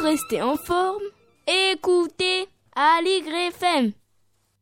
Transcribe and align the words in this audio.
rester 0.00 0.42
en 0.42 0.56
forme, 0.56 1.02
écoutez 1.46 2.48
Aligre 2.74 3.34
FM. 3.48 3.92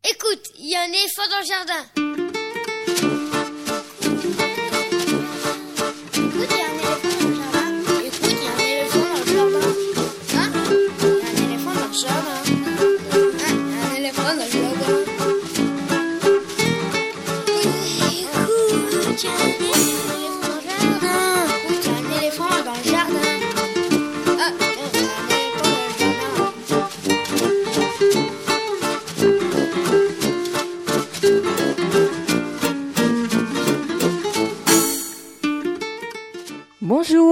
Écoute, 0.05 0.43
il 0.59 0.71
y 0.71 0.77
a 0.77 0.83
un 0.83 0.89
éléphant 0.89 1.29
dans 1.31 1.39
le 1.39 1.45
jardin. 1.45 2.08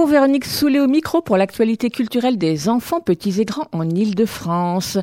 Véronique 0.07 0.45
Soulet 0.45 0.79
au 0.79 0.87
micro 0.87 1.21
pour 1.21 1.37
l'actualité 1.37 1.89
culturelle 1.89 2.37
des 2.37 2.69
enfants 2.69 2.99
petits 3.01 3.39
et 3.41 3.45
grands 3.45 3.67
en 3.73 3.87
Ile-de-France. 3.89 4.97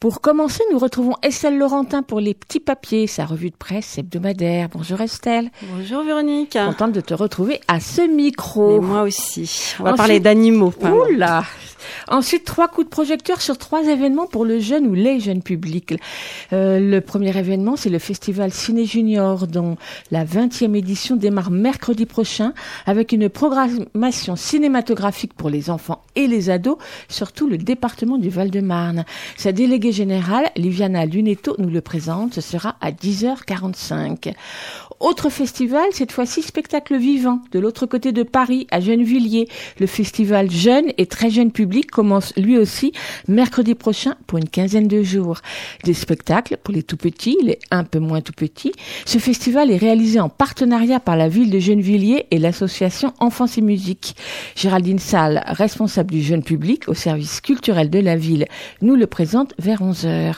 Pour 0.00 0.20
commencer, 0.20 0.62
nous 0.72 0.78
retrouvons 0.78 1.14
Estelle 1.22 1.58
Laurentin 1.58 2.02
pour 2.02 2.20
les 2.20 2.34
petits 2.34 2.60
papiers, 2.60 3.06
sa 3.06 3.24
revue 3.26 3.50
de 3.50 3.56
presse 3.56 3.98
hebdomadaire. 3.98 4.68
Bonjour 4.72 5.00
Estelle. 5.00 5.50
Bonjour 5.74 6.02
Véronique. 6.04 6.56
Contente 6.64 6.92
de 6.92 7.00
te 7.00 7.14
retrouver 7.14 7.60
à 7.68 7.80
ce 7.80 8.02
micro. 8.02 8.76
Et 8.76 8.80
moi 8.80 9.02
aussi. 9.02 9.74
On 9.80 9.82
va 9.84 9.90
Ensuite- 9.90 9.96
parler 9.98 10.20
d'animaux. 10.20 10.72
Oula 10.82 11.44
Ensuite, 12.08 12.44
trois 12.44 12.68
coups 12.68 12.86
de 12.86 12.90
projecteur 12.90 13.40
sur 13.40 13.58
trois 13.58 13.84
événements 13.84 14.26
pour 14.26 14.44
le 14.44 14.58
jeune 14.60 14.86
ou 14.86 14.94
les 14.94 15.20
jeunes 15.20 15.42
publics. 15.42 15.94
Euh, 16.52 16.78
le 16.78 17.00
premier 17.00 17.36
événement, 17.36 17.76
c'est 17.76 17.90
le 17.90 17.98
festival 17.98 18.52
Ciné 18.52 18.84
Junior, 18.84 19.46
dont 19.46 19.76
la 20.10 20.24
20e 20.24 20.74
édition 20.74 21.16
démarre 21.16 21.50
mercredi 21.50 22.06
prochain 22.06 22.52
avec 22.86 23.12
une 23.12 23.28
programmation 23.28 24.36
cinématographique 24.36 25.34
pour 25.34 25.50
les 25.50 25.70
enfants 25.70 26.02
et 26.16 26.26
les 26.26 26.50
ados, 26.50 26.78
surtout 27.08 27.48
le 27.48 27.58
département 27.58 28.18
du 28.18 28.28
Val-de-Marne. 28.28 29.04
Sa 29.36 29.52
déléguée 29.52 29.92
générale, 29.92 30.50
Liviana 30.56 31.06
Lunetto, 31.06 31.56
nous 31.58 31.70
le 31.70 31.80
présente. 31.80 32.34
Ce 32.34 32.40
sera 32.40 32.76
à 32.80 32.90
10h45. 32.90 34.34
Autre 35.04 35.28
festival, 35.28 35.84
cette 35.92 36.12
fois-ci 36.12 36.40
spectacle 36.40 36.96
vivant, 36.96 37.40
de 37.52 37.58
l'autre 37.58 37.84
côté 37.84 38.10
de 38.10 38.22
Paris, 38.22 38.66
à 38.70 38.80
Gennevilliers. 38.80 39.48
Le 39.78 39.86
festival 39.86 40.50
Jeune 40.50 40.86
et 40.96 41.04
très 41.04 41.28
jeune 41.28 41.52
public 41.52 41.90
commence 41.90 42.34
lui 42.38 42.56
aussi 42.56 42.92
mercredi 43.28 43.74
prochain 43.74 44.14
pour 44.26 44.38
une 44.38 44.48
quinzaine 44.48 44.88
de 44.88 45.02
jours. 45.02 45.42
Des 45.84 45.92
spectacles 45.92 46.56
pour 46.56 46.72
les 46.72 46.82
tout 46.82 46.96
petits, 46.96 47.36
les 47.42 47.58
un 47.70 47.84
peu 47.84 47.98
moins 47.98 48.22
tout 48.22 48.32
petits. 48.32 48.72
Ce 49.04 49.18
festival 49.18 49.70
est 49.70 49.76
réalisé 49.76 50.20
en 50.20 50.30
partenariat 50.30 51.00
par 51.00 51.18
la 51.18 51.28
ville 51.28 51.50
de 51.50 51.58
Gennevilliers 51.58 52.24
et 52.30 52.38
l'association 52.38 53.12
Enfance 53.20 53.58
et 53.58 53.60
Musique. 53.60 54.16
Géraldine 54.56 54.98
Salle, 54.98 55.44
responsable 55.48 56.12
du 56.12 56.22
jeune 56.22 56.42
public 56.42 56.88
au 56.88 56.94
service 56.94 57.42
culturel 57.42 57.90
de 57.90 57.98
la 57.98 58.16
ville, 58.16 58.46
nous 58.80 58.96
le 58.96 59.06
présente 59.06 59.52
vers 59.58 59.82
11h. 59.82 60.36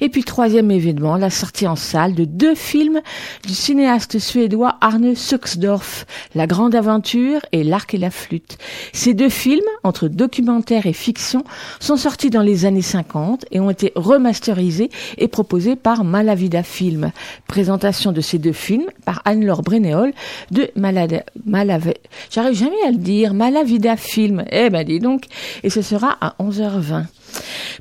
Et 0.00 0.08
puis 0.08 0.24
troisième 0.24 0.72
événement, 0.72 1.16
la 1.16 1.30
sortie 1.30 1.68
en 1.68 1.76
salle 1.76 2.16
de 2.16 2.24
deux 2.24 2.56
films 2.56 3.00
du 3.46 3.54
cinéaste 3.54 4.07
suédois 4.16 4.76
Arne 4.80 5.14
Suxdorf, 5.14 6.06
La 6.34 6.46
Grande 6.46 6.74
Aventure 6.74 7.40
et 7.52 7.64
L'Arc 7.64 7.92
et 7.94 7.98
la 7.98 8.10
Flûte. 8.10 8.56
Ces 8.92 9.12
deux 9.12 9.28
films, 9.28 9.60
entre 9.84 10.08
documentaire 10.08 10.86
et 10.86 10.92
fiction, 10.92 11.44
sont 11.80 11.96
sortis 11.96 12.30
dans 12.30 12.42
les 12.42 12.64
années 12.64 12.80
50 12.80 13.44
et 13.50 13.60
ont 13.60 13.70
été 13.70 13.92
remasterisés 13.94 14.90
et 15.18 15.28
proposés 15.28 15.76
par 15.76 16.04
Malavida 16.04 16.62
Film. 16.62 17.12
Présentation 17.46 18.12
de 18.12 18.20
ces 18.20 18.38
deux 18.38 18.52
films 18.52 18.86
par 19.04 19.20
Anne-Laure 19.24 19.62
Brenéol 19.62 20.12
de 20.50 20.70
Malade, 20.76 21.24
j'arrive 22.30 22.54
jamais 22.54 22.82
à 22.86 22.90
le 22.90 22.98
dire, 22.98 23.34
Malavida 23.34 23.96
Film. 23.96 24.44
Eh 24.50 24.70
ben 24.70 24.84
dis 24.84 25.00
donc, 25.00 25.24
et 25.62 25.70
ce 25.70 25.82
sera 25.82 26.16
à 26.20 26.34
11h20. 26.40 27.04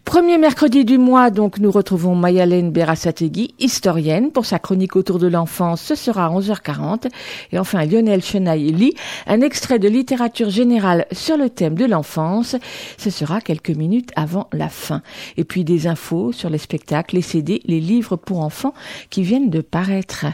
Premier 0.05 0.37
mercredi 0.37 0.85
du 0.85 0.97
mois, 0.97 1.31
donc, 1.31 1.59
nous 1.59 1.71
retrouvons 1.71 2.15
Mayalène 2.15 2.71
Berasategui, 2.71 3.53
historienne, 3.59 4.31
pour 4.31 4.45
sa 4.45 4.57
chronique 4.57 4.95
autour 4.95 5.19
de 5.19 5.27
l'enfance. 5.27 5.81
Ce 5.81 5.95
sera 5.95 6.27
à 6.27 6.29
11h40. 6.29 7.07
Et 7.51 7.59
enfin, 7.59 7.83
Lionel 7.85 8.23
Chenaille 8.23 8.71
lit 8.71 8.93
un 9.25 9.41
extrait 9.41 9.79
de 9.79 9.89
littérature 9.89 10.49
générale 10.49 11.07
sur 11.11 11.35
le 11.35 11.49
thème 11.49 11.75
de 11.75 11.85
l'enfance. 11.85 12.55
Ce 12.97 13.09
sera 13.09 13.41
quelques 13.41 13.71
minutes 13.71 14.11
avant 14.15 14.47
la 14.53 14.69
fin. 14.69 15.01
Et 15.35 15.43
puis 15.43 15.63
des 15.63 15.87
infos 15.87 16.31
sur 16.31 16.49
les 16.49 16.57
spectacles, 16.57 17.15
les 17.15 17.21
CD, 17.21 17.61
les 17.65 17.81
livres 17.81 18.15
pour 18.15 18.39
enfants 18.39 18.73
qui 19.09 19.23
viennent 19.23 19.49
de 19.49 19.61
paraître. 19.61 20.25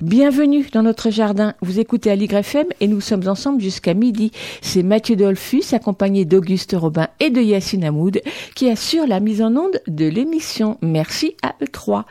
Bienvenue 0.00 0.66
dans 0.72 0.82
notre 0.82 1.10
jardin. 1.10 1.54
Vous 1.62 1.80
écoutez 1.80 2.10
Aligre 2.10 2.36
FM 2.36 2.66
et 2.80 2.86
nous 2.86 3.00
sommes 3.00 3.26
ensemble 3.28 3.62
jusqu'à 3.62 3.94
midi. 3.94 4.30
C'est 4.60 4.82
Mathieu 4.82 5.16
Dolphus, 5.16 5.64
accompagné 5.72 6.24
d'Auguste 6.24 6.76
Robin 6.78 7.08
et 7.20 7.30
de 7.30 7.40
Yacine 7.40 7.84
Hamoud, 7.84 8.20
qui 8.54 8.61
assure 8.70 9.06
la 9.06 9.20
mise 9.20 9.42
en 9.42 9.56
onde 9.56 9.80
de 9.86 10.06
l'émission. 10.06 10.78
Merci 10.82 11.36
à 11.42 11.54
eux 11.62 11.68
trois. 11.68 12.04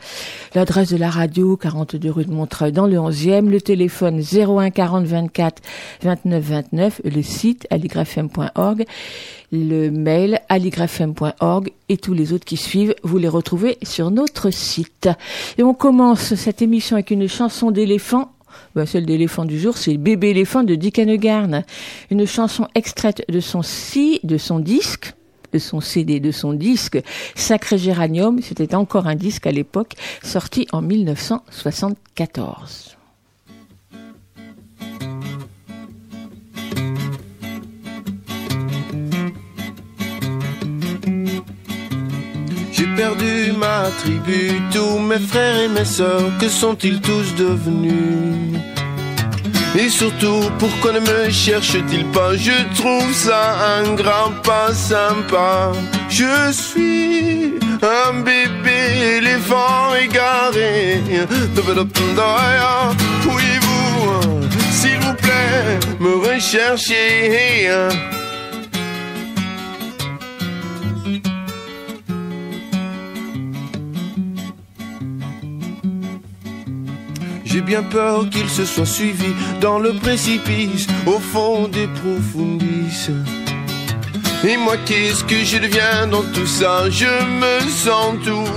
L'adresse 0.56 0.90
de 0.90 0.98
la 0.98 1.10
radio, 1.10 1.58
42 1.58 2.12
rue 2.12 2.26
de 2.26 2.32
Montreuil 2.32 2.72
dans 2.72 2.88
le 2.88 2.98
11e, 2.98 3.50
le 3.50 3.62
téléphone 3.62 4.22
01 4.22 4.70
40 4.72 5.06
24 5.06 5.62
29 6.02 6.44
29, 6.44 7.02
le 7.06 7.22
site 7.22 7.68
aligrefm.org, 7.70 8.86
le 9.52 9.90
mail 9.90 10.42
aligrefm.org 10.50 11.72
et 11.90 11.98
tous 11.98 12.14
les 12.14 12.34
autres 12.34 12.46
qui 12.46 12.58
suivent, 12.58 12.96
vous 13.04 13.18
les 13.18 13.28
retrouvez 13.28 13.78
sur 13.84 14.12
notre 14.12 14.52
site. 14.52 15.10
Et 15.58 15.64
on 15.64 15.74
commence 15.74 16.36
cette 16.36 16.62
émission 16.62 16.96
avec 16.96 17.12
une 17.12 17.28
chanson 17.28 17.72
d'éléphant 17.72 18.32
ben, 18.76 18.86
celle 18.86 19.06
d'éléphant 19.06 19.46
du 19.46 19.58
jour, 19.58 19.78
c'est 19.78 19.96
Bébé 19.96 20.30
éléphant 20.30 20.64
de 20.64 20.76
Dick 20.76 21.00
Hanegarn. 21.00 21.64
Une 22.10 22.26
chanson 22.26 22.68
extraite 22.76 23.24
de 23.30 23.40
son 23.40 23.62
si, 23.62 24.20
de 24.24 24.38
son 24.38 24.60
disque, 24.60 25.14
de 25.52 25.60
son 25.60 25.82
CD, 25.82 26.20
de 26.20 26.32
son 26.32 26.54
disque 26.54 27.00
Sacré 27.36 27.78
Géranium. 27.78 28.42
C'était 28.42 28.74
encore 28.76 29.08
un 29.08 29.16
disque 29.16 29.48
à 29.48 29.52
l'époque, 29.52 29.96
sorti 30.24 30.68
en 30.72 30.82
1974. 30.82 32.98
J'ai 42.72 42.88
perdu 42.96 43.52
ma 43.58 43.90
tribu, 44.00 44.62
tous 44.74 45.00
mes 45.00 45.20
frères 45.20 45.62
et 45.62 45.68
mes 45.68 45.86
sœurs, 45.86 46.32
que 46.40 46.48
sont-ils 46.48 47.02
tous 47.02 47.36
devenus? 47.36 48.71
Et 49.76 49.90
surtout, 49.90 50.44
pourquoi 50.60 50.92
ne 50.92 51.00
me 51.00 51.30
cherche-t-il 51.30 52.06
pas? 52.08 52.36
Je 52.36 52.52
trouve 52.76 53.14
ça 53.14 53.78
un 53.78 53.94
grand 53.96 54.32
pas 54.44 54.74
sympa. 54.74 55.72
Je 56.10 56.52
suis 56.52 57.54
un 57.82 58.20
bébé 58.20 59.18
éléphant 59.18 59.96
égaré. 59.96 61.02
Pourriez-vous, 63.24 64.42
s'il 64.72 65.00
vous 65.00 65.14
plaît, 65.14 65.80
me 66.00 66.16
rechercher? 66.28 67.70
J'ai 77.52 77.62
bien 77.62 77.84
peur 77.84 78.30
qu'il 78.30 78.48
se 78.50 78.64
soit 78.64 78.86
suivi 78.86 79.34
dans 79.60 79.78
le 79.78 79.92
précipice, 79.92 80.88
au 81.06 81.20
fond 81.20 81.68
des 81.68 81.88
profondis. 81.88 83.10
Et 84.48 84.56
moi, 84.56 84.78
qu'est-ce 84.86 85.26
que 85.26 85.44
je 85.44 85.58
deviens 85.58 86.08
dans 86.08 86.24
tout 86.34 86.48
ça? 86.48 86.90
Je 86.90 87.06
me 87.42 87.60
sens 87.70 88.16
tout 88.24 88.48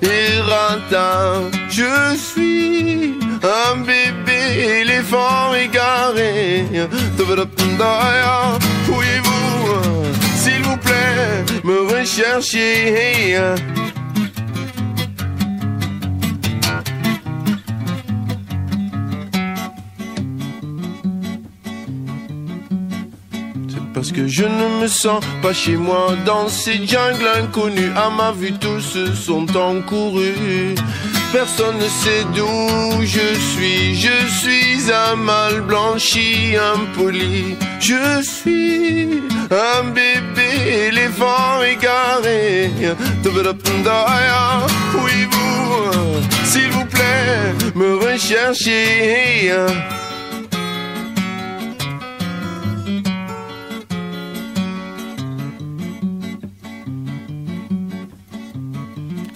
éreintant. 0.00 1.50
Je 1.68 2.16
suis 2.16 3.18
un 3.42 3.78
bébé 3.78 4.80
éléphant 4.82 5.52
égaré. 5.54 6.66
Pourriez-vous, 8.86 10.04
s'il 10.36 10.62
vous 10.62 10.76
plaît, 10.76 11.44
me 11.64 11.80
rechercher 11.92 13.36
parce 23.96 24.12
que 24.12 24.28
je 24.28 24.44
ne 24.44 24.82
me 24.82 24.88
sens 24.88 25.24
pas 25.40 25.54
chez 25.54 25.76
moi 25.76 26.08
dans 26.26 26.48
ces 26.50 26.86
jungles 26.86 27.30
inconnus. 27.34 27.90
À 27.96 28.10
ma 28.10 28.30
vue, 28.30 28.52
tous 28.52 28.98
sont 29.14 29.46
encourus. 29.56 30.74
Personne 31.32 31.78
ne 31.78 31.88
sait 31.88 32.26
d'où 32.34 33.00
je 33.00 33.28
suis. 33.52 33.94
Je 33.94 34.16
suis 34.38 34.92
un 34.92 35.16
mal 35.16 35.62
blanchi, 35.62 36.54
impoli. 36.74 37.56
Je 37.80 38.20
suis 38.22 39.22
un 39.50 39.84
bébé 39.84 40.88
éléphant 40.88 41.62
égaré. 41.62 42.70
Oui, 45.02 45.26
vous, 45.30 46.44
s'il 46.44 46.70
vous 46.70 46.84
plaît, 46.84 47.54
me 47.74 47.96
recherchez. 47.96 49.50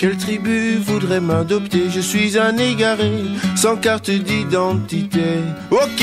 Quelle 0.01 0.17
tribu 0.17 0.79
voudrait 0.79 1.21
m'adopter? 1.21 1.91
Je 1.95 2.01
suis 2.01 2.39
un 2.39 2.57
égaré, 2.57 3.13
sans 3.55 3.77
carte 3.77 4.09
d'identité. 4.09 5.43
Ok, 5.71 6.03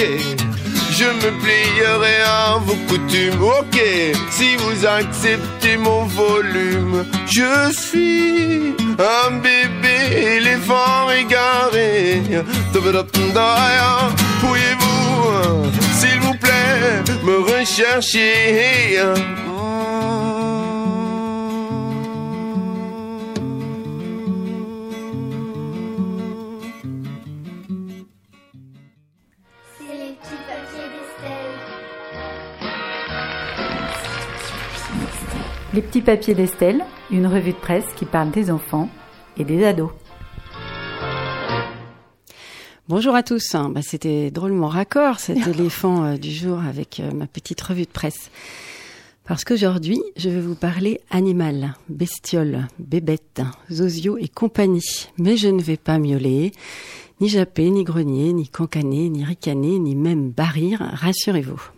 je 0.92 1.06
me 1.06 1.32
plierai 1.42 2.22
à 2.24 2.60
vos 2.64 2.78
coutumes. 2.88 3.42
Ok, 3.42 3.82
si 4.30 4.56
vous 4.58 4.86
acceptez 4.86 5.78
mon 5.78 6.04
volume, 6.06 7.06
je 7.26 7.72
suis 7.72 8.76
un 9.00 9.32
bébé 9.38 10.36
éléphant 10.38 11.10
égaré. 11.10 12.22
Pourriez-vous, 14.42 15.72
s'il 16.00 16.20
vous 16.20 16.36
plaît, 16.36 17.02
me 17.24 17.40
rechercher 17.40 19.00
Les 35.77 35.83
petits 35.83 36.01
papiers 36.01 36.33
d'Estelle, 36.33 36.83
une 37.12 37.27
revue 37.27 37.51
de 37.51 37.57
presse 37.57 37.85
qui 37.95 38.06
parle 38.06 38.31
des 38.31 38.50
enfants 38.50 38.89
et 39.38 39.44
des 39.44 39.63
ados. 39.63 39.91
Bonjour 42.89 43.13
à 43.13 43.21
tous. 43.21 43.53
Bah, 43.53 43.81
C'était 43.83 44.31
drôlement 44.31 44.69
raccord 44.69 45.19
cet 45.19 45.45
éléphant 45.47 46.03
euh, 46.03 46.18
du 46.18 46.31
jour 46.31 46.59
avec 46.68 47.00
euh, 47.00 47.12
ma 47.12 47.27
petite 47.27 47.62
revue 47.62 47.83
de 47.83 47.91
presse. 47.91 48.31
Parce 49.24 49.44
qu'aujourd'hui, 49.44 50.01
je 50.15 50.29
vais 50.29 50.41
vous 50.41 50.56
parler 50.56 51.00
animal, 51.12 51.75
bestiole, 51.89 52.65
bébête, 52.79 53.44
zozio 53.71 54.18
et 54.18 54.29
compagnie. 54.29 55.09
Mais 55.19 55.38
je 55.38 55.50
ne 55.50 55.62
vais 55.62 55.77
pas 55.77 56.00
miauler, 56.00 56.53
ni 57.21 57.29
japper, 57.29 57.69
ni 57.69 57.83
grogner, 57.83 58.33
ni 58.33 58.50
cancaner, 58.50 59.09
ni 59.09 59.24
ricaner, 59.24 59.77
ni 59.77 59.95
même 59.95 60.31
barrir, 60.31 60.79
rassurez-vous. 60.79 61.76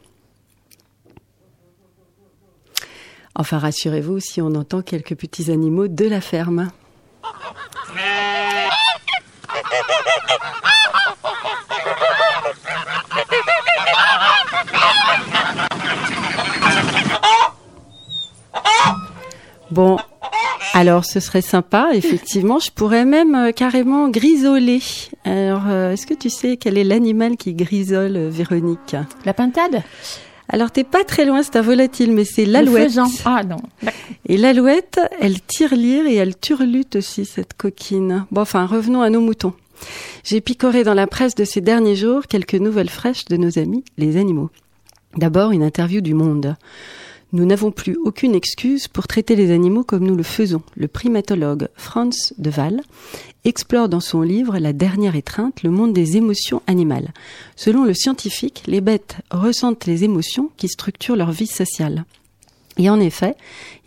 Enfin, 3.35 3.59
rassurez-vous 3.59 4.19
si 4.19 4.41
on 4.41 4.55
entend 4.55 4.81
quelques 4.81 5.15
petits 5.15 5.51
animaux 5.51 5.87
de 5.87 6.05
la 6.05 6.21
ferme. 6.21 6.71
Bon, 19.71 19.97
alors 20.73 21.05
ce 21.05 21.19
serait 21.19 21.41
sympa, 21.41 21.89
effectivement. 21.93 22.59
Je 22.59 22.71
pourrais 22.71 23.05
même 23.05 23.35
euh, 23.35 23.51
carrément 23.51 24.09
grisoler. 24.09 24.81
Alors, 25.23 25.63
euh, 25.67 25.91
est-ce 25.91 26.07
que 26.07 26.13
tu 26.13 26.29
sais 26.29 26.57
quel 26.57 26.77
est 26.77 26.83
l'animal 26.83 27.37
qui 27.37 27.53
grisole, 27.53 28.15
euh, 28.15 28.29
Véronique? 28.29 28.95
La 29.25 29.33
pintade? 29.33 29.83
Alors, 30.51 30.71
t'es 30.71 30.83
pas 30.83 31.03
très 31.03 31.25
loin, 31.25 31.43
c'est 31.43 31.55
un 31.55 31.61
volatile, 31.61 32.11
mais 32.11 32.25
c'est 32.25 32.45
l'alouette. 32.45 32.97
Ah 33.23 33.43
non. 33.43 33.61
Et 34.25 34.35
l'alouette, 34.35 34.99
elle 35.21 35.39
tire 35.41 35.75
lire 35.75 36.07
et 36.07 36.15
elle 36.15 36.37
turlute 36.37 36.95
aussi, 36.95 37.25
cette 37.25 37.53
coquine. 37.53 38.25
Bon, 38.31 38.41
enfin, 38.41 38.65
revenons 38.65 39.01
à 39.01 39.11
nos 39.11 39.21
moutons. 39.21 39.53
J'ai 40.23 40.41
picoré 40.41 40.83
dans 40.83 40.95
la 40.95 41.07
presse 41.07 41.35
de 41.35 41.45
ces 41.45 41.61
derniers 41.61 41.95
jours 41.95 42.25
quelques 42.27 42.55
nouvelles 42.55 42.89
fraîches 42.89 43.25
de 43.25 43.37
nos 43.37 43.59
amis, 43.59 43.83
les 43.97 44.17
animaux. 44.17 44.49
D'abord, 45.15 45.51
une 45.51 45.63
interview 45.63 46.01
du 46.01 46.13
Monde. 46.13 46.55
Nous 47.31 47.45
n'avons 47.45 47.71
plus 47.71 47.95
aucune 48.03 48.33
excuse 48.33 48.87
pour 48.87 49.07
traiter 49.07 49.35
les 49.35 49.51
animaux 49.51 49.83
comme 49.83 50.03
nous 50.03 50.15
le 50.15 50.23
faisons. 50.23 50.63
Le 50.75 50.87
primatologue 50.87 51.67
Franz 51.75 52.33
de 52.39 52.49
Waal 52.49 52.81
explore 53.49 53.89
dans 53.89 53.99
son 53.99 54.21
livre 54.21 54.59
La 54.59 54.73
dernière 54.73 55.15
étreinte 55.15 55.63
le 55.63 55.71
monde 55.71 55.91
des 55.91 56.17
émotions 56.17 56.61
animales. 56.67 57.11
Selon 57.55 57.83
le 57.83 57.95
scientifique, 57.95 58.63
les 58.67 58.79
bêtes 58.79 59.17
ressentent 59.31 59.87
les 59.87 60.03
émotions 60.03 60.51
qui 60.55 60.69
structurent 60.69 61.15
leur 61.15 61.31
vie 61.31 61.47
sociale. 61.47 62.05
Et 62.77 62.89
en 62.91 62.99
effet, 62.99 63.35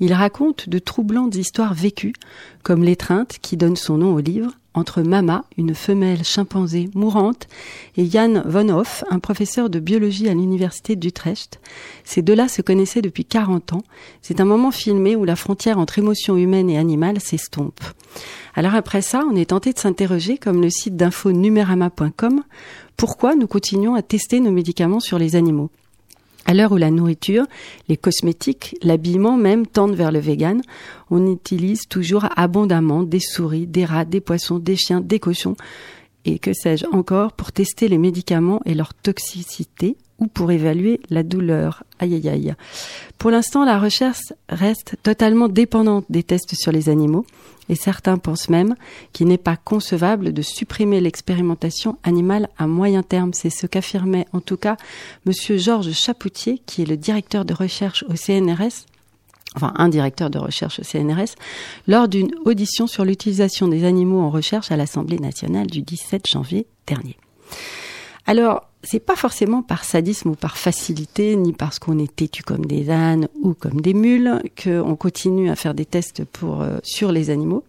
il 0.00 0.12
raconte 0.12 0.68
de 0.68 0.80
troublantes 0.80 1.36
histoires 1.36 1.74
vécues, 1.74 2.12
comme 2.64 2.82
l'étreinte 2.82 3.38
qui 3.40 3.56
donne 3.56 3.76
son 3.76 3.98
nom 3.98 4.12
au 4.14 4.18
livre, 4.18 4.52
entre 4.74 5.02
Mama, 5.02 5.44
une 5.56 5.74
femelle 5.74 6.24
chimpanzé 6.24 6.88
mourante, 6.94 7.48
et 7.96 8.08
Jan 8.08 8.42
von 8.44 8.68
Hoff, 8.70 9.04
un 9.10 9.18
professeur 9.18 9.70
de 9.70 9.80
biologie 9.80 10.28
à 10.28 10.34
l'université 10.34 10.96
d'Utrecht. 10.96 11.60
Ces 12.04 12.22
deux-là 12.22 12.48
se 12.48 12.62
connaissaient 12.62 13.02
depuis 13.02 13.24
40 13.24 13.74
ans. 13.74 13.82
C'est 14.22 14.40
un 14.40 14.44
moment 14.44 14.70
filmé 14.70 15.16
où 15.16 15.24
la 15.24 15.36
frontière 15.36 15.78
entre 15.78 15.98
émotion 15.98 16.36
humaine 16.36 16.70
et 16.70 16.78
animale 16.78 17.20
s'estompe. 17.20 17.80
Alors 18.54 18.74
après 18.74 19.02
ça, 19.02 19.24
on 19.30 19.36
est 19.36 19.50
tenté 19.50 19.72
de 19.72 19.78
s'interroger, 19.78 20.38
comme 20.38 20.60
le 20.60 20.70
site 20.70 20.96
d'info 20.96 21.32
numerama.com, 21.32 22.42
pourquoi 22.96 23.34
nous 23.34 23.46
continuons 23.46 23.94
à 23.94 24.02
tester 24.02 24.40
nos 24.40 24.52
médicaments 24.52 25.00
sur 25.00 25.18
les 25.18 25.36
animaux? 25.36 25.70
À 26.46 26.54
l'heure 26.54 26.72
où 26.72 26.76
la 26.76 26.90
nourriture, 26.90 27.46
les 27.88 27.96
cosmétiques, 27.96 28.76
l'habillement 28.82 29.36
même 29.36 29.66
tendent 29.66 29.94
vers 29.94 30.12
le 30.12 30.18
vegan, 30.18 30.60
on 31.10 31.32
utilise 31.32 31.86
toujours 31.88 32.26
abondamment 32.36 33.04
des 33.04 33.20
souris, 33.20 33.66
des 33.66 33.84
rats, 33.84 34.04
des 34.04 34.20
poissons, 34.20 34.58
des 34.58 34.76
chiens, 34.76 35.00
des 35.00 35.20
cochons. 35.20 35.56
Et 36.24 36.38
que 36.38 36.52
sais-je 36.52 36.86
encore 36.92 37.32
pour 37.32 37.52
tester 37.52 37.88
les 37.88 37.98
médicaments 37.98 38.60
et 38.64 38.74
leur 38.74 38.94
toxicité? 38.94 39.96
Ou 40.22 40.28
pour 40.28 40.52
évaluer 40.52 41.00
la 41.10 41.24
douleur. 41.24 41.82
Aïe 41.98 42.14
aïe 42.14 42.28
aïe. 42.28 42.54
Pour 43.18 43.32
l'instant, 43.32 43.64
la 43.64 43.80
recherche 43.80 44.32
reste 44.48 44.94
totalement 45.02 45.48
dépendante 45.48 46.04
des 46.10 46.22
tests 46.22 46.54
sur 46.54 46.70
les 46.70 46.88
animaux 46.88 47.26
et 47.68 47.74
certains 47.74 48.18
pensent 48.18 48.48
même 48.48 48.76
qu'il 49.12 49.26
n'est 49.26 49.36
pas 49.36 49.56
concevable 49.56 50.32
de 50.32 50.42
supprimer 50.42 51.00
l'expérimentation 51.00 51.98
animale 52.04 52.48
à 52.56 52.68
moyen 52.68 53.02
terme. 53.02 53.32
C'est 53.32 53.50
ce 53.50 53.66
qu'affirmait 53.66 54.26
en 54.32 54.40
tout 54.40 54.56
cas 54.56 54.76
monsieur 55.26 55.58
Georges 55.58 55.92
Chapoutier, 55.92 56.62
qui 56.66 56.82
est 56.82 56.86
le 56.86 56.96
directeur 56.96 57.44
de 57.44 57.54
recherche 57.54 58.04
au 58.08 58.14
CNRS 58.14 58.86
enfin 59.54 59.74
un 59.76 59.90
directeur 59.90 60.30
de 60.30 60.38
recherche 60.38 60.78
au 60.78 60.82
CNRS, 60.82 61.34
lors 61.86 62.08
d'une 62.08 62.30
audition 62.46 62.86
sur 62.86 63.04
l'utilisation 63.04 63.68
des 63.68 63.84
animaux 63.84 64.20
en 64.20 64.30
recherche 64.30 64.70
à 64.70 64.78
l'Assemblée 64.78 65.18
nationale 65.18 65.66
du 65.66 65.82
17 65.82 66.26
janvier 66.26 66.66
dernier. 66.86 67.18
Alors, 68.26 68.71
c'est 68.82 69.00
pas 69.00 69.16
forcément 69.16 69.62
par 69.62 69.84
sadisme 69.84 70.30
ou 70.30 70.34
par 70.34 70.56
facilité, 70.56 71.36
ni 71.36 71.52
parce 71.52 71.78
qu'on 71.78 71.98
est 71.98 72.14
têtu 72.14 72.42
comme 72.42 72.66
des 72.66 72.90
ânes 72.90 73.28
ou 73.40 73.54
comme 73.54 73.80
des 73.80 73.94
mules, 73.94 74.42
qu'on 74.62 74.96
continue 74.96 75.50
à 75.50 75.56
faire 75.56 75.74
des 75.74 75.86
tests 75.86 76.22
euh, 76.42 76.78
sur 76.82 77.12
les 77.12 77.30
animaux. 77.30 77.64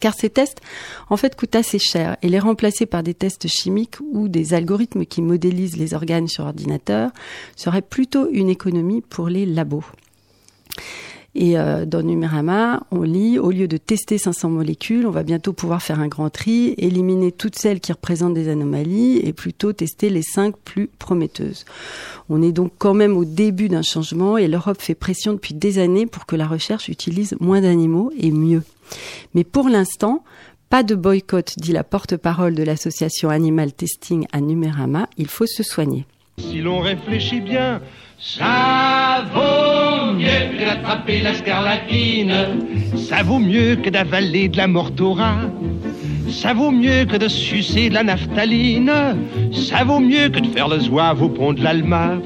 Car 0.00 0.12
ces 0.14 0.30
tests, 0.30 0.60
en 1.08 1.16
fait, 1.16 1.36
coûtent 1.36 1.54
assez 1.54 1.78
cher 1.78 2.16
et 2.22 2.28
les 2.28 2.40
remplacer 2.40 2.84
par 2.84 3.04
des 3.04 3.14
tests 3.14 3.46
chimiques 3.46 4.00
ou 4.12 4.28
des 4.28 4.52
algorithmes 4.54 5.06
qui 5.06 5.22
modélisent 5.22 5.76
les 5.76 5.94
organes 5.94 6.26
sur 6.26 6.44
ordinateur 6.44 7.12
serait 7.54 7.82
plutôt 7.82 8.28
une 8.30 8.48
économie 8.48 9.02
pour 9.02 9.28
les 9.28 9.46
labos. 9.46 9.84
Et 11.36 11.58
euh, 11.58 11.84
dans 11.84 12.02
Numérama, 12.02 12.84
on 12.92 13.02
lit, 13.02 13.40
au 13.40 13.50
lieu 13.50 13.66
de 13.66 13.76
tester 13.76 14.18
500 14.18 14.50
molécules, 14.50 15.04
on 15.04 15.10
va 15.10 15.24
bientôt 15.24 15.52
pouvoir 15.52 15.82
faire 15.82 15.98
un 15.98 16.06
grand 16.06 16.30
tri, 16.30 16.74
éliminer 16.78 17.32
toutes 17.32 17.58
celles 17.58 17.80
qui 17.80 17.90
représentent 17.90 18.34
des 18.34 18.48
anomalies 18.48 19.18
et 19.18 19.32
plutôt 19.32 19.72
tester 19.72 20.10
les 20.10 20.22
cinq 20.22 20.56
plus 20.56 20.86
prometteuses. 20.86 21.64
On 22.28 22.40
est 22.40 22.52
donc 22.52 22.72
quand 22.78 22.94
même 22.94 23.16
au 23.16 23.24
début 23.24 23.68
d'un 23.68 23.82
changement 23.82 24.38
et 24.38 24.46
l'Europe 24.46 24.80
fait 24.80 24.94
pression 24.94 25.32
depuis 25.32 25.54
des 25.54 25.78
années 25.78 26.06
pour 26.06 26.24
que 26.24 26.36
la 26.36 26.46
recherche 26.46 26.88
utilise 26.88 27.34
moins 27.40 27.60
d'animaux 27.60 28.12
et 28.16 28.30
mieux. 28.30 28.62
Mais 29.34 29.42
pour 29.42 29.68
l'instant, 29.68 30.22
pas 30.70 30.84
de 30.84 30.94
boycott, 30.94 31.54
dit 31.56 31.72
la 31.72 31.84
porte-parole 31.84 32.54
de 32.54 32.62
l'association 32.62 33.28
Animal 33.28 33.72
Testing 33.72 34.26
à 34.32 34.40
Numérama, 34.40 35.08
il 35.16 35.28
faut 35.28 35.46
se 35.46 35.62
soigner. 35.64 36.06
Si 36.38 36.60
l'on 36.60 36.80
réfléchit 36.80 37.40
bien, 37.40 37.80
ça 38.18 39.24
vaut 39.32 39.53
d'attraper 40.74 41.20
la 41.20 41.34
scarlatine. 41.34 42.34
Ça 42.96 43.22
vaut 43.22 43.38
mieux 43.38 43.76
que 43.76 43.90
d'avaler 43.90 44.48
de 44.48 44.56
la 44.56 44.66
mortora. 44.66 45.36
Ça 46.30 46.52
vaut 46.52 46.70
mieux 46.70 47.04
que 47.04 47.16
de 47.16 47.28
sucer 47.28 47.88
de 47.88 47.94
la 47.94 48.02
naphtaline. 48.02 48.92
Ça 49.52 49.84
vaut 49.84 50.00
mieux 50.00 50.28
que 50.28 50.40
de 50.40 50.46
faire 50.48 50.68
le 50.68 50.80
zouave 50.80 51.22
au 51.22 51.28
pont 51.28 51.52
de 51.52 51.62
l'Alma. 51.62 52.18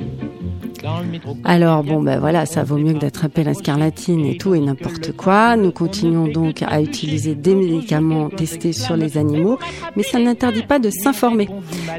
Alors 1.45 1.83
bon 1.85 2.03
ben 2.03 2.19
voilà, 2.19 2.47
ça 2.47 2.65
vaut 2.65 2.79
mieux 2.79 2.95
que 2.95 2.99
d'attraper 2.99 3.45
la 3.45 3.55
scarlatine 3.55 4.25
et 4.27 4.37
tout 4.37 4.55
et 4.55 4.61
n'importe 4.61 5.13
quoi. 5.13 5.57
Nous 5.57 5.73
continuons 5.73 6.29
donc 6.29 6.63
à 6.63 6.81
utiliser 6.81 7.35
des 7.35 7.55
médicaments 7.55 8.29
testés 8.29 8.73
sur 8.73 8.97
les 8.97 9.19
animaux, 9.19 9.59
mais 9.97 10.03
ça 10.03 10.19
n'interdit 10.19 10.63
pas 10.63 10.79
de 10.79 10.91
s'informer. 10.91 11.49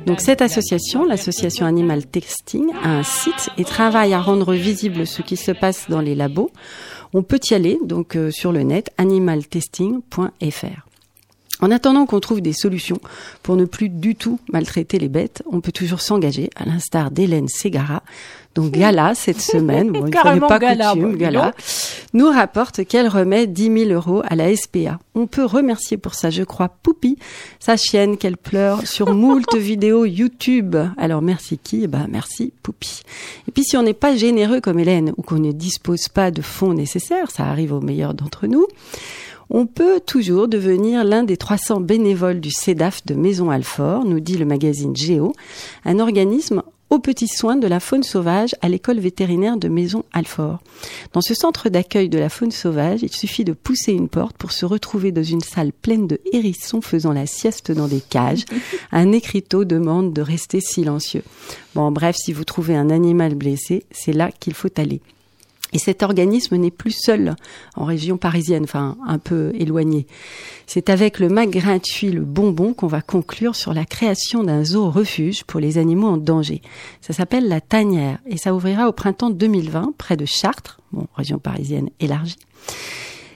Donc 0.06 0.22
cette 0.22 0.42
association, 0.42 1.06
l'association 1.06 1.66
Animal 1.66 2.06
Testing, 2.06 2.68
a 2.84 2.90
un 2.90 3.04
site 3.04 3.50
et 3.58 3.66
travaille 3.66 4.14
à 4.14 4.22
rendre 4.22 4.54
visible 4.54 5.06
ce 5.06 5.22
qui 5.22 5.38
se 5.38 5.52
passe 5.52 5.90
dans 5.90 6.02
les 6.02 6.16
labos. 6.16 6.52
On 7.14 7.24
peut 7.24 7.40
y 7.50 7.54
aller 7.54 7.80
donc 7.84 8.16
euh, 8.16 8.30
sur 8.32 8.52
le 8.52 8.62
net 8.62 8.92
animaltesting.fr. 8.98 10.90
En 11.62 11.72
attendant 11.72 12.06
qu'on 12.06 12.22
trouve 12.22 12.40
des 12.42 12.54
solutions 12.54 13.00
pour 13.44 13.58
ne 13.58 13.66
plus 13.66 13.90
du 13.90 14.16
tout 14.16 14.40
maltraiter 14.52 14.98
les 14.98 15.10
bêtes, 15.10 15.44
on 15.52 15.60
peut 15.60 15.74
toujours 15.74 16.00
s'engager, 16.00 16.50
à 16.56 16.66
l'instar 16.66 17.12
d'Hélène 17.12 17.50
Ségara, 17.50 18.02
donc 18.56 18.72
Gala 18.72 19.16
cette 19.16 19.42
semaine, 19.42 19.92
bon, 19.92 20.06
il 20.06 20.12
Carrément 20.12 20.48
pas 20.48 20.60
Gala, 20.60 20.94
coutume, 20.94 21.12
bah, 21.12 21.18
Gala, 21.18 21.54
nous 22.14 22.30
rapporte 22.30 22.86
qu'elle 22.86 23.08
remet 23.08 23.48
10 23.48 23.86
000 23.86 23.92
euros 23.92 24.22
à 24.28 24.36
la 24.36 24.56
SPA. 24.56 25.00
On 25.16 25.28
peut 25.28 25.46
remercier 25.46 25.98
pour 25.98 26.16
ça, 26.16 26.30
je 26.30 26.44
crois, 26.44 26.70
Poupie, 26.70 27.18
sa 27.60 27.78
chienne 27.78 28.18
qu'elle 28.18 28.38
pleure 28.38 28.86
sur 28.88 29.14
moult 29.14 29.56
vidéos 29.56 30.06
YouTube. 30.06 30.76
Alors 30.98 31.22
merci 31.22 31.58
qui? 31.58 31.84
Eh 31.84 31.88
ben 31.88 32.08
merci 32.10 32.54
Poupie. 32.64 33.02
Et 33.48 33.52
puis 33.52 33.64
si 33.64 33.78
on 33.78 33.84
n'est 33.84 33.94
pas 33.94 34.16
généreux 34.16 34.62
comme 34.62 34.80
Hélène 34.80 35.14
ou 35.18 35.22
qu'on 35.22 35.40
ne 35.40 35.52
dispose 35.52 36.08
pas 36.10 36.32
de 36.32 36.42
fonds 36.42 36.74
nécessaires, 36.74 37.32
ça 37.32 37.46
arrive 37.46 37.74
aux 37.74 37.82
meilleurs 37.82 38.14
d'entre 38.14 38.48
nous, 38.48 38.66
on 39.52 39.66
peut 39.66 40.00
toujours 40.00 40.48
devenir 40.48 41.04
l'un 41.04 41.24
des 41.24 41.38
300 41.38 41.82
bénévoles 41.82 42.40
du 42.40 42.52
CEDAF 42.52 43.06
de 43.06 43.16
Maison 43.16 43.50
Alfort, 43.50 44.06
nous 44.06 44.20
dit 44.20 44.38
le 44.38 44.46
magazine 44.46 44.96
Géo, 44.96 45.34
un 45.86 46.00
organisme 46.00 46.62
aux 46.90 47.00
petits 47.00 47.28
soins 47.28 47.56
de 47.56 47.68
la 47.68 47.80
faune 47.80 48.04
sauvage 48.04 48.56
à 48.62 48.70
l'école 48.70 49.00
vétérinaire 49.00 49.58
de 49.58 49.68
Maison 49.68 50.04
Alfort. 50.12 50.60
Dans 51.14 51.22
ce 51.22 51.34
centre 51.34 51.70
d'accueil 51.70 52.10
de 52.10 52.18
la 52.18 52.30
faune 52.30 52.52
sauvage, 52.52 53.04
il 53.04 53.14
suffit 53.14 53.44
de 53.44 53.54
pousser 53.54 53.92
une 53.92 54.10
porte 54.10 54.38
pour 54.38 54.52
se 54.52 54.66
retrouver 54.66 55.12
dans 55.12 55.24
une 55.24 55.42
salle 55.42 55.72
pleine 55.72 56.08
de 56.08 56.20
hérissons 56.32 56.82
faisant 56.82 57.14
la 57.14 57.26
sieste 57.26 57.72
dans 57.72 57.88
des 57.88 58.02
cages. 58.02 58.46
Un 58.92 59.12
écriteau 59.12 59.66
demande 59.66 60.14
de 60.14 60.22
rester 60.22 60.62
silencieux. 60.62 61.24
Bon, 61.76 61.92
bref, 61.92 62.16
si 62.18 62.34
vous 62.34 62.44
trouvez 62.44 62.76
un 62.76 62.90
animal 62.90 63.36
blessé, 63.36 63.86
c'est 63.92 64.14
là 64.14 64.32
qu'il 64.40 64.54
faut 64.54 64.70
aller. 64.78 65.02
Et 65.72 65.78
cet 65.78 66.02
organisme 66.02 66.56
n'est 66.56 66.72
plus 66.72 66.92
seul 66.92 67.36
en 67.76 67.86
région 67.86 68.18
parisienne, 68.18 68.64
enfin 68.64 68.98
un 69.06 69.20
peu 69.20 69.52
éloigné. 69.54 70.08
C'est 70.66 70.90
avec 70.90 71.20
le 71.20 71.30
MAC 71.30 71.52
gratuit 71.52 72.12
Le 72.12 72.26
Bonbon 72.26 72.74
qu'on 72.74 72.88
va 72.88 73.02
conclure 73.02 73.56
sur 73.56 73.74
la 73.74 73.86
création 73.86 74.44
d'un 74.44 74.64
zoo 74.64 74.90
refuge 74.90 75.44
pour 75.44 75.60
les 75.60 75.78
animaux 75.78 76.08
en 76.08 76.18
danger. 76.18 76.62
Ça 77.02 77.14
s'appelle 77.14 77.48
La 77.48 77.62
Tanière 77.62 78.20
et 78.26 78.38
ça 78.38 78.56
ouvrira 78.56 78.88
au 78.88 78.94
printemps 78.94 79.30
2020 79.30 79.94
près 79.98 80.18
de 80.18 80.26
Chartres, 80.26 80.80
région 81.16 81.38
parisienne 81.38 81.90
élargie. 82.00 82.38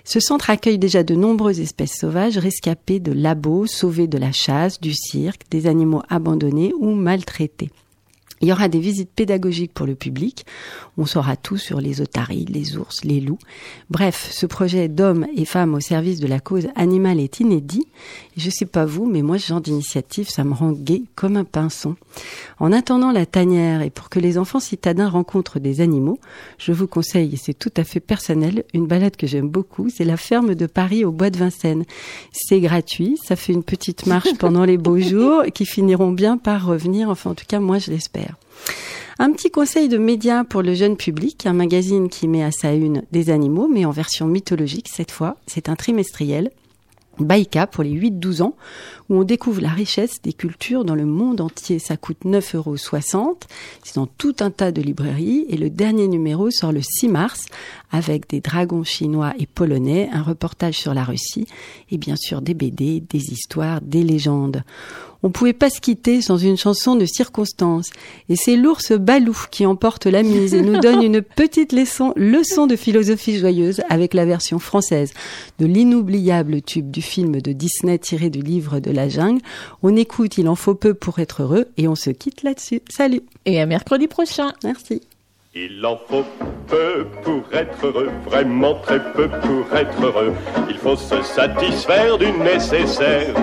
Ce 0.06 0.20
centre 0.20 0.50
accueille 0.50 0.80
déjà 0.80 1.04
de 1.04 1.16
nombreuses 1.16 1.62
espèces 1.62 1.98
sauvages 1.98 2.38
rescapées 2.38 3.00
de 3.00 3.14
labos, 3.14 3.68
sauvées 3.68 4.08
de 4.08 4.18
la 4.18 4.34
chasse, 4.34 4.82
du 4.82 4.94
cirque, 4.94 5.44
des 5.50 5.66
animaux 5.66 6.02
abandonnés 6.10 6.74
ou 6.78 6.94
maltraités. 6.94 7.70
Il 8.44 8.50
y 8.50 8.52
aura 8.52 8.68
des 8.68 8.82
visites 8.82 9.10
pédagogiques 9.10 9.74
pour 9.74 9.86
le 9.86 9.96
public. 9.96 10.46
On 10.98 11.06
saura 11.06 11.38
tout 11.38 11.56
sur 11.56 11.80
les 11.80 12.02
otaries, 12.02 12.44
les 12.44 12.76
ours, 12.76 13.06
les 13.06 13.22
loups. 13.22 13.40
Bref, 13.90 14.28
ce 14.34 14.46
projet 14.46 14.90
d'hommes 14.90 15.26
et 15.34 15.46
femmes 15.46 15.74
au 15.74 15.80
service 15.80 16.20
de 16.20 16.28
la 16.28 16.42
cause 16.42 16.68
animale 16.76 17.22
est 17.22 17.40
inédit. 17.40 17.88
Je 18.36 18.50
sais 18.50 18.66
pas 18.66 18.86
vous, 18.86 19.06
mais 19.06 19.22
moi, 19.22 19.38
ce 19.38 19.48
genre 19.48 19.62
d'initiative, 19.62 20.30
ça 20.30 20.44
me 20.44 20.54
rend 20.54 20.72
gai 20.72 21.04
comme 21.16 21.38
un 21.38 21.44
pinson. 21.44 21.96
En 22.60 22.72
attendant 22.72 23.12
la 23.12 23.26
tanière 23.26 23.82
et 23.82 23.90
pour 23.90 24.10
que 24.10 24.20
les 24.20 24.38
enfants 24.38 24.60
citadins 24.60 25.10
rencontrent 25.10 25.60
des 25.60 25.82
animaux, 25.82 26.20
je 26.58 26.72
vous 26.72 26.88
conseille, 26.88 27.34
et 27.34 27.38
c'est 27.38 27.54
tout 27.54 27.72
à 27.78 27.84
fait 27.84 28.00
personnel, 28.00 28.64
une 28.74 28.88
balade 28.88 29.16
que 29.16 29.28
j'aime 29.28 29.50
beaucoup, 29.50 29.90
c'est 29.90 30.06
la 30.06 30.18
ferme 30.18 30.56
de 30.56 30.66
Paris 30.66 31.06
au 31.06 31.12
bois 31.12 31.30
de 31.30 31.38
Vincennes. 31.38 31.86
C'est 32.32 32.60
gratuit, 32.60 33.18
ça 33.24 33.36
fait 33.36 33.54
une 33.54 33.64
petite 33.64 34.06
marche 34.06 34.34
pendant 34.40 34.66
les 34.66 34.78
beaux 34.78 35.00
jours 35.00 35.44
qui 35.54 35.66
finiront 35.66 36.12
bien 36.12 36.38
par 36.38 36.66
revenir, 36.66 37.10
enfin 37.10 37.32
en 37.32 37.36
tout 37.36 37.46
cas 37.48 37.60
moi 37.60 37.78
je 37.78 37.92
l'espère. 37.92 38.36
Un 39.20 39.32
petit 39.32 39.52
conseil 39.52 39.90
de 39.90 39.98
médias 39.98 40.44
pour 40.44 40.64
le 40.64 40.74
jeune 40.74 40.98
public, 40.98 41.46
un 41.46 41.54
magazine 41.54 42.10
qui 42.10 42.28
met 42.28 42.44
à 42.44 42.52
sa 42.52 42.74
une 42.74 43.04
des 43.12 43.30
animaux, 43.30 43.70
mais 43.72 43.86
en 43.86 43.92
version 43.92 44.26
mythologique 44.26 44.90
cette 44.92 45.12
fois. 45.12 45.38
C'est 45.46 45.70
un 45.70 45.76
trimestriel. 45.76 46.50
Baïka 47.20 47.68
pour 47.68 47.84
les 47.84 47.92
8-12 47.92 48.42
ans, 48.42 48.56
où 49.10 49.20
on 49.20 49.24
découvre 49.24 49.62
la 49.62 49.70
richesse 49.70 50.22
des 50.22 50.34
cultures 50.34 50.84
dans 50.86 50.96
le 50.96 51.06
monde 51.06 51.42
entier. 51.42 51.80
Ça 51.80 51.98
coûte 51.98 52.26
9,60 52.26 52.56
euros. 52.58 53.38
C'est 53.84 53.96
dans 53.96 54.08
tout 54.08 54.36
un 54.40 54.50
tas 54.50 54.72
de 54.72 54.82
librairies. 54.82 55.46
Et 55.50 55.58
le 55.58 55.70
dernier 55.70 56.08
numéro 56.08 56.50
sort 56.50 56.72
le 56.72 56.82
6 56.82 57.10
mars 57.10 57.46
avec 57.92 58.30
des 58.30 58.42
dragons 58.42 58.84
chinois 58.84 59.34
et 59.38 59.46
polonais, 59.46 60.10
un 60.12 60.24
reportage 60.24 60.78
sur 60.78 60.94
la 60.94 61.04
Russie 61.04 61.48
et 61.92 61.98
bien 61.98 62.16
sûr 62.16 62.42
des 62.42 62.54
BD, 62.54 63.02
des 63.02 63.32
histoires, 63.32 63.82
des 63.82 64.04
légendes. 64.04 64.64
On 65.24 65.32
pouvait 65.32 65.54
pas 65.54 65.70
se 65.70 65.80
quitter 65.80 66.22
sans 66.22 66.38
une 66.38 66.58
chanson 66.58 66.96
de 66.96 67.06
circonstance. 67.06 67.90
Et 68.30 68.36
c'est 68.36 68.56
l'ours 68.56 68.92
Balou 68.92 69.38
qui 69.52 69.66
emporte 69.66 70.06
la 70.06 70.22
mise 70.22 70.54
et 70.54 70.62
nous 70.62 70.80
donne 70.80 71.02
une 71.02 71.22
petite 71.36 71.72
leçon, 71.72 72.14
leçon 72.16 72.68
de 72.68 72.76
philosophie 72.76 73.40
joyeuse 73.40 73.82
avec 73.90 74.14
la 74.14 74.26
version 74.26 74.60
française 74.60 75.14
de 75.60 75.66
l'inoubliable 75.66 76.62
tube 76.62 76.92
du 76.92 77.02
film 77.02 77.42
de 77.42 77.54
Disney 77.54 77.98
tiré 77.98 78.30
du 78.30 78.42
livre 78.42 78.80
de 78.80 78.92
la 78.92 79.08
jungle. 79.08 79.42
On 79.82 79.96
écoute 79.96 80.38
Il 80.38 80.48
en 80.50 80.56
faut 80.56 80.76
peu 80.76 80.94
pour 80.94 81.20
être 81.20 81.44
heureux 81.44 81.68
et 81.78 81.88
on 81.88 81.96
se 81.96 82.10
quitte 82.10 82.44
là-dessus. 82.44 82.82
Salut. 82.90 83.22
Et 83.46 83.62
à 83.62 83.66
mercredi 83.66 84.08
prochain. 84.08 84.52
Merci. 84.64 85.02
Il 85.56 85.86
en 85.86 86.00
faut 86.10 86.26
peu 86.68 87.06
pour 87.22 87.44
être 87.54 87.86
heureux, 87.86 88.10
vraiment 88.26 88.74
très 88.74 89.00
peu 89.14 89.28
pour 89.28 89.78
être 89.78 90.04
heureux. 90.04 90.34
Il 90.68 90.78
faut 90.78 90.96
se 90.96 91.22
satisfaire 91.22 92.18
du 92.18 92.32
nécessaire. 92.32 93.36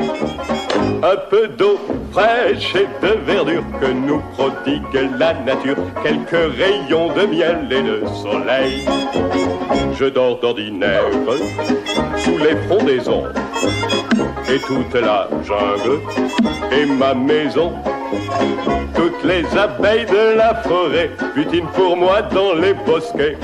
Un 1.04 1.16
peu 1.30 1.46
d'eau 1.46 1.78
fraîche 2.10 2.74
et 2.74 2.88
de 3.00 3.12
verdure 3.24 3.62
que 3.80 3.86
nous 3.92 4.20
prodigue 4.32 5.10
la 5.20 5.34
nature. 5.34 5.76
Quelques 6.02 6.52
rayons 6.56 7.14
de 7.14 7.26
miel 7.26 7.68
et 7.70 7.82
de 7.82 8.04
soleil. 8.20 8.84
Je 9.94 10.06
dors 10.06 10.40
d'ordinaire 10.40 11.04
sous 12.16 12.38
les 12.38 12.56
frondaisons. 12.66 13.26
Et 14.52 14.58
toute 14.58 15.00
la 15.00 15.28
jungle 15.44 16.00
est 16.72 16.86
ma 16.86 17.14
maison. 17.14 17.72
Toutes 18.94 19.24
les 19.24 19.44
abeilles 19.56 20.06
de 20.06 20.36
la 20.36 20.54
forêt 20.54 21.10
butinent 21.34 21.68
pour 21.74 21.96
moi 21.96 22.22
dans 22.22 22.54
les 22.54 22.74
bosquets. 22.74 23.36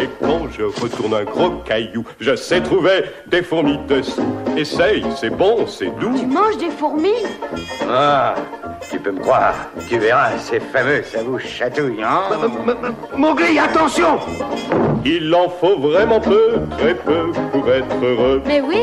Et 0.00 0.08
quand 0.20 0.48
je 0.50 0.62
retourne 0.62 1.14
un 1.14 1.24
gros 1.24 1.50
caillou, 1.64 2.04
je 2.20 2.36
sais 2.36 2.60
trouver 2.60 3.04
des 3.26 3.42
fourmis 3.42 3.78
dessous. 3.88 4.22
Essaye, 4.56 5.04
c'est 5.16 5.30
bon, 5.30 5.66
c'est 5.66 5.90
doux. 5.98 6.16
Tu 6.18 6.26
manges 6.26 6.56
des 6.58 6.70
fourmis? 6.70 7.24
Ah, 7.90 8.34
tu 8.90 8.98
peux 8.98 9.10
me 9.10 9.20
croire. 9.20 9.54
Tu 9.88 9.98
verras, 9.98 10.30
c'est 10.38 10.60
fameux, 10.60 11.02
ça 11.02 11.22
vous 11.22 11.38
chatouille, 11.38 12.02
hein? 12.02 12.22
Mowgli, 13.16 13.58
attention 13.58 14.18
Il 15.04 15.34
en 15.34 15.48
faut 15.48 15.78
vraiment 15.78 16.20
peu, 16.20 16.60
très 16.78 16.94
peu 16.94 17.32
pour 17.52 17.68
être 17.70 17.96
heureux. 18.02 18.42
Mais 18.46 18.60
oui 18.60 18.82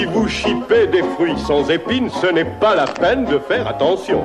Si 0.00 0.06
vous 0.06 0.26
chipez 0.28 0.86
des 0.86 1.02
fruits 1.02 1.36
sans 1.36 1.68
épines, 1.68 2.08
ce 2.08 2.26
n'est 2.28 2.46
pas 2.58 2.74
la 2.74 2.86
peine 2.86 3.26
de 3.26 3.38
faire 3.38 3.68
attention. 3.68 4.22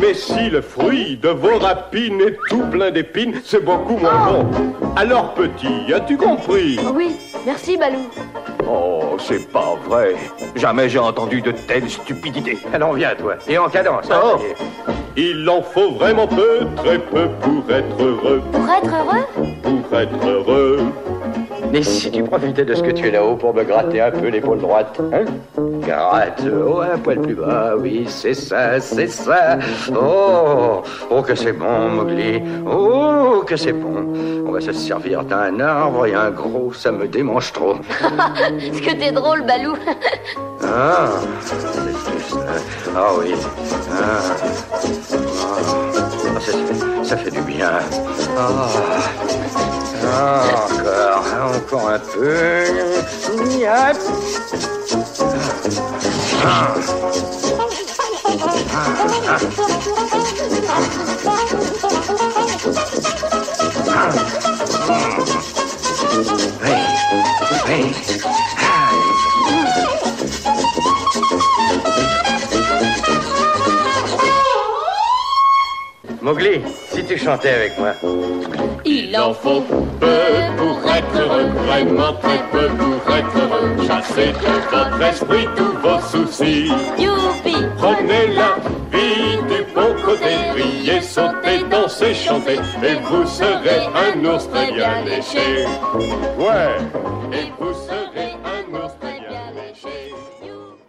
Mais 0.00 0.14
si 0.14 0.48
le 0.48 0.60
fruit 0.60 1.16
de 1.16 1.30
vos 1.30 1.58
rapines 1.58 2.20
est 2.20 2.38
tout 2.48 2.62
plein 2.70 2.92
d'épines, 2.92 3.34
c'est 3.44 3.64
beaucoup 3.64 3.96
moins 3.96 4.24
bon. 4.24 4.46
Alors 4.94 5.34
petit, 5.34 5.92
as-tu 5.92 6.16
compris? 6.16 6.78
Oui, 6.94 7.16
merci 7.44 7.76
Balou. 7.76 8.08
Oh, 8.68 9.16
c'est 9.18 9.50
pas 9.50 9.74
vrai. 9.84 10.14
Jamais 10.54 10.88
j'ai 10.88 11.00
entendu 11.00 11.42
de 11.42 11.50
telles 11.50 11.90
stupidités. 11.90 12.58
Alors 12.72 12.92
viens, 12.92 13.16
toi, 13.18 13.34
et 13.48 13.58
en 13.58 13.68
cadence. 13.68 14.08
hein, 14.12 14.20
Oh. 14.22 14.38
Il 15.16 15.48
en 15.50 15.60
faut 15.60 15.90
vraiment 15.90 16.28
peu, 16.28 16.60
très 16.76 17.00
peu 17.00 17.26
pour 17.40 17.64
être 17.74 18.00
heureux. 18.00 18.42
Pour 18.52 18.70
être 18.70 18.94
heureux? 18.94 19.26
Pour 19.64 19.98
être 19.98 20.24
heureux. 20.24 20.78
Et 21.72 21.82
si 21.82 22.10
tu 22.10 22.22
profitais 22.24 22.64
de 22.64 22.74
ce 22.74 22.82
que 22.82 22.90
tu 22.90 23.06
es 23.06 23.10
là-haut 23.10 23.36
pour 23.36 23.54
me 23.54 23.62
gratter 23.62 24.00
un 24.00 24.10
peu 24.10 24.28
l'épaule 24.28 24.58
droite 24.58 25.00
hein 25.12 25.24
Gratte, 25.80 26.42
oh, 26.66 26.80
un 26.80 26.98
poil 26.98 27.20
plus 27.20 27.34
bas, 27.34 27.74
oui, 27.78 28.04
c'est 28.08 28.34
ça, 28.34 28.80
c'est 28.80 29.06
ça. 29.08 29.58
Oh, 29.90 30.82
oh, 31.10 31.22
que 31.22 31.34
c'est 31.34 31.52
bon, 31.52 31.88
Mowgli. 31.90 32.42
Oh, 32.66 33.42
que 33.46 33.56
c'est 33.56 33.72
bon. 33.72 34.12
On 34.46 34.52
va 34.52 34.60
se 34.60 34.72
servir 34.72 35.22
d'un 35.24 35.60
arbre 35.60 36.06
et 36.06 36.14
un 36.14 36.30
gros, 36.30 36.72
ça 36.72 36.90
me 36.90 37.06
démange 37.06 37.52
trop. 37.52 37.74
Est-ce 38.60 38.82
que 38.82 38.94
t'es 38.96 39.12
drôle, 39.12 39.42
Balou 39.42 39.74
Ah, 40.64 41.08
c'est 41.40 41.60
juste. 42.18 42.36
Ah 42.96 43.10
oui. 43.18 43.34
Ah, 43.92 44.20
Ah, 46.36 46.40
ça, 46.40 46.52
ça 47.04 47.16
fait 47.16 47.30
du 47.30 47.40
bien. 47.42 47.70
Ah, 48.36 48.48
ah, 48.48 49.79
encore, 50.04 51.24
encore 51.54 51.88
un 51.88 51.98
peu. 51.98 52.64
Oui. 67.66 67.94
Mowgli, 76.22 76.62
si 77.00 77.06
tu 77.06 77.18
chantais 77.18 77.50
avec 77.50 77.78
moi. 77.78 77.92
Il 78.84 79.16
en 79.16 79.32
faut 79.32 79.60
peu 80.00 80.06
pour 80.56 80.92
être 80.92 81.18
heureux, 81.18 81.48
vraiment 81.66 82.12
très 82.14 82.38
peu 82.52 82.68
pour 82.68 83.14
être 83.14 83.36
heureux. 83.36 83.86
Chassez 83.86 84.32
de 84.32 84.76
votre 84.76 85.02
esprit 85.02 85.46
tous 85.56 85.76
vos 85.78 86.00
soucis. 86.00 86.70
Youpi 86.98 87.56
Prenez 87.78 88.34
la 88.34 88.56
vie 88.92 89.36
du 89.48 89.62
bon 89.74 89.94
côté, 90.04 90.34
riez, 90.54 91.00
sautez, 91.00 91.64
dansez, 91.70 92.14
chantez, 92.14 92.58
et 92.82 92.94
vous 93.08 93.26
serez 93.26 93.86
un 93.94 94.24
ours 94.24 94.48
très 94.50 94.72
bien 94.72 95.02
léché. 95.04 95.66
Ouais, 96.38 96.76
et 97.32 97.52
vous 97.58 97.72
serez 97.72 98.32
un 98.44 98.74
ours 98.74 98.94
très 99.00 99.20
bien 99.20 99.42
léché. 99.54 100.14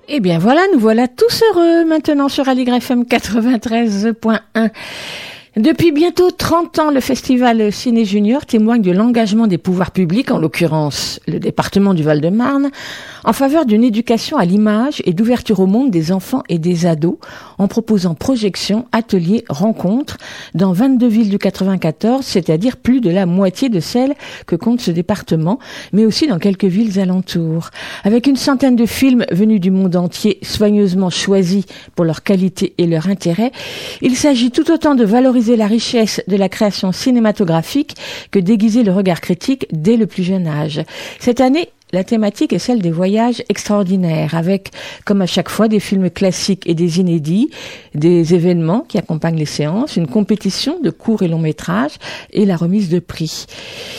Eh 0.08 0.20
bien 0.20 0.40
voilà, 0.40 0.62
nous 0.74 0.80
voilà 0.80 1.08
tous 1.08 1.44
heureux 1.50 1.86
maintenant 1.86 2.28
sur 2.28 2.50
Aligre 2.50 2.74
FM 2.76 3.04
93.1. 3.04 4.72
Depuis 5.58 5.92
bientôt 5.92 6.32
30 6.32 6.80
ans, 6.80 6.92
le 6.92 7.02
festival 7.02 7.74
Ciné 7.74 8.06
Junior 8.06 8.46
témoigne 8.46 8.82
de 8.82 8.92
l'engagement 8.92 9.48
des 9.48 9.58
pouvoirs 9.58 9.92
publics, 9.92 10.32
en 10.32 10.40
l'occurrence 10.40 11.20
le 11.28 11.42
département 11.42 11.94
du 11.94 12.04
Val-de-Marne, 12.04 12.72
en 13.26 13.34
faveur 13.34 13.66
d'une 13.66 13.84
éducation 13.84 14.38
à 14.38 14.46
l'image 14.46 15.02
et 15.04 15.12
d'ouverture 15.12 15.60
au 15.60 15.66
monde 15.66 15.92
des 15.92 16.14
enfants 16.14 16.42
et 16.48 16.58
des 16.58 16.86
ados, 16.86 17.18
en 17.58 17.68
proposant 17.68 18.16
projections, 18.16 18.86
ateliers, 18.94 19.44
rencontres 19.50 20.16
dans 20.56 20.72
22 20.72 21.08
villes 21.08 21.30
du 21.30 21.38
94, 21.38 22.24
c'est-à-dire 22.24 22.78
plus 22.78 23.02
de 23.02 23.10
la 23.10 23.26
moitié 23.26 23.68
de 23.68 23.82
celles 23.82 24.14
que 24.48 24.56
compte 24.56 24.80
ce 24.80 24.92
département, 24.92 25.60
mais 25.92 26.06
aussi 26.06 26.28
dans 26.28 26.40
quelques 26.40 26.64
villes 26.64 26.98
alentours. 26.98 27.72
Avec 28.06 28.26
une 28.26 28.38
centaine 28.38 28.78
de 28.78 28.86
films 28.86 29.26
venus 29.34 29.60
du 29.60 29.70
monde 29.70 29.98
entier, 29.98 30.40
soigneusement 30.44 31.10
choisis 31.10 31.66
pour 31.94 32.06
leur 32.06 32.24
qualité 32.24 32.74
et 32.78 32.88
leur 32.88 33.10
intérêt, 33.10 33.52
il 34.02 34.16
s'agit 34.16 34.52
tout 34.52 34.72
autant 34.72 34.96
de 34.96 35.04
valoriser 35.04 35.41
la 35.50 35.68
richesse 35.68 36.22
de 36.28 36.36
la 36.36 36.50
création 36.50 36.92
cinématographique 36.92 37.96
que 38.32 38.40
d'aiguiser 38.40 38.84
le 38.84 38.92
regard 38.92 39.22
critique 39.22 39.68
dès 39.72 39.98
le 39.98 40.08
plus 40.08 40.24
jeune 40.24 40.48
âge. 40.48 40.82
Cette 41.20 41.42
année, 41.42 41.70
la 41.94 42.04
thématique 42.04 42.54
est 42.54 42.60
celle 42.60 42.82
des 42.82 42.92
voyages 42.92 43.44
extraordinaires, 43.50 44.36
avec, 44.36 44.72
comme 45.06 45.22
à 45.22 45.26
chaque 45.26 45.50
fois, 45.50 45.68
des 45.68 45.80
films 45.80 46.10
classiques 46.10 46.68
et 46.68 46.74
des 46.74 47.00
inédits, 47.00 47.50
des 47.96 48.34
événements 48.34 48.86
qui 48.88 48.98
accompagnent 48.98 49.38
les 49.38 49.46
séances, 49.46 49.98
une 49.98 50.08
compétition 50.08 50.80
de 50.82 50.90
courts 50.90 51.24
et 51.24 51.28
longs 51.28 51.40
métrages 51.40 51.96
et 52.32 52.46
la 52.46 52.56
remise 52.56 52.90
de 52.90 53.00
prix. 53.00 53.46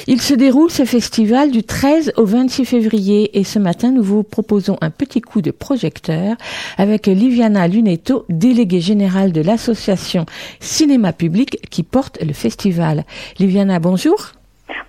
Il 0.07 0.21
se 0.21 0.35
déroule 0.35 0.71
ce 0.71 0.85
festival 0.85 1.51
du 1.51 1.63
13 1.63 2.13
au 2.17 2.25
26 2.25 2.65
février 2.65 3.39
et 3.39 3.45
ce 3.45 3.59
matin, 3.59 3.91
nous 3.91 4.03
vous 4.03 4.23
proposons 4.23 4.79
un 4.81 4.91
petit 4.91 5.21
coup 5.21 5.43
de 5.43 5.51
projecteur 5.51 6.37
avec 6.79 7.07
Liviana 7.07 7.69
Lunetto, 7.69 8.25
déléguée 8.29 8.81
générale 8.81 9.33
de 9.33 9.41
l'association 9.41 10.27
Cinéma 10.61 11.13
Public 11.13 11.59
qui 11.71 11.83
porte 11.83 12.19
le 12.23 12.33
festival. 12.33 13.05
Liviana, 13.39 13.79
bonjour. 13.79 14.33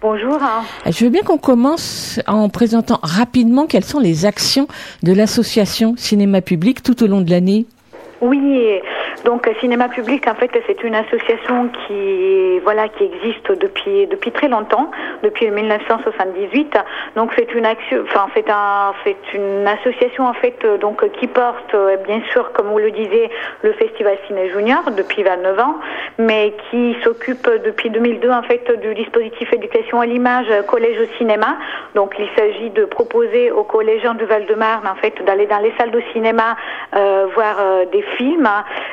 Bonjour. 0.02 0.40
Je 0.86 1.04
veux 1.06 1.10
bien 1.10 1.22
qu'on 1.22 1.38
commence 1.38 2.20
en 2.28 2.50
présentant 2.50 3.00
rapidement 3.04 3.66
quelles 3.66 3.84
sont 3.84 4.00
les 4.00 4.26
actions 4.26 4.68
de 5.02 5.14
l'association 5.14 5.96
Cinéma 5.98 6.42
Public 6.42 6.84
tout 6.84 7.04
au 7.04 7.08
long 7.08 7.22
de 7.22 7.30
l'année. 7.30 7.66
Oui, 8.22 8.40
donc 9.26 9.50
Cinéma 9.60 9.90
Public, 9.90 10.28
en 10.28 10.36
fait, 10.36 10.52
c'est 10.68 10.84
une 10.84 10.96
association 10.96 11.70
qui, 11.70 12.60
voilà, 12.60 12.90
qui 12.90 13.04
existe 13.04 13.52
depuis 13.52 14.08
depuis 14.08 14.32
très 14.32 14.48
longtemps, 14.48 14.92
depuis 15.24 15.50
1978. 15.50 16.78
Donc 17.16 17.32
c'est 17.38 17.54
une 17.54 17.66
action, 17.66 18.04
enfin 18.04 18.28
c'est 18.36 18.50
un, 18.50 18.94
c'est 19.04 19.34
une 19.34 19.68
association 19.68 20.26
en 20.26 20.34
fait, 20.34 20.66
donc 20.80 21.10
qui 21.20 21.28
porte, 21.28 21.74
euh, 21.74 21.98
bien 21.98 22.22
sûr, 22.32 22.52
comme 22.54 22.68
vous 22.68 22.80
le 22.80 22.92
disiez, 22.92 23.30
le 23.62 23.74
Festival 23.74 24.18
Ciné 24.28 24.50
Junior 24.50 24.84
depuis 24.96 25.24
29 25.24 25.60
ans, 25.60 25.76
mais 26.18 26.54
qui 26.70 26.96
s'occupe 27.04 27.50
depuis 27.66 27.90
2002 27.90 28.30
en 28.30 28.44
fait 28.44 28.72
du 28.82 28.94
dispositif 28.96 29.52
éducation 29.54 30.02
à 30.02 30.06
l'image 30.06 30.48
collège 30.68 31.00
au 31.00 31.18
cinéma. 31.18 31.58
Donc 31.96 32.16
il 32.20 32.30
s'agit 32.38 32.70
de 32.72 32.86
proposer 32.86 33.52
aux 33.52 33.64
collégiens 33.64 34.14
du 34.16 34.26
Val-de-Marne 34.26 34.88
en 34.88 34.96
fait 34.96 35.14
d'aller 35.26 35.48
dans 35.48 35.60
les 35.60 35.74
salles 35.78 35.92
de 35.92 36.02
cinéma 36.14 36.56
euh, 36.96 37.28
voir 37.34 37.56
euh, 37.60 37.86
des 37.92 38.04
films. 38.18 38.50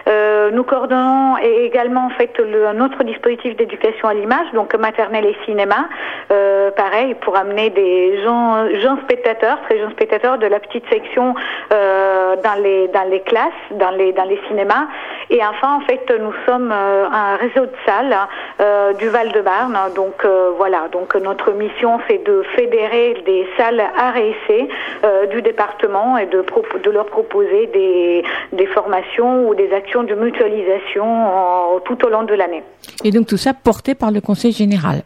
Euh, 0.08 0.09
nous 0.52 0.64
coordonnons 0.64 1.36
également 1.38 2.06
en 2.06 2.10
fait 2.10 2.36
le, 2.38 2.66
un 2.66 2.80
autre 2.80 3.04
dispositif 3.04 3.56
d'éducation 3.56 4.08
à 4.08 4.14
l'image, 4.14 4.46
donc 4.52 4.74
maternelle 4.74 5.26
et 5.26 5.36
cinéma, 5.44 5.88
euh, 6.32 6.70
pareil 6.70 7.14
pour 7.20 7.36
amener 7.36 7.70
des 7.70 8.22
gens, 8.22 8.66
spectateurs, 9.04 9.58
très 9.62 9.78
jeunes 9.78 9.92
spectateurs 9.92 10.38
de 10.38 10.46
la 10.46 10.60
petite 10.60 10.84
section 10.90 11.34
euh, 11.72 12.36
dans 12.42 12.60
les 12.62 12.88
dans 12.88 13.08
les 13.08 13.20
classes, 13.20 13.64
dans 13.72 13.90
les 13.90 14.12
dans 14.12 14.24
les 14.24 14.40
cinémas. 14.48 14.86
Et 15.30 15.40
enfin 15.44 15.76
en 15.76 15.80
fait 15.80 16.12
nous 16.18 16.32
sommes 16.46 16.72
euh, 16.72 17.06
un 17.10 17.36
réseau 17.36 17.66
de 17.66 17.76
salles 17.86 18.16
euh, 18.60 18.92
du 18.94 19.08
Val-de-Marne. 19.08 19.78
Donc 19.94 20.24
euh, 20.24 20.50
voilà, 20.56 20.88
donc 20.90 21.14
notre 21.14 21.52
mission 21.52 22.00
c'est 22.08 22.24
de 22.24 22.42
fédérer 22.56 23.22
des 23.24 23.46
salles 23.56 23.80
à 23.80 24.18
essai 24.18 24.68
euh, 25.04 25.26
du 25.26 25.42
département 25.42 26.18
et 26.18 26.26
de, 26.26 26.44
de 26.82 26.90
leur 26.90 27.06
proposer 27.06 27.66
des, 27.68 28.24
des 28.52 28.66
formations 28.66 29.48
ou 29.48 29.54
des 29.54 29.72
actions 29.72 29.99
de 30.04 30.14
mutualisation 30.14 31.04
en- 31.04 31.80
tout 31.80 32.04
au 32.04 32.08
long 32.08 32.22
de 32.24 32.34
l'année. 32.34 32.62
Et 33.04 33.10
donc 33.10 33.26
tout 33.26 33.36
ça 33.36 33.52
porté 33.54 33.94
par 33.94 34.10
le 34.10 34.20
Conseil 34.20 34.52
général. 34.52 35.02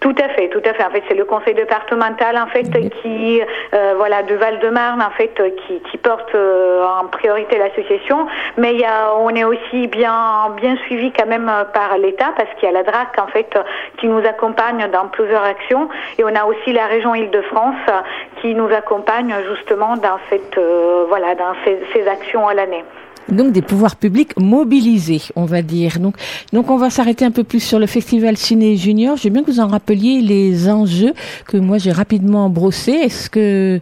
Tout 0.00 0.14
à 0.20 0.28
fait, 0.30 0.48
tout 0.48 0.62
à 0.68 0.74
fait. 0.74 0.84
En 0.84 0.90
fait, 0.90 1.04
c'est 1.08 1.14
le 1.14 1.24
conseil 1.24 1.54
départemental 1.54 2.36
en 2.36 2.48
fait 2.48 2.64
qui, 3.02 3.40
euh, 3.40 3.94
voilà, 3.96 4.24
de 4.24 4.34
Val-de-Marne 4.34 5.00
en 5.00 5.10
fait, 5.10 5.30
euh, 5.38 5.50
qui, 5.50 5.78
qui 5.90 5.96
porte 5.96 6.34
euh, 6.34 6.84
en 6.84 7.06
priorité 7.06 7.56
l'association. 7.56 8.26
Mais 8.56 8.74
il 8.74 8.80
y 8.80 8.84
a, 8.84 9.14
on 9.16 9.28
est 9.30 9.44
aussi 9.44 9.86
bien, 9.86 10.48
bien 10.56 10.76
suivi 10.86 11.12
quand 11.12 11.26
même 11.28 11.48
euh, 11.48 11.62
par 11.64 11.98
l'État 11.98 12.32
parce 12.36 12.48
qu'il 12.56 12.64
y 12.68 12.72
a 12.72 12.72
la 12.72 12.82
DRAC 12.82 13.16
en 13.18 13.28
fait 13.28 13.48
euh, 13.54 13.62
qui 13.98 14.08
nous 14.08 14.26
accompagne 14.26 14.88
dans 14.92 15.06
plusieurs 15.06 15.44
actions 15.44 15.88
et 16.18 16.24
on 16.24 16.34
a 16.34 16.44
aussi 16.46 16.72
la 16.72 16.86
région 16.86 17.14
Île-de-France 17.14 17.76
euh, 17.88 18.00
qui 18.40 18.54
nous 18.56 18.72
accompagne 18.74 19.32
justement 19.54 19.94
dans 19.96 20.18
cette, 20.30 20.58
euh, 20.58 21.04
voilà, 21.08 21.36
dans 21.36 21.54
ces, 21.64 21.78
ces 21.92 22.08
actions 22.08 22.48
à 22.48 22.54
l'année. 22.54 22.82
Donc 23.28 23.52
des 23.52 23.62
pouvoirs 23.62 23.96
publics 23.96 24.38
mobilisés, 24.38 25.22
on 25.36 25.44
va 25.44 25.62
dire. 25.62 25.98
Donc, 26.00 26.16
donc 26.52 26.70
on 26.70 26.76
va 26.76 26.90
s'arrêter 26.90 27.24
un 27.24 27.30
peu 27.30 27.44
plus 27.44 27.60
sur 27.60 27.78
le 27.78 27.86
festival 27.86 28.36
Ciné 28.36 28.76
Junior. 28.76 29.16
Je 29.16 29.24
veux 29.24 29.30
bien 29.30 29.42
que 29.42 29.50
vous 29.50 29.60
en 29.60 29.68
rappeliez 29.68 30.20
les 30.20 30.68
enjeux 30.68 31.12
que 31.46 31.56
moi 31.56 31.78
j'ai 31.78 31.92
rapidement 31.92 32.48
brossés. 32.48 32.92
Est-ce 32.92 33.30
que, 33.30 33.80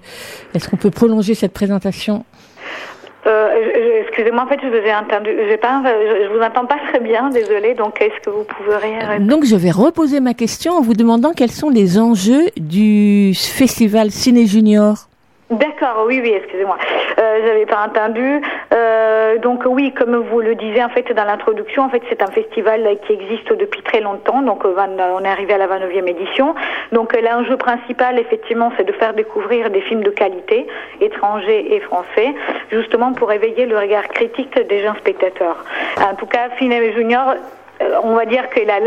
est-ce 0.54 0.68
qu'on 0.68 0.76
peut 0.76 0.90
prolonger 0.90 1.34
cette 1.34 1.52
présentation? 1.52 2.24
Euh, 3.26 3.48
Excusez-moi, 4.10 4.42
en 4.42 4.46
fait, 4.48 4.58
je 4.62 4.68
vous 4.68 4.74
ai 4.74 4.94
entendu. 4.94 5.30
Pas, 5.62 5.82
je, 5.84 6.24
je 6.24 6.36
vous 6.36 6.42
entends 6.42 6.66
pas 6.66 6.78
très 6.88 7.00
bien, 7.00 7.30
désolée. 7.30 7.74
Donc, 7.74 8.00
est-ce 8.00 8.20
que 8.24 8.30
vous 8.30 8.44
pouvez 8.44 8.76
répéter 8.76 9.20
Donc 9.20 9.44
je 9.44 9.54
vais 9.56 9.70
reposer 9.70 10.20
ma 10.20 10.34
question 10.34 10.72
en 10.72 10.80
vous 10.80 10.94
demandant 10.94 11.32
quels 11.32 11.50
sont 11.50 11.70
les 11.70 11.98
enjeux 11.98 12.46
du 12.56 13.32
festival 13.34 14.10
Ciné 14.10 14.46
Junior. 14.46 15.09
D'accord, 15.50 16.04
oui, 16.06 16.20
oui, 16.22 16.32
excusez-moi. 16.32 16.78
Euh, 17.18 17.40
J'avais 17.44 17.66
pas 17.66 17.84
entendu. 17.84 18.40
Euh, 18.72 19.38
donc 19.38 19.64
oui, 19.66 19.92
comme 19.92 20.14
vous 20.14 20.40
le 20.40 20.54
disiez 20.54 20.84
en 20.84 20.90
fait 20.90 21.12
dans 21.12 21.24
l'introduction, 21.24 21.82
en 21.82 21.88
fait 21.88 22.02
c'est 22.08 22.22
un 22.22 22.30
festival 22.30 22.88
qui 23.04 23.14
existe 23.14 23.52
depuis 23.52 23.82
très 23.82 24.00
longtemps. 24.00 24.42
Donc 24.42 24.64
euh, 24.64 24.76
on 24.76 25.24
est 25.24 25.28
arrivé 25.28 25.54
à 25.54 25.58
la 25.58 25.66
29e 25.66 26.06
édition. 26.06 26.54
Donc 26.92 27.16
euh, 27.16 27.20
l'enjeu 27.20 27.56
principal, 27.56 28.20
effectivement, 28.20 28.70
c'est 28.76 28.84
de 28.84 28.92
faire 28.92 29.12
découvrir 29.12 29.70
des 29.70 29.80
films 29.80 30.04
de 30.04 30.10
qualité, 30.10 30.68
étrangers 31.00 31.74
et 31.74 31.80
français, 31.80 32.32
justement 32.70 33.12
pour 33.12 33.32
éveiller 33.32 33.66
le 33.66 33.76
regard 33.76 34.06
critique 34.06 34.54
des 34.68 34.82
jeunes 34.82 34.96
spectateurs. 34.98 35.64
En 36.00 36.14
tout 36.14 36.26
cas, 36.26 36.50
Ciné 36.58 36.92
Junior 36.92 37.34
on 38.02 38.14
va 38.14 38.26
dire 38.26 38.50
qu'il 38.50 38.70
a 38.70 38.80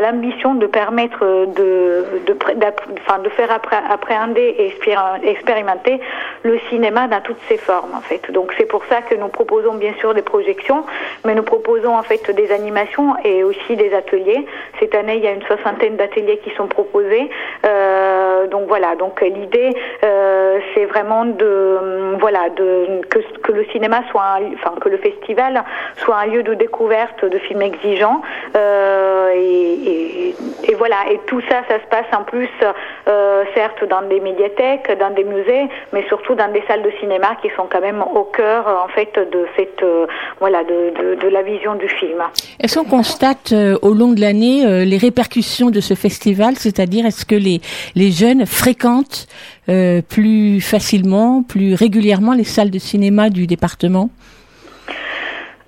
l'ambition 0.00 0.54
de 0.54 0.66
permettre 0.66 1.18
euh, 1.22 1.46
de, 1.46 3.28
faire 3.30 3.50
appré- 3.50 3.82
appréhender 3.90 4.54
et 4.58 4.68
expéri- 4.70 5.24
expérimenter 5.24 6.00
le 6.42 6.58
cinéma 6.70 7.06
dans 7.06 7.20
toutes 7.20 7.40
ses 7.48 7.58
formes 7.58 7.94
en 7.94 8.00
fait. 8.00 8.30
Donc 8.30 8.54
c'est 8.56 8.64
pour 8.66 8.84
ça 8.86 9.02
que 9.02 9.14
nous 9.14 9.28
proposons 9.28 9.74
bien 9.74 9.92
sûr 9.98 10.14
des 10.14 10.22
projections, 10.22 10.84
mais 11.24 11.34
nous 11.34 11.42
proposons 11.42 11.96
en 11.96 12.02
fait 12.02 12.30
des 12.30 12.50
animations 12.52 13.14
et 13.24 13.44
aussi 13.44 13.76
des 13.76 13.92
ateliers. 13.94 14.46
Cette 14.78 14.94
année, 14.94 15.16
il 15.16 15.24
y 15.24 15.28
a 15.28 15.32
une 15.32 15.42
soixantaine 15.42 15.96
d'ateliers 15.96 16.38
qui 16.38 16.50
sont 16.50 16.66
proposés. 16.66 17.28
Euh, 17.66 18.46
donc 18.46 18.68
voilà, 18.68 18.94
donc 18.96 19.20
l'idée 19.20 19.70
euh, 20.02 20.58
c'est 20.74 20.86
vraiment 20.86 21.24
de 21.26 21.44
euh, 21.44 22.16
voilà 22.18 22.48
que, 22.56 23.52
le 23.52 23.64
cinéma 23.66 24.02
soit 24.10 24.38
enfin 24.54 24.74
que 24.80 24.88
le 24.88 24.96
festival 24.96 25.62
soit 25.96 26.16
un 26.16 26.26
lieu 26.26 26.42
de 26.42 26.54
découverte 26.54 27.24
de 27.24 27.38
films 27.38 27.62
exigeants 27.62 28.22
euh, 28.56 29.30
et, 29.34 29.72
et, 29.92 30.34
et 30.70 30.74
voilà. 30.74 30.96
Et 31.10 31.20
tout 31.26 31.40
ça 31.48 31.62
ça 31.68 31.76
se 31.80 31.88
passe 31.90 32.06
en 32.16 32.24
plus 32.24 32.48
euh, 32.62 33.44
certes 33.54 33.84
dans 33.88 34.02
des 34.02 34.20
médiathèques 34.20 34.90
dans 34.98 35.10
des 35.10 35.24
musées 35.24 35.68
mais 35.92 36.04
surtout 36.08 36.34
dans 36.34 36.50
des 36.52 36.62
salles 36.68 36.82
de 36.82 36.92
cinéma 37.00 37.36
qui 37.42 37.48
sont 37.56 37.66
quand 37.70 37.80
même 37.80 38.02
au 38.02 38.24
cœur 38.24 38.66
en 38.84 38.88
fait 38.88 39.12
de 39.14 39.46
cette 39.56 39.82
euh, 39.82 40.06
voilà 40.38 40.64
de, 40.64 40.92
de, 41.00 41.14
de 41.20 41.28
la 41.28 41.42
vision 41.42 41.74
du 41.74 41.88
film. 41.88 42.22
Est-ce 42.60 42.78
qu'on 42.78 42.84
constate 42.84 43.52
euh, 43.52 43.78
au 43.82 43.94
long 43.94 44.12
de 44.12 44.20
l'année 44.20 44.66
euh, 44.66 44.84
les 44.84 44.98
répercussions 44.98 45.70
de 45.70 45.80
ce 45.80 45.94
festival? 45.94 46.54
C'est-à-dire, 46.56 47.06
est-ce 47.06 47.24
que 47.24 47.34
les, 47.34 47.60
les 47.94 48.10
jeunes 48.10 48.46
fréquentent 48.46 49.26
euh, 49.68 50.02
plus 50.02 50.60
facilement, 50.60 51.42
plus 51.42 51.74
régulièrement 51.74 52.34
les 52.34 52.44
salles 52.44 52.70
de 52.70 52.78
cinéma 52.78 53.30
du 53.30 53.46
département? 53.46 54.10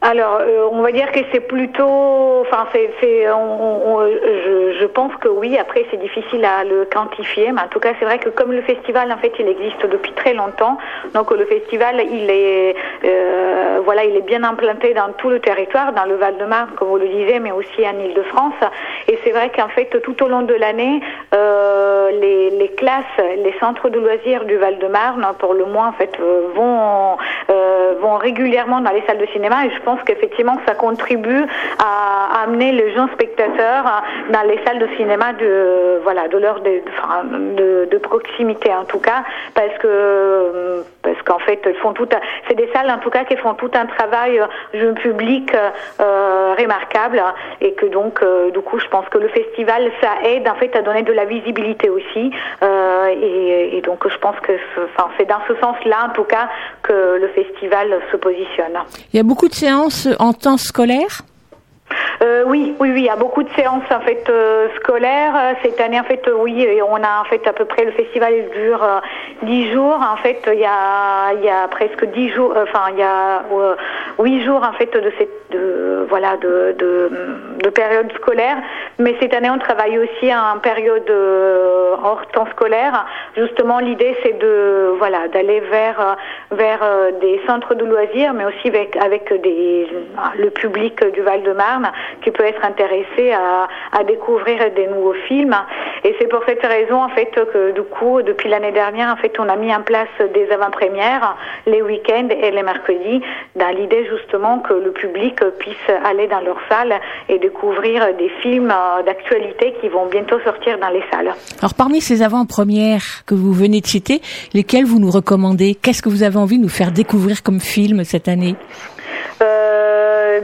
Alors, 0.05 0.39
euh, 0.41 0.67
on 0.73 0.83
va 0.83 0.91
dire 0.91 1.13
que 1.13 1.21
c'est 1.33 1.39
plutôt, 1.47 2.41
enfin, 2.41 2.67
c'est, 2.73 3.31
on- 3.31 3.95
on- 3.99 4.07
je, 4.09 4.77
je 4.81 4.87
pense 4.87 5.15
que 5.21 5.29
oui. 5.29 5.57
Après, 5.57 5.85
c'est 5.93 5.97
difficile 5.97 6.45
à 6.45 6.65
le 6.65 6.87
quantifier, 6.87 7.53
mais 7.53 7.61
en 7.61 7.69
tout 7.69 7.79
cas, 7.79 7.91
c'est 8.01 8.05
vrai 8.05 8.19
que 8.19 8.29
comme 8.29 8.51
le 8.51 8.63
festival, 8.63 9.13
en 9.13 9.17
fait, 9.19 9.33
il 9.39 9.47
existe 9.49 9.87
depuis 9.87 10.11
très 10.15 10.35
longtemps. 10.35 10.77
Donc, 11.15 11.31
le 11.31 11.45
festival, 11.47 12.03
il 12.11 12.29
est, 12.31 12.75
euh, 13.05 13.79
voilà, 13.85 14.03
il 14.05 14.17
est 14.17 14.23
bien 14.27 14.43
implanté 14.43 14.93
dans 14.93 15.13
tout 15.19 15.31
le 15.31 15.39
territoire, 15.39 15.93
dans 15.93 16.05
le 16.05 16.17
Val-de-Marne, 16.17 16.71
comme 16.77 16.89
vous 16.89 16.99
le 16.99 17.07
disiez, 17.07 17.39
mais 17.39 17.53
aussi 17.53 17.87
en 17.87 17.97
Île-de-France. 18.05 18.55
Et 19.07 19.21
c'est 19.23 19.31
vrai 19.31 19.53
qu'en 19.55 19.69
fait, 19.69 19.87
tout 20.03 20.21
au 20.25 20.27
long 20.29 20.43
de 20.43 20.55
l'année, 20.55 21.01
euh, 21.33 22.11
les, 22.21 22.51
les 22.51 22.69
classes, 22.71 23.05
les 23.37 23.55
centres 23.61 23.89
de 23.89 24.01
loisirs 24.01 24.47
du 24.47 24.57
Val-de-Marne, 24.57 25.25
pour 25.39 25.55
le 25.55 25.65
moins, 25.65 25.89
en 25.89 25.93
fait, 25.93 26.11
euh, 26.21 26.49
vont, 26.57 27.17
euh, 27.51 27.95
vont 28.01 28.17
régulièrement 28.17 28.81
dans 28.81 28.91
les 28.91 29.03
salles 29.07 29.19
de 29.19 29.27
cinéma. 29.27 29.65
Et 29.67 29.71
je 29.71 29.81
pense 29.83 29.92
qu'effectivement, 30.05 30.59
ça 30.67 30.75
contribue 30.75 31.45
à, 31.79 32.43
amener 32.45 32.73
les 32.73 32.93
jeunes 32.95 33.09
spectateurs 33.11 33.85
dans 34.33 34.49
les 34.49 34.59
salles 34.65 34.79
de 34.79 34.89
cinéma 34.97 35.33
de, 35.35 36.01
voilà, 36.03 36.29
de 36.29 36.39
leur, 36.39 36.61
de 36.61 37.99
proximité 37.99 38.73
en 38.75 38.85
tout 38.85 38.99
cas, 38.99 39.25
parce 39.55 39.77
que, 39.79 39.87
euh, 39.87 40.83
parce 41.03 41.21
qu'en 41.23 41.39
fait, 41.41 41.61
ils 41.67 41.75
font 41.77 41.93
tout, 41.93 42.09
un- 42.13 42.21
c'est 42.49 42.55
des 42.55 42.69
salles 42.73 42.91
en 42.91 42.99
tout 42.99 43.11
cas 43.11 43.25
qui 43.25 43.37
font 43.37 43.55
tout 43.55 43.71
un 43.75 43.87
travail 43.87 44.39
euh, 44.39 44.47
jeune 44.75 44.95
public 44.95 45.53
euh, 46.01 46.55
remarquable 46.59 47.23
et 47.61 47.73
que 47.75 47.87
donc, 47.87 48.23
euh, 48.23 48.51
du 48.51 48.61
coup, 48.61 48.79
je 48.79 48.87
pense 48.89 49.07
que 49.09 49.19
le 49.19 49.29
festival, 49.29 49.91
ça 50.01 50.11
aide 50.29 50.49
en 50.49 50.55
fait 50.55 50.75
à 50.77 50.83
donner 50.83 51.03
de 51.03 51.13
la 51.13 51.25
visibilité 51.25 51.91
aussi. 51.91 52.31
Euh, 52.63 53.07
et, 53.21 53.77
et 53.77 53.81
donc, 53.81 54.09
je 54.09 54.17
pense 54.19 54.37
que, 54.41 54.53
enfin, 54.85 55.09
c'est 55.19 55.27
dans 55.29 55.41
ce 55.49 55.55
sens-là, 55.57 56.09
en 56.09 56.13
tout 56.13 56.25
cas, 56.25 56.49
que 56.83 57.19
le 57.21 57.29
festival 57.29 58.01
se 58.11 58.17
positionne. 58.17 58.79
Il 59.13 59.17
y 59.17 59.21
a 59.21 59.25
beaucoup 59.25 59.49
de 59.49 59.55
séances 59.55 60.09
en 60.19 60.33
temps 60.33 60.57
scolaire? 60.57 61.23
Euh, 62.23 62.45
oui, 62.47 62.75
oui, 62.79 62.91
oui, 62.93 63.01
il 63.01 63.05
y 63.05 63.09
a 63.11 63.17
beaucoup 63.17 63.43
de 63.43 63.51
séances 63.51 63.91
en 63.91 64.01
fait 64.01 64.25
euh, 64.29 64.69
scolaires. 64.77 65.35
Euh, 65.37 65.53
Cette 65.63 65.81
année, 65.81 65.99
en 65.99 66.05
fait, 66.05 66.27
euh, 66.29 66.35
oui, 66.37 66.67
on 66.87 66.97
a 66.97 67.21
en 67.21 67.25
fait 67.25 67.47
à 67.47 67.53
peu 67.53 67.65
près 67.65 67.85
le 67.85 67.93
festival 67.93 68.33
dure 68.55 68.83
euh, 68.83 69.01
dix 69.43 69.71
jours. 69.73 69.99
En 70.01 70.17
fait, 70.17 70.41
il 70.53 70.61
y 70.61 70.65
a, 70.65 71.33
il 71.35 71.45
y 71.45 71.51
a 71.51 71.69
presque 71.69 72.05
dix 72.13 72.29
jours, 72.31 72.53
euh, 72.57 72.65
enfin, 72.65 72.91
il 72.93 72.99
y 72.99 73.03
a 73.03 73.43
euh, 73.53 73.75
huit 74.19 74.45
jours 74.45 74.63
en 74.63 74.73
fait 74.73 74.93
de 74.93 75.13
cette, 75.19 75.51
de, 75.51 76.07
voilà, 76.09 76.37
de, 76.37 76.75
de, 76.79 77.11
de 77.63 77.69
période 77.71 78.13
scolaire. 78.15 78.57
Mais 78.99 79.15
cette 79.21 79.35
année, 79.35 79.51
on 79.51 79.59
travaille 79.59 79.99
aussi 79.99 80.33
en 80.35 80.59
période 80.59 81.09
euh, 81.11 81.95
hors 82.03 82.27
temps 82.29 82.47
scolaire. 82.53 83.05
Justement, 83.37 83.79
l'idée 83.79 84.17
c'est 84.23 84.39
de, 84.39 84.95
voilà, 84.99 85.29
d'aller 85.29 85.61
vers, 85.61 86.01
euh, 86.01 86.15
vers 86.57 86.81
euh, 86.83 87.11
des 87.21 87.41
centres 87.47 87.75
de 87.75 87.85
loisirs, 87.85 88.33
mais 88.35 88.45
aussi 88.45 88.69
avec, 88.69 88.97
avec 88.97 89.33
des, 89.43 89.89
le 90.39 90.51
public 90.51 91.05
du 91.13 91.23
Qui 92.23 92.31
peut 92.31 92.45
être 92.45 92.65
intéressé 92.65 93.33
à, 93.33 93.69
à 93.93 94.05
découvrir 94.05 94.59
des 94.75 94.87
nouveaux 94.87 95.17
films. 95.29 95.57
Et 96.05 96.15
c'est 96.19 96.29
pour 96.29 96.43
cette 96.47 96.65
raison, 96.65 97.03
en 97.03 97.09
fait, 97.11 97.31
que 97.53 97.73
du 97.73 97.83
coup, 97.83 98.23
depuis 98.23 98.49
l'année 98.49 98.73
dernière, 98.73 99.09
en 99.09 99.17
fait, 99.17 99.33
on 99.39 99.49
a 99.49 99.57
mis 99.57 99.73
en 99.75 99.83
place 99.83 100.09
des 100.35 100.51
avant-premières 100.51 101.37
les 101.67 101.83
week-ends 101.83 102.29
et 102.31 102.51
les 102.51 102.63
mercredis, 102.63 103.23
dans 103.57 103.69
l'idée 103.69 104.07
justement 104.09 104.59
que 104.61 104.75
le 104.75 104.93
public 104.93 105.37
puisse 105.59 105.77
aller 106.05 106.27
dans 106.27 106.41
leur 106.41 106.59
salle 106.69 106.95
et 107.29 107.39
découvrir 107.39 108.15
des 108.17 108.31
films 108.41 108.71
euh, 108.71 109.03
d'actualité 109.03 109.75
qui 109.81 109.89
vont 109.89 110.07
bientôt 110.07 110.41
sortir 110.41 110.79
dans 110.79 110.89
les 110.89 111.03
salles. 111.11 111.33
Alors 111.61 111.75
parmi 111.75 112.01
ces 112.01 112.23
avant-premières 112.23 113.25
que 113.27 113.35
vous 113.35 113.53
venez 113.53 113.81
de 113.81 113.87
citer, 113.87 114.21
lesquelles 114.55 114.85
vous 114.85 114.99
nous 114.99 115.11
recommandez? 115.11 115.77
Qu'est-ce 115.81 116.03
que 116.03 116.09
vous 116.09 116.23
avez 116.23 116.37
envie 116.37 116.59
de 116.59 116.63
nous 116.63 116.69
faire 116.69 116.93
découvrir 116.93 117.43
comme 117.43 117.61
film 117.61 118.05
cette 118.05 118.29
année? 118.29 118.57
Euh, 119.41 119.92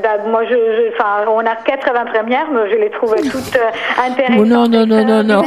bah, 0.02 0.18
moi, 0.26 0.44
je, 0.44 0.54
je- 0.54 0.88
enfin, 0.94 1.24
on 1.28 1.40
a 1.40 1.56
80 1.56 2.04
premières, 2.06 2.46
mais 2.52 2.70
je 2.70 2.76
les 2.76 2.90
trouve 2.90 3.14
toutes 3.16 3.56
euh, 3.56 4.02
intéressantes. 4.06 4.38
Oh 4.40 4.44
non, 4.46 4.68
non, 4.68 4.86
non, 4.86 5.04
non, 5.04 5.22
non. 5.22 5.42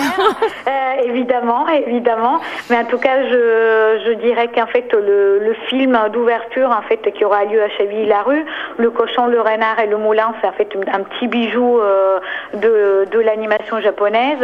Euh, 0.67 1.03
évidemment, 1.05 1.67
évidemment. 1.67 2.39
Mais 2.69 2.77
en 2.77 2.85
tout 2.85 2.97
cas, 2.97 3.23
je, 3.29 4.01
je 4.05 4.11
dirais 4.13 4.49
qu'en 4.53 4.67
fait, 4.67 4.91
le, 4.93 5.39
le 5.39 5.53
film 5.69 5.97
d'ouverture, 6.13 6.69
en 6.69 6.81
fait, 6.87 7.01
qui 7.13 7.25
aura 7.25 7.45
lieu 7.45 7.61
à 7.61 7.69
Cheville-la-Rue, 7.69 8.45
Le 8.77 8.89
cochon, 8.91 9.27
le 9.27 9.39
renard 9.41 9.79
et 9.83 9.87
le 9.87 9.97
moulin, 9.97 10.33
c'est 10.41 10.47
en 10.47 10.51
fait 10.53 10.69
un 10.93 11.01
petit 11.01 11.27
bijou 11.27 11.79
euh, 11.79 12.19
de, 12.53 13.05
de 13.11 13.19
l'animation 13.19 13.79
japonaise. 13.81 14.37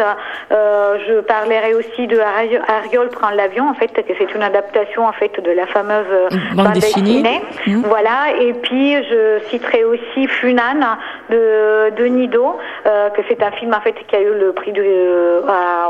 Euh, 0.51 0.97
je 1.07 1.19
parlerai 1.21 1.73
aussi 1.75 2.07
de 2.07 2.17
Ari- 2.19 2.59
Ariol 2.67 3.09
prend 3.09 3.29
l'avion, 3.29 3.69
en 3.69 3.73
fait, 3.73 3.87
que 3.93 4.13
c'est 4.17 4.33
une 4.33 4.43
adaptation, 4.43 5.05
en 5.05 5.13
fait, 5.13 5.39
de 5.41 5.51
la 5.51 5.67
fameuse 5.67 6.05
euh, 6.11 6.29
Bande 6.55 6.73
dessinée. 6.73 7.41
Mmh. 7.67 7.81
Voilà. 7.85 8.35
Et 8.41 8.53
puis, 8.53 8.95
je 9.03 9.39
citerai 9.49 9.83
aussi 9.87 10.27
Funan 10.27 10.97
de, 11.29 11.89
de 11.95 12.05
Nido, 12.05 12.57
euh, 12.85 13.09
que 13.09 13.21
c'est 13.27 13.41
un 13.41 13.51
film, 13.51 13.73
en 13.73 13.81
fait, 13.81 13.95
qui 14.07 14.15
a 14.15 14.21
eu 14.21 14.33
le 14.33 14.53
prix 14.53 14.73
euh, 14.77 15.41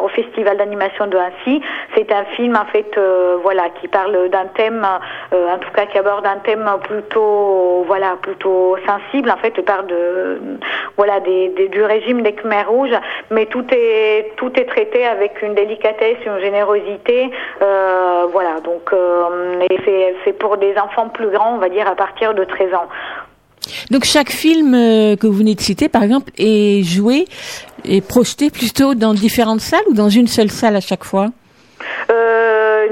au 0.02 0.08
Festival 0.10 0.58
d'animation 0.58 1.08
de 1.08 1.18
Annecy. 1.18 1.62
C'est 1.96 2.12
un 2.12 2.26
film, 2.36 2.56
en 2.56 2.66
fait, 2.72 2.98
euh, 2.98 3.38
voilà, 3.44 3.70
qui 3.82 3.88
parle 3.88 4.30
d'un 4.30 4.46
thème, 4.56 4.86
en 5.32 5.58
tout 5.58 5.72
cas, 5.74 5.86
qui 5.86 5.98
aborde 5.98 6.26
un 6.26 6.38
thème 6.38 6.70
plutôt, 6.84 7.84
voilà, 7.88 8.16
plutôt 8.22 8.78
sensible. 8.86 9.30
En 9.32 9.38
fait, 9.38 9.60
parle 9.66 9.88
de, 9.88 10.40
voilà, 10.96 11.20
des, 11.20 11.50
du 11.72 11.84
régime 11.84 12.22
des 12.22 12.34
Khmers 12.34 12.70
rouges, 12.70 12.98
mais 13.32 13.46
tout 13.48 13.66
est, 13.72 14.34
tout 14.38 14.52
est 14.60 14.66
traité 14.66 15.06
avec 15.06 15.42
une 15.42 15.56
délicatesse, 15.56 16.18
une 16.26 16.40
générosité, 16.40 17.32
voilà. 17.60 18.60
Donc, 18.64 18.94
et 19.70 20.14
c'est 20.24 20.34
pour 20.34 20.58
des 20.58 20.78
enfants 20.78 21.10
plus 21.10 21.30
grands, 21.30 21.56
on 21.56 21.58
va 21.58 21.70
dire, 21.70 21.88
à 21.88 21.96
partir 21.96 22.34
de 22.34 22.44
13 22.44 22.74
ans. 22.74 22.88
Donc 23.92 24.06
chaque 24.06 24.32
film 24.32 24.74
euh, 24.74 25.16
que 25.16 25.28
vous 25.28 25.38
venez 25.38 25.56
de 25.56 25.62
citer, 25.62 25.90
par 25.90 26.04
exemple, 26.04 26.32
est 26.38 26.84
joué 26.84 27.26
et 27.86 28.02
projeté 28.02 28.50
plutôt 28.50 28.96
dans 28.96 29.14
différentes 29.14 29.62
salles 29.62 29.84
ou 29.90 29.94
dans 29.94 30.10
une 30.10 30.28
seule 30.28 30.52
salle 30.52 30.76
à 30.76 30.82
chaque 30.82 31.04
fois? 31.04 31.32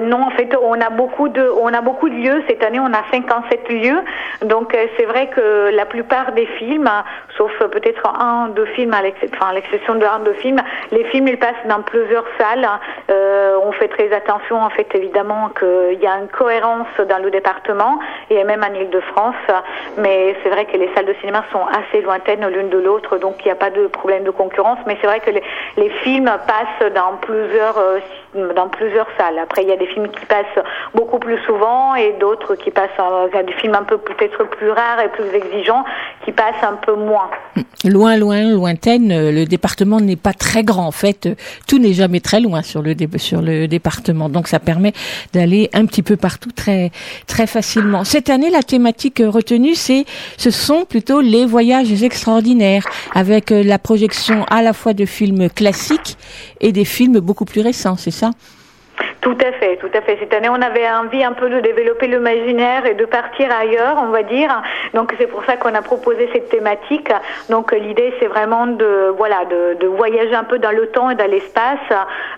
Non, 0.06 0.22
en 0.24 0.30
fait, 0.32 0.56
on 0.62 0.80
a 0.80 0.90
beaucoup 0.90 1.30
de, 1.30 1.50
on 1.62 1.74
a 1.74 1.82
beaucoup 1.82 2.10
de 2.10 2.16
lieux. 2.16 2.44
Cette 2.48 2.64
année, 2.64 2.80
on 2.80 2.94
a 2.94 3.04
57 3.12 3.70
lieux. 3.70 4.00
Donc, 4.42 4.74
euh, 4.74 4.86
c'est 4.98 5.06
vrai 5.06 5.28
que 5.28 5.70
la 5.74 5.86
plupart 5.86 6.32
des 6.32 6.46
films, 6.58 6.90
sauf 7.38 7.52
peut-être 7.72 8.08
un, 8.08 8.50
deux 8.50 8.66
films, 8.66 8.94
à 8.94 9.02
l'exception, 9.02 9.96
de 9.96 10.06
un, 10.06 10.20
deux 10.20 10.34
films, 10.34 10.62
les 10.92 11.04
films, 11.06 11.28
ils 11.28 11.40
passent 11.40 11.66
dans 11.68 11.82
plusieurs 11.82 12.26
salles. 12.38 12.68
Euh, 13.10 13.58
on 13.64 13.72
fait 13.74 13.88
très 13.88 14.12
attention, 14.14 14.62
en 14.62 14.70
fait, 14.70 14.88
évidemment, 14.94 15.50
qu'il 15.50 16.00
y 16.00 16.08
a 16.08 16.18
une 16.18 16.28
cohérence 16.28 16.88
dans 17.10 17.22
le 17.22 17.32
département 17.32 18.00
et 18.30 18.44
même 18.44 18.64
en 18.64 18.74
Ile-de-France. 18.74 19.36
Mais 19.98 20.36
c'est 20.44 20.50
vrai 20.50 20.66
que 20.66 20.78
les 20.78 20.90
salles 20.94 21.06
de 21.06 21.16
cinéma 21.22 21.44
sont 21.52 21.66
assez 21.66 22.02
lointaines 22.02 22.48
l'une 22.48 22.70
de 22.70 22.78
l'autre, 22.78 23.18
donc 23.18 23.36
il 23.42 23.46
n'y 23.46 23.52
a 23.52 23.56
pas 23.56 23.70
de 23.70 23.88
problème 23.88 24.24
de 24.24 24.32
concurrence. 24.32 24.80
Mais 24.88 24.98
c'est 25.02 25.08
vrai 25.08 25.20
que 25.20 25.32
les, 25.32 25.44
les 25.78 25.90
films 26.04 26.32
passent 26.48 26.92
dans 26.94 27.18
plusieurs, 27.22 27.78
euh, 27.78 28.00
dans 28.56 28.70
plusieurs 28.70 29.08
salles. 29.18 29.40
Après, 29.40 29.64
il 29.64 29.70
y 29.70 29.72
a 29.72 29.78
des 29.78 29.88
films 29.88 30.08
qui 30.10 30.26
passent 30.26 30.64
beaucoup 30.94 31.20
plus 31.20 31.38
souvent 31.46 31.96
et 31.96 32.14
d'autres 32.20 32.56
qui 32.56 32.72
passent, 32.72 32.90
il 33.00 33.36
y 33.36 33.40
a 33.40 33.44
des 33.44 33.54
films 33.54 33.76
un 33.76 33.84
peu 33.84 33.98
peut-être 33.98 34.44
plus 34.50 34.70
rares 34.70 35.00
et 35.02 35.10
plus 35.10 35.30
exigeants 35.34 35.84
qui 36.24 36.32
passent 36.32 36.64
un 36.64 36.76
peu 36.76 36.96
moins. 36.96 37.30
Loin, 37.86 38.18
loin, 38.18 38.42
lointaine, 38.52 39.12
euh, 39.12 39.32
le 39.32 39.46
département 39.46 40.00
n'est 40.00 40.16
pas 40.16 40.34
très 40.34 40.64
grand. 40.64 40.88
En 40.88 40.92
fait, 40.92 41.30
tout 41.68 41.78
n'est 41.78 41.94
jamais 41.94 42.20
très 42.20 42.40
loin 42.40 42.64
sur 42.64 42.82
le, 42.82 42.96
dé- 42.96 43.08
sur 43.18 43.42
le 43.42 43.68
département. 43.68 44.28
Donc, 44.28 44.48
ça 44.48 44.60
permet 44.60 44.94
d'aller 45.34 45.70
un 45.74 45.86
petit 45.86 46.02
peu 46.02 46.18
partout 46.18 46.52
très, 46.52 46.92
très 47.28 47.46
facilement. 47.46 48.04
Cette 48.04 48.30
année, 48.30 48.50
la 48.50 48.64
thématique 48.64 49.22
retenue, 49.24 49.76
c'est, 49.76 50.06
ce 50.38 50.50
sont 50.50 50.86
plutôt 50.86 51.22
les 51.22 51.46
voyages 51.46 52.04
extraordinaires 52.04 52.86
avec 53.14 53.52
euh, 53.52 53.64
la 53.64 53.78
projection 53.78 54.46
à 54.50 54.62
la 54.64 54.74
fois 54.74 54.94
de 54.94 55.06
films 55.06 55.50
classiques 55.50 56.18
et 56.66 56.72
des 56.72 56.84
films 56.84 57.20
beaucoup 57.20 57.46
plus 57.46 57.62
récents, 57.62 57.96
c'est 57.96 58.10
ça? 58.10 58.32
Tout 59.22 59.38
à 59.42 59.52
fait, 59.54 59.78
tout 59.78 59.90
à 59.94 60.02
fait. 60.02 60.18
Cette 60.20 60.34
année, 60.34 60.50
on 60.50 60.62
avait 60.62 60.88
envie 60.88 61.24
un 61.24 61.32
peu 61.34 61.50
de 61.50 61.60
développer 61.60 62.08
l'imaginaire 62.08 62.86
et 62.86 62.94
de 62.94 63.06
partir 63.06 63.50
ailleurs, 63.52 63.98
on 64.04 64.10
va 64.10 64.22
dire. 64.22 64.62
Donc 64.94 65.14
c'est 65.18 65.26
pour 65.28 65.44
ça 65.46 65.58
qu'on 65.58 65.74
a 65.74 65.82
proposé 65.82 66.30
cette 66.32 66.50
thématique. 66.50 67.12
Donc 67.50 67.72
l'idée, 67.72 68.14
c'est 68.20 68.28
vraiment 68.28 68.68
de 68.68 69.14
voilà 69.18 69.46
de, 69.46 69.88
voyager 69.88 70.36
un 70.36 70.44
peu 70.44 70.60
dans 70.60 70.72
le 70.72 70.88
temps 70.88 71.10
et 71.10 71.16
dans 71.16 71.30
l'espace, 71.30 71.80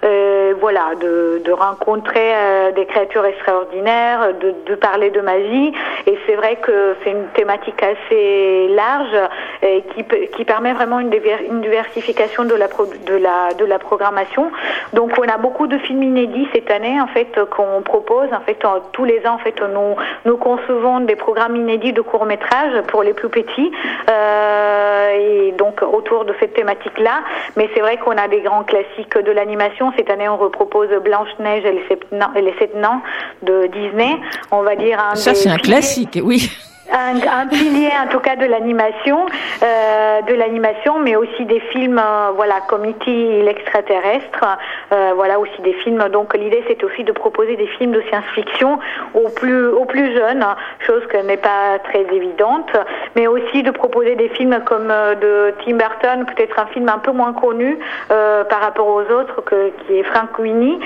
euh, 0.06 0.54
voilà, 0.62 0.96
de, 1.00 1.52
rencontrer 1.52 2.34
euh, 2.36 2.72
des 2.72 2.86
créatures 2.86 3.26
extraordinaires, 3.26 4.30
de, 4.40 4.76
parler 4.76 5.10
de 5.10 5.22
magie. 5.22 5.74
Et 6.06 6.18
c'est 6.26 6.36
vrai 6.36 6.58
que 6.58 6.96
c'est 7.04 7.12
une 7.12 7.28
thématique 7.34 7.82
assez 7.84 8.68
large 8.70 9.16
et 9.62 9.84
qui, 9.94 10.06
qui 10.36 10.46
permet 10.46 10.74
vraiment 10.74 11.00
une, 11.00 11.12
une 11.50 11.62
diversification 11.62 12.46
de 12.46 12.54
la, 12.56 12.68
pro- 12.68 12.86
de, 12.86 13.16
la, 13.16 13.54
de 13.58 13.66
la 13.66 13.80
programmation. 13.80 14.52
Donc 14.94 15.12
on 15.18 15.28
a 15.28 15.38
beaucoup 15.38 15.68
de 15.68 15.78
films 15.80 16.04
inédits 16.04 16.48
année 16.72 17.00
en 17.00 17.08
fait 17.08 17.38
qu'on 17.50 17.82
propose. 17.82 18.30
En 18.34 18.42
fait, 18.42 18.58
tous 18.92 19.06
les 19.06 19.26
ans 19.26 19.36
en 19.36 19.38
fait 19.40 19.62
nous, 19.62 19.96
nous 20.26 20.38
concevons 20.38 21.00
des 21.02 21.16
programmes 21.16 21.56
inédits 21.56 21.94
de 21.94 22.02
courts 22.02 22.26
métrages 22.26 22.82
pour 22.88 23.04
les 23.04 23.14
plus 23.14 23.30
petits 23.30 23.72
euh, 24.10 25.10
et 25.20 25.52
donc 25.58 25.82
autour 25.82 26.26
de 26.26 26.34
cette 26.40 26.54
thématique-là. 26.54 27.22
Mais 27.56 27.70
c'est 27.74 27.82
vrai 27.82 27.98
qu'on 27.98 28.18
a 28.18 28.28
des 28.28 28.42
grands 28.42 28.64
classiques 28.64 29.18
de 29.18 29.32
l'animation. 29.32 29.92
Cette 29.98 30.10
année, 30.10 30.30
on 30.30 30.38
repropose 30.38 30.90
Blanche 31.04 31.30
Neige 31.40 31.66
et 31.66 31.72
les 31.72 31.86
sept 31.88 32.74
nains, 32.76 33.02
de 33.42 33.68
Disney. 33.68 34.18
On 34.52 34.62
va 34.62 34.76
dire 34.76 35.00
un 35.00 35.16
Ça, 35.16 35.34
c'est 35.34 35.50
un 35.50 35.58
classique, 35.58 36.20
oui. 36.24 36.50
Un, 36.98 37.48
pilier 37.48 37.90
en 38.04 38.08
tout 38.10 38.20
cas 38.20 38.36
de 38.36 38.46
l'animation, 38.46 39.26
euh, 39.64 40.22
de 40.22 40.34
l'animation, 40.34 41.00
mais 41.00 41.16
aussi 41.16 41.46
des 41.46 41.60
films, 41.72 42.00
euh, 42.00 42.32
voilà, 42.36 42.62
comme 42.68 42.86
E.T. 42.86 43.44
l'extraterrestre, 43.44 44.58
euh, 44.92 45.12
voilà 45.16 45.40
aussi 45.40 45.62
des 45.62 45.74
films. 45.84 46.10
Donc 46.10 46.36
l'idée 46.36 46.64
c'est 46.68 46.84
aussi 46.84 47.04
de 47.04 47.12
proposer 47.12 47.56
des 47.56 47.68
films 47.78 47.92
de 47.92 48.02
science-fiction 48.10 48.80
aux 49.14 49.30
plus 49.30 49.72
plus 49.88 50.16
jeunes, 50.16 50.46
chose 50.86 51.02
qui 51.10 51.26
n'est 51.26 51.38
pas 51.38 51.80
très 51.80 52.02
évidente, 52.14 52.70
mais 53.16 53.28
aussi 53.28 53.64
de 53.64 53.72
proposer 53.72 54.16
des 54.16 54.30
films 54.30 54.60
comme 54.66 54.88
de 54.88 55.54
Tim 55.64 55.78
Burton, 55.78 56.26
peut-être 56.26 56.60
un 56.60 56.66
film 56.68 56.90
un 56.90 56.98
peu 56.98 57.12
moins 57.12 57.34
connu 57.34 57.78
par 58.10 58.60
rapport 58.60 58.88
aux 58.88 59.04
autres, 59.04 59.42
que, 59.46 59.72
qui 59.86 60.00
est 60.00 60.04
Frank 60.04 60.38
Winnie, 60.40 60.80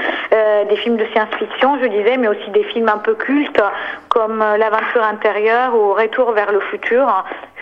des 0.69 0.75
films 0.77 0.97
de 0.97 1.05
science-fiction, 1.13 1.79
je 1.81 1.87
disais, 1.87 2.17
mais 2.17 2.27
aussi 2.27 2.49
des 2.51 2.63
films 2.65 2.89
un 2.89 2.99
peu 2.99 3.15
cultes 3.15 3.61
comme 4.09 4.43
L'aventure 4.57 5.03
intérieure 5.03 5.73
ou 5.73 5.93
Retour 6.01 6.31
vers 6.31 6.51
le 6.51 6.59
futur. 6.61 7.05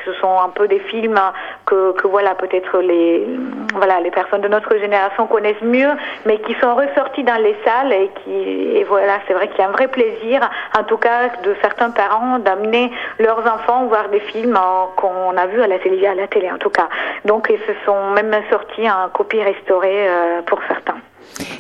Ce 0.06 0.14
sont 0.14 0.40
un 0.40 0.50
peu 0.50 0.68
des 0.68 0.80
films 0.80 1.20
que, 1.66 1.94
voilà 2.08 2.34
peut-être 2.36 2.80
les 2.80 3.28
voilà 3.76 4.00
les 4.00 4.12
personnes 4.12 4.42
de 4.42 4.48
notre 4.48 4.78
génération 4.78 5.28
connaissent 5.28 5.62
mieux, 5.62 5.92
mais 6.26 6.40
qui 6.40 6.56
sont 6.62 6.74
ressortis 6.74 7.24
dans 7.24 7.42
les 7.44 7.56
salles 7.66 7.92
et 7.92 8.10
qui 8.24 8.32
et 8.78 8.86
voilà 8.86 9.20
c'est 9.28 9.34
vrai 9.34 9.50
qu'il 9.50 9.60
y 9.60 9.62
a 9.62 9.68
un 9.68 9.72
vrai 9.72 9.90
plaisir 9.90 10.50
en 10.78 10.84
tout 10.84 10.98
cas 10.98 11.30
de 11.44 11.54
certains 11.62 11.92
parents 11.92 12.40
d'amener 12.40 12.92
leurs 13.20 13.46
enfants 13.46 13.88
voir 13.88 14.08
des 14.10 14.22
films 14.22 14.56
euh, 14.56 14.86
qu'on 14.96 15.36
a 15.36 15.46
vus 15.48 15.62
à 15.62 15.68
la 15.68 15.80
télé 15.80 16.08
à 16.08 16.16
la 16.16 16.28
télé 16.28 16.50
en 16.50 16.58
tout 16.58 16.70
cas. 16.70 16.88
Donc 17.26 17.48
ils 17.50 17.60
se 17.60 17.74
sont 17.86 18.12
même 18.12 18.34
sortis 18.50 18.90
en 18.90 19.10
copie 19.10 19.44
restaurée 19.44 20.08
euh, 20.08 20.42
pour 20.44 20.60
certains. 20.68 20.96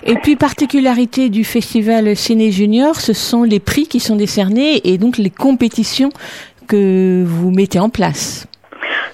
Et 0.03 0.15
puis, 0.15 0.35
particularité 0.35 1.29
du 1.29 1.43
festival 1.43 2.15
Ciné 2.15 2.51
Junior, 2.51 2.95
ce 2.95 3.13
sont 3.13 3.43
les 3.43 3.59
prix 3.59 3.87
qui 3.87 3.99
sont 3.99 4.15
décernés 4.15 4.81
et 4.83 4.97
donc 4.97 5.17
les 5.17 5.29
compétitions 5.29 6.09
que 6.69 7.25
vous 7.27 7.51
mettez 7.51 7.79
en 7.79 7.89
place. 7.89 8.45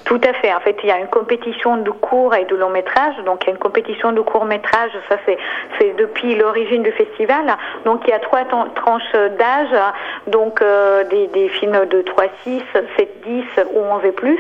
Tout 0.06 0.22
à 0.24 0.34
fait. 0.34 0.54
En 0.54 0.60
fait, 0.60 0.78
il 0.84 0.90
y 0.90 0.92
a 0.92 1.00
une 1.00 1.08
compétition 1.08 1.78
de 1.78 1.90
court 1.90 2.36
et 2.36 2.46
de 2.46 2.56
long 2.56 2.70
métrage. 2.70 3.16
Donc, 3.26 3.44
il 3.44 3.48
y 3.48 3.50
a 3.50 3.54
une 3.54 3.60
compétition 3.60 4.12
de 4.12 4.22
court 4.22 4.46
métrage. 4.46 4.92
Ça, 5.10 5.18
c'est, 5.26 5.38
depuis 5.98 6.36
l'origine 6.36 6.84
du 6.84 6.92
festival. 6.92 7.58
Donc, 7.86 8.02
il 8.06 8.12
y 8.12 8.14
a 8.14 8.20
trois 8.20 8.44
tranches 8.76 9.12
d'âge. 9.38 9.76
Donc, 10.28 10.62
euh, 10.62 11.04
des, 11.06 11.26
des 11.28 11.50
films 11.50 11.86
de 11.88 12.04
3, 12.04 12.26
6, 12.44 12.62
7, 12.98 13.22
10 13.26 13.44
ou 13.74 13.80
11 13.80 14.06
et 14.06 14.12
plus. 14.12 14.40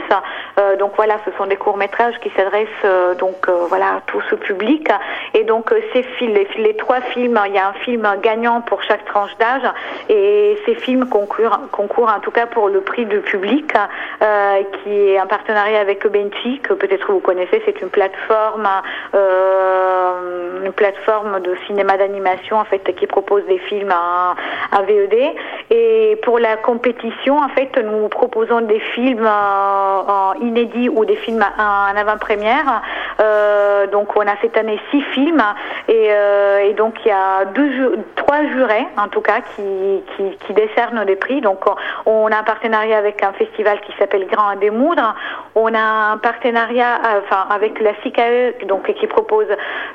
Euh, 0.59 0.75
donc, 0.75 0.91
voilà, 0.97 1.15
ce 1.25 1.31
sont 1.35 1.47
des 1.47 1.55
courts 1.55 1.77
métrages 1.77 2.19
qui 2.19 2.29
s'adressent 2.35 2.67
euh, 2.83 3.15
donc 3.15 3.47
euh, 3.49 3.65
voilà 3.67 3.87
à 3.87 4.01
tout 4.05 4.21
ce 4.29 4.35
public. 4.35 4.87
Et 5.33 5.45
donc, 5.45 5.71
euh, 5.71 5.81
ces 5.93 6.03
films, 6.03 6.35
les, 6.35 6.47
les 6.57 6.75
trois 6.75 7.01
films, 7.01 7.39
il 7.47 7.53
y 7.53 7.57
a 7.57 7.69
un 7.69 7.73
film 7.73 8.07
gagnant 8.21 8.61
pour 8.61 8.83
chaque 8.83 9.03
tranche 9.05 9.35
d'âge. 9.39 9.67
Et 10.09 10.59
ces 10.67 10.75
films 10.75 11.09
concourent, 11.09 11.59
concourent 11.71 12.13
en 12.15 12.19
tout 12.19 12.31
cas 12.31 12.45
pour 12.45 12.69
le 12.69 12.81
prix 12.81 13.07
du 13.07 13.19
public, 13.21 13.73
euh, 14.21 14.61
qui 14.83 14.91
est 14.91 15.17
un 15.17 15.25
partenariat 15.25 15.54
avec 15.55 16.05
Benchi, 16.07 16.59
que 16.59 16.73
peut-être 16.73 17.11
vous 17.11 17.19
connaissez. 17.19 17.61
C'est 17.65 17.81
une 17.81 17.89
plateforme, 17.89 18.67
euh, 19.13 20.65
une 20.65 20.71
plateforme 20.73 21.39
de 21.41 21.55
cinéma 21.67 21.97
d'animation 21.97 22.57
en 22.57 22.65
fait 22.65 22.83
qui 22.95 23.07
propose 23.07 23.45
des 23.45 23.59
films 23.59 23.93
en 23.93 24.81
VED. 24.83 25.13
Et 25.71 26.19
pour 26.23 26.39
la 26.39 26.57
compétition, 26.57 27.37
en 27.37 27.49
fait, 27.49 27.77
nous 27.77 28.07
proposons 28.09 28.61
des 28.61 28.79
films 28.79 29.27
euh, 29.27 30.33
inédits 30.41 30.89
ou 30.89 31.05
des 31.05 31.15
films 31.15 31.45
en 31.57 31.95
avant-première. 31.95 32.81
Euh, 33.19 33.87
donc, 33.87 34.15
on 34.15 34.21
a 34.21 34.35
cette 34.41 34.57
année 34.57 34.79
six 34.91 35.01
films 35.13 35.43
et, 35.87 36.73
donc 36.75 36.95
il 37.05 37.09
y 37.09 37.11
a 37.11 37.45
deux, 37.45 37.99
trois 38.15 38.43
jurés 38.47 38.85
en 38.97 39.07
tout 39.07 39.21
cas 39.21 39.41
qui, 39.55 40.53
décernent 40.53 41.05
des 41.05 41.15
prix. 41.15 41.41
Donc, 41.41 41.65
on, 42.05 42.27
a 42.27 42.37
un 42.37 42.43
partenariat 42.43 42.97
avec 42.97 43.23
un 43.23 43.33
festival 43.33 43.79
qui 43.81 43.93
s'appelle 43.97 44.27
Grand 44.27 44.55
des 44.55 44.69
Moudres. 44.69 45.15
On 45.57 45.73
a 45.73 46.11
un 46.11 46.17
partenariat, 46.17 46.95
euh, 46.95 47.21
enfin, 47.23 47.47
avec 47.49 47.79
la 47.79 47.93
CICAE, 48.03 48.65
donc 48.67 48.91
qui 48.93 49.07
propose. 49.07 49.47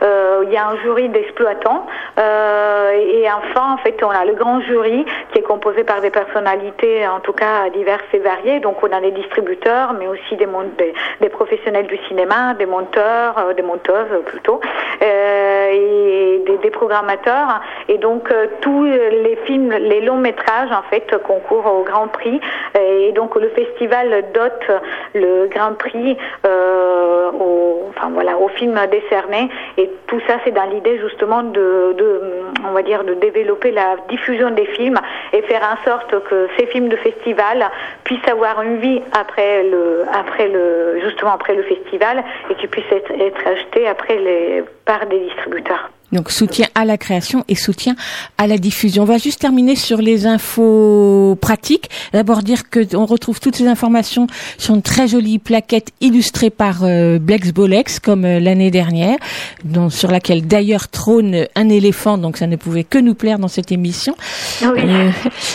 euh, 0.03 0.42
il 0.44 0.53
y 0.53 0.57
a 0.57 0.66
un 0.66 0.77
jury 0.79 1.11
d'exploitants 1.11 1.87
euh, 2.18 2.92
et 2.92 3.29
enfin, 3.31 3.75
en 3.75 3.77
fait, 3.79 4.03
on 4.03 4.09
a 4.09 4.25
le 4.25 4.33
grand 4.33 4.61
jury 4.61 5.05
qui 5.33 5.38
est 5.38 5.42
composé 5.42 5.85
par 5.85 6.01
des 6.01 6.09
personnalités, 6.11 7.07
en 7.07 7.20
tout 7.20 7.35
cas 7.35 7.68
diverses 7.70 8.03
et 8.14 8.18
variées. 8.18 8.61
Donc, 8.61 8.83
on 8.83 8.90
a 8.90 9.01
des 9.01 9.11
distributeurs, 9.11 9.92
mais 9.99 10.07
aussi 10.07 10.37
des, 10.37 10.49
des, 10.79 10.94
des 11.20 11.29
professionnels 11.29 11.87
du 11.87 11.99
cinéma, 12.09 12.55
des 12.55 12.66
monteurs, 12.66 13.37
euh, 13.38 13.53
des 13.53 13.62
monteuses 13.62 14.25
plutôt, 14.27 14.61
euh, 15.03 15.70
et 15.70 16.42
des, 16.46 16.57
des 16.57 16.70
programmateurs. 16.70 17.61
Et 17.88 17.99
donc, 17.99 18.31
euh, 18.33 18.46
tous 18.62 18.85
les 18.85 19.38
films, 19.44 19.73
les 19.73 20.01
longs 20.01 20.16
métrages, 20.16 20.73
en 20.73 20.83
fait, 20.88 21.14
concourent 21.23 21.66
au 21.66 21.83
Grand 21.83 22.09
Prix. 22.09 22.40
Et 22.79 23.12
donc, 23.12 23.37
le 23.37 23.51
festival 23.51 24.25
dote 24.33 24.70
le 25.14 25.49
Grand 25.50 25.74
Prix 25.74 26.16
euh, 26.46 27.30
au, 27.32 27.86
enfin 27.90 28.10
voilà, 28.12 28.36
film 28.60 28.78
décerné. 28.86 29.48
Et 29.76 29.90
tout 30.06 30.20
ça, 30.26 30.34
c'est 30.44 30.52
dans 30.52 30.64
l'idée 30.64 30.98
justement 30.98 31.42
de, 31.42 31.94
de, 31.96 32.20
on 32.68 32.72
va 32.72 32.82
dire, 32.82 33.04
de 33.04 33.14
développer 33.14 33.70
la 33.70 33.96
diffusion 34.08 34.50
des 34.50 34.66
films 34.66 34.98
et 35.32 35.42
faire 35.42 35.62
en 35.62 35.84
sorte 35.88 36.10
que 36.28 36.48
ces 36.58 36.66
films 36.66 36.88
de 36.88 36.96
festival 36.96 37.64
puissent 38.04 38.28
avoir 38.28 38.62
une 38.62 38.78
vie 38.78 39.02
après 39.12 39.64
le, 39.64 40.04
après 40.12 40.48
le, 40.48 41.00
justement 41.00 41.32
après 41.32 41.54
le 41.54 41.62
festival 41.62 42.22
et 42.50 42.54
qu'ils 42.54 42.68
puissent 42.68 42.92
être, 42.92 43.12
être 43.12 43.46
achetés 43.46 43.86
après 43.86 44.16
les, 44.16 44.64
par 44.84 45.06
des 45.06 45.20
distributeurs. 45.20 45.90
Donc 46.12 46.31
soutien 46.31 46.66
à 46.75 46.85
la 46.85 46.99
création 46.99 47.44
et 47.49 47.55
soutien 47.55 47.94
à 48.38 48.46
la 48.46 48.59
diffusion. 48.59 49.05
On 49.05 49.07
va 49.07 49.18
juste 49.18 49.40
terminer 49.40 49.77
sur 49.77 49.99
les 49.99 50.27
infos 50.27 51.38
pratiques. 51.40 51.88
D'abord 52.12 52.42
dire 52.42 52.68
que 52.68 52.96
on 52.96 53.07
retrouve 53.07 53.40
toutes 53.40 53.57
ces 53.57 53.68
informations 53.68 54.27
sur 54.59 54.75
une 54.75 54.83
très 54.83 55.07
jolie 55.07 55.38
plaquette 55.38 55.90
illustrée 56.01 56.51
par 56.51 56.83
euh, 56.83 57.18
Blex 57.18 57.53
Bolex 57.53 58.01
comme 58.01 58.25
euh, 58.25 58.40
l'année 58.40 58.70
dernière, 58.70 59.16
dont, 59.64 59.88
sur 59.90 60.11
laquelle 60.11 60.46
d'ailleurs 60.46 60.88
trône 60.88 61.46
un 61.55 61.68
éléphant. 61.68 62.18
Donc 62.18 62.37
ça 62.37 62.46
ne 62.46 62.57
pouvait 62.57 62.85
que 62.85 62.99
nous 62.99 63.14
plaire 63.14 63.38
dans 63.38 63.49
cette 63.49 63.70
émission. 63.70 64.14
Euh, 64.62 65.11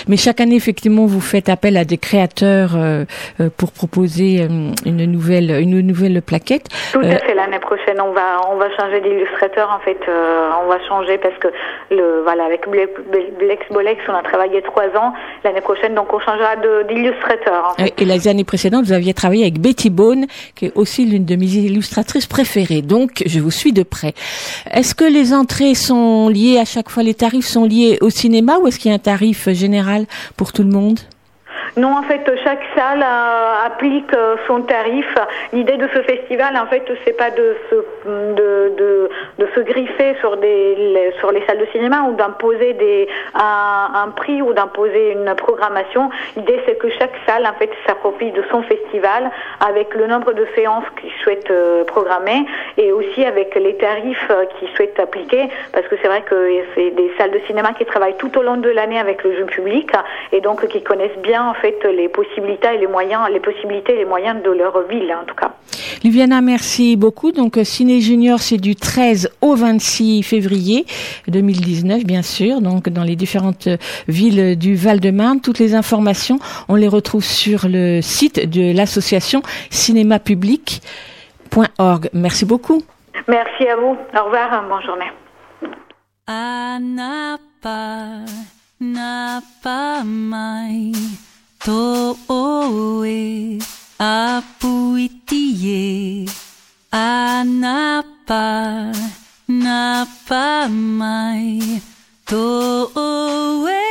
mais 0.08 0.18
chaque 0.18 0.39
année 0.39 0.56
effectivement 0.56 1.06
vous 1.06 1.22
faites 1.22 1.50
appel 1.50 1.78
à 1.78 1.86
des 1.86 1.98
créateurs 1.98 2.78
pour 3.58 3.72
proposer 3.72 4.48
une 4.86 5.06
nouvelle 5.06 5.52
une 5.62 5.82
nouvelle 5.82 6.22
plaquette. 6.22 6.70
Tout 6.94 7.00
à 7.00 7.20
fait. 7.20 7.34
L'année 7.36 7.60
prochaine, 7.60 8.00
on 8.00 8.13
va 8.13 8.41
on 8.50 8.58
va 8.58 8.74
changer 8.78 9.02
d'illustrateur 9.02 9.70
en 9.70 9.80
fait. 9.84 9.98
euh, 10.08 10.44
on 10.63 10.67
va 10.67 10.79
changer 10.88 11.17
parce 11.17 11.38
que 11.39 11.47
le, 11.91 12.21
voilà, 12.23 12.45
avec 12.45 12.67
Blex 12.69 13.63
Bolex, 13.71 14.01
on 14.08 14.13
a 14.13 14.23
travaillé 14.23 14.62
trois 14.62 14.88
ans. 14.97 15.13
L'année 15.43 15.62
prochaine, 15.62 15.95
donc, 15.95 16.13
on 16.13 16.19
changera 16.19 16.55
d'illustrateur. 16.88 17.75
fait. 17.77 17.93
Et 18.01 18.05
les 18.05 18.27
années 18.27 18.43
précédentes, 18.43 18.86
vous 18.86 18.93
aviez 18.93 19.13
travaillé 19.13 19.43
avec 19.43 19.60
Betty 19.60 19.89
Bone, 19.89 20.25
qui 20.55 20.65
est 20.67 20.71
aussi 20.75 21.05
l'une 21.05 21.25
de 21.25 21.36
mes 21.36 21.45
illustratrices 21.45 22.27
préférées. 22.27 22.81
Donc, 22.81 23.23
je 23.25 23.39
vous 23.39 23.51
suis 23.51 23.73
de 23.73 23.84
près. 23.84 24.13
Est-ce 24.71 24.95
que 24.95 25.05
les 25.05 25.34
entrées 25.34 25.75
sont 25.75 26.29
liées 26.29 26.60
à 26.60 26.65
chaque 26.65 26.89
fois, 26.89 27.03
les 27.03 27.13
tarifs 27.13 27.45
sont 27.45 27.65
liés 27.65 27.97
au 28.01 28.10
cinéma 28.10 28.58
ou 28.60 28.67
est-ce 28.67 28.79
qu'il 28.79 28.91
y 28.91 28.93
a 28.93 28.95
un 28.95 28.99
tarif 28.99 29.49
général 29.49 30.05
pour 30.38 30.53
tout 30.53 30.63
le 30.63 30.69
monde? 30.69 30.99
Non, 31.78 31.98
en 31.98 32.04
fait, 32.04 32.22
chaque 32.44 32.63
salle 32.76 33.04
euh, 33.04 33.65
applique 33.65 34.13
euh, 34.13 34.36
son 34.48 34.62
tarif. 34.62 35.06
L'idée 35.54 35.78
de 35.78 35.88
ce 35.94 36.02
festival, 36.04 36.56
en 36.58 36.65
fait, 36.68 36.84
c'est 37.04 37.13
pas 37.18 37.32
de 37.32 37.56
se 37.70 39.60
griffer 39.62 40.15
sur 40.20 40.36
les- 40.36 41.13
salles 41.48 41.60
de 41.60 41.65
cinéma 41.72 42.04
ou 42.10 42.13
d'imposer 42.13 42.76
un, 43.36 44.10
prix 44.15 44.41
ou 44.41 44.54
d'imposer 44.54 45.12
une 45.12 45.34
programmation. 45.36 46.10
L'idée, 46.38 46.60
c'est 46.65 46.78
que 46.78 46.89
chaque 46.91 47.13
salle, 47.28 47.46
en 47.46 47.54
fait, 47.60 47.70
s'approprie 47.86 48.32
de 48.32 48.44
son 48.50 48.62
festival 48.63 49.30
avec 49.65 49.94
le 49.96 50.08
nombre 50.08 50.34
de 50.34 50.48
séances 50.56 50.86
qu'il 51.00 51.12
souhaite 51.24 51.50
euh, 51.52 51.84
programmer 51.84 52.46
et 52.78 52.91
aussi 52.91 53.26
avec 53.26 53.54
les 53.56 53.76
tarifs 53.78 54.32
qu'il 54.58 54.70
souhaite 54.70 55.00
appliquer. 55.00 55.50
Parce 55.74 55.88
que 55.88 55.96
c'est 56.02 56.08
vrai 56.08 56.22
que 56.22 56.36
c'est 56.74 56.91
des 56.91 57.12
salles 57.18 57.32
de 57.32 57.39
cinéma 57.48 57.74
qui 57.74 57.86
travaillent 57.86 58.18
tout 58.18 58.36
au 58.38 58.41
long 58.41 58.58
de 58.58 58.70
l'année 58.70 59.00
avec 59.00 59.24
le 59.24 59.36
jeune 59.36 59.48
public 59.48 59.91
et 60.32 60.41
donc 60.41 60.65
qui 60.68 60.82
connaissent 60.84 61.18
bien 61.18 61.44
en 61.45 61.53
fait 61.55 61.84
les 61.84 62.10
possibilités 62.10 62.67
et 62.73 62.77
les 62.77 62.88
moyens, 62.88 63.21
les 63.31 63.39
possibilités 63.39 63.93
et 63.93 63.97
les 63.97 64.05
moyens 64.05 64.41
de 64.43 64.51
leur 64.51 64.81
ville 64.88 65.13
en 65.13 65.25
tout 65.25 65.36
cas. 65.36 65.51
Liviana, 66.03 66.41
merci 66.41 66.95
beaucoup. 66.95 67.31
Donc, 67.31 67.58
euh, 67.58 67.63
Ciné 67.63 67.99
Junior, 67.99 68.38
c'est 68.39 68.58
du 68.58 68.75
13 68.75 69.31
au 69.41 69.55
26 69.55 70.21
février 70.23 70.86
2019, 71.27 72.05
bien 72.05 72.21
sûr. 72.21 72.62
Donc, 72.62 72.89
dans 72.89 73.03
les 73.03 73.15
différentes 73.15 73.67
villes 74.08 74.58
du 74.58 74.75
Val-de-Marne. 74.75 75.41
Toutes 75.41 75.60
les 75.60 75.75
informations, 75.75 76.39
on 76.69 76.75
les 76.75 76.88
retrouve 76.88 77.23
sur 77.23 77.67
le 77.67 78.01
site 78.01 78.49
de 78.49 78.73
l'association 78.75 79.41
cinémapublic.org. 79.69 82.10
Merci 82.13 82.45
beaucoup. 82.45 82.81
Merci 83.27 83.67
à 83.67 83.75
vous. 83.75 83.97
Au 84.17 84.23
revoir. 84.25 84.63
Bonne 84.69 84.84
journée. 84.84 85.12
Anapa, 86.27 88.25
napa 88.79 90.03
mai, 90.03 90.91
To'oe 91.65 93.58
apuitie 93.97 95.82
anapa 96.91 98.45
napa 99.49 100.69
mai 100.69 101.82
to'oe. 102.30 103.82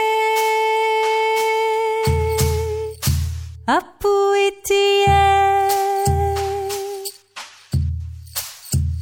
Apuitie. 3.66 5.24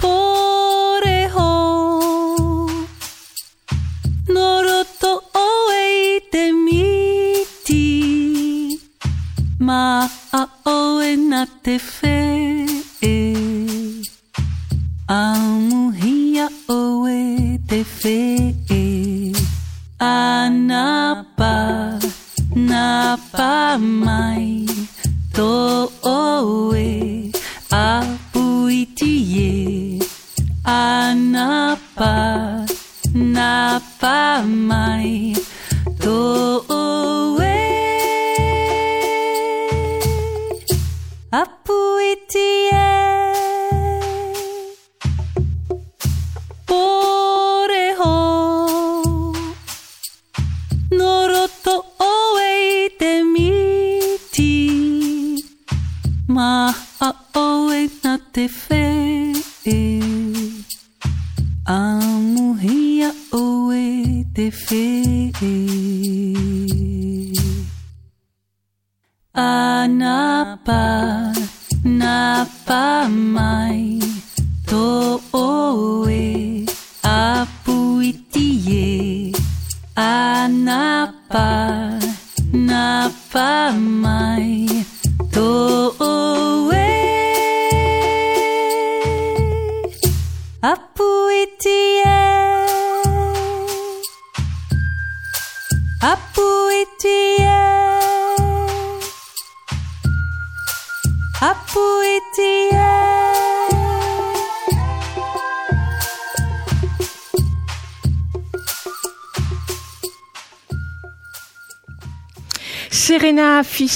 Po 0.01 0.15
Ma 9.63 10.11
a 10.33 10.43
oe 10.67 11.15
na 11.31 11.47
te 11.63 11.79
fe 11.79 12.19
Amuhia 15.07 16.49
oe 16.69 17.59
te 17.69 17.85
fe 17.85 18.19
Anapa 20.01 21.55
Napa 22.57 23.79
mai 23.79 24.67
To 25.35 25.93
oe 26.03 27.31
Apuitie 27.71 29.53
Anapa 30.65 32.32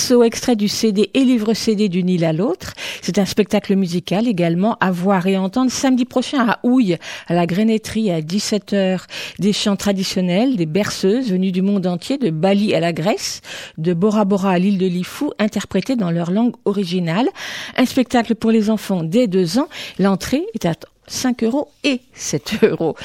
Serena 0.07 0.21
Fissot, 0.21 0.23
extrait 0.23 0.57
du 0.57 0.69
CD 0.69 1.11
et 1.15 1.25
livre 1.25 1.53
CD 1.53 1.89
d'une 1.89 2.09
île 2.09 2.25
à 2.25 2.33
l'autre. 2.33 2.75
C'est 3.03 3.19
un 3.19 3.25
spectacle 3.25 3.75
musical 3.75 4.29
également 4.29 4.77
à 4.81 4.93
voir 4.93 5.27
et 5.27 5.37
entendre 5.37 5.71
samedi 5.71 6.05
prochain 6.05 6.47
à 6.49 6.61
Houille, 6.63 6.97
à 7.27 7.35
la 7.35 7.47
Grenetterie 7.47 8.13
à 8.13 8.21
17h. 8.21 9.01
Des 9.41 9.53
chants 9.53 9.75
traditionnels, 9.75 10.57
des 10.57 10.67
berceuses 10.67 11.33
venues 11.33 11.51
du 11.51 11.63
monde 11.63 11.87
entier, 11.87 12.19
de 12.19 12.31
Bali 12.31 12.75
à 12.75 12.81
la 12.81 12.93
Grèce, 12.93 13.41
de 13.79 13.95
Bora 13.95 14.25
Bora 14.25 14.53
à 14.53 14.59
l'île 14.59 14.79
de 14.79 14.87
Lifou, 14.87 15.33
interprétés 15.41 15.97
dans 15.97 16.13
leur 16.13 16.31
langue 16.31 16.55
originale. 16.65 17.29
Un 17.77 17.87
spectacle 17.87 18.37
pour 18.37 18.53
les 18.53 18.71
enfants 18.71 19.03
dès 19.03 19.27
deux 19.27 19.59
ans. 19.59 19.69
L'entrée 19.99 20.45
est 20.55 20.67
à 20.67 20.75
5 21.09 21.45
euros 21.45 21.69
et 21.85 22.01
7 22.15 22.59
euros. 22.63 22.97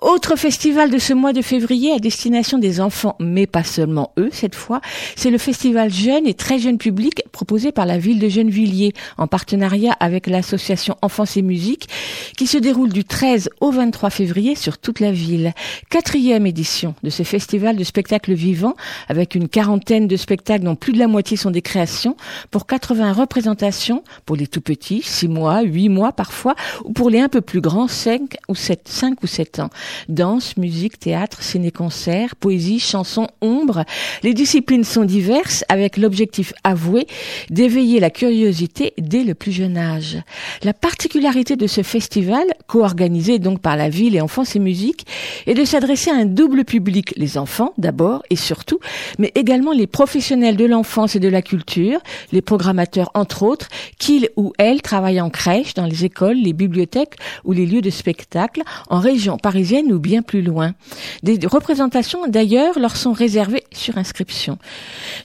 Autre 0.00 0.36
festival 0.36 0.90
de 0.90 0.98
ce 0.98 1.12
mois 1.12 1.32
de 1.32 1.42
février 1.42 1.92
à 1.92 1.98
destination 1.98 2.58
des 2.58 2.80
enfants, 2.80 3.16
mais 3.20 3.46
pas 3.46 3.64
seulement 3.64 4.12
eux 4.18 4.30
cette 4.32 4.54
fois, 4.54 4.80
c'est 5.16 5.30
le 5.30 5.38
festival 5.38 5.92
jeune 5.92 6.26
et 6.26 6.34
très 6.34 6.58
jeune 6.58 6.78
public 6.78 7.22
proposé 7.32 7.72
par 7.72 7.86
la 7.86 7.98
ville 7.98 8.18
de 8.18 8.28
Gennevilliers 8.28 8.92
en 9.18 9.26
partenariat 9.26 9.96
avec 10.00 10.26
l'association 10.26 10.96
Enfance 11.02 11.36
et 11.36 11.42
Musique 11.42 11.88
qui 12.36 12.46
se 12.46 12.58
déroule 12.58 12.92
du 12.92 13.04
13 13.04 13.50
au 13.60 13.70
23 13.70 14.10
février 14.10 14.54
sur 14.54 14.78
toute 14.78 15.00
la 15.00 15.12
ville. 15.12 15.52
Quatrième 15.90 16.46
édition 16.46 16.94
de 17.02 17.10
ce 17.10 17.22
festival 17.22 17.76
de 17.76 17.84
spectacles 17.84 18.34
vivants 18.34 18.74
avec 19.08 19.34
une 19.34 19.48
quarantaine 19.48 20.08
de 20.08 20.16
spectacles 20.16 20.64
dont 20.64 20.76
plus 20.76 20.92
de 20.92 20.98
la 20.98 21.08
moitié 21.08 21.36
sont 21.36 21.50
des 21.50 21.62
créations 21.62 22.16
pour 22.50 22.66
80 22.66 23.12
représentations 23.12 24.02
pour 24.26 24.36
les 24.36 24.46
tout 24.46 24.60
petits, 24.60 25.02
6 25.02 25.28
mois, 25.28 25.62
8 25.62 25.88
mois 25.88 26.12
parfois, 26.12 26.54
ou 26.84 26.92
pour 26.92 27.10
les 27.10 27.20
peu 27.30 27.40
plus 27.40 27.62
grands, 27.62 27.88
5 27.88 28.36
ou 28.48 28.54
7, 28.54 28.82
5 28.86 29.22
ou 29.22 29.26
7 29.26 29.60
ans. 29.60 29.70
Danse, 30.08 30.58
musique, 30.58 30.98
théâtre, 30.98 31.42
ciné-concert, 31.42 32.36
poésie, 32.36 32.80
chanson, 32.80 33.28
ombre. 33.40 33.84
Les 34.22 34.34
disciplines 34.34 34.84
sont 34.84 35.04
diverses 35.04 35.64
avec 35.70 35.96
l'objectif 35.96 36.52
avoué 36.64 37.06
d'éveiller 37.48 38.00
la 38.00 38.10
curiosité 38.10 38.92
dès 38.98 39.24
le 39.24 39.34
plus 39.34 39.52
jeune 39.52 39.78
âge. 39.78 40.18
La 40.62 40.74
particularité 40.74 41.56
de 41.56 41.66
ce 41.66 41.82
festival, 41.82 42.44
co-organisé 42.66 43.38
donc 43.38 43.60
par 43.60 43.76
la 43.76 43.88
ville 43.88 44.16
et 44.16 44.20
Enfance 44.20 44.56
et 44.56 44.58
Musique, 44.58 45.06
est 45.46 45.54
de 45.54 45.64
s'adresser 45.64 46.10
à 46.10 46.16
un 46.16 46.26
double 46.26 46.64
public, 46.64 47.14
les 47.16 47.38
enfants 47.38 47.72
d'abord 47.78 48.22
et 48.28 48.36
surtout, 48.36 48.80
mais 49.18 49.32
également 49.34 49.72
les 49.72 49.86
professionnels 49.86 50.56
de 50.56 50.64
l'enfance 50.64 51.16
et 51.16 51.20
de 51.20 51.28
la 51.28 51.42
culture, 51.42 52.00
les 52.32 52.42
programmateurs 52.42 53.10
entre 53.14 53.44
autres, 53.44 53.68
qu'ils 53.98 54.28
ou 54.36 54.52
elles 54.58 54.82
travaillent 54.82 55.20
en 55.20 55.30
crèche, 55.30 55.74
dans 55.74 55.86
les 55.86 56.04
écoles, 56.04 56.36
les 56.36 56.52
bibliothèques 56.52 57.16
ou 57.44 57.52
les 57.52 57.66
lieux 57.66 57.80
de 57.80 57.90
spectacle 57.90 58.62
en 58.88 58.98
région 58.98 59.36
parisienne 59.36 59.92
ou 59.92 59.98
bien 59.98 60.22
plus 60.22 60.42
loin. 60.42 60.74
Des 61.22 61.38
représentations 61.46 62.26
d'ailleurs 62.26 62.78
leur 62.78 62.96
sont 62.96 63.12
réservées 63.12 63.64
sur 63.72 63.98
inscription. 63.98 64.58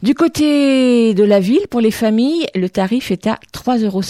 Du 0.04 0.14
côté 0.14 1.14
de 1.14 1.24
la 1.24 1.40
ville, 1.40 1.68
pour 1.70 1.82
les 1.82 1.92
familles, 1.92 2.46
le 2.56 2.70
tarif 2.70 3.12
est 3.12 3.28
à 3.28 3.40
3,50 3.54 3.86
euros 3.86 4.02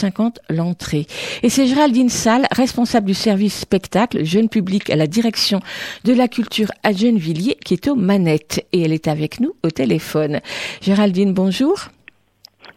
l'entrée. 0.50 1.08
Et 1.44 1.50
c'est 1.50 1.68
Géraldine 1.68 2.10
Salle, 2.10 2.48
responsable 2.52 3.08
du 3.08 3.14
service 3.14 3.60
spectacle 3.60 4.24
jeune 4.24 4.50
public 4.50 4.90
à 4.90 4.96
la 4.96 5.08
direction 5.08 5.60
de 6.04 6.14
la 6.14 6.28
culture 6.28 6.72
à 6.84 6.92
Gennevilliers, 6.92 7.58
qui 7.64 7.74
est 7.74 7.88
aux 7.88 7.96
manettes. 7.96 8.66
Et 8.72 8.82
elle 8.82 8.94
est 8.94 9.08
avec 9.08 9.40
nous 9.40 9.56
au 9.64 9.72
téléphone. 9.72 10.42
Géraldine, 10.82 11.34
bonjour. 11.34 11.90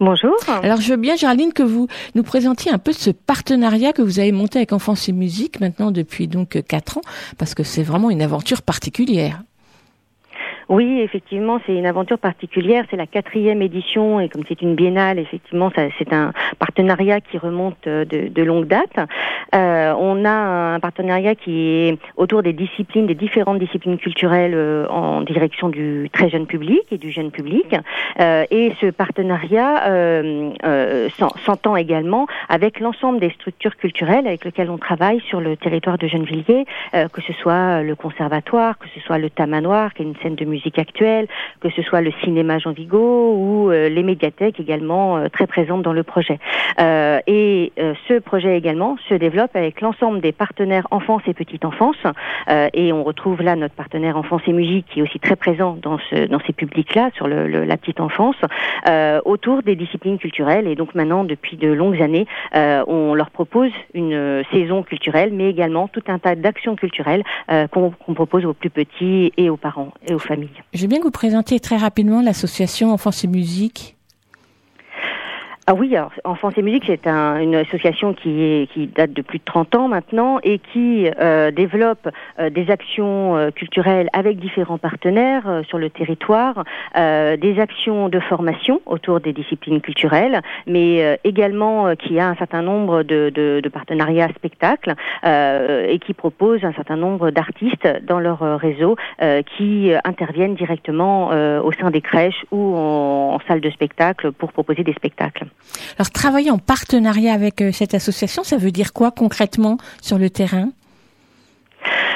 Bonjour. 0.00 0.36
Alors 0.62 0.80
je 0.80 0.90
veux 0.90 0.96
bien, 0.96 1.16
Géraldine, 1.16 1.52
que 1.52 1.64
vous 1.64 1.88
nous 2.14 2.22
présentiez 2.22 2.70
un 2.70 2.78
peu 2.78 2.92
ce 2.92 3.10
partenariat 3.10 3.92
que 3.92 4.00
vous 4.00 4.20
avez 4.20 4.30
monté 4.30 4.60
avec 4.60 4.72
Enfance 4.72 5.08
et 5.08 5.12
Musique 5.12 5.60
maintenant 5.60 5.90
depuis 5.90 6.28
donc 6.28 6.62
quatre 6.68 6.98
ans, 6.98 7.02
parce 7.36 7.54
que 7.54 7.64
c'est 7.64 7.82
vraiment 7.82 8.08
une 8.08 8.22
aventure 8.22 8.62
particulière. 8.62 9.42
Oui, 10.68 11.00
effectivement, 11.00 11.60
c'est 11.64 11.74
une 11.74 11.86
aventure 11.86 12.18
particulière. 12.18 12.84
C'est 12.90 12.96
la 12.96 13.06
quatrième 13.06 13.62
édition 13.62 14.20
et 14.20 14.28
comme 14.28 14.42
c'est 14.46 14.60
une 14.60 14.74
biennale, 14.74 15.18
effectivement, 15.18 15.70
c'est 15.74 16.12
un 16.12 16.32
partenariat 16.58 17.22
qui 17.22 17.38
remonte 17.38 17.86
euh, 17.86 18.04
de, 18.04 18.28
de 18.28 18.42
longue 18.42 18.66
date. 18.66 18.98
Euh, 19.54 19.94
on 19.98 20.26
a 20.26 20.74
un 20.74 20.80
partenariat 20.80 21.34
qui 21.34 21.88
est 21.88 21.98
autour 22.18 22.42
des 22.42 22.52
disciplines, 22.52 23.06
des 23.06 23.14
différentes 23.14 23.58
disciplines 23.58 23.96
culturelles 23.96 24.52
euh, 24.54 24.86
en 24.88 25.22
direction 25.22 25.70
du 25.70 26.10
très 26.12 26.28
jeune 26.28 26.46
public 26.46 26.82
et 26.90 26.98
du 26.98 27.10
jeune 27.10 27.30
public. 27.30 27.74
Euh, 28.20 28.44
et 28.50 28.74
ce 28.78 28.90
partenariat 28.90 29.88
euh, 29.88 30.50
euh, 30.64 31.08
s'entend 31.46 31.76
également 31.76 32.26
avec 32.50 32.78
l'ensemble 32.78 33.20
des 33.20 33.30
structures 33.30 33.76
culturelles 33.76 34.26
avec 34.26 34.44
lesquelles 34.44 34.70
on 34.70 34.76
travaille 34.76 35.20
sur 35.20 35.40
le 35.40 35.56
territoire 35.56 35.96
de 35.96 36.06
Gennevilliers, 36.06 36.66
que 36.92 37.22
ce 37.22 37.32
soit 37.34 37.82
le 37.82 37.94
conservatoire, 37.94 38.78
que 38.78 38.86
ce 38.94 39.00
soit 39.00 39.18
le 39.18 39.30
Tamanoir, 39.30 39.94
qui 39.94 40.02
est 40.02 40.04
une 40.04 40.16
scène 40.16 40.34
de 40.34 40.44
musique 40.44 40.57
musique 40.58 40.78
actuelle, 40.78 41.28
que 41.60 41.70
ce 41.70 41.82
soit 41.82 42.00
le 42.00 42.12
cinéma 42.24 42.58
Jean 42.58 42.72
Vigo 42.72 43.34
ou 43.36 43.70
euh, 43.70 43.88
les 43.88 44.02
médiathèques 44.02 44.58
également 44.58 45.16
euh, 45.16 45.28
très 45.28 45.46
présentes 45.46 45.82
dans 45.82 45.92
le 45.92 46.02
projet. 46.02 46.38
Euh, 46.80 47.20
et 47.26 47.72
ce 48.08 48.18
projet 48.18 48.56
également 48.56 48.96
se 49.08 49.14
développe 49.14 49.54
avec 49.54 49.80
l'ensemble 49.80 50.20
des 50.20 50.32
partenaires 50.32 50.86
enfance 50.90 51.22
et 51.26 51.34
petite 51.34 51.64
enfance. 51.64 51.96
et 52.72 52.92
on 52.92 53.04
retrouve 53.04 53.42
là 53.42 53.54
notre 53.56 53.74
partenaire 53.74 54.16
enfance 54.16 54.42
et 54.46 54.52
musique 54.52 54.86
qui 54.90 55.00
est 55.00 55.02
aussi 55.02 55.20
très 55.20 55.36
présent 55.36 55.78
dans, 55.80 55.98
ce, 56.10 56.26
dans 56.26 56.40
ces 56.46 56.52
publics-là, 56.52 57.10
sur 57.14 57.28
le, 57.28 57.46
la 57.46 57.76
petite 57.76 58.00
enfance, 58.00 58.36
autour 59.24 59.62
des 59.62 59.76
disciplines 59.76 60.18
culturelles. 60.18 60.66
Et 60.66 60.74
donc 60.74 60.94
maintenant, 60.94 61.24
depuis 61.24 61.56
de 61.56 61.70
longues 61.70 62.00
années, 62.02 62.26
on 62.54 63.14
leur 63.14 63.30
propose 63.30 63.72
une 63.94 64.42
saison 64.52 64.82
culturelle, 64.82 65.30
mais 65.32 65.48
également 65.50 65.88
tout 65.88 66.04
un 66.08 66.18
tas 66.18 66.34
d'actions 66.34 66.76
culturelles 66.76 67.22
qu'on 67.70 68.14
propose 68.14 68.44
aux 68.44 68.54
plus 68.54 68.70
petits 68.70 69.32
et 69.36 69.50
aux 69.50 69.56
parents 69.56 69.92
et 70.08 70.14
aux 70.14 70.18
familles. 70.18 70.47
Je 70.72 70.82
veux 70.82 70.88
bien 70.88 70.98
vous 71.04 71.10
présentiez 71.10 71.60
très 71.60 71.76
rapidement 71.76 72.22
l'association 72.22 72.92
Enfance 72.92 73.24
et 73.24 73.28
Musique. 73.28 73.97
Ah 75.70 75.74
oui, 75.74 75.94
alors 75.94 76.12
Enfance 76.24 76.54
et 76.56 76.62
Musique, 76.62 76.84
c'est 76.86 77.06
un, 77.06 77.40
une 77.40 77.54
association 77.54 78.14
qui, 78.14 78.66
date 78.96 79.12
de 79.12 79.20
plus 79.20 79.38
de 79.38 79.44
30 79.44 79.74
ans 79.74 79.86
maintenant 79.86 80.38
et 80.42 80.60
qui 80.60 81.10
euh, 81.20 81.50
développe 81.50 82.08
euh, 82.38 82.48
des 82.48 82.70
actions 82.70 83.36
euh, 83.36 83.50
culturelles 83.50 84.08
avec 84.14 84.38
différents 84.38 84.78
partenaires 84.78 85.60
sur 85.68 85.76
le 85.76 85.90
territoire, 85.90 86.64
des 86.96 87.56
actions 87.60 88.08
de 88.08 88.18
formation 88.18 88.80
autour 88.86 89.20
des 89.20 89.34
disciplines 89.34 89.82
culturelles, 89.82 90.40
mais 90.66 91.20
également 91.24 91.94
qui 91.96 92.18
a 92.18 92.28
un 92.28 92.34
certain 92.36 92.62
nombre 92.62 93.02
de, 93.02 93.30
de, 93.34 93.60
de 93.62 93.68
partenariats 93.68 94.28
spectacles 94.34 94.94
et 95.24 95.98
qui 95.98 96.14
propose 96.14 96.64
un 96.64 96.72
certain 96.72 96.96
nombre 96.96 97.30
d'artistes 97.30 97.88
dans 98.06 98.20
leur 98.20 98.40
réseau 98.58 98.96
qui 99.56 99.92
interviennent 100.04 100.54
directement 100.54 101.28
au 101.60 101.72
sein 101.72 101.90
des 101.90 102.00
crèches 102.00 102.44
ou 102.50 102.74
en 102.76 103.38
salle 103.46 103.60
de 103.60 103.70
spectacle 103.70 104.32
pour 104.32 104.52
proposer 104.52 104.82
des 104.82 104.94
spectacles. 104.94 105.46
Alors 105.98 106.10
travailler 106.10 106.50
en 106.50 106.58
partenariat 106.58 107.32
avec 107.32 107.60
euh, 107.60 107.72
cette 107.72 107.94
association, 107.94 108.44
ça 108.44 108.56
veut 108.56 108.72
dire 108.72 108.92
quoi 108.92 109.10
concrètement 109.10 109.78
sur 110.00 110.18
le 110.18 110.30
terrain? 110.30 110.70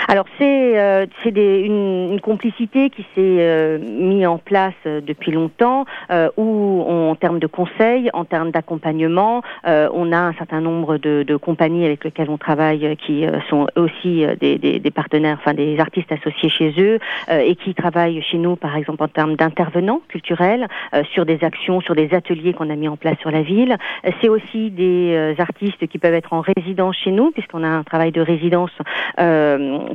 Alors 0.09 0.27
c'est 0.39 0.79
euh, 0.79 1.07
une, 1.25 2.13
une, 2.13 2.21
complicité 2.21 2.91
qui 2.91 3.03
s'est 3.15 3.39
euh, 3.41 3.79
mise 3.79 4.27
en 4.27 4.39
place 4.39 4.75
euh, 4.87 5.01
depuis 5.01 5.33
longtemps, 5.33 5.85
euh, 6.11 6.29
où 6.37 6.85
en 6.87 7.15
termes 7.15 7.39
de 7.39 7.47
conseils, 7.47 8.11
en 8.13 8.25
termes 8.25 8.51
d'accompagnement, 8.51 9.43
euh, 9.67 9.89
on 9.93 10.13
a 10.13 10.19
un 10.19 10.33
certain 10.35 10.61
nombre 10.61 10.99
de, 10.99 11.23
de, 11.23 11.37
compagnies 11.37 11.85
avec 11.85 12.05
lesquelles 12.05 12.31
on 12.31 12.39
travaille 12.39 12.97
qui 12.97 13.25
sont 13.49 13.67
aussi 13.77 14.25
des, 14.41 14.59
des, 14.59 14.79
des, 14.79 14.91
partenaires, 14.91 15.39
enfin 15.41 15.55
des 15.55 15.79
artistes 15.79 16.11
associés 16.13 16.49
chez 16.49 16.75
eux 16.79 16.99
et 17.31 17.57
qui 17.57 17.75
travaillent 17.75 18.23
chez 18.23 18.39
nous, 18.39 18.57
par 18.57 18.77
exemple 18.77 19.03
en 19.03 19.09
termes 19.09 19.37
d'intervenants 19.37 20.03
culturels 20.09 20.69
sur 21.13 21.25
des 21.25 21.43
actions, 21.43 21.81
sur 21.81 21.95
des 21.95 22.15
ateliers 22.15 22.53
qu'on 22.53 22.71
a 22.71 22.77
mis 22.77 22.89
en 22.89 22.97
place 22.97 23.19
sur 23.21 23.31
la 23.31 23.43
ville. 23.43 23.77
c'est 24.21 24.29
aussi 24.29 24.71
des 24.71 25.35
artistes 25.39 25.87
qui 25.87 25.99
peuvent 25.99 26.15
être 26.15 26.33
en 26.33 26.43
résidence 26.43 26.97
chez 26.97 27.11
nous, 27.11 27.31
puisqu'on 27.31 27.65
a 27.65 27.69
un 27.69 27.83
travail 27.83 28.13
de 28.13 28.21
résidence 28.21 28.73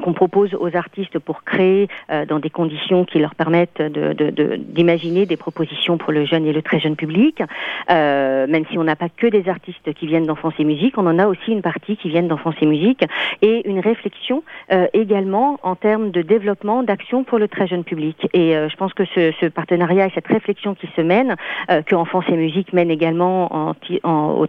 qu'on 0.01 0.13
propose 0.13 0.53
aux 0.59 0.75
artistes 0.75 1.19
pour 1.19 1.43
créer 1.43 1.87
euh, 2.11 2.25
dans 2.25 2.39
des 2.39 2.49
conditions 2.49 3.05
qui 3.05 3.19
leur 3.19 3.35
permettent 3.35 3.81
d'imaginer 3.81 5.21
de, 5.21 5.25
de, 5.25 5.29
des 5.29 5.37
propositions 5.37 5.97
pour 5.97 6.11
le 6.11 6.25
jeune 6.25 6.45
et 6.45 6.53
le 6.53 6.61
très 6.61 6.79
jeune 6.79 6.95
public. 6.95 7.41
Euh, 7.89 8.47
même 8.47 8.65
si 8.69 8.77
on 8.77 8.83
n'a 8.83 8.95
pas 8.95 9.09
que 9.09 9.27
des 9.27 9.49
artistes 9.49 9.93
qui 9.93 10.07
viennent 10.07 10.25
d'enfance 10.25 10.53
et 10.59 10.63
musique, 10.63 10.97
on 10.97 11.07
en 11.07 11.19
a 11.19 11.27
aussi 11.27 11.51
une 11.51 11.61
partie 11.61 11.97
qui 11.97 12.09
viennent 12.09 12.27
d'enfance 12.27 12.55
et 12.61 12.65
musique 12.65 13.03
et 13.41 13.67
une 13.67 13.79
réflexion 13.79 14.43
euh, 14.71 14.87
également 14.93 15.59
en 15.63 15.75
termes 15.75 16.11
de 16.11 16.21
développement 16.21 16.83
d'actions 16.83 17.23
pour 17.23 17.39
le 17.39 17.47
très 17.47 17.67
jeune 17.67 17.83
public. 17.83 18.27
Et 18.33 18.55
euh, 18.55 18.69
je 18.69 18.75
pense 18.75 18.93
que 18.93 19.05
ce, 19.05 19.31
ce, 19.39 19.45
partenariat 19.47 20.07
et 20.07 20.11
cette 20.13 20.27
réflexion 20.27 20.75
qui 20.75 20.87
se 20.95 21.01
mène, 21.01 21.35
euh, 21.71 21.81
que 21.81 21.95
Enfance 21.95 22.25
et 22.29 22.37
musique 22.37 22.73
mène 22.73 22.91
également 22.91 23.53
en, 23.55 23.75
en, 24.03 24.45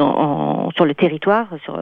en, 0.00 0.70
sur 0.76 0.84
le 0.84 0.94
territoire 0.94 1.46
sur, 1.64 1.78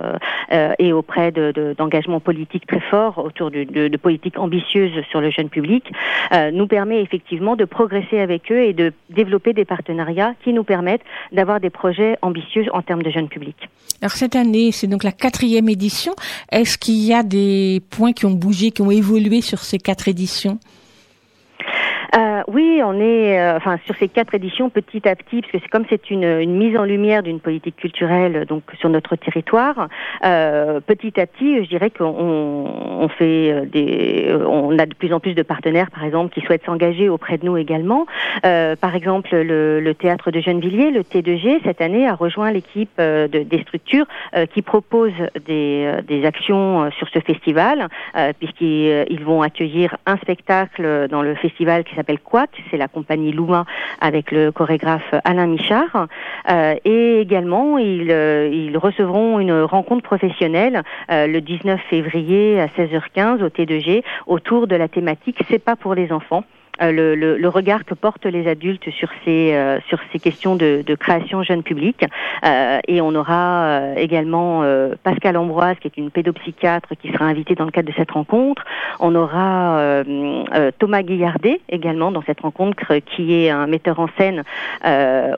euh, 0.53 0.73
et 0.79 0.93
auprès 0.93 1.33
d'engagements 1.33 2.19
de, 2.19 2.23
politiques 2.37 2.67
très 2.67 2.81
forts 2.91 3.17
autour 3.19 3.51
de, 3.51 3.97
politiques 3.97 4.39
ambitieuses 4.39 4.93
sur 5.11 5.21
le 5.23 5.31
jeune 5.31 5.49
public, 5.49 5.85
euh, 6.33 6.51
nous 6.51 6.67
permet 6.67 7.01
effectivement 7.01 7.57
de 7.57 7.65
progresser 7.65 8.19
avec 8.19 8.53
eux 8.53 8.63
et 8.63 8.75
de 8.75 8.93
développer 9.09 9.55
des 9.55 9.65
partenariats 9.65 10.35
qui 10.45 10.53
nous 10.53 10.65
permettent 10.65 11.07
d'avoir 11.33 11.61
des 11.61 11.71
projets 11.71 12.19
ambitieux 12.21 12.67
en 12.73 12.83
termes 12.83 13.03
de 13.03 13.11
jeunes 13.11 13.29
publics. 13.29 13.69
Alors 14.03 14.13
cette 14.13 14.37
année, 14.37 14.71
c'est 14.73 14.87
donc 14.87 15.03
la 15.03 15.13
quatrième 15.13 15.71
édition. 15.71 16.13
Est-ce 16.53 16.77
qu'il 16.77 17.03
y 17.03 17.15
a 17.15 17.23
des 17.23 17.81
points 17.89 18.13
qui 18.13 18.27
ont 18.27 18.37
bougé, 18.45 18.71
qui 18.71 18.83
ont 18.83 18.91
évolué 18.91 19.41
sur 19.41 19.61
ces 19.61 19.79
quatre 19.79 20.07
éditions? 20.09 20.59
Euh, 22.15 22.43
oui, 22.49 22.81
on 22.85 23.01
est, 23.01 23.39
euh, 23.39 23.57
enfin, 23.57 23.79
sur 23.85 23.95
ces 23.97 24.09
quatre 24.09 24.35
éditions, 24.35 24.71
petit 24.71 25.09
à 25.09 25.17
petit, 25.17 25.41
parce 25.41 25.53
que 25.53 25.59
c'est 25.63 25.69
comme 25.69 25.85
c'est 25.89 26.11
une, 26.11 26.45
mise 26.57 26.77
en 26.77 26.85
lumière 26.85 27.23
d'une 27.23 27.41
politique 27.41 27.77
culturelle, 27.77 28.45
donc 28.47 28.63
sur 28.79 28.89
notre 28.89 29.17
territoire. 29.17 29.89
Euh, 30.25 30.81
petit 30.81 31.21
à 31.21 31.27
petit, 31.27 31.65
je 31.65 31.69
dirais 31.69 31.91
qu'on 31.91 32.05
on 32.07 33.09
fait 33.09 33.53
euh, 33.53 33.65
des, 33.67 34.35
on 34.47 34.79
a 34.79 34.87
de 34.87 34.95
plus 34.95 35.13
en 35.13 35.21
plus 35.21 35.35
de 35.35 35.43
partenaires, 35.43 35.91
par 35.91 36.05
exemple, 36.05 36.33
qui 36.33 36.41
souhaitent 36.43 36.65
s'engager 36.65 37.09
auprès 37.09 37.39
de 37.39 37.45
nous 37.45 37.57
également. 37.57 38.07
par 38.43 38.95
exemple, 38.95 39.31
le, 39.33 39.95
théâtre 39.95 40.31
de 40.31 40.41
Gennevilliers, 40.41 40.91
le 40.91 41.01
T2G, 41.01 41.61
cette 41.65 41.81
année 41.81 42.07
a 42.07 42.15
rejoint 42.15 42.51
l'équipe 42.51 42.91
de, 42.99 43.27
des 43.27 43.61
structures 43.63 44.07
qui 44.53 44.63
proposent 44.63 45.13
des, 45.47 46.25
actions 46.25 46.91
sur 46.93 47.09
ce 47.09 47.21
festival, 47.21 47.89
puisqu'ils 48.39 49.25
vont 49.25 49.43
accueillir 49.43 49.97
un 50.07 50.17
spectacle 50.19 51.09
dans 51.09 51.23
le 51.23 51.35
festival 51.35 51.85
s'appelle 51.97 52.21
Quack, 52.21 52.51
c'est 52.71 52.77
la 52.77 52.89
compagnie 52.89 53.33
Louma 53.33 53.65
avec 54.01 54.31
le 54.31 54.53
chorégraphe 54.53 55.15
Alain 55.25 55.47
Michard. 55.47 56.07
Euh, 56.49 56.75
et 56.85 57.21
également, 57.21 57.79
ils, 57.79 58.11
euh, 58.11 58.49
ils, 58.53 58.77
recevront 58.77 59.41
une 59.41 59.63
rencontre 59.63 60.03
professionnelle 60.03 60.83
euh, 61.11 61.27
le 61.27 61.41
19 61.41 61.81
février 61.91 62.61
à 62.61 62.67
16h15 62.67 63.43
au 63.43 63.49
T2G 63.49 64.03
autour 64.27 64.67
de 64.67 64.77
la 64.77 64.89
thématique 64.89 65.39
C'est 65.49 65.63
pas 65.63 65.77
pour 65.77 65.95
les 65.95 66.13
enfants. 66.13 66.45
Euh, 66.83 66.93
le, 66.93 67.15
le, 67.15 67.39
le, 67.39 67.49
regard 67.49 67.85
que 67.85 67.95
portent 67.95 68.27
les 68.27 68.47
adultes 68.49 68.91
sur 68.91 69.09
ces 69.25 69.55
euh, 69.55 69.79
sur 69.89 69.99
ces 70.13 70.19
questions 70.19 70.57
de, 70.57 70.83
de 70.87 70.95
création 70.95 71.43
jeune 71.43 71.63
public 71.63 72.05
euh, 72.45 72.79
et 72.87 73.01
on 73.01 73.15
aura 73.15 73.65
euh, 73.65 73.95
également 73.97 74.63
euh, 74.63 74.95
Pascal 75.03 75.39
Ambroise 75.39 75.77
qui 75.81 75.89
est 75.89 75.97
une 75.97 76.11
pédopsychiatre 76.11 76.91
qui 77.01 77.11
sera 77.13 77.25
invitée 77.25 77.55
dans 77.55 77.65
le 77.65 77.71
cadre 77.71 77.89
de 77.89 77.95
cette 77.97 78.11
rencontre. 78.11 78.65
On 79.01 79.15
aura 79.15 80.05
Thomas 80.79 81.03
Guillardet 81.03 81.61
également 81.69 82.11
dans 82.11 82.23
cette 82.23 82.41
rencontre 82.41 82.97
qui 82.99 83.35
est 83.35 83.51
un 83.51 83.67
metteur 83.67 83.99
en 83.99 84.09
scène 84.19 84.43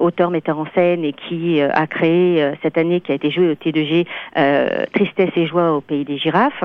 auteur 0.01 0.31
metteur 0.31 0.59
en 0.59 0.67
scène 0.75 1.05
et 1.05 1.13
qui 1.13 1.61
a 1.61 1.87
créé 1.87 2.53
cette 2.63 2.79
année 2.79 3.01
qui 3.01 3.13
a 3.13 3.15
été 3.15 3.31
joué 3.31 3.51
au 3.51 3.55
T2G 3.55 4.07
Tristesse 4.93 5.31
et 5.37 5.47
joie 5.47 5.73
au 5.73 5.81
pays 5.81 6.05
des 6.05 6.19
girafes 6.19 6.65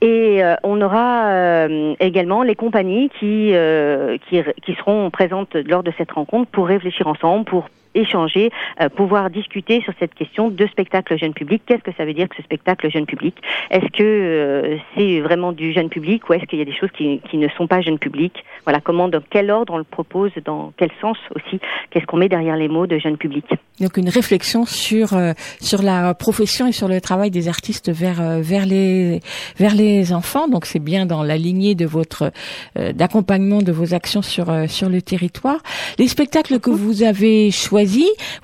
et 0.00 0.44
euh, 0.44 0.54
on 0.62 0.80
aura 0.80 1.26
euh, 1.26 1.94
également 2.00 2.42
les 2.42 2.54
compagnies 2.54 3.10
qui, 3.18 3.54
euh, 3.54 4.16
qui, 4.28 4.40
qui 4.62 4.74
seront 4.74 5.10
présentes 5.10 5.54
lors 5.54 5.82
de 5.82 5.92
cette 5.98 6.12
rencontre 6.12 6.50
pour 6.50 6.68
réfléchir 6.68 7.06
ensemble, 7.06 7.44
pour 7.44 7.68
échanger, 7.94 8.50
euh, 8.80 8.88
pouvoir 8.88 9.30
discuter 9.30 9.80
sur 9.82 9.92
cette 9.98 10.14
question 10.14 10.48
de 10.48 10.66
spectacle 10.66 11.16
jeune 11.18 11.34
public. 11.34 11.62
Qu'est-ce 11.66 11.82
que 11.82 11.92
ça 11.96 12.04
veut 12.04 12.14
dire 12.14 12.28
que 12.28 12.36
ce 12.36 12.42
spectacle 12.42 12.90
jeune 12.90 13.06
public? 13.06 13.34
Est-ce 13.70 13.90
que 13.92 14.02
euh, 14.02 14.76
c'est 14.96 15.20
vraiment 15.20 15.52
du 15.52 15.72
jeune 15.72 15.88
public 15.88 16.28
ou 16.28 16.34
est-ce 16.34 16.44
qu'il 16.44 16.58
y 16.58 16.62
a 16.62 16.64
des 16.64 16.76
choses 16.76 16.90
qui, 16.96 17.20
qui 17.30 17.36
ne 17.36 17.48
sont 17.48 17.66
pas 17.66 17.80
jeune 17.80 17.98
public? 17.98 18.44
Voilà, 18.64 18.80
comment, 18.80 19.08
dans 19.08 19.22
quel 19.30 19.50
ordre 19.50 19.72
on 19.74 19.78
le 19.78 19.84
propose, 19.84 20.30
dans 20.44 20.72
quel 20.76 20.90
sens 21.00 21.16
aussi, 21.34 21.60
qu'est-ce 21.90 22.06
qu'on 22.06 22.18
met 22.18 22.28
derrière 22.28 22.56
les 22.56 22.68
mots 22.68 22.86
de 22.86 22.98
jeune 22.98 23.16
public? 23.16 23.44
Donc 23.80 23.96
une 23.96 24.08
réflexion 24.08 24.64
sur 24.64 25.14
euh, 25.14 25.32
sur 25.60 25.82
la 25.82 26.12
profession 26.14 26.66
et 26.66 26.72
sur 26.72 26.88
le 26.88 27.00
travail 27.00 27.30
des 27.30 27.48
artistes 27.48 27.90
vers 27.90 28.20
euh, 28.20 28.40
vers 28.40 28.66
les 28.66 29.20
vers 29.56 29.74
les 29.74 30.12
enfants. 30.12 30.48
Donc 30.48 30.66
c'est 30.66 30.80
bien 30.80 31.06
dans 31.06 31.22
la 31.22 31.36
lignée 31.36 31.74
de 31.76 31.86
votre 31.86 32.32
euh, 32.76 32.92
d'accompagnement 32.92 33.62
de 33.62 33.70
vos 33.70 33.94
actions 33.94 34.22
sur 34.22 34.50
euh, 34.50 34.66
sur 34.66 34.88
le 34.88 35.00
territoire. 35.00 35.60
Les 35.98 36.08
spectacles 36.08 36.58
que 36.58 36.70
vous 36.70 37.04
avez 37.04 37.50
choisis, 37.52 37.77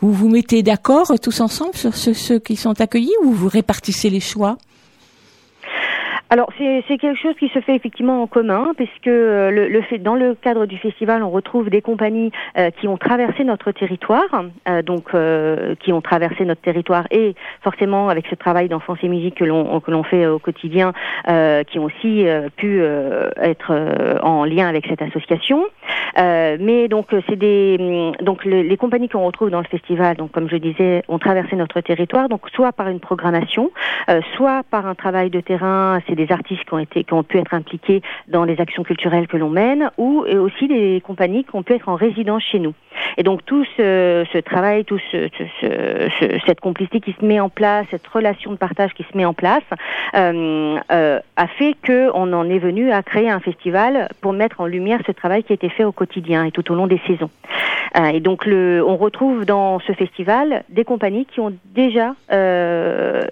vous 0.00 0.12
vous 0.12 0.28
mettez 0.28 0.62
d'accord 0.62 1.12
tous 1.22 1.40
ensemble 1.40 1.74
sur 1.74 1.94
ceux, 1.94 2.38
qui 2.38 2.56
sont 2.56 2.80
accueillis 2.80 3.14
ou 3.22 3.32
vous 3.32 3.48
répartissez 3.48 4.10
les 4.10 4.20
choix? 4.20 4.56
Alors 6.30 6.48
c'est 6.58 6.98
quelque 6.98 7.14
chose 7.14 7.36
qui 7.38 7.48
se 7.50 7.60
fait 7.60 7.76
effectivement 7.76 8.22
en 8.22 8.26
commun, 8.26 8.72
puisque 8.76 9.06
euh, 9.06 9.52
le, 9.52 9.68
le 9.68 9.82
fait 9.82 9.98
dans 9.98 10.16
le 10.16 10.34
cadre 10.34 10.66
du 10.66 10.78
festival, 10.78 11.22
on 11.22 11.30
retrouve 11.30 11.70
des 11.70 11.80
compagnies 11.80 12.32
euh, 12.58 12.70
qui 12.70 12.88
ont 12.88 12.96
traversé 12.96 13.44
notre 13.44 13.70
territoire, 13.70 14.44
euh, 14.68 14.82
donc 14.82 15.12
qui 15.78 15.92
ont 15.92 16.00
traversé 16.00 16.44
notre 16.44 16.62
territoire 16.62 17.06
et 17.12 17.36
forcément 17.62 18.08
avec 18.08 18.26
ce 18.28 18.34
travail 18.34 18.68
d'enfance 18.68 18.98
et 19.04 19.08
musique 19.08 19.36
que 19.36 19.44
l'on 19.44 19.78
que 19.78 19.92
l'on 19.92 20.02
fait 20.02 20.26
au 20.26 20.40
quotidien, 20.40 20.92
qui 21.24 21.78
ont 21.78 21.84
aussi 21.84 22.26
pu 22.56 22.82
être 22.82 24.20
en 24.22 24.44
lien 24.44 24.66
avec 24.66 24.86
cette 24.88 25.02
association. 25.02 25.64
Euh, 26.18 26.56
mais 26.60 26.88
donc 26.88 27.12
euh, 27.12 27.20
c'est 27.28 27.36
des 27.36 27.76
hum, 27.80 28.12
donc 28.24 28.44
le- 28.44 28.62
les 28.62 28.76
compagnies 28.76 29.08
qu'on 29.08 29.24
retrouve 29.26 29.50
dans 29.50 29.58
le 29.60 29.66
festival, 29.66 30.16
donc 30.16 30.30
comme 30.32 30.48
je 30.48 30.56
disais, 30.56 31.02
ont 31.08 31.18
traversé 31.18 31.56
notre 31.56 31.80
territoire, 31.80 32.28
donc 32.28 32.42
soit 32.54 32.72
par 32.72 32.88
une 32.88 33.00
programmation, 33.00 33.70
euh, 34.10 34.20
soit 34.36 34.62
par 34.70 34.86
un 34.86 34.94
travail 34.94 35.30
de 35.30 35.40
terrain, 35.40 36.00
c'est 36.06 36.14
des 36.14 36.30
artistes 36.30 36.64
qui 36.64 36.74
ont 36.74 36.78
été 36.78 37.04
qui 37.04 37.12
ont 37.14 37.22
pu 37.24 37.38
être 37.38 37.54
impliqués 37.54 38.02
dans 38.28 38.44
les 38.44 38.60
actions 38.60 38.82
culturelles 38.84 39.26
que 39.26 39.36
l'on 39.36 39.50
mène, 39.50 39.90
ou 39.98 40.24
et 40.26 40.36
aussi 40.38 40.68
des 40.68 41.02
compagnies 41.04 41.44
qui 41.44 41.54
ont 41.56 41.62
pu 41.62 41.72
être 41.74 41.88
en 41.88 41.94
résidence 41.96 42.42
chez 42.44 42.58
nous. 42.60 42.74
Et 43.16 43.22
donc 43.24 43.44
tout 43.44 43.64
ce, 43.76 44.24
ce 44.32 44.38
travail, 44.38 44.84
tout 44.84 44.98
ce, 45.10 45.28
ce- 45.36 45.44
ce- 45.60 46.08
ce- 46.20 46.38
cette 46.46 46.60
complicité 46.60 47.00
qui 47.00 47.12
se 47.18 47.24
met 47.24 47.40
en 47.40 47.48
place, 47.48 47.86
cette 47.90 48.06
relation 48.06 48.52
de 48.52 48.56
partage 48.56 48.92
qui 48.94 49.02
se 49.02 49.16
met 49.16 49.24
en 49.24 49.34
place, 49.34 49.62
euh, 50.16 50.76
euh, 50.92 51.18
a 51.36 51.46
fait 51.48 51.74
que 51.82 52.10
on 52.14 52.32
en 52.32 52.48
est 52.48 52.58
venu 52.58 52.92
à 52.92 53.02
créer 53.02 53.30
un 53.30 53.40
festival 53.40 54.08
pour 54.20 54.32
mettre 54.32 54.60
en 54.60 54.66
lumière 54.66 55.00
ce 55.06 55.12
travail 55.12 55.42
qui 55.42 55.52
été 55.54 55.68
fait 55.76 55.84
au 55.84 55.92
quotidien 55.92 56.44
et 56.44 56.50
tout 56.50 56.70
au 56.70 56.74
long 56.74 56.86
des 56.86 57.00
saisons. 57.06 57.30
Euh, 57.96 58.06
et 58.06 58.20
donc 58.20 58.44
le, 58.44 58.84
on 58.84 58.96
retrouve 58.96 59.44
dans 59.44 59.78
ce 59.80 59.92
festival 59.92 60.64
des 60.68 60.84
compagnies 60.84 61.26
qui 61.26 61.40
ont 61.40 61.52
déjà 61.74 62.14
euh, 62.32 63.22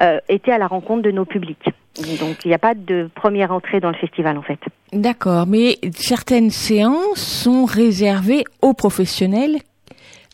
euh, 0.00 0.18
été 0.28 0.52
à 0.52 0.58
la 0.58 0.66
rencontre 0.66 1.02
de 1.02 1.10
nos 1.10 1.24
publics. 1.24 1.66
Donc 2.20 2.44
il 2.44 2.48
n'y 2.48 2.54
a 2.54 2.58
pas 2.58 2.74
de 2.74 3.10
première 3.14 3.52
entrée 3.52 3.80
dans 3.80 3.90
le 3.90 3.96
festival 3.96 4.38
en 4.38 4.42
fait. 4.42 4.60
D'accord, 4.92 5.46
mais 5.46 5.78
certaines 5.94 6.50
séances 6.50 7.20
sont 7.20 7.64
réservées 7.64 8.44
aux 8.62 8.74
professionnels. 8.74 9.58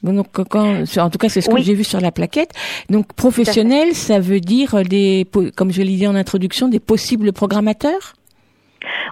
Donc, 0.02 0.26
quand, 0.48 0.84
en 0.98 1.10
tout 1.10 1.18
cas, 1.18 1.28
c'est 1.28 1.40
ce 1.40 1.48
que 1.48 1.54
Oui. 1.54 1.62
j'ai 1.62 1.74
vu 1.74 1.82
sur 1.82 2.00
la 2.00 2.12
plaquette. 2.12 2.50
Donc, 2.90 3.12
professionnel, 3.14 3.94
ça 3.94 4.20
veut 4.20 4.40
dire 4.40 4.82
des, 4.84 5.26
comme 5.56 5.72
je 5.72 5.82
l'ai 5.82 5.96
dit 5.96 6.06
en 6.06 6.14
introduction, 6.14 6.68
des 6.68 6.80
possibles 6.80 7.32
programmateurs? 7.32 8.12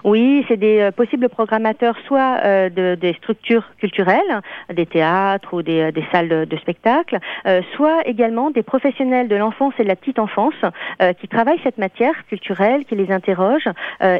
Oui, 0.03 0.45
c'est 0.47 0.57
des 0.57 0.79
euh, 0.79 0.91
possibles 0.91 1.29
programmateurs, 1.29 1.95
soit 2.07 2.39
euh, 2.43 2.69
de, 2.69 2.95
des 2.95 3.13
structures 3.13 3.63
culturelles, 3.79 4.41
des 4.73 4.85
théâtres 4.85 5.53
ou 5.53 5.61
des, 5.61 5.81
euh, 5.81 5.91
des 5.91 6.03
salles 6.11 6.29
de, 6.29 6.45
de 6.45 6.57
spectacle, 6.57 7.17
euh, 7.47 7.61
soit 7.75 8.01
également 8.05 8.51
des 8.51 8.63
professionnels 8.63 9.27
de 9.27 9.35
l'enfance 9.35 9.73
et 9.79 9.83
de 9.83 9.87
la 9.87 9.95
petite 9.95 10.19
enfance 10.19 10.53
euh, 11.01 11.13
qui 11.13 11.27
travaillent 11.27 11.59
cette 11.63 11.77
matière 11.77 12.13
culturelle, 12.27 12.85
qui 12.85 12.95
les 12.95 13.11
interrogent 13.11 13.69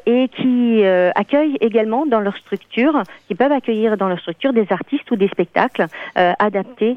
et 0.05 0.29
qui 0.29 0.83
accueillent 1.15 1.57
également 1.61 2.05
dans 2.05 2.19
leur 2.19 2.35
structure, 2.37 3.03
qui 3.27 3.35
peuvent 3.35 3.51
accueillir 3.51 3.97
dans 3.97 4.07
leur 4.07 4.19
structure 4.19 4.53
des 4.53 4.65
artistes 4.71 5.09
ou 5.11 5.15
des 5.15 5.27
spectacles 5.27 5.85
adaptés 6.15 6.95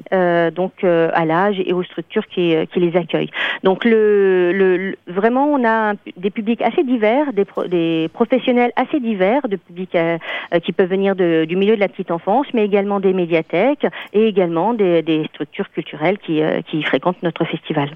donc 0.54 0.72
à 0.84 1.24
l'âge 1.24 1.60
et 1.64 1.72
aux 1.72 1.82
structures 1.82 2.26
qui, 2.26 2.54
qui 2.72 2.80
les 2.80 2.96
accueillent. 2.96 3.30
Donc 3.62 3.84
le, 3.84 4.52
le, 4.52 4.76
le- 4.76 4.96
vraiment 5.06 5.46
on 5.46 5.64
a 5.66 5.94
des 6.16 6.30
publics 6.30 6.62
assez 6.62 6.82
divers, 6.84 7.32
des, 7.32 7.44
pro- 7.44 7.64
des 7.66 8.08
professionnels 8.12 8.37
assez 8.76 9.00
divers, 9.00 9.48
de 9.48 9.56
publics 9.56 9.94
euh, 9.94 10.18
euh, 10.54 10.58
qui 10.60 10.72
peuvent 10.72 10.88
venir 10.88 11.14
de- 11.16 11.44
du 11.46 11.56
milieu 11.56 11.74
de 11.74 11.80
la 11.80 11.88
petite 11.88 12.10
enfance, 12.10 12.46
mais 12.54 12.64
également 12.64 13.00
des 13.00 13.12
médiathèques 13.12 13.86
et 14.12 14.26
également 14.26 14.74
des, 14.74 15.02
des 15.02 15.24
structures 15.34 15.70
culturelles 15.70 16.18
qui, 16.18 16.40
euh, 16.42 16.60
qui 16.70 16.82
fréquentent 16.82 17.22
notre 17.22 17.44
festival. 17.44 17.90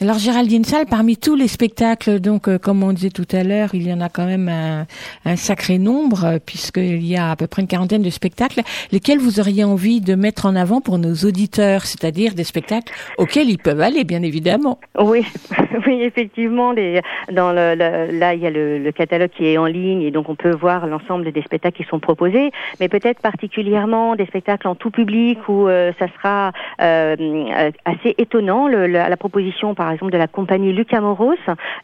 Alors, 0.00 0.18
Géraldine 0.18 0.64
Salle, 0.64 0.86
parmi 0.88 1.16
tous 1.16 1.34
les 1.36 1.48
spectacles, 1.48 2.20
donc, 2.20 2.48
euh, 2.48 2.58
comme 2.58 2.82
on 2.82 2.92
disait 2.92 3.10
tout 3.10 3.26
à 3.32 3.42
l'heure, 3.42 3.70
il 3.74 3.86
y 3.86 3.92
en 3.92 4.00
a 4.00 4.08
quand 4.08 4.26
même 4.26 4.48
un, 4.48 4.86
un 5.24 5.36
sacré 5.36 5.78
nombre, 5.78 6.38
puisqu'il 6.46 7.04
y 7.06 7.16
a 7.16 7.30
à 7.30 7.36
peu 7.36 7.46
près 7.46 7.62
une 7.62 7.68
quarantaine 7.68 8.02
de 8.02 8.10
spectacles, 8.10 8.60
lesquels 8.92 9.18
vous 9.18 9.40
auriez 9.40 9.64
envie 9.64 10.00
de 10.00 10.14
mettre 10.14 10.46
en 10.46 10.54
avant 10.56 10.80
pour 10.80 10.98
nos 10.98 11.14
auditeurs, 11.14 11.82
c'est-à-dire 11.82 12.34
des 12.34 12.44
spectacles 12.44 12.92
auxquels 13.18 13.48
ils 13.50 13.58
peuvent 13.58 13.80
aller, 13.80 14.04
bien 14.04 14.22
évidemment. 14.22 14.78
Oui, 14.98 15.24
oui, 15.86 16.02
effectivement. 16.02 16.72
Les, 16.72 17.00
dans 17.32 17.52
le, 17.52 17.74
le- 17.74 18.18
là, 18.18 18.34
il 18.34 18.40
y 18.40 18.46
a 18.46 18.50
le, 18.50 18.78
le 18.78 18.92
catalogue 18.92 19.30
qui 19.36 19.46
est 19.46 19.58
en 19.58 19.66
ligne 19.66 19.87
et 20.02 20.10
donc 20.10 20.28
on 20.28 20.34
peut 20.34 20.54
voir 20.54 20.86
l'ensemble 20.86 21.30
des 21.32 21.42
spectacles 21.42 21.76
qui 21.82 21.88
sont 21.88 21.98
proposés, 22.00 22.50
mais 22.80 22.88
peut-être 22.88 23.20
particulièrement 23.20 24.14
des 24.16 24.26
spectacles 24.26 24.68
en 24.68 24.74
tout 24.74 24.90
public 24.90 25.38
où 25.48 25.66
euh, 25.68 25.92
ça 25.98 26.06
sera 26.16 26.52
euh, 26.80 27.16
euh, 27.18 27.70
assez 27.84 28.14
étonnant. 28.18 28.68
Le, 28.68 28.86
la, 28.86 29.08
la 29.08 29.16
proposition, 29.16 29.74
par 29.74 29.90
exemple, 29.90 30.12
de 30.12 30.18
la 30.18 30.26
compagnie 30.26 30.72
Lucas 30.72 31.00
Moros, 31.00 31.34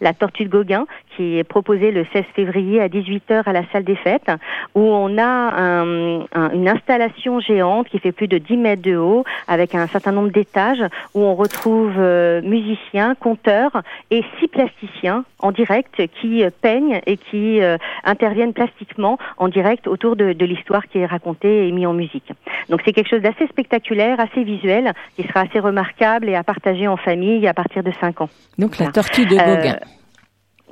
La 0.01 0.13
Tortue 0.13 0.45
de 0.45 0.51
Gauguin, 0.51 0.87
qui 1.17 1.39
est 1.39 1.45
proposée 1.45 1.91
le 1.91 2.05
16 2.13 2.25
février 2.35 2.81
à 2.81 2.89
18h 2.89 3.43
à 3.47 3.53
la 3.53 3.63
salle 3.73 3.85
des 3.85 3.97
fêtes, 3.97 4.31
où 4.75 4.81
on 4.81 5.17
a 5.19 5.23
un- 5.25 6.21
un- 6.35 6.51
une 6.53 6.69
installation 6.69 7.41
géante 7.41 7.89
qui 7.89 7.99
fait 7.99 8.13
plus 8.13 8.29
de 8.29 8.39
10 8.39 8.57
mètres 8.57 8.83
de 8.83 8.97
haut, 8.97 9.25
avec 9.49 9.75
un 9.75 9.87
certain 9.87 10.13
nombre 10.13 10.31
d'étages, 10.31 10.83
où 11.15 11.21
on 11.21 11.35
retrouve 11.35 11.93
euh, 11.99 12.43
musiciens, 12.43 13.15
conteurs 13.15 13.83
et 14.11 14.23
six 14.39 14.49
plasticiens 14.49 15.25
en 15.39 15.53
direct 15.53 16.03
qui 16.21 16.43
euh, 16.45 16.51
peignent 16.63 17.01
et 17.07 17.17
qui 17.17 17.61
euh, 17.63 17.77
interviennent 18.05 18.53
plastiquement 18.53 19.19
en 19.39 19.49
direct 19.49 19.87
autour 19.87 20.17
de, 20.17 20.33
de 20.33 20.45
l'histoire 20.45 20.87
qui 20.89 20.99
est 20.99 21.07
racontée 21.07 21.69
et 21.69 21.73
mise 21.73 21.87
en 21.87 21.93
musique. 21.93 22.33
Donc 22.69 22.81
c'est 22.85 22.93
quelque 22.93 23.09
chose 23.09 23.23
d'assez 23.23 23.47
spectaculaire, 23.49 24.19
assez 24.21 24.45
visuel, 24.45 24.93
qui 25.17 25.23
sera 25.25 25.41
assez 25.41 25.61
remarquable 25.61 26.29
et 26.29 26.35
à 26.35 26.43
partager 26.43 26.89
en 26.89 26.97
famille 26.97 27.47
à 27.47 27.55
partir 27.55 27.83
de 27.83 27.93
5 28.01 28.21
ans. 28.23 28.29
Donc, 28.59 28.79
la 28.79 28.89
tortue 28.89 29.27
de 29.27 29.37
Euh, 29.37 29.57
Gauguin. 29.57 29.79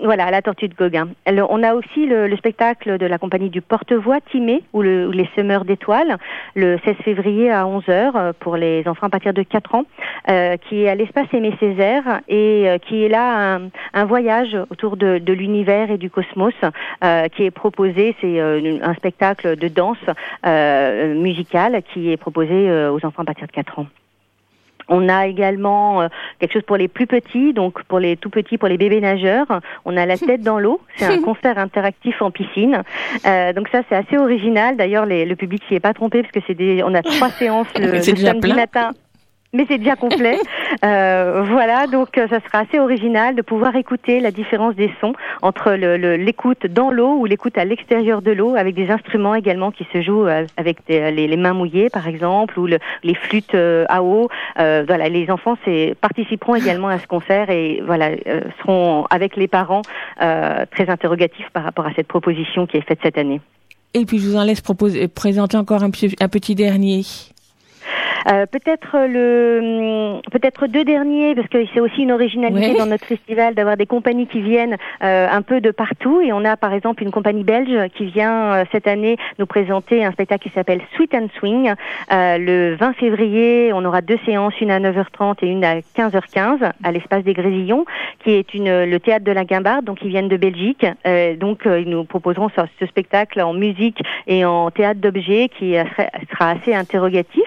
Voilà, 0.01 0.31
la 0.31 0.41
tortue 0.41 0.69
de 0.69 0.75
Gauguin. 0.75 1.09
Alors, 1.27 1.51
on 1.51 1.63
a 1.63 1.75
aussi 1.75 2.07
le, 2.07 2.27
le 2.27 2.37
spectacle 2.37 2.97
de 2.97 3.05
la 3.05 3.19
compagnie 3.19 3.51
du 3.51 3.61
Porte-Voix 3.61 4.21
Timé, 4.31 4.63
ou, 4.73 4.81
le, 4.81 5.07
ou 5.07 5.11
les 5.11 5.29
Semeurs 5.37 5.67
d'étoiles, 5.67 6.17
le 6.55 6.79
16 6.85 6.97
février 7.05 7.51
à 7.51 7.65
11h 7.65 8.33
pour 8.41 8.57
les 8.57 8.89
enfants 8.89 9.09
à 9.09 9.11
partir 9.11 9.35
de 9.35 9.43
4 9.43 9.75
ans, 9.75 9.85
euh, 10.31 10.57
qui 10.57 10.83
est 10.83 10.89
à 10.89 10.95
l'espace 10.95 11.27
Aimé 11.35 11.55
Césaire 11.61 12.21
et 12.27 12.71
euh, 12.71 12.79
qui 12.79 13.05
est 13.05 13.09
là 13.11 13.57
un, 13.57 13.69
un 13.93 14.05
voyage 14.07 14.57
autour 14.71 14.97
de, 14.97 15.19
de 15.19 15.33
l'univers 15.35 15.91
et 15.91 15.99
du 15.99 16.09
cosmos 16.09 16.55
euh, 17.05 17.29
qui 17.29 17.45
est 17.45 17.51
proposé. 17.51 18.17
C'est 18.23 18.41
euh, 18.41 18.79
un 18.83 18.95
spectacle 18.95 19.57
de 19.57 19.69
danse 19.69 19.99
euh, 20.47 21.15
musicale 21.15 21.83
qui 21.93 22.11
est 22.11 22.17
proposé 22.17 22.51
euh, 22.51 22.91
aux 22.91 23.05
enfants 23.05 23.23
à 23.23 23.27
partir 23.27 23.47
de 23.47 23.53
4 23.53 23.79
ans. 23.79 23.87
On 24.89 25.09
a 25.09 25.27
également 25.27 26.03
euh, 26.03 26.09
quelque 26.39 26.53
chose 26.53 26.63
pour 26.63 26.77
les 26.77 26.89
plus 26.89 27.07
petits, 27.07 27.53
donc 27.53 27.83
pour 27.85 27.99
les 27.99 28.17
tout 28.17 28.31
petits, 28.31 28.59
pour 28.59 28.69
les 28.69 28.77
bébés 28.79 29.01
nageurs. 29.01 29.47
On 29.85 29.97
a 29.97 30.07
la 30.07 30.17
tête 30.19 30.43
dans 30.43 30.59
l'eau. 30.59 30.81
C'est 30.97 31.07
un 31.07 31.23
concert 31.23 31.59
interactif 31.59 32.21
en 32.23 32.31
piscine. 32.31 32.83
Euh, 33.27 33.53
donc 33.53 33.69
ça, 33.69 33.81
c'est 33.89 33.97
assez 33.97 34.17
original. 34.19 34.77
D'ailleurs, 34.77 35.07
les- 35.07 35.25
le 35.25 35.37
public 35.37 35.63
s'y 35.69 35.75
est 35.75 35.81
pas 35.81 35.95
trompé 35.95 36.23
parce 36.23 36.33
que 36.33 36.41
c'est 36.47 36.55
des, 36.55 36.83
on 36.85 36.95
a 36.95 37.03
trois 37.03 37.31
séances 37.31 37.67
le, 37.79 38.01
samedi 38.03 38.41
plein. 38.41 38.55
matin. 38.55 38.91
Mais 39.55 39.67
c'est 39.69 39.79
déjà 39.79 39.97
complet. 39.97 40.39
Euh, 40.85 41.45
voilà, 41.49 41.87
donc 41.87 42.17
euh, 42.17 42.27
ça 42.29 42.41
sera 42.41 42.61
assez 42.61 42.81
original 42.81 43.37
de 43.37 43.43
pouvoir 43.43 43.77
écouter 43.77 44.19
la 44.21 44.31
différence 44.31 44.75
des 44.75 44.91
sons 45.01 45.13
entre 45.43 45.73
le- 45.73 45.99
le- 45.99 46.17
l'écoute 46.17 46.67
dans 46.67 46.91
l'eau 46.91 47.19
ou 47.19 47.27
l'écoute 47.27 47.57
à 47.59 47.65
l'extérieur 47.67 48.21
de 48.23 48.33
l'eau, 48.33 48.57
avec 48.57 48.75
des 48.75 48.91
instruments 48.91 49.35
également 49.35 49.71
qui 49.71 49.87
se 49.93 50.01
jouent 50.01 50.27
euh, 50.27 50.47
avec 50.57 50.79
des- 50.89 51.13
les, 51.13 51.29
les 51.29 51.37
mains 51.37 51.53
mouillées, 51.53 51.89
par 51.91 52.09
exemple, 52.09 52.59
ou 52.59 52.67
le- 52.67 52.79
les 53.05 53.15
flûtes 53.15 53.55
euh, 53.55 53.85
à 53.91 54.03
eau. 54.03 54.29
Euh, 54.59 54.85
voilà, 54.89 55.09
les 55.11 55.31
enfants 55.31 55.57
participeront 56.01 56.55
également 56.57 56.89
à 56.89 56.99
ce 56.99 57.07
concert 57.07 57.51
et 57.51 57.83
voilà 57.87 58.09
euh, 58.27 58.41
seront 58.61 59.05
avec 59.11 59.37
les 59.37 59.47
parents 59.47 59.83
euh, 60.23 60.65
très 60.73 60.89
interrogatifs 60.89 61.51
par 61.53 61.63
rapport 61.65 61.87
à 61.87 61.93
cette 61.95 62.09
proposition 62.09 62.67
qui 62.67 62.79
est 62.79 62.89
faite 62.89 62.99
cette 63.05 63.19
année. 63.19 63.41
Et 63.95 64.07
puis, 64.07 64.19
je 64.19 64.27
vous 64.31 64.37
en 64.37 64.45
laisse 64.45 64.63
proposer, 64.63 65.07
présenter 65.07 65.59
encore 65.59 65.83
un, 65.85 65.91
un 66.21 66.29
petit 66.29 66.55
dernier. 66.55 67.03
Euh, 68.31 68.47
peut-être 68.47 68.97
le, 69.09 70.15
hum, 70.17 70.21
peut-être 70.31 70.67
deux 70.69 70.85
derniers 70.85 71.35
parce 71.35 71.49
que 71.49 71.59
c'est 71.75 71.81
aussi 71.81 72.03
une 72.03 72.13
originalité 72.13 72.73
Ouais. 72.73 72.79
dans 72.79 72.87
notre 72.87 73.05
festival 73.05 73.55
d'avoir 73.55 73.77
des 73.77 73.87
compagnies 73.87 74.27
qui 74.27 74.41
viennent 74.41 74.77
euh, 75.03 75.27
un 75.31 75.43
peu 75.43 75.61
de 75.61 75.71
partout 75.71 76.21
et 76.21 76.33
on 76.33 76.45
a 76.45 76.57
par 76.57 76.73
exemple 76.73 77.03
une 77.03 77.11
compagnie 77.11 77.43
belge 77.45 77.91
qui 77.95 78.05
vient 78.07 78.53
euh, 78.53 78.65
cette 78.71 78.87
année 78.87 79.17
nous 79.39 79.47
présenter 79.47 80.05
un 80.05 80.13
spectacle 80.13 80.49
qui 80.49 80.55
s'appelle 80.55 80.81
Sweet 80.95 81.15
and 81.15 81.27
Swing. 81.39 81.73
Euh, 82.13 82.39
le 82.39 82.75
20 82.77 82.93
février, 82.95 83.73
on 83.75 83.85
aura 83.85 84.01
deux 84.03 84.19
séances, 84.25 84.55
une 84.61 84.71
à 84.71 84.79
9h30 84.79 85.37
et 85.43 85.49
une 85.49 85.65
à 85.65 85.77
15h15 85.97 86.71
à 86.85 86.93
l'espace 86.93 87.25
des 87.25 87.33
Grésillons, 87.35 87.85
qui 88.23 88.31
est 88.33 88.55
une 88.55 88.85
le 88.85 89.01
théâtre 89.01 89.25
de 89.25 89.33
la 89.33 89.45
Guimbarde, 89.45 89.85
donc 89.85 89.99
ils 90.03 90.09
viennent 90.09 90.29
de 90.29 90.37
Belgique. 90.37 90.87
Euh, 91.07 91.35
donc 91.37 91.63
ils 91.67 91.89
nous 91.89 92.05
proposeront 92.05 92.49
ce, 92.55 92.61
ce 92.79 92.87
spectacle 92.87 93.41
en 93.41 93.53
musique 93.53 94.01
et 94.27 94.45
en 94.45 94.71
théâtre 94.71 95.01
d'objets 95.01 95.49
qui 95.59 95.75
sera 96.33 96.51
assez 96.51 96.75
interrogatif. 96.75 97.43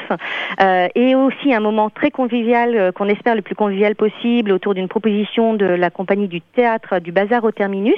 Euh, 0.62 0.88
et 0.96 1.16
aussi 1.16 1.54
un 1.54 1.60
moment 1.60 1.90
très 1.90 2.12
convivial 2.12 2.76
euh, 2.76 2.92
qu'on 2.92 3.08
espère 3.08 3.36
le 3.36 3.42
plus 3.42 3.56
convivial 3.56 3.96
possible 3.96 4.52
autour 4.52 4.74
d'une 4.74 4.88
proposition 4.88 5.54
de 5.54 5.66
la 5.66 5.90
compagnie 5.90 6.28
du 6.28 6.42
théâtre 6.42 7.00
du 7.00 7.12
Bazar 7.12 7.44
au 7.44 7.52
Terminus, 7.52 7.96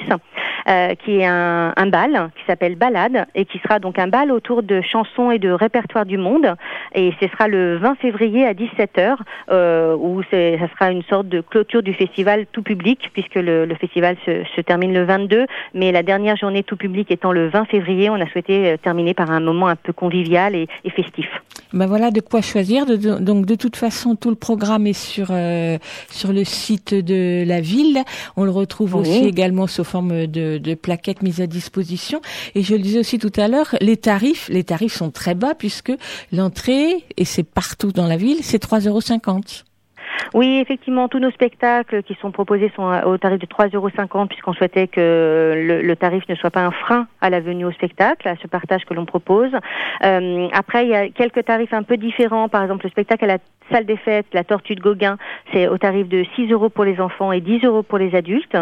euh, 0.68 0.94
qui 1.04 1.18
est 1.20 1.26
un, 1.26 1.72
bal 1.86 2.30
qui 2.36 2.44
s'appelle 2.46 2.74
Balade 2.76 3.26
et 3.34 3.44
qui 3.44 3.58
sera 3.58 3.78
donc 3.78 3.98
un 3.98 4.08
bal 4.08 4.30
autour 4.30 4.62
de 4.62 4.80
chansons 4.80 5.30
et 5.30 5.38
de 5.38 5.50
répertoire 5.50 6.04
du 6.04 6.18
monde. 6.18 6.54
Et 6.94 7.12
ce 7.20 7.28
sera 7.28 7.48
le 7.48 7.76
20 7.76 7.94
février 7.96 8.46
à 8.46 8.52
17h 8.52 9.16
euh, 9.50 9.96
où 9.96 10.22
ça 10.24 10.68
sera 10.68 10.90
une 10.90 11.02
sorte 11.04 11.28
de 11.28 11.40
clôture 11.40 11.82
du 11.82 11.94
festival 11.94 12.46
tout 12.52 12.62
public 12.62 13.10
puisque 13.12 13.36
le, 13.36 13.66
festival 13.80 14.16
se, 14.26 14.60
termine 14.60 14.92
le 14.92 15.04
22, 15.04 15.46
mais 15.74 15.92
la 15.92 16.02
dernière 16.02 16.36
journée 16.36 16.62
tout 16.62 16.76
public 16.76 17.10
étant 17.10 17.32
le 17.32 17.48
20 17.48 17.64
février, 17.66 18.10
on 18.10 18.20
a 18.20 18.26
souhaité 18.26 18.76
terminer 18.82 19.14
par 19.14 19.30
un 19.30 19.40
moment 19.40 19.68
un 19.68 19.76
peu 19.76 19.92
convivial 19.92 20.54
et 20.54 20.68
festif. 20.90 21.28
Ben 21.72 21.86
voilà 21.86 22.10
de 22.10 22.20
quoi 22.20 22.40
choisir. 22.40 22.86
De- 22.86 22.96
de- 22.96 23.18
donc 23.18 23.44
de 23.46 23.54
toute 23.54 23.76
façon, 23.76 24.16
tout 24.16 24.30
le 24.30 24.36
programme 24.36 24.86
est 24.86 24.92
sur 24.92 25.28
euh, 25.30 25.78
sur 26.10 26.32
le 26.32 26.44
site 26.44 26.94
de 26.94 27.44
la 27.46 27.60
ville. 27.60 28.02
On 28.36 28.44
le 28.44 28.50
retrouve 28.50 28.94
Oui. 28.94 29.00
aussi 29.02 29.24
également 29.26 29.66
sous 29.66 29.84
forme 29.84 30.26
de, 30.26 30.58
de 30.58 30.74
plaquettes 30.74 31.22
mises 31.22 31.40
à 31.40 31.46
disposition. 31.46 32.20
Et 32.54 32.62
je 32.62 32.74
le 32.74 32.80
disais 32.80 33.00
aussi 33.00 33.18
tout 33.18 33.32
à 33.36 33.48
l'heure, 33.48 33.74
les 33.80 33.96
tarifs, 33.96 34.48
les 34.50 34.64
tarifs 34.64 34.94
sont 34.96 35.10
très 35.10 35.34
bas 35.34 35.54
puisque 35.54 35.92
l'entrée 36.32 37.04
et 37.16 37.24
c'est 37.24 37.42
partout 37.42 37.92
dans 37.92 38.06
la 38.06 38.16
ville, 38.16 38.38
c'est 38.42 38.62
3,50 38.62 38.88
euros. 38.88 39.00
Oui, 40.34 40.58
effectivement, 40.60 41.08
tous 41.08 41.18
nos 41.18 41.30
spectacles 41.30 42.02
qui 42.02 42.14
sont 42.20 42.30
proposés 42.30 42.70
sont 42.76 42.90
au 43.06 43.18
tarif 43.18 43.38
de 43.38 43.46
3,50 43.46 43.76
euros 43.76 44.26
puisqu'on 44.26 44.52
souhaitait 44.52 44.88
que 44.88 45.54
le, 45.56 45.82
le 45.82 45.96
tarif 45.96 46.28
ne 46.28 46.34
soit 46.34 46.50
pas 46.50 46.64
un 46.64 46.70
frein 46.70 47.06
à 47.20 47.30
la 47.30 47.40
venue 47.40 47.64
au 47.64 47.72
spectacle, 47.72 48.28
à 48.28 48.36
ce 48.36 48.46
partage 48.46 48.84
que 48.84 48.94
l'on 48.94 49.06
propose. 49.06 49.50
Euh, 50.04 50.48
après, 50.52 50.84
il 50.84 50.90
y 50.90 50.94
a 50.94 51.08
quelques 51.08 51.44
tarifs 51.44 51.72
un 51.72 51.82
peu 51.82 51.96
différents. 51.96 52.48
Par 52.48 52.62
exemple, 52.62 52.84
le 52.84 52.90
spectacle 52.90 53.24
à 53.24 53.28
la 53.28 53.38
salle 53.70 53.84
des 53.84 53.96
fêtes, 53.96 54.26
la 54.32 54.44
Tortue 54.44 54.74
de 54.74 54.80
Gauguin, 54.80 55.18
c'est 55.52 55.68
au 55.68 55.78
tarif 55.78 56.08
de 56.08 56.24
6 56.36 56.50
euros 56.52 56.68
pour 56.68 56.84
les 56.84 57.00
enfants 57.00 57.32
et 57.32 57.40
10 57.40 57.64
euros 57.64 57.82
pour 57.82 57.98
les 57.98 58.14
adultes. 58.14 58.56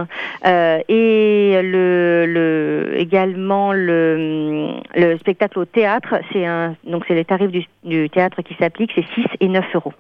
Euh, 0.45 0.81
et 0.89 1.61
le, 1.63 2.27
le 2.27 2.95
également 2.97 3.73
le, 3.73 4.73
le 4.95 5.19
spectacle 5.19 5.59
au 5.59 5.65
théâtre, 5.65 6.17
c'est 6.33 6.47
un 6.47 6.75
donc 6.85 7.05
c'est 7.07 7.15
les 7.15 7.25
tarifs 7.25 7.51
du, 7.51 7.65
du 7.85 8.11
théâtre 8.11 8.43
qui 8.43 8.55
s'appliquent, 8.55 8.93
c'est 8.95 9.07
6 9.15 9.27
et 9.41 9.49
9 9.49 9.65
euros. 9.75 9.93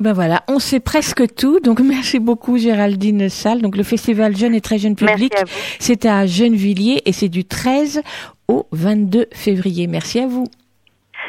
Ben 0.00 0.12
voilà, 0.12 0.44
on 0.48 0.58
sait 0.58 0.80
presque 0.80 1.34
tout. 1.34 1.60
Donc 1.60 1.80
merci 1.84 2.18
beaucoup 2.18 2.58
Géraldine 2.58 3.28
Salle. 3.28 3.62
Donc 3.62 3.76
le 3.76 3.82
festival 3.82 4.36
Jeune 4.36 4.54
et 4.54 4.60
très 4.60 4.78
jeune 4.78 4.96
public, 4.96 5.32
c'est 5.78 6.06
à 6.06 6.26
Gennevilliers 6.26 7.02
et 7.04 7.12
c'est 7.12 7.28
du 7.28 7.44
13 7.44 8.02
au 8.48 8.66
22 8.72 9.26
février. 9.32 9.86
Merci 9.86 10.20
à 10.20 10.26
vous. 10.26 10.46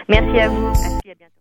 Merci 0.07 0.39
à 0.39 0.49
vous. 0.49 0.67
Merci, 0.67 1.11
à 1.11 1.15
bientôt. 1.15 1.38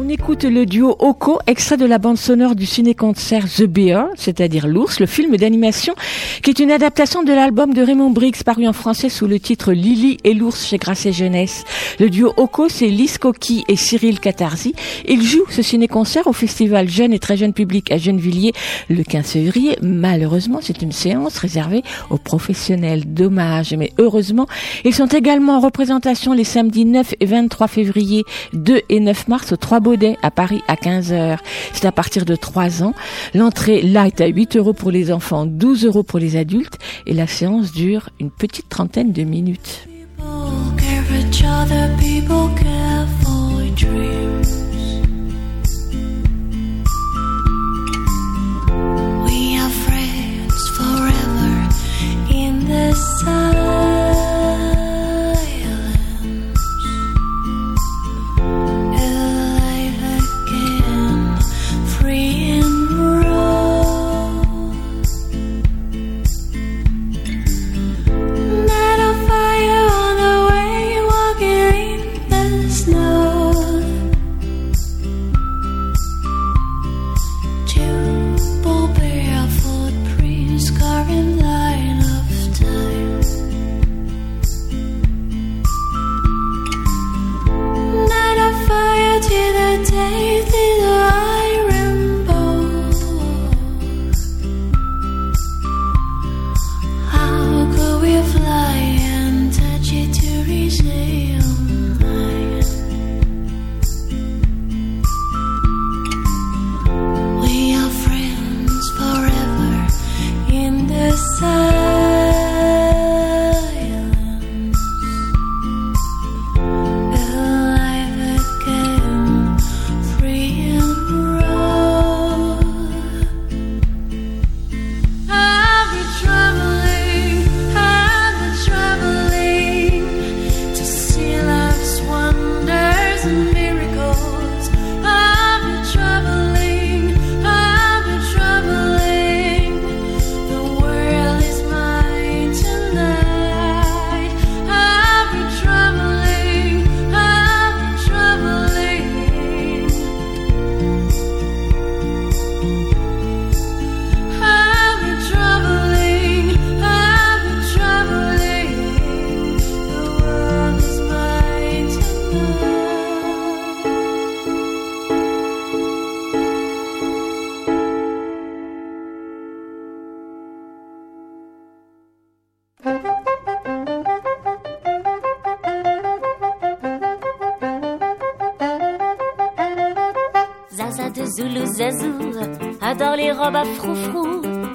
On 0.00 0.08
écoute 0.08 0.44
le 0.44 0.64
duo 0.64 0.94
Oko, 1.00 1.40
extrait 1.48 1.76
de 1.76 1.84
la 1.84 1.98
bande 1.98 2.18
sonore 2.18 2.54
du 2.54 2.66
ciné-concert 2.66 3.46
The 3.52 3.64
Bear, 3.64 4.06
c'est-à-dire 4.14 4.68
l'ours, 4.68 5.00
le 5.00 5.06
film 5.06 5.36
d'animation, 5.36 5.96
qui 6.44 6.50
est 6.50 6.60
une 6.60 6.70
adaptation 6.70 7.24
de 7.24 7.32
l'album 7.32 7.74
de 7.74 7.82
Raymond 7.82 8.10
Briggs 8.10 8.44
paru 8.44 8.68
en 8.68 8.72
français 8.72 9.08
sous 9.08 9.26
le 9.26 9.40
titre 9.40 9.72
Lily 9.72 10.18
et 10.22 10.34
l'ours 10.34 10.68
chez 10.68 10.78
Grasset 10.78 11.10
Jeunesse. 11.10 11.64
Le 11.98 12.10
duo 12.10 12.32
Oko, 12.36 12.68
c'est 12.68 12.86
Lise 12.86 13.18
Coqui 13.18 13.64
et 13.66 13.74
Cyril 13.74 14.20
Catarzi. 14.20 14.72
Ils 15.08 15.24
jouent 15.24 15.50
ce 15.50 15.62
ciné-concert 15.62 16.28
au 16.28 16.32
festival 16.32 16.88
Jeune 16.88 17.12
et 17.12 17.18
très 17.18 17.36
jeune 17.36 17.52
public 17.52 17.90
à 17.90 17.98
Gennevilliers 17.98 18.52
le 18.88 19.02
15 19.02 19.26
février. 19.26 19.78
Malheureusement, 19.82 20.60
c'est 20.62 20.80
une 20.80 20.92
séance 20.92 21.38
réservée 21.38 21.82
aux 22.10 22.18
professionnels. 22.18 23.12
Dommage, 23.12 23.74
mais 23.74 23.90
heureusement, 23.98 24.46
ils 24.84 24.94
sont 24.94 25.08
également 25.08 25.56
en 25.56 25.60
représentation 25.60 26.34
les 26.34 26.44
samedis 26.44 26.84
9 26.84 27.14
et 27.18 27.26
23 27.26 27.66
février, 27.66 28.24
2 28.52 28.82
et 28.88 29.00
9 29.00 29.26
mars 29.26 29.50
au 29.50 29.56
3 29.56 29.80
Baudet 29.88 30.18
à 30.20 30.30
Paris 30.30 30.62
à 30.68 30.74
15h. 30.74 31.38
C'est 31.72 31.86
à 31.86 31.92
partir 31.92 32.26
de 32.26 32.36
3 32.36 32.82
ans. 32.82 32.92
L'entrée 33.32 33.80
là 33.80 34.06
est 34.06 34.20
à 34.20 34.26
8 34.26 34.56
euros 34.56 34.74
pour 34.74 34.90
les 34.90 35.10
enfants, 35.10 35.46
12 35.46 35.86
euros 35.86 36.02
pour 36.02 36.18
les 36.18 36.36
adultes 36.36 36.76
et 37.06 37.14
la 37.14 37.26
séance 37.26 37.72
dure 37.72 38.10
une 38.20 38.30
petite 38.30 38.68
trentaine 38.68 39.12
de 39.12 39.22
minutes. 39.22 39.88
each 41.38 41.44
other, 41.44 41.88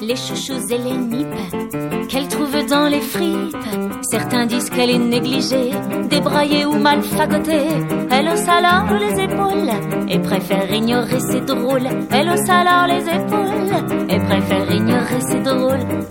les 0.01 0.15
chouchous 0.15 0.65
et 0.69 0.77
les 0.77 0.97
nippes 0.97 2.07
qu'elle 2.09 2.27
trouve 2.27 2.65
dans 2.67 2.87
les 2.87 3.01
fripes. 3.01 3.55
Certains 4.01 4.45
disent 4.45 4.69
qu'elle 4.69 4.89
est 4.89 4.97
négligée, 4.97 5.71
débraillée 6.09 6.65
ou 6.65 6.73
mal 6.73 7.01
fagotée. 7.03 7.67
Elle 8.09 8.29
hausse 8.29 8.47
alors 8.47 8.97
les 8.99 9.23
épaules 9.23 9.71
et 10.07 10.19
préfère 10.19 10.71
ignorer 10.71 11.19
ses 11.19 11.41
drôles. 11.41 11.87
Elle 12.11 12.29
hausse 12.29 12.49
alors 12.49 12.87
les 12.87 13.03
épaules 13.07 14.09
et 14.09 14.19
préfère 14.19 14.71
ignorer 14.71 15.21
ses 15.21 15.39
drôles. 15.39 16.03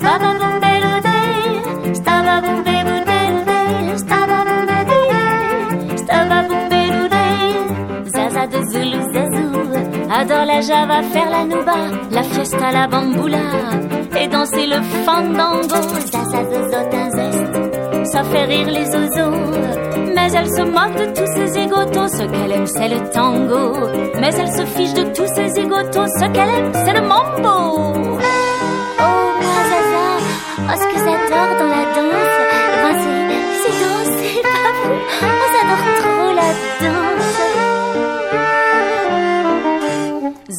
Zazou 10.23 10.35
adore 10.35 10.47
la 10.47 10.61
java, 10.61 11.03
faire 11.03 11.31
la 11.31 11.45
nouba, 11.45 11.75
la 12.11 12.23
fiesta, 12.23 12.73
la 12.73 12.87
bamboula 12.87 13.39
et 14.19 14.29
danser 14.29 14.67
le 14.67 14.81
fandango. 15.05 15.75
Un 16.93 17.11
zeste, 17.11 18.13
ça 18.13 18.23
fait 18.25 18.45
rire 18.45 18.69
les 18.69 18.89
oiseaux. 18.95 19.37
Mais 20.15 20.33
elle 20.33 20.49
se 20.49 20.63
moque 20.63 20.95
de 20.95 21.07
tous 21.15 21.27
ces 21.35 21.59
égotos, 21.59 22.09
ce 22.09 22.23
qu'elle 22.23 22.53
aime 22.53 22.67
c'est 22.67 22.89
le 22.89 23.11
tango. 23.11 23.89
Mais 24.21 24.31
elle 24.35 24.53
se 24.53 24.65
fiche 24.67 24.95
de 24.95 25.05
tous 25.13 25.27
ces 25.35 25.59
égotos, 25.59 26.07
ce 26.19 26.27
qu'elle 26.33 26.49
aime 26.49 26.73
c'est 26.73 26.93
le 26.93 27.07
mambo. 27.07 28.13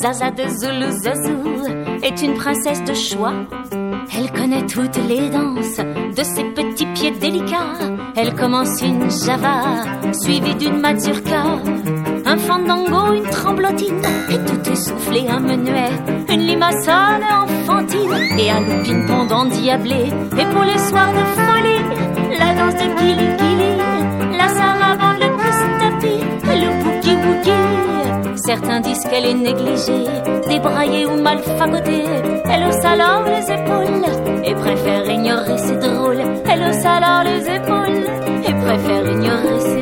Zaza 0.03 0.31
de 0.31 0.43
Zoulou 0.49 0.91
Zazou 1.01 1.63
est 2.03 2.21
une 2.21 2.33
princesse 2.33 2.83
de 2.83 2.93
choix. 2.93 3.31
Elle 4.13 4.29
connaît 4.33 4.65
toutes 4.65 4.97
les 5.07 5.29
danses 5.29 5.77
de 5.77 6.23
ses 6.23 6.43
petits 6.43 6.87
pieds 6.87 7.11
délicats. 7.11 7.77
Elle 8.17 8.35
commence 8.35 8.81
une 8.81 9.09
java 9.09 9.85
suivie 10.11 10.55
d'une 10.55 10.81
mazurka, 10.81 11.43
un 12.25 12.37
fandango, 12.37 13.13
une 13.13 13.29
tremblotine 13.29 14.01
et 14.29 14.39
tout 14.43 14.69
essoufflé 14.69 15.25
un 15.29 15.39
menuet, 15.39 15.91
une 16.27 16.47
limaçonne 16.47 17.23
enfantine 17.31 18.39
et 18.39 18.51
un 18.51 18.59
loupine 18.59 19.05
pendant 19.07 19.45
diablé. 19.45 20.07
Et 20.37 20.45
pour 20.53 20.65
les 20.65 20.79
soirs 20.79 21.13
de 21.13 21.23
folie, 21.39 22.37
la 22.37 22.53
danse 22.55 22.75
de 22.75 22.97
Gili 22.99 23.37
Gili, 23.39 23.72
Certains 28.45 28.81
disent 28.81 29.05
qu'elle 29.09 29.25
est 29.25 29.33
négligée, 29.33 30.03
débraillée 30.49 31.05
ou 31.05 31.15
mal 31.21 31.39
fagotée. 31.39 32.03
Elle 32.43 32.67
hausse 32.67 32.83
alors 32.83 33.23
les 33.23 33.49
épaules 33.49 34.43
et 34.43 34.53
préfère 34.53 35.09
ignorer 35.09 35.57
ses 35.57 35.77
drôles. 35.77 36.23
Elle 36.45 36.61
hausse 36.61 36.85
alors 36.85 37.23
les 37.23 37.39
épaules 37.39 38.03
et 38.45 38.53
préfère 38.53 39.09
ignorer 39.09 39.72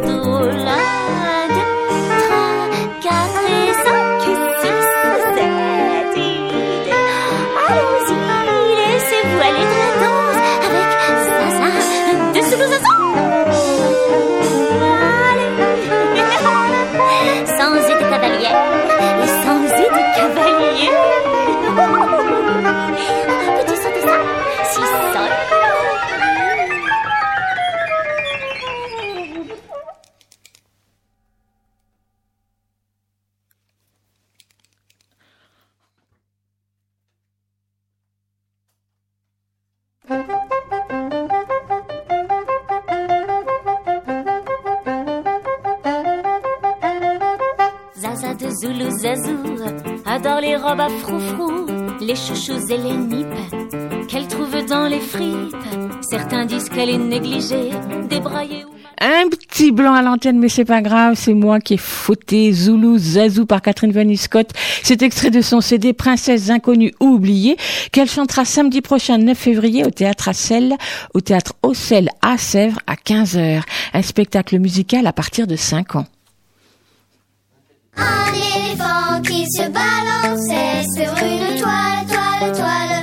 à 50.64 50.89
froufrou, 50.89 51.66
les 51.99 52.16
chouchous 52.16 52.72
et 52.72 52.78
les 52.78 52.93
nippes 52.93 54.07
qu'elle 54.07 54.28
trouve 54.28 54.64
dans 54.66 54.88
les 54.88 54.99
fripes. 54.99 55.55
Certains 56.01 56.45
disent 56.45 56.70
qu'elle 56.70 56.89
est 56.89 56.97
négligée, 56.97 57.72
Un 58.99 59.30
petit 59.30 59.72
blanc 59.72 59.93
à 59.93 60.03
l'antenne, 60.03 60.38
mais 60.38 60.49
c'est 60.49 60.66
pas 60.66 60.82
grave, 60.82 61.16
c'est 61.16 61.34
moi 61.34 61.59
qui 61.59 61.74
ai 61.74 61.78
fauté 61.78 62.51
Zoulou 62.51 62.97
Zazou 62.99 63.45
par 63.47 63.62
Catherine 63.62 63.91
Vanny 63.91 64.18
Scott. 64.18 64.51
C'est 64.84 65.01
extrait 65.01 65.32
de 65.32 65.41
son 65.41 65.62
CD 65.62 65.93
Princesse 65.93 66.49
inconnue 66.51 66.93
ou 66.99 67.07
oubliée 67.07 67.57
qu'elle 67.91 68.09
chantera 68.09 68.45
samedi 68.45 68.82
prochain 68.82 69.18
9 69.18 69.36
février 69.36 69.84
au 69.84 69.89
théâtre 69.89 70.30
à 70.30 70.34
au 71.14 71.22
théâtre 71.22 71.53
à 72.22 72.38
Sèvres 72.38 72.80
à 72.86 72.95
15h. 72.95 73.62
Un 73.93 74.01
spectacle 74.01 74.59
musical 74.59 75.07
à 75.07 75.14
partir 75.14 75.47
de 75.47 75.55
5 75.55 75.95
ans. 75.95 76.05
Un 77.98 78.34
éléphant 78.34 79.22
qui 79.22 79.46
se 79.52 79.64
balançait 79.70 80.84
sur 80.96 81.12
une 81.26 81.60
toile, 81.60 82.06
toile, 82.08 82.52
toile, 82.54 83.01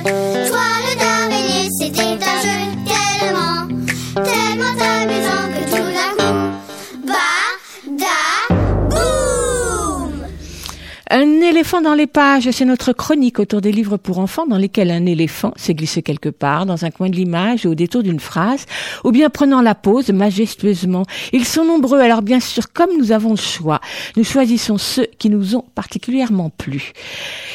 Un 11.11 11.41
éléphant 11.41 11.81
dans 11.81 11.95
les 11.95 12.05
pages, 12.05 12.51
c'est 12.51 12.65
notre 12.65 12.93
chronique 12.93 13.39
autour 13.39 13.61
des 13.61 13.71
livres 13.71 13.97
pour 13.97 14.19
enfants 14.19 14.45
dans 14.45 14.59
lesquels 14.59 14.91
un 14.91 15.07
éléphant 15.07 15.53
s'est 15.55 15.73
glissé 15.73 16.03
quelque 16.03 16.29
part, 16.29 16.67
dans 16.67 16.85
un 16.85 16.91
coin 16.91 17.09
de 17.09 17.15
l'image 17.15 17.65
ou 17.65 17.69
au 17.69 17.73
détour 17.75 18.03
d'une 18.03 18.19
phrase, 18.19 18.67
ou 19.03 19.11
bien 19.11 19.31
prenant 19.31 19.63
la 19.63 19.73
pause 19.73 20.11
majestueusement. 20.11 21.05
Ils 21.33 21.45
sont 21.45 21.65
nombreux, 21.65 21.99
alors 21.99 22.21
bien 22.21 22.39
sûr, 22.39 22.71
comme 22.71 22.91
nous 22.95 23.11
avons 23.11 23.31
le 23.31 23.37
choix, 23.37 23.81
nous 24.17 24.23
choisissons 24.23 24.77
ceux 24.77 25.07
qui 25.17 25.31
nous 25.31 25.55
ont 25.55 25.65
particulièrement 25.73 26.51
plu. 26.51 26.91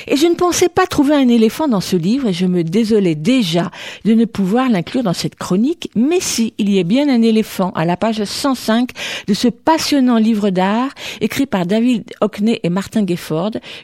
Et 0.08 0.16
je 0.16 0.26
ne 0.26 0.34
pensais 0.34 0.68
pas 0.68 0.88
trouver 0.88 1.14
un 1.14 1.28
éléphant 1.28 1.68
dans 1.68 1.80
ce 1.80 1.94
livre 1.94 2.26
et 2.26 2.32
je 2.32 2.46
me 2.46 2.64
désolais 2.64 3.14
déjà 3.14 3.70
de 4.04 4.14
ne 4.14 4.24
pouvoir 4.24 4.68
l'inclure 4.68 5.04
dans 5.04 5.12
cette 5.12 5.36
chronique, 5.36 5.92
mais 5.94 6.18
si, 6.18 6.54
il 6.58 6.74
y 6.74 6.80
a 6.80 6.82
bien 6.82 7.08
un 7.08 7.22
éléphant 7.22 7.70
à 7.76 7.84
la 7.84 7.96
page 7.96 8.24
105 8.24 8.90
de 9.28 9.34
ce 9.34 9.46
passionnant 9.46 10.18
livre 10.18 10.50
d'art 10.50 10.90
écrit 11.20 11.46
par 11.46 11.66
David 11.66 12.02
Hockney 12.20 12.58
et 12.64 12.68
Martin 12.68 13.02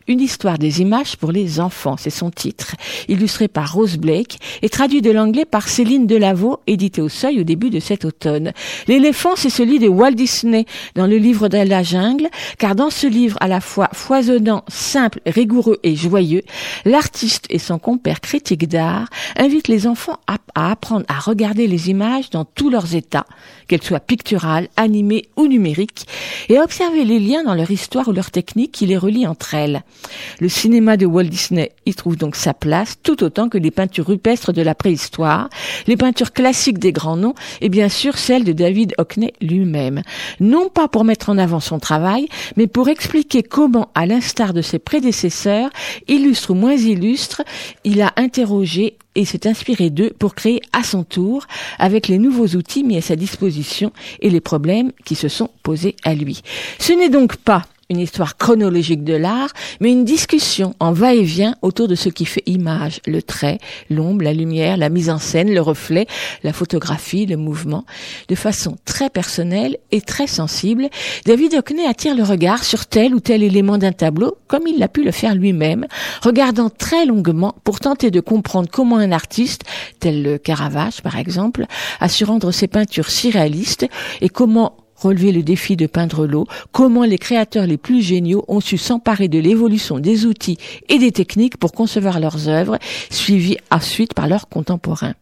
Une 0.09 0.21
histoire 0.21 0.59
des 0.59 0.81
images 0.81 1.17
pour 1.17 1.33
les 1.33 1.61
enfants, 1.61 1.97
c'est 1.99 2.11
son 2.11 2.31
titre, 2.31 2.75
illustré 3.09 3.49
par 3.49 3.73
Rose 3.73 3.97
Blake 3.97 4.39
et 4.63 4.69
traduit 4.69 5.03
de 5.03 5.11
l'anglais 5.11 5.45
par 5.45 5.69
Céline 5.69 6.07
Delaveau, 6.07 6.61
édité 6.67 7.03
au 7.03 7.09
seuil 7.09 7.41
au 7.41 7.45
début 7.45 7.71
de 7.71 7.81
cet 7.81 8.05
automne. 8.05 8.53
L'éléphant, 8.89 9.37
c'est 9.37 9.51
celui 9.51 9.79
de 9.79 9.89
Walt 9.89 10.13
Disney 10.13 10.67
dans 10.95 11.07
le 11.07 11.17
livre 11.17 11.49
de 11.49 11.59
la 11.59 11.83
jungle, 11.83 12.29
car 12.59 12.75
dans 12.75 12.91
ce 12.91 13.07
livre 13.07 13.37
à 13.41 13.49
la 13.49 13.61
fois 13.61 13.89
foisonnant, 13.93 14.65
simple, 14.69 15.21
rigoureux 15.27 15.79
et 15.83 15.97
joyeux, 15.97 16.43
l'artiste 16.85 17.47
et 17.51 17.59
son 17.59 17.79
compère 17.79 18.21
critique 18.21 18.69
d'art 18.69 19.09
invitent 19.37 19.69
les 19.69 19.87
enfants 19.87 20.19
à, 20.27 20.37
à 20.55 20.71
apprendre 20.71 21.05
à 21.09 21.19
regarder 21.19 21.67
les 21.67 21.91
images 21.91 22.31
dans 22.31 22.45
tous 22.45 22.71
leurs 22.71 22.95
états, 22.95 23.27
qu'elles 23.69 23.83
soient 23.83 24.01
picturales, 24.01 24.69
animées 24.77 25.27
ou 25.37 25.47
numériques, 25.47 26.07
et 26.49 26.59
à 26.59 26.65
observer 26.65 27.05
les 27.05 27.19
liens 27.19 27.45
dans 27.45 27.55
leur 27.55 27.71
histoire 27.71 28.09
ou 28.09 28.13
leur 28.13 28.31
technique 28.31 28.73
qui 28.73 28.87
les 28.87 28.97
relient 28.97 29.27
entre 29.27 29.50
Le 29.53 30.49
cinéma 30.49 30.97
de 30.97 31.07
Walt 31.07 31.25
Disney 31.25 31.73
y 31.87 31.95
trouve 31.95 32.17
donc 32.17 32.37
sa 32.37 32.55
place, 32.55 32.97
tout 33.03 33.23
autant 33.23 33.49
que 33.49 33.59
les 33.59 33.71
peintures 33.71 34.07
rupestres 34.07 34.53
de 34.53 34.63
la 34.63 34.75
préhistoire, 34.75 35.49
les 35.87 35.97
peintures 35.97 36.33
classiques 36.33 36.79
des 36.79 36.93
grands 36.93 37.17
noms, 37.17 37.35
et 37.61 37.69
bien 37.69 37.89
sûr 37.89 38.17
celles 38.19 38.45
de 38.45 38.53
David 38.53 38.95
Hockney 38.99 39.33
lui-même. 39.41 40.03
Non 40.39 40.69
pas 40.69 40.89
pour 40.89 41.05
mettre 41.05 41.31
en 41.31 41.39
avant 41.39 41.61
son 41.61 41.79
travail, 41.79 42.29
mais 42.57 42.67
pour 42.67 42.89
expliquer 42.89 43.43
comment, 43.43 43.91
à 43.95 44.07
l'instar 44.07 44.53
de 44.53 44.63
ses 44.63 44.79
prédécesseurs, 44.79 45.71
illustre 46.09 46.51
ou 46.51 46.55
moins 46.55 46.75
illustre, 46.75 47.43
il 47.85 48.03
a 48.03 48.13
interrogé 48.17 48.97
et 49.17 49.25
s'est 49.25 49.49
inspiré 49.49 49.91
d'eux 49.91 50.13
pour 50.19 50.35
créer 50.35 50.61
à 50.73 50.85
son 50.85 51.03
tour, 51.03 51.47
avec 51.79 52.09
les 52.09 52.19
nouveaux 52.19 52.57
outils 52.57 52.85
mis 52.85 52.97
à 52.97 53.03
sa 53.03 53.17
disposition 53.17 53.93
et 54.21 54.31
les 54.31 54.41
problèmes 54.41 54.93
qui 55.05 55.15
se 55.15 55.29
sont 55.29 55.51
posés 55.63 55.97
à 56.05 56.15
lui. 56.15 56.43
Ce 56.79 56.93
n'est 56.93 57.09
donc 57.09 57.37
pas 57.37 57.65
une 57.91 57.99
histoire 57.99 58.37
chronologique 58.37 59.05
de 59.05 59.15
l'art, 59.15 59.51
mais 59.81 59.91
une 59.91 60.05
discussion 60.05 60.75
en 60.81 60.93
va-et-vient 60.93 61.57
autour 61.61 61.89
de 61.89 61.97
ce 61.97 62.09
qui 62.09 62.25
fait 62.25 62.43
image, 62.47 63.01
le 63.07 63.21
trait, 63.21 63.59
l'ombre, 63.91 64.25
la 64.25 64.33
lumière, 64.33 64.77
la 64.77 64.89
mise 64.89 65.11
en 65.11 65.19
scène, 65.19 65.53
le 65.53 65.61
reflet, 65.61 66.07
la 66.45 66.53
photographie, 66.53 67.27
le 67.27 67.37
mouvement. 67.37 67.85
De 68.29 68.35
façon 68.37 68.77
très 68.85 69.11
personnelle 69.11 69.77
et 69.91 70.01
très 70.01 70.29
sensible, 70.29 70.89
David 71.27 71.55
Hockney 71.55 71.87
attire 71.87 72.15
le 72.15 72.23
regard 72.23 72.65
sur 72.65 72.87
tel 72.87 73.15
ou 73.15 73.21
tel 73.21 73.43
élément 73.43 73.77
d'un 73.77 73.93
tableau, 73.93 74.39
comme 74.47 74.67
il 74.69 74.79
l'a 74.79 74.89
pu 74.89 75.03
le 75.03 75.11
faire 75.11 75.35
lui-même, 75.35 75.87
regardant 76.23 76.71
très 76.71 77.07
longuement 77.07 77.57
pour 77.65 77.81
tenter 77.81 78.11
de 78.11 78.21
comprendre 78.21 78.69
comment 78.71 78.97
un 78.97 79.13
artiste, 79.13 79.65
tel 79.99 80.23
le 80.23 80.39
Caravage 80.39 81.03
par 81.03 81.19
exemple, 81.19 81.67
a 81.99 82.09
su 82.09 82.25
rendre 82.25 82.53
ses 82.53 82.69
peintures 82.69 83.11
si 83.11 83.31
réalistes 83.31 83.87
et 84.21 84.29
comment 84.29 84.77
relever 85.01 85.33
le 85.33 85.43
défi 85.43 85.77
de 85.77 85.87
peindre 85.87 86.27
l'eau, 86.27 86.47
comment 86.73 87.05
les 87.05 87.19
créateurs 87.19 87.67
les 87.67 87.77
plus 87.77 88.03
géniaux 88.03 88.45
ont 88.49 88.61
su 88.61 88.79
s'emparer 88.79 89.29
de 89.29 89.39
l'évolution 89.39 89.99
des 89.99 90.27
outils 90.27 90.59
et 90.89 90.99
des 90.99 91.13
techniques 91.13 91.57
pour 91.57 91.73
concevoir 91.73 92.21
leurs 92.21 92.49
œuvres, 92.49 92.79
suivies 93.11 93.59
ensuite 93.71 94.15
par 94.15 94.29
leurs 94.29 94.49
contemporains. 94.49 95.15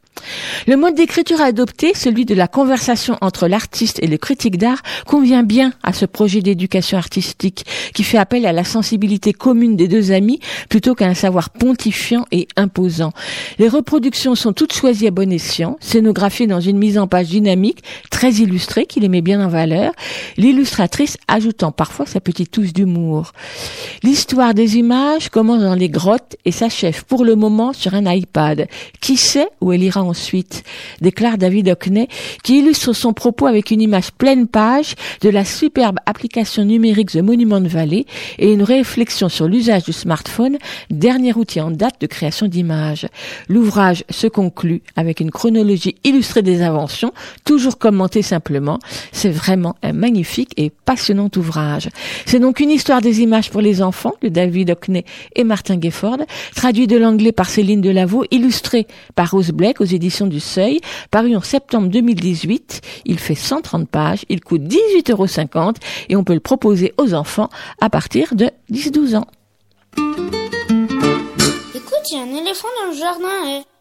Le 0.66 0.76
mode 0.76 0.94
d'écriture 0.94 1.40
adopté, 1.40 1.92
celui 1.94 2.24
de 2.24 2.34
la 2.34 2.48
conversation 2.48 3.16
entre 3.20 3.48
l'artiste 3.48 3.98
et 4.02 4.06
le 4.06 4.18
critique 4.18 4.58
d'art, 4.58 4.82
convient 5.06 5.42
bien 5.42 5.72
à 5.82 5.92
ce 5.92 6.04
projet 6.04 6.40
d'éducation 6.40 6.98
artistique 6.98 7.64
qui 7.94 8.02
fait 8.02 8.18
appel 8.18 8.46
à 8.46 8.52
la 8.52 8.64
sensibilité 8.64 9.32
commune 9.32 9.76
des 9.76 9.88
deux 9.88 10.12
amis 10.12 10.40
plutôt 10.68 10.94
qu'à 10.94 11.06
un 11.06 11.14
savoir 11.14 11.50
pontifiant 11.50 12.24
et 12.32 12.48
imposant. 12.56 13.12
Les 13.58 13.68
reproductions 13.68 14.34
sont 14.34 14.52
toutes 14.52 14.72
choisies 14.72 15.08
à 15.08 15.10
bon 15.10 15.32
escient, 15.32 15.76
scénographiées 15.80 16.46
dans 16.46 16.60
une 16.60 16.78
mise 16.78 16.98
en 16.98 17.06
page 17.06 17.28
dynamique, 17.28 17.82
très 18.10 18.32
illustrée 18.32 18.86
qui 18.86 19.00
les 19.00 19.08
met 19.08 19.22
bien 19.22 19.44
en 19.44 19.48
valeur, 19.48 19.92
l'illustratrice 20.36 21.16
ajoutant 21.28 21.72
parfois 21.72 22.06
sa 22.06 22.20
petite 22.20 22.50
touche 22.50 22.72
d'humour. 22.72 23.32
L'histoire 24.02 24.54
des 24.54 24.76
images 24.76 25.28
commence 25.28 25.62
dans 25.62 25.74
les 25.74 25.88
grottes 25.88 26.36
et 26.44 26.52
s'achève 26.52 27.04
pour 27.04 27.24
le 27.24 27.36
moment 27.36 27.72
sur 27.72 27.94
un 27.94 28.12
iPad. 28.12 28.68
Qui 29.00 29.16
sait 29.16 29.48
où 29.60 29.72
elle 29.72 29.82
ira 29.82 30.02
ensuite, 30.08 30.64
déclare 31.00 31.38
David 31.38 31.68
Hockney, 31.68 32.08
qui 32.42 32.58
illustre 32.58 32.92
son 32.92 33.12
propos 33.12 33.46
avec 33.46 33.70
une 33.70 33.80
image 33.80 34.12
pleine 34.12 34.46
page 34.46 34.94
de 35.20 35.28
la 35.28 35.44
superbe 35.44 35.98
application 36.06 36.64
numérique 36.64 37.10
The 37.10 37.16
Monument 37.22 37.60
Valley 37.60 38.06
et 38.38 38.52
une 38.52 38.62
réflexion 38.62 39.28
sur 39.28 39.48
l'usage 39.48 39.84
du 39.84 39.92
smartphone, 39.92 40.58
dernier 40.90 41.34
outil 41.34 41.60
en 41.60 41.70
date 41.70 42.00
de 42.00 42.06
création 42.06 42.46
d'images. 42.46 43.06
L'ouvrage 43.48 44.04
se 44.10 44.26
conclut 44.26 44.82
avec 44.96 45.20
une 45.20 45.30
chronologie 45.30 45.96
illustrée 46.04 46.42
des 46.42 46.62
inventions, 46.62 47.12
toujours 47.44 47.78
commentée 47.78 48.22
simplement. 48.22 48.78
C'est 49.12 49.30
vraiment 49.30 49.76
un 49.82 49.92
magnifique 49.92 50.52
et 50.56 50.70
passionnant 50.70 51.30
ouvrage. 51.36 51.88
C'est 52.26 52.40
donc 52.40 52.60
une 52.60 52.70
histoire 52.70 53.00
des 53.00 53.20
images 53.20 53.50
pour 53.50 53.60
les 53.60 53.82
enfants 53.82 54.14
de 54.22 54.28
David 54.28 54.70
Hockney 54.70 55.04
et 55.34 55.44
Martin 55.44 55.80
Gifford, 55.80 56.18
traduit 56.54 56.86
de 56.86 56.96
l'anglais 56.96 57.32
par 57.32 57.48
Céline 57.48 57.80
Delavaux, 57.80 58.24
illustré 58.30 58.86
par 59.14 59.30
Rose 59.30 59.50
Blake 59.50 59.80
éditions 59.94 60.26
du 60.26 60.40
Seuil, 60.40 60.80
paru 61.10 61.36
en 61.36 61.40
septembre 61.40 61.88
2018. 61.88 62.80
Il 63.04 63.18
fait 63.18 63.34
130 63.34 63.88
pages, 63.88 64.24
il 64.28 64.40
coûte 64.40 64.62
18,50 64.62 65.12
euros 65.12 65.72
et 66.08 66.16
on 66.16 66.24
peut 66.24 66.34
le 66.34 66.40
proposer 66.40 66.94
aux 66.98 67.14
enfants 67.14 67.48
à 67.80 67.90
partir 67.90 68.34
de 68.34 68.50
10-12 68.70 69.16
ans. 69.16 69.26
Écoute, 71.74 72.04
il 72.10 72.16
y 72.16 72.18
a 72.18 72.22
un 72.22 72.40
éléphant 72.40 72.68
dans 72.82 72.90
le 72.90 72.96
jardin. 72.96 73.60
eh. 73.60 73.77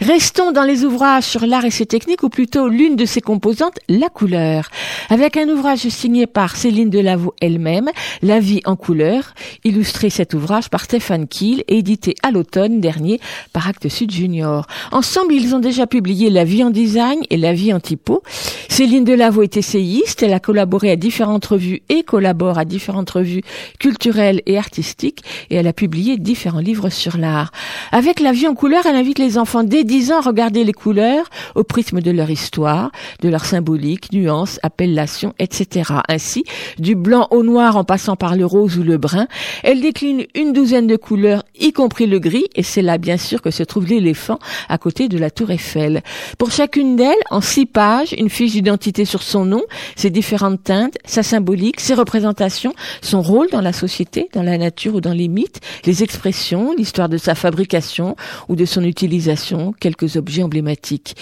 Restons 0.00 0.52
dans 0.52 0.64
les 0.64 0.84
ouvrages 0.84 1.24
sur 1.24 1.46
l'art 1.46 1.64
et 1.64 1.70
ses 1.70 1.86
techniques, 1.86 2.22
ou 2.22 2.28
plutôt 2.28 2.68
l'une 2.68 2.96
de 2.96 3.04
ses 3.04 3.20
composantes, 3.20 3.78
la 3.88 4.08
couleur. 4.08 4.68
Avec 5.08 5.36
un 5.36 5.48
ouvrage 5.48 5.88
signé 5.88 6.26
par 6.26 6.56
Céline 6.56 6.90
Delavaux 6.90 7.34
elle-même, 7.40 7.90
La 8.22 8.40
vie 8.40 8.60
en 8.64 8.76
couleur, 8.76 9.34
illustré 9.62 10.10
cet 10.10 10.34
ouvrage 10.34 10.68
par 10.70 10.84
Stéphane 10.84 11.28
Kiel 11.28 11.62
édité 11.68 12.14
à 12.22 12.30
l'automne 12.30 12.80
dernier 12.80 13.20
par 13.52 13.68
Actes 13.68 13.88
Sud 13.88 14.10
Junior. 14.10 14.66
Ensemble, 14.92 15.34
ils 15.34 15.54
ont 15.54 15.60
déjà 15.60 15.86
publié 15.86 16.30
La 16.30 16.44
vie 16.44 16.64
en 16.64 16.70
design 16.70 17.20
et 17.30 17.36
La 17.36 17.52
vie 17.52 17.72
en 17.72 17.80
typo. 17.80 18.22
Céline 18.68 19.04
Delavaux 19.04 19.42
est 19.42 19.56
essayiste, 19.56 20.22
elle 20.22 20.32
a 20.32 20.40
collaboré 20.40 20.90
à 20.90 20.96
différentes 20.96 21.46
revues 21.46 21.82
et 21.88 22.02
collabore 22.02 22.58
à 22.58 22.64
différentes 22.64 23.10
revues 23.10 23.42
culturelles 23.78 24.42
et 24.46 24.58
artistiques 24.58 25.22
et 25.50 25.56
elle 25.56 25.68
a 25.68 25.72
publié 25.72 26.16
différents 26.16 26.58
livres 26.58 26.90
sur 26.90 27.16
l'art. 27.16 27.52
Avec 27.92 28.20
La 28.20 28.32
vie 28.32 28.48
en 28.48 28.54
couleur, 28.54 28.86
elle 28.86 28.96
invite 28.96 29.18
les 29.18 29.38
enfants 29.38 29.62
dès 29.62 29.83
10 29.84 30.12
ans 30.12 30.18
à 30.18 30.22
regarder 30.22 30.64
les 30.64 30.72
couleurs 30.72 31.28
au 31.54 31.64
prisme 31.64 32.00
de 32.00 32.10
leur 32.10 32.30
histoire, 32.30 32.90
de 33.20 33.28
leur 33.28 33.44
symbolique, 33.44 34.12
nuances, 34.12 34.58
appellations, 34.62 35.34
etc. 35.38 35.94
Ainsi, 36.08 36.44
du 36.78 36.94
blanc 36.94 37.28
au 37.30 37.42
noir 37.42 37.76
en 37.76 37.84
passant 37.84 38.16
par 38.16 38.36
le 38.36 38.46
rose 38.46 38.78
ou 38.78 38.82
le 38.82 38.98
brun, 38.98 39.26
elle 39.62 39.80
décline 39.80 40.24
une 40.34 40.52
douzaine 40.52 40.86
de 40.86 40.96
couleurs, 40.96 41.44
y 41.58 41.72
compris 41.72 42.06
le 42.06 42.18
gris, 42.18 42.46
et 42.54 42.62
c'est 42.62 42.82
là 42.82 42.98
bien 42.98 43.16
sûr 43.16 43.42
que 43.42 43.50
se 43.50 43.62
trouve 43.62 43.86
l'éléphant 43.86 44.38
à 44.68 44.78
côté 44.78 45.08
de 45.08 45.18
la 45.18 45.30
tour 45.30 45.50
Eiffel. 45.50 46.02
Pour 46.38 46.50
chacune 46.50 46.96
d'elles, 46.96 47.14
en 47.30 47.40
six 47.40 47.66
pages, 47.66 48.14
une 48.16 48.30
fiche 48.30 48.52
d'identité 48.52 49.04
sur 49.04 49.22
son 49.22 49.44
nom, 49.44 49.62
ses 49.96 50.10
différentes 50.10 50.62
teintes, 50.62 50.96
sa 51.04 51.22
symbolique, 51.22 51.80
ses 51.80 51.94
représentations, 51.94 52.74
son 53.02 53.22
rôle 53.22 53.48
dans 53.50 53.60
la 53.60 53.72
société, 53.72 54.28
dans 54.32 54.42
la 54.42 54.58
nature 54.58 54.94
ou 54.94 55.00
dans 55.00 55.12
les 55.12 55.28
mythes, 55.28 55.60
les 55.84 56.02
expressions, 56.02 56.74
l'histoire 56.76 57.08
de 57.08 57.18
sa 57.18 57.34
fabrication 57.34 58.16
ou 58.48 58.56
de 58.56 58.64
son 58.64 58.84
utilisation, 58.84 59.73
quelques 59.78 60.16
objets 60.16 60.42
emblématiques. 60.42 61.16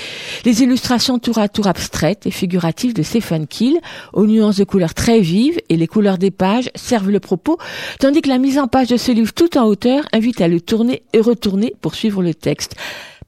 Les 0.44 0.62
illustrations 0.62 1.18
tour 1.18 1.38
à 1.38 1.48
tour 1.48 1.66
abstraites 1.66 2.26
et 2.26 2.30
figuratives 2.30 2.94
de 2.94 3.03
Stéphane 3.03 3.46
Kiel, 3.46 3.78
aux 4.12 4.26
nuances 4.26 4.57
de 4.57 4.64
couleurs 4.64 4.94
très 4.94 5.20
vives 5.20 5.61
et 5.68 5.76
les 5.76 5.86
couleurs 5.86 6.18
des 6.18 6.30
pages 6.30 6.70
servent 6.74 7.11
le 7.11 7.20
propos, 7.20 7.59
tandis 7.98 8.22
que 8.22 8.28
la 8.28 8.38
mise 8.38 8.59
en 8.59 8.68
page 8.68 8.88
de 8.88 8.96
ce 8.96 9.12
livre 9.12 9.32
tout 9.32 9.57
en 9.57 9.64
hauteur 9.64 10.05
invite 10.12 10.40
à 10.40 10.48
le 10.48 10.61
tourner 10.61 11.03
et 11.12 11.20
retourner 11.20 11.74
pour 11.80 11.94
suivre 11.94 12.22
le 12.22 12.34
texte 12.34 12.76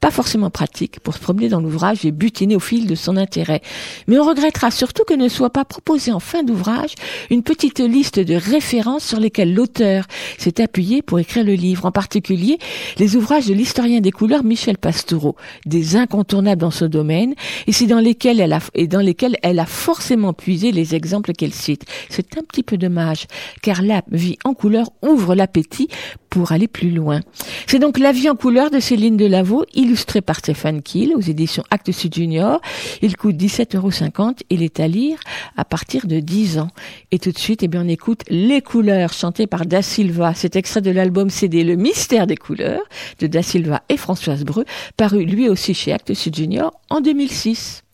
pas 0.04 0.10
forcément 0.10 0.50
pratique 0.50 1.00
pour 1.00 1.14
se 1.14 1.18
promener 1.18 1.48
dans 1.48 1.62
l'ouvrage 1.62 2.04
et 2.04 2.10
butiner 2.12 2.56
au 2.56 2.60
fil 2.60 2.86
de 2.86 2.94
son 2.94 3.16
intérêt. 3.16 3.62
Mais 4.06 4.18
on 4.18 4.24
regrettera 4.28 4.70
surtout 4.70 5.02
que 5.04 5.14
ne 5.14 5.30
soit 5.30 5.48
pas 5.48 5.64
proposé 5.64 6.12
en 6.12 6.20
fin 6.20 6.42
d'ouvrage 6.42 6.94
une 7.30 7.42
petite 7.42 7.80
liste 7.80 8.20
de 8.20 8.34
références 8.34 9.02
sur 9.02 9.18
lesquelles 9.18 9.54
l'auteur 9.54 10.04
s'est 10.36 10.60
appuyé 10.60 11.00
pour 11.00 11.20
écrire 11.20 11.42
le 11.42 11.54
livre, 11.54 11.86
en 11.86 11.90
particulier 11.90 12.58
les 12.98 13.16
ouvrages 13.16 13.46
de 13.46 13.54
l'historien 13.54 14.02
des 14.02 14.10
couleurs 14.10 14.44
Michel 14.44 14.76
Pastoureau, 14.76 15.36
des 15.64 15.96
incontournables 15.96 16.60
dans 16.60 16.70
ce 16.70 16.84
domaine, 16.84 17.34
et 17.66 17.72
c'est 17.72 17.86
dans 17.86 17.98
lesquels 17.98 18.40
elle 18.40 18.52
a, 18.52 18.60
dans 18.86 19.00
lesquels 19.00 19.38
elle 19.42 19.58
a 19.58 19.64
forcément 19.64 20.34
puisé 20.34 20.70
les 20.70 20.94
exemples 20.94 21.32
qu'elle 21.32 21.54
cite. 21.54 21.86
C'est 22.10 22.36
un 22.36 22.42
petit 22.42 22.62
peu 22.62 22.76
dommage, 22.76 23.26
car 23.62 23.80
la 23.80 24.02
vie 24.10 24.36
en 24.44 24.52
couleur 24.52 24.90
ouvre 25.00 25.34
l'appétit 25.34 25.88
pour 26.34 26.50
aller 26.50 26.66
plus 26.66 26.90
loin. 26.90 27.20
C'est 27.68 27.78
donc 27.78 27.96
La 27.96 28.10
vie 28.10 28.28
en 28.28 28.34
couleur 28.34 28.68
de 28.68 28.80
Céline 28.80 29.16
Delavaux, 29.16 29.64
illustré 29.72 30.20
par 30.20 30.40
Stéphane 30.40 30.82
Kiel 30.82 31.12
aux 31.14 31.20
éditions 31.20 31.62
Actes 31.70 31.92
Sud 31.92 32.12
Junior. 32.12 32.60
Il 33.02 33.16
coûte 33.16 33.36
17,50 33.36 33.76
euros. 33.76 34.34
Il 34.50 34.64
est 34.64 34.80
à 34.80 34.88
lire 34.88 35.16
à 35.56 35.64
partir 35.64 36.08
de 36.08 36.18
10 36.18 36.58
ans. 36.58 36.70
Et 37.12 37.20
tout 37.20 37.30
de 37.30 37.38
suite, 37.38 37.62
eh 37.62 37.68
bien, 37.68 37.84
on 37.84 37.88
écoute 37.88 38.22
Les 38.28 38.62
couleurs 38.62 39.12
chantées 39.12 39.46
par 39.46 39.64
Da 39.64 39.80
Silva. 39.80 40.32
C'est 40.34 40.56
extrait 40.56 40.80
de 40.80 40.90
l'album 40.90 41.30
CD 41.30 41.62
Le 41.62 41.76
mystère 41.76 42.26
des 42.26 42.36
couleurs 42.36 42.82
de 43.20 43.28
Da 43.28 43.42
Silva 43.42 43.82
et 43.88 43.96
Françoise 43.96 44.42
Breu, 44.42 44.64
paru 44.96 45.24
lui 45.24 45.48
aussi 45.48 45.72
chez 45.72 45.92
Actes 45.92 46.14
Sud 46.14 46.34
Junior 46.34 46.72
en 46.90 47.00
2006. 47.00 47.84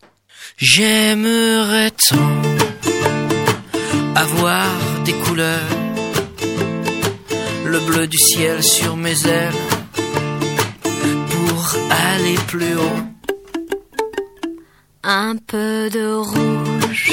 J'aimerais 0.57 1.91
tant 1.91 2.17
avoir 4.17 4.67
des 5.05 5.13
couleurs, 5.13 5.61
le 7.71 7.79
bleu 7.79 8.07
du 8.09 8.19
ciel 8.19 8.63
sur 8.65 8.97
mes 8.97 9.27
ailes, 9.27 9.63
pour 11.33 11.77
aller 12.13 12.39
plus 12.49 12.75
haut. 12.75 13.03
Un 15.05 15.37
peu 15.37 15.89
de 15.89 16.15
rouge, 16.15 17.13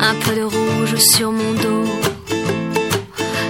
un 0.00 0.14
peu 0.22 0.34
de 0.40 0.42
rouge 0.42 0.96
sur 0.96 1.32
mon 1.32 1.52
dos, 1.52 1.84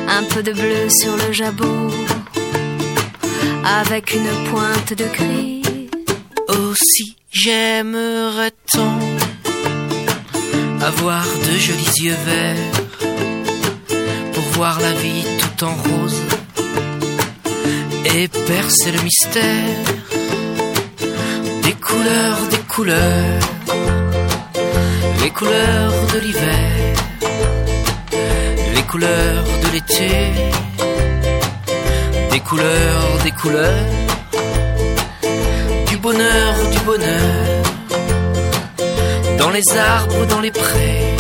un 0.09 0.24
peu 0.24 0.43
de 0.43 0.53
bleu 0.53 0.89
sur 0.89 1.16
le 1.16 1.32
jabot, 1.32 1.91
avec 3.64 4.12
une 4.12 4.51
pointe 4.51 4.93
de 4.93 5.07
gris. 5.16 5.62
Aussi 6.49 7.16
j'aimerais 7.30 8.53
tant 8.72 8.99
avoir 10.80 11.24
de 11.24 11.59
jolis 11.59 12.01
yeux 12.01 12.16
verts 12.24 12.86
voir 14.57 14.80
la 14.80 14.92
vie 14.92 15.24
tout 15.40 15.64
en 15.64 15.74
rose. 15.74 16.20
Et 18.14 18.28
percer 18.28 18.90
le 18.96 19.02
mystère 19.02 19.76
des 21.62 21.76
couleurs, 21.88 22.40
des 22.50 22.64
couleurs, 22.74 23.40
les 25.22 25.30
couleurs 25.30 25.96
de 26.14 26.18
l'hiver, 26.24 26.94
les 28.76 28.82
couleurs 28.90 29.44
de 29.62 29.68
l'été, 29.74 30.14
des 32.30 32.40
couleurs, 32.40 33.09
des 33.24 33.32
couleurs, 33.32 33.90
du 35.90 35.96
bonheur, 35.98 36.52
du 36.74 36.80
bonheur, 36.90 37.62
dans 39.38 39.50
les 39.50 39.68
arbres, 39.76 40.26
dans 40.26 40.40
les 40.40 40.50
prés, 40.50 41.16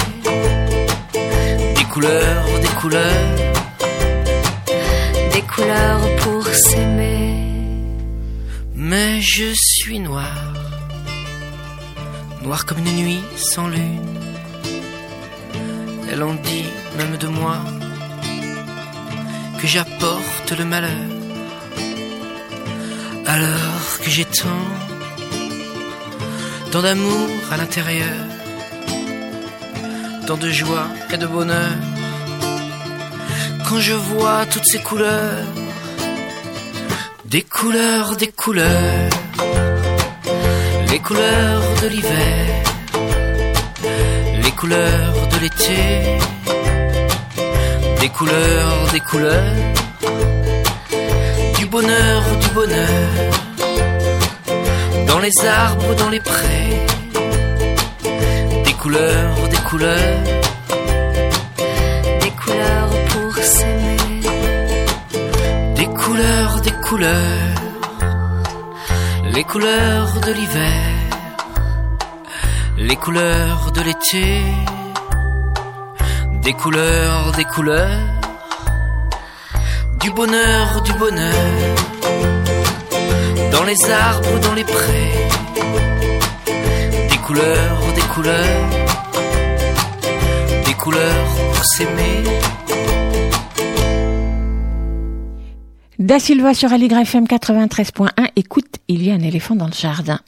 couleurs, 1.96 2.44
des 2.60 2.74
couleurs, 2.80 3.36
des 5.32 5.42
couleurs 5.52 6.16
pour 6.22 6.44
s'aimer. 6.46 7.42
mais 8.74 9.22
je 9.22 9.50
suis 9.54 9.98
noir, 9.98 10.52
noir 12.42 12.66
comme 12.66 12.80
une 12.84 12.96
nuit 13.02 13.24
sans 13.36 13.68
lune. 13.68 14.14
Elle 16.10 16.22
en 16.22 16.34
dit 16.34 16.68
même 16.98 17.16
de 17.16 17.28
moi 17.28 17.56
que 19.58 19.66
j'apporte 19.66 20.50
le 20.58 20.66
malheur, 20.66 21.10
alors 23.24 23.88
que 24.02 24.10
j'ai 24.10 24.26
tant, 24.26 24.64
tant 26.72 26.82
d'amour 26.82 27.30
à 27.50 27.56
l'intérieur, 27.56 28.35
tant 30.26 30.36
de 30.36 30.50
joie 30.50 30.88
et 31.12 31.16
de 31.18 31.26
bonheur. 31.26 31.76
Quand 33.68 33.78
je 33.78 33.92
vois 33.94 34.44
toutes 34.46 34.66
ces 34.66 34.78
couleurs, 34.78 35.44
des 37.26 37.42
couleurs, 37.42 38.16
des 38.16 38.32
couleurs, 38.42 39.10
les 40.90 40.98
couleurs 40.98 41.62
de 41.82 41.88
l'hiver, 41.88 42.46
les 44.44 44.50
couleurs 44.50 45.28
de 45.32 45.38
l'été, 45.42 45.82
des 48.00 48.08
couleurs, 48.08 48.78
des 48.92 49.00
couleurs, 49.00 49.54
du 51.58 51.66
bonheur, 51.66 52.22
du 52.40 52.48
bonheur, 52.48 53.10
dans 55.06 55.20
les 55.20 55.46
arbres, 55.46 55.94
dans 55.94 56.10
les 56.10 56.20
prés, 56.20 56.86
des 58.64 58.72
couleurs, 58.72 59.45
couleurs, 59.68 60.22
des 62.20 62.30
couleurs 62.30 62.94
pour 63.10 63.36
s'aimer, 63.36 64.20
des 65.74 65.86
couleurs, 65.86 66.60
des 66.60 66.76
couleurs, 66.86 67.54
les 69.34 69.42
couleurs 69.42 70.20
de 70.26 70.32
l'hiver, 70.38 70.82
les 72.78 72.96
couleurs 72.96 73.72
de 73.72 73.80
l'été, 73.82 74.28
des 76.44 76.52
couleurs, 76.52 77.32
des 77.32 77.44
couleurs, 77.44 78.06
du 79.98 80.10
bonheur, 80.12 80.80
du 80.82 80.92
bonheur, 80.92 81.50
dans 83.50 83.64
les 83.64 83.80
arbres, 83.90 84.38
dans 84.46 84.54
les 84.54 84.64
prés, 84.76 85.12
des 87.10 87.18
couleurs, 87.26 87.80
des 87.96 88.06
couleurs, 88.14 88.75
pour 91.54 91.64
s'aimer. 91.64 92.22
Da 95.98 96.18
Silva 96.18 96.54
sur 96.54 96.72
Aligre 96.72 96.98
FM 96.98 97.24
93.1. 97.24 98.10
Écoute, 98.36 98.66
il 98.86 99.02
y 99.02 99.10
a 99.10 99.14
un 99.14 99.20
éléphant 99.20 99.56
dans 99.56 99.66
le 99.66 99.72
jardin. 99.72 100.20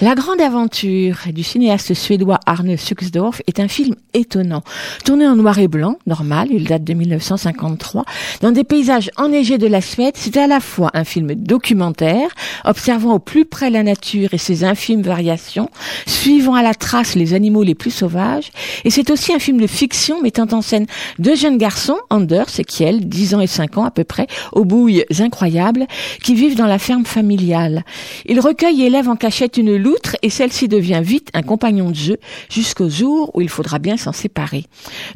La 0.00 0.14
grande 0.14 0.40
aventure 0.40 1.16
du 1.32 1.42
cinéaste 1.42 1.94
suédois 1.94 2.38
Arne 2.46 2.76
Suxdorf 2.76 3.40
est 3.46 3.60
un 3.60 3.68
film 3.68 3.94
étonnant. 4.14 4.62
Tourné 5.04 5.26
en 5.26 5.36
noir 5.36 5.58
et 5.58 5.68
blanc, 5.68 5.98
normal, 6.06 6.48
il 6.50 6.64
date 6.64 6.84
de 6.84 6.92
1953, 6.94 8.04
dans 8.40 8.52
des 8.52 8.64
paysages 8.64 9.10
enneigés 9.16 9.58
de 9.58 9.66
la 9.66 9.80
Suède, 9.80 10.14
c'est 10.16 10.36
à 10.36 10.46
la 10.46 10.60
fois 10.60 10.90
un 10.94 11.04
film 11.04 11.34
documentaire, 11.34 12.28
observant 12.64 13.14
au 13.14 13.18
plus 13.18 13.44
près 13.44 13.70
la 13.70 13.82
nature 13.82 14.34
et 14.34 14.38
ses 14.38 14.64
infimes 14.64 15.02
variations, 15.02 15.70
suivant 16.06 16.54
à 16.54 16.62
la 16.62 16.74
trace 16.74 17.14
les 17.14 17.34
animaux 17.34 17.62
les 17.62 17.74
plus 17.74 17.90
sauvages, 17.90 18.50
et 18.84 18.90
c'est 18.90 19.10
aussi 19.10 19.32
un 19.32 19.38
film 19.38 19.60
de 19.60 19.66
fiction 19.66 20.20
mettant 20.20 20.48
en 20.52 20.62
scène 20.62 20.86
deux 21.18 21.34
jeunes 21.34 21.58
garçons, 21.58 21.98
Anders 22.10 22.58
et 22.58 22.64
Kiel, 22.64 23.08
10 23.08 23.34
ans 23.34 23.40
et 23.40 23.46
5 23.46 23.78
ans 23.78 23.84
à 23.84 23.90
peu 23.90 24.04
près, 24.04 24.26
aux 24.52 24.64
bouilles 24.64 25.04
incroyables, 25.18 25.86
qui 26.22 26.34
vivent 26.34 26.56
dans 26.56 26.66
la 26.66 26.78
ferme 26.78 27.06
familiale. 27.06 27.84
Ils 28.26 28.40
recueillent 28.40 28.82
et 28.82 28.86
élèvent 28.86 29.08
en 29.08 29.16
cachette 29.16 29.56
une 29.56 29.75
loutre 29.78 30.16
et 30.22 30.30
celle-ci 30.30 30.68
devient 30.68 31.00
vite 31.02 31.30
un 31.34 31.42
compagnon 31.42 31.90
de 31.90 31.94
jeu 31.94 32.16
jusqu'au 32.50 32.88
jour 32.88 33.30
où 33.34 33.40
il 33.40 33.48
faudra 33.48 33.78
bien 33.78 33.96
s'en 33.96 34.12
séparer. 34.12 34.64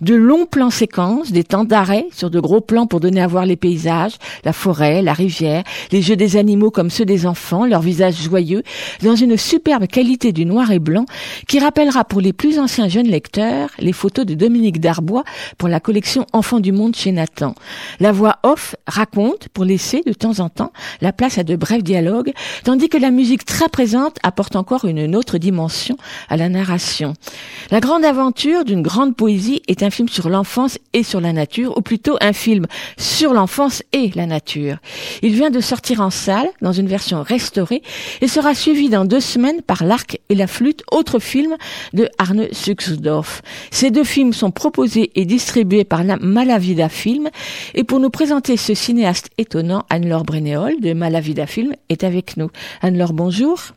De 0.00 0.14
longs 0.14 0.46
plans 0.46 0.70
séquences, 0.70 1.32
des 1.32 1.44
temps 1.44 1.64
d'arrêt 1.64 2.06
sur 2.12 2.30
de 2.30 2.40
gros 2.40 2.60
plans 2.60 2.86
pour 2.86 3.00
donner 3.00 3.20
à 3.20 3.26
voir 3.26 3.46
les 3.46 3.56
paysages, 3.56 4.14
la 4.44 4.52
forêt, 4.52 5.02
la 5.02 5.12
rivière, 5.12 5.64
les 5.92 6.02
jeux 6.02 6.16
des 6.16 6.36
animaux 6.36 6.70
comme 6.70 6.90
ceux 6.90 7.04
des 7.04 7.26
enfants, 7.26 7.66
leurs 7.66 7.82
visages 7.82 8.22
joyeux, 8.22 8.62
dans 9.02 9.16
une 9.16 9.36
superbe 9.36 9.86
qualité 9.86 10.32
du 10.32 10.44
noir 10.44 10.70
et 10.70 10.78
blanc 10.78 11.06
qui 11.48 11.58
rappellera 11.58 12.04
pour 12.04 12.20
les 12.20 12.32
plus 12.32 12.58
anciens 12.58 12.88
jeunes 12.88 13.08
lecteurs 13.08 13.70
les 13.78 13.92
photos 13.92 14.26
de 14.26 14.34
Dominique 14.34 14.80
Darbois 14.80 15.24
pour 15.58 15.68
la 15.68 15.80
collection 15.80 16.26
Enfants 16.32 16.60
du 16.60 16.72
monde 16.72 16.94
chez 16.96 17.12
Nathan. 17.12 17.54
La 17.98 18.12
voix 18.12 18.38
off 18.42 18.76
raconte 18.86 19.48
pour 19.48 19.64
laisser 19.64 20.02
de 20.06 20.12
temps 20.12 20.40
en 20.40 20.48
temps 20.48 20.72
la 21.00 21.12
place 21.12 21.38
à 21.38 21.44
de 21.44 21.56
brefs 21.56 21.82
dialogues, 21.82 22.32
tandis 22.64 22.88
que 22.88 22.98
la 22.98 23.10
musique 23.10 23.44
très 23.44 23.68
présente 23.68 24.18
apporte 24.22 24.49
encore 24.56 24.84
une 24.84 25.16
autre 25.16 25.38
dimension 25.38 25.96
à 26.28 26.36
la 26.36 26.48
narration. 26.48 27.14
La 27.70 27.80
grande 27.80 28.04
aventure 28.04 28.64
d'une 28.64 28.82
grande 28.82 29.16
poésie 29.16 29.62
est 29.68 29.82
un 29.82 29.90
film 29.90 30.08
sur 30.08 30.28
l'enfance 30.28 30.78
et 30.92 31.02
sur 31.02 31.20
la 31.20 31.32
nature, 31.32 31.76
ou 31.76 31.82
plutôt 31.82 32.16
un 32.20 32.32
film 32.32 32.66
sur 32.98 33.32
l'enfance 33.32 33.82
et 33.92 34.10
la 34.14 34.26
nature. 34.26 34.76
Il 35.22 35.34
vient 35.34 35.50
de 35.50 35.60
sortir 35.60 36.00
en 36.00 36.10
salle 36.10 36.48
dans 36.60 36.72
une 36.72 36.88
version 36.88 37.22
restaurée 37.22 37.82
et 38.20 38.28
sera 38.28 38.54
suivi 38.54 38.88
dans 38.88 39.04
deux 39.04 39.20
semaines 39.20 39.62
par 39.62 39.84
L'Arc 39.84 40.18
et 40.28 40.34
la 40.34 40.46
Flûte, 40.46 40.82
autre 40.90 41.18
film 41.18 41.56
de 41.92 42.08
Arne 42.18 42.48
Suxdorf. 42.52 43.42
Ces 43.70 43.90
deux 43.90 44.04
films 44.04 44.32
sont 44.32 44.50
proposés 44.50 45.10
et 45.14 45.24
distribués 45.24 45.84
par 45.84 46.04
la 46.04 46.16
Malavida 46.16 46.88
Film 46.88 47.28
et 47.74 47.84
pour 47.84 48.00
nous 48.00 48.10
présenter 48.10 48.56
ce 48.56 48.74
cinéaste 48.74 49.30
étonnant, 49.38 49.84
Anne-Laure 49.90 50.24
Brenéol 50.24 50.80
de 50.80 50.92
Malavida 50.92 51.46
Film 51.46 51.74
est 51.88 52.04
avec 52.04 52.36
nous. 52.36 52.50
Anne-Laure, 52.82 53.12
bonjour. 53.12 53.72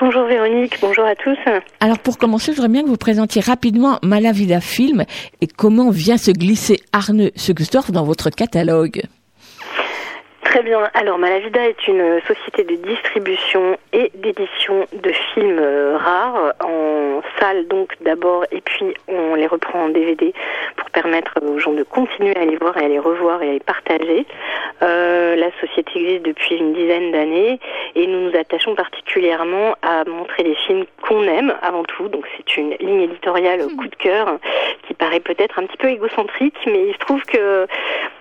Bonjour 0.00 0.24
Véronique, 0.24 0.78
bonjour 0.80 1.04
à 1.04 1.14
tous. 1.14 1.36
Alors 1.80 1.98
pour 1.98 2.16
commencer, 2.16 2.52
je 2.52 2.56
voudrais 2.56 2.72
bien 2.72 2.82
que 2.82 2.88
vous 2.88 2.96
présentiez 2.96 3.42
rapidement 3.42 3.98
Malavida 4.02 4.60
Film 4.60 5.04
et 5.42 5.46
comment 5.46 5.90
vient 5.90 6.16
se 6.16 6.30
glisser 6.30 6.80
Arne 6.94 7.30
Suxdorf 7.36 7.92
dans 7.92 8.04
votre 8.04 8.30
catalogue. 8.30 9.02
Très 10.50 10.64
bien. 10.64 10.90
Alors, 10.94 11.16
Malavida 11.16 11.68
est 11.68 11.86
une 11.86 12.20
société 12.26 12.64
de 12.64 12.74
distribution 12.74 13.78
et 13.92 14.10
d'édition 14.16 14.84
de 14.92 15.12
films 15.32 15.60
euh, 15.60 15.96
rares 15.96 16.54
en 16.64 17.22
salle, 17.38 17.68
donc 17.68 17.92
d'abord, 18.00 18.44
et 18.50 18.60
puis 18.60 18.92
on 19.06 19.36
les 19.36 19.46
reprend 19.46 19.84
en 19.84 19.88
DVD 19.90 20.34
pour 20.74 20.90
permettre 20.90 21.34
aux 21.40 21.56
gens 21.60 21.72
de 21.72 21.84
continuer 21.84 22.34
à 22.34 22.44
les 22.44 22.56
voir 22.56 22.76
et 22.78 22.86
à 22.86 22.88
les 22.88 22.98
revoir 22.98 23.40
et 23.44 23.48
à 23.48 23.52
les 23.52 23.60
partager. 23.60 24.26
Euh, 24.82 25.36
la 25.36 25.52
société 25.60 25.92
existe 25.94 26.24
depuis 26.24 26.56
une 26.56 26.72
dizaine 26.72 27.12
d'années 27.12 27.60
et 27.94 28.08
nous 28.08 28.28
nous 28.30 28.36
attachons 28.36 28.74
particulièrement 28.74 29.76
à 29.82 30.04
montrer 30.04 30.42
des 30.42 30.56
films 30.66 30.84
qu'on 31.06 31.22
aime 31.28 31.54
avant 31.62 31.84
tout. 31.84 32.08
Donc, 32.08 32.24
c'est 32.36 32.56
une 32.56 32.74
ligne 32.80 33.02
éditoriale 33.02 33.60
coup 33.78 33.86
de 33.86 33.94
cœur 33.94 34.38
qui 34.88 34.94
paraît 34.94 35.20
peut-être 35.20 35.60
un 35.60 35.66
petit 35.66 35.76
peu 35.76 35.88
égocentrique, 35.90 36.56
mais 36.66 36.88
il 36.88 36.92
se 36.94 36.98
trouve 36.98 37.22
que 37.22 37.68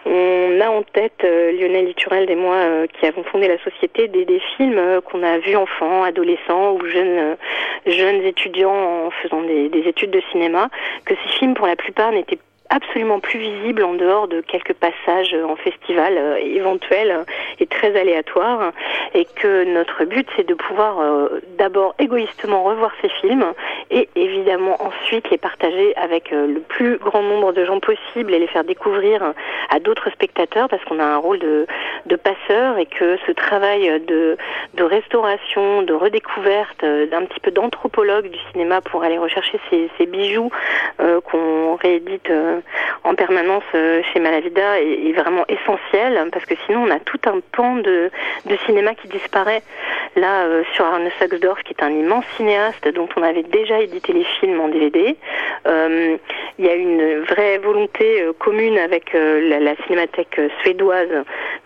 on 0.06 0.62
a 0.62 0.70
en 0.70 0.84
tête 0.84 1.24
euh, 1.24 1.52
Lionel 1.52 1.86
Liturel 1.86 2.30
et 2.30 2.36
moi 2.36 2.56
euh, 2.56 2.88
qui 2.88 3.06
avons 3.06 3.24
fondé 3.24 3.48
la 3.48 3.58
société 3.60 4.08
des, 4.08 4.42
films 4.58 4.78
euh, 4.78 5.02
qu'on 5.02 5.24
a 5.24 5.38
vus 5.38 5.56
enfants, 5.56 6.04
adolescents 6.04 6.74
ou 6.74 6.86
jeunes 6.86 7.36
jeunes 7.86 8.22
étudiants 8.24 9.08
en 9.08 9.12
faisant 9.12 9.42
des, 9.42 9.70
des 9.70 9.88
études 9.88 10.12
de 10.12 10.22
cinéma, 10.32 10.70
que 11.06 11.14
ces 11.16 11.40
films 11.40 11.54
pour 11.54 11.68
la 11.68 11.76
plupart 11.76 12.12
n'étaient 12.12 12.40
absolument 12.70 13.20
plus 13.20 13.40
visibles 13.40 13.84
en 13.84 13.94
dehors 13.94 14.28
de 14.28 14.42
quelques 14.42 14.74
passages 14.74 15.34
en 15.34 15.56
festival 15.56 16.18
euh, 16.18 16.38
éventuels 16.38 17.26
et 17.60 17.66
très 17.66 18.00
aléatoires 18.00 18.72
et 19.14 19.26
que 19.26 19.64
notre 19.66 20.06
but 20.06 20.28
c'est 20.36 20.48
de 20.48 20.54
pouvoir 20.54 21.00
euh, 21.00 21.42
d'abord 21.58 21.96
égoïstement 22.00 22.64
revoir 22.64 22.92
ces 23.02 23.10
films 23.22 23.46
et 23.90 24.08
évidemment 24.16 24.78
ensuite 24.82 25.30
les 25.30 25.38
partager 25.38 25.96
avec 25.96 26.32
euh, 26.32 26.48
le 26.48 26.60
plus 26.60 26.98
grand 26.98 27.24
nombre 27.24 27.54
de 27.54 27.66
gens 27.66 27.80
possible 27.80 28.34
et 28.34 28.40
les 28.40 28.48
faire 28.48 28.64
découvrir 28.64 29.34
à 29.70 29.80
d'autres 29.80 30.10
spectateurs 30.12 30.68
parce 30.70 30.84
qu'on 30.86 31.00
a 31.00 31.06
un 31.06 31.18
rôle 31.18 31.40
de, 31.40 31.66
passeur 32.16 32.78
et 32.78 32.86
que 32.86 33.18
ce 33.26 33.32
travail 33.32 34.02
de, 34.02 34.38
restauration, 34.78 35.84
de 35.84 35.94
redécouverte, 35.94 36.84
euh, 36.84 37.06
d'un 37.08 37.26
petit 37.26 37.40
peu 37.40 37.52
d'anthropologue 37.52 38.30
du 38.30 38.40
cinéma 38.52 38.82
pour 38.82 39.04
aller 39.04 39.18
rechercher 39.18 39.60
ces, 39.70 40.06
bijoux 40.06 40.50
euh, 41.00 41.22
qu'on 41.22 41.76
réédite 41.76 42.30
euh, 42.30 42.59
en 43.04 43.16
permanence 43.16 43.64
euh, 43.76 44.02
chez 44.12 44.20
Malavida 44.20 44.80
est, 44.80 45.14
vraiment 45.14 45.46
essentiel 45.48 46.30
parce 46.32 46.46
que 46.46 46.56
sinon 46.66 46.84
on 46.84 46.92
a 46.92 47.00
tout 47.00 47.20
un 47.26 47.40
pan 47.52 47.76
de, 47.76 48.12
cinéma 48.66 48.94
qui 48.96 49.08
disparaît. 49.08 49.62
là 50.16 50.44
euh, 50.44 50.64
sur 50.74 50.86
Arne 50.86 51.10
Saxdorf, 51.20 51.64
qui 51.64 51.74
est 51.74 51.84
un 51.84 51.92
immense 51.92 52.26
cinéaste 52.38 52.88
dont 52.94 53.10
on 53.16 53.24
avait 53.24 53.44
déjà 53.44 53.80
édité 53.80 54.14
les 54.14 54.26
films 54.40 54.60
en 54.60 54.68
DVD. 54.68 55.16
Euh, 55.68 56.18
il 56.60 56.66
y 56.66 56.70
a 56.70 56.76
une 56.76 57.22
vraie 57.22 57.58
volonté 57.58 58.22
euh, 58.22 58.34
commune 58.34 58.78
avec 58.78 59.16
euh, 59.16 59.60
la, 59.60 59.76
cinémathèque 59.86 60.38
euh, 60.40 60.50
suédoise, 60.62 61.08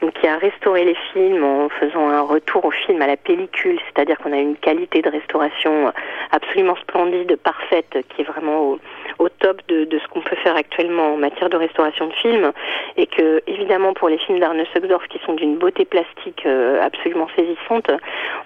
donc 0.01 0.13
qui 0.13 0.27
a 0.27 0.37
restauré 0.37 0.85
les 0.85 0.95
films 1.11 1.43
en 1.43 1.67
faisant 1.69 2.09
un 2.09 2.21
retour 2.21 2.63
au 2.65 2.69
film 2.69 3.01
à 3.01 3.07
la 3.07 3.17
pellicule, 3.17 3.79
c'est-à-dire 3.87 4.19
qu'on 4.19 4.31
a 4.31 4.37
une 4.37 4.55
qualité 4.55 5.01
de 5.01 5.09
restauration 5.09 5.91
absolument 6.31 6.75
splendide, 6.75 7.37
parfaite, 7.37 7.97
qui 8.09 8.21
est 8.21 8.25
vraiment 8.25 8.77
au, 9.17 9.29
top 9.39 9.61
de 9.67 9.87
ce 9.97 10.07
qu'on 10.09 10.21
peut 10.21 10.35
faire 10.43 10.55
actuellement 10.55 10.82
en 10.91 11.17
matière 11.17 11.49
de 11.49 11.57
restauration 11.57 12.07
de 12.07 12.13
films, 12.13 12.51
et 12.97 13.07
que 13.07 13.41
évidemment 13.47 13.93
pour 13.93 14.09
les 14.09 14.17
films 14.17 14.39
d'Arne 14.39 14.63
Suxdorf 14.73 15.07
qui 15.07 15.19
sont 15.25 15.33
d'une 15.33 15.57
beauté 15.57 15.85
plastique 15.85 16.43
euh, 16.45 16.81
absolument 16.81 17.27
saisissante, 17.35 17.89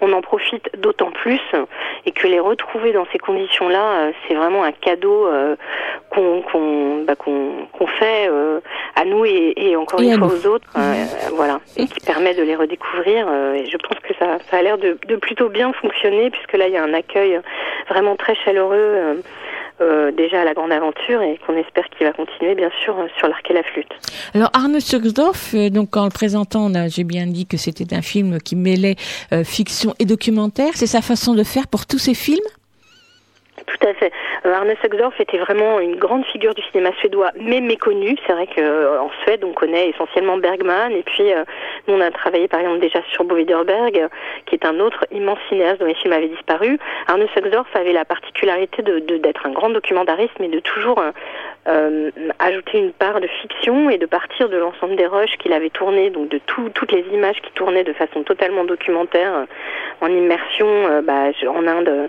on 0.00 0.12
en 0.12 0.20
profite 0.20 0.70
d'autant 0.78 1.10
plus, 1.10 1.40
et 2.06 2.12
que 2.12 2.26
les 2.26 2.40
retrouver 2.40 2.92
dans 2.92 3.06
ces 3.12 3.18
conditions-là, 3.18 3.90
euh, 3.92 4.12
c'est 4.26 4.34
vraiment 4.34 4.64
un 4.64 4.72
cadeau 4.72 5.26
euh, 5.26 5.56
qu'on 6.10 6.42
qu'on 6.42 7.04
bah, 7.04 7.16
qu'on 7.16 7.66
qu'on 7.72 7.86
fait 7.86 8.30
à 8.94 9.04
nous 9.04 9.24
et, 9.24 9.54
et 9.56 9.76
encore 9.76 10.00
Et 10.00 10.06
une 10.06 10.18
fois 10.18 10.28
nous. 10.28 10.34
aux 10.34 10.46
autres, 10.46 10.68
voilà, 11.34 11.60
et 11.76 11.86
qui 11.86 12.00
permet 12.04 12.34
de 12.34 12.42
les 12.42 12.56
redécouvrir. 12.56 13.28
et 13.54 13.66
je 13.66 13.76
pense 13.76 13.98
que 14.00 14.14
ça, 14.18 14.38
ça 14.50 14.58
a 14.58 14.62
l'air 14.62 14.78
de, 14.78 14.98
de 15.06 15.16
plutôt 15.16 15.48
bien 15.48 15.72
fonctionner, 15.72 16.30
puisque 16.30 16.54
là 16.54 16.66
il 16.68 16.74
y 16.74 16.76
a 16.76 16.82
un 16.82 16.94
accueil 16.94 17.40
vraiment 17.88 18.16
très 18.16 18.34
chaleureux. 18.36 19.22
Euh, 19.80 20.10
déjà 20.12 20.42
à 20.42 20.44
la 20.44 20.54
grande 20.54 20.72
aventure 20.72 21.22
et 21.22 21.38
qu'on 21.46 21.56
espère 21.56 21.88
qu'il 21.90 22.06
va 22.06 22.12
continuer 22.12 22.54
bien 22.54 22.70
sûr 22.84 22.98
euh, 22.98 23.06
sur 23.18 23.28
l'arc 23.28 23.48
et 23.50 23.54
la 23.54 23.62
flûte. 23.62 23.90
Alors 24.34 24.50
Arne 24.52 24.80
Suxdorf, 24.80 25.54
euh, 25.54 25.70
donc 25.70 25.96
en 25.96 26.04
le 26.04 26.10
présentant, 26.10 26.70
j'ai 26.88 27.04
bien 27.04 27.26
dit 27.26 27.46
que 27.46 27.56
c'était 27.56 27.94
un 27.94 28.02
film 28.02 28.38
qui 28.40 28.56
mêlait 28.56 28.96
euh, 29.32 29.44
fiction 29.44 29.94
et 29.98 30.04
documentaire. 30.04 30.70
C'est 30.74 30.86
sa 30.86 31.02
façon 31.02 31.34
de 31.34 31.42
faire 31.42 31.68
pour 31.68 31.86
tous 31.86 31.98
ses 31.98 32.14
films? 32.14 32.38
Tout 33.68 33.86
à 33.86 33.94
fait. 33.94 34.12
Euh, 34.46 34.54
Arne 34.54 34.70
était 35.18 35.38
vraiment 35.38 35.78
une 35.80 35.96
grande 35.96 36.24
figure 36.26 36.54
du 36.54 36.62
cinéma 36.70 36.90
suédois, 37.00 37.32
mais 37.38 37.60
méconnu. 37.60 38.16
C'est 38.26 38.32
vrai 38.32 38.46
qu'en 38.46 39.10
Suède, 39.22 39.44
on 39.44 39.52
connaît 39.52 39.90
essentiellement 39.90 40.38
Bergman, 40.38 40.92
et 40.92 41.02
puis 41.02 41.32
euh, 41.32 41.44
nous, 41.86 41.94
on 41.94 42.00
a 42.00 42.10
travaillé 42.10 42.48
par 42.48 42.60
exemple 42.60 42.80
déjà 42.80 43.00
sur 43.12 43.24
Bo 43.24 43.34
Widerberg, 43.34 43.98
euh, 43.98 44.08
qui 44.46 44.54
est 44.54 44.64
un 44.64 44.80
autre 44.80 45.04
immense 45.12 45.38
cinéaste 45.48 45.80
dont 45.80 45.86
les 45.86 45.94
films 45.94 46.14
avaient 46.14 46.28
disparu. 46.28 46.78
Arne 47.08 47.26
Saxdorf 47.34 47.68
avait 47.74 47.92
la 47.92 48.04
particularité 48.04 48.82
de 48.82 48.98
d'être 49.18 49.46
un 49.46 49.50
grand 49.50 49.70
documentariste, 49.70 50.38
mais 50.40 50.48
de 50.48 50.60
toujours 50.60 50.98
euh, 50.98 51.10
euh, 51.68 52.10
ajouter 52.38 52.78
une 52.78 52.92
part 52.92 53.20
de 53.20 53.26
fiction 53.26 53.90
et 53.90 53.98
de 53.98 54.06
partir 54.06 54.48
de 54.48 54.56
l'ensemble 54.56 54.96
des 54.96 55.06
rushs 55.06 55.36
qu'il 55.38 55.52
avait 55.52 55.70
tournés, 55.70 56.10
donc 56.10 56.28
de 56.28 56.38
tout- 56.46 56.70
toutes 56.74 56.92
les 56.92 57.04
images 57.12 57.40
qui 57.42 57.52
tournaient 57.52 57.84
de 57.84 57.92
façon 57.92 58.22
totalement 58.22 58.64
documentaire, 58.64 59.32
euh, 59.34 59.44
en 60.00 60.08
immersion 60.08 60.66
euh, 60.66 61.02
bah, 61.02 61.30
en 61.48 61.66
Inde, 61.66 62.08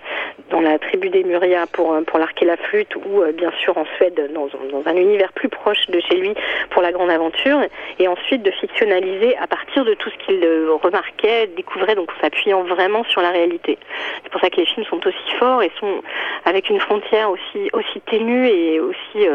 dans 0.49 0.61
la 0.61 0.79
tribu 0.79 1.09
des 1.09 1.23
Muria 1.23 1.65
pour, 1.73 1.95
pour 2.07 2.19
l'arc 2.19 2.41
et 2.41 2.45
la 2.45 2.57
flûte, 2.57 2.95
ou 2.95 3.23
bien 3.33 3.51
sûr 3.59 3.77
en 3.77 3.85
Suède, 3.97 4.31
dans, 4.33 4.47
dans 4.71 4.89
un 4.89 4.95
univers 4.95 5.31
plus 5.33 5.49
proche 5.49 5.85
de 5.87 5.99
chez 5.99 6.15
lui 6.15 6.33
pour 6.71 6.81
la 6.81 6.91
grande 6.91 7.09
aventure, 7.11 7.59
et 7.99 8.07
ensuite 8.07 8.41
de 8.43 8.51
fictionnaliser 8.51 9.35
à 9.37 9.47
partir 9.47 9.85
de 9.85 9.93
tout 9.95 10.09
ce 10.09 10.25
qu'il 10.25 10.43
remarquait, 10.81 11.47
découvrait, 11.55 11.95
donc 11.95 12.09
en 12.11 12.21
s'appuyant 12.21 12.63
vraiment 12.63 13.03
sur 13.05 13.21
la 13.21 13.31
réalité. 13.31 13.77
C'est 14.23 14.31
pour 14.31 14.41
ça 14.41 14.49
que 14.49 14.57
les 14.57 14.65
films 14.65 14.85
sont 14.85 15.05
aussi 15.05 15.35
forts 15.37 15.61
et 15.61 15.71
sont 15.79 16.01
avec 16.45 16.69
une 16.69 16.79
frontière 16.79 17.29
aussi, 17.29 17.69
aussi 17.73 18.01
ténue 18.01 18.47
et 18.47 18.79
aussi 18.79 19.27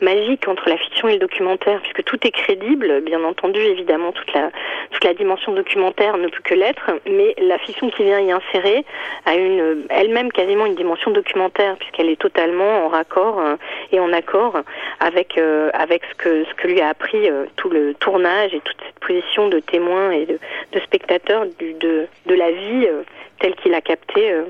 magique 0.00 0.46
entre 0.48 0.68
la 0.68 0.76
fiction 0.76 1.08
et 1.08 1.14
le 1.14 1.18
documentaire, 1.18 1.80
puisque 1.80 2.04
tout 2.04 2.18
est 2.26 2.30
crédible, 2.30 3.00
bien 3.02 3.22
entendu, 3.24 3.60
évidemment, 3.60 4.12
toute 4.12 4.32
la, 4.32 4.50
toute 4.90 5.04
la 5.04 5.14
dimension 5.14 5.52
documentaire 5.52 6.16
ne 6.16 6.28
peut 6.28 6.42
que 6.42 6.54
l'être, 6.54 6.90
mais 7.06 7.34
la 7.38 7.58
fiction 7.58 7.90
qui 7.90 8.04
vient 8.04 8.20
y 8.20 8.32
insérer 8.32 8.84
a 9.26 9.34
une, 9.34 9.86
elle-même 9.90 10.32
quasiment 10.32 10.66
une 10.66 10.74
dimension 10.74 11.10
documentaire, 11.10 11.76
puisqu'elle 11.76 12.08
est 12.08 12.20
totalement 12.20 12.86
en 12.86 12.88
raccord 12.88 13.40
euh, 13.40 13.56
et 13.92 14.00
en 14.00 14.12
accord 14.12 14.58
avec, 15.00 15.38
euh, 15.38 15.70
avec 15.74 16.02
ce, 16.10 16.14
que, 16.14 16.44
ce 16.44 16.54
que 16.54 16.68
lui 16.68 16.80
a 16.80 16.88
appris 16.88 17.28
euh, 17.28 17.46
tout 17.56 17.70
le 17.70 17.94
tournage 17.94 18.54
et 18.54 18.60
toute 18.60 18.76
cette 18.84 18.98
position 19.00 19.48
de 19.48 19.60
témoin 19.60 20.10
et 20.10 20.26
de, 20.26 20.38
spectateur 20.84 21.44
du, 21.58 21.74
de, 21.74 22.06
de 22.26 22.34
la 22.34 22.50
vie 22.50 22.86
euh, 23.38 23.40
telle 23.40 23.54
qu'il 23.56 23.74
a 23.74 23.80
capté 23.80 24.30
euh, 24.30 24.44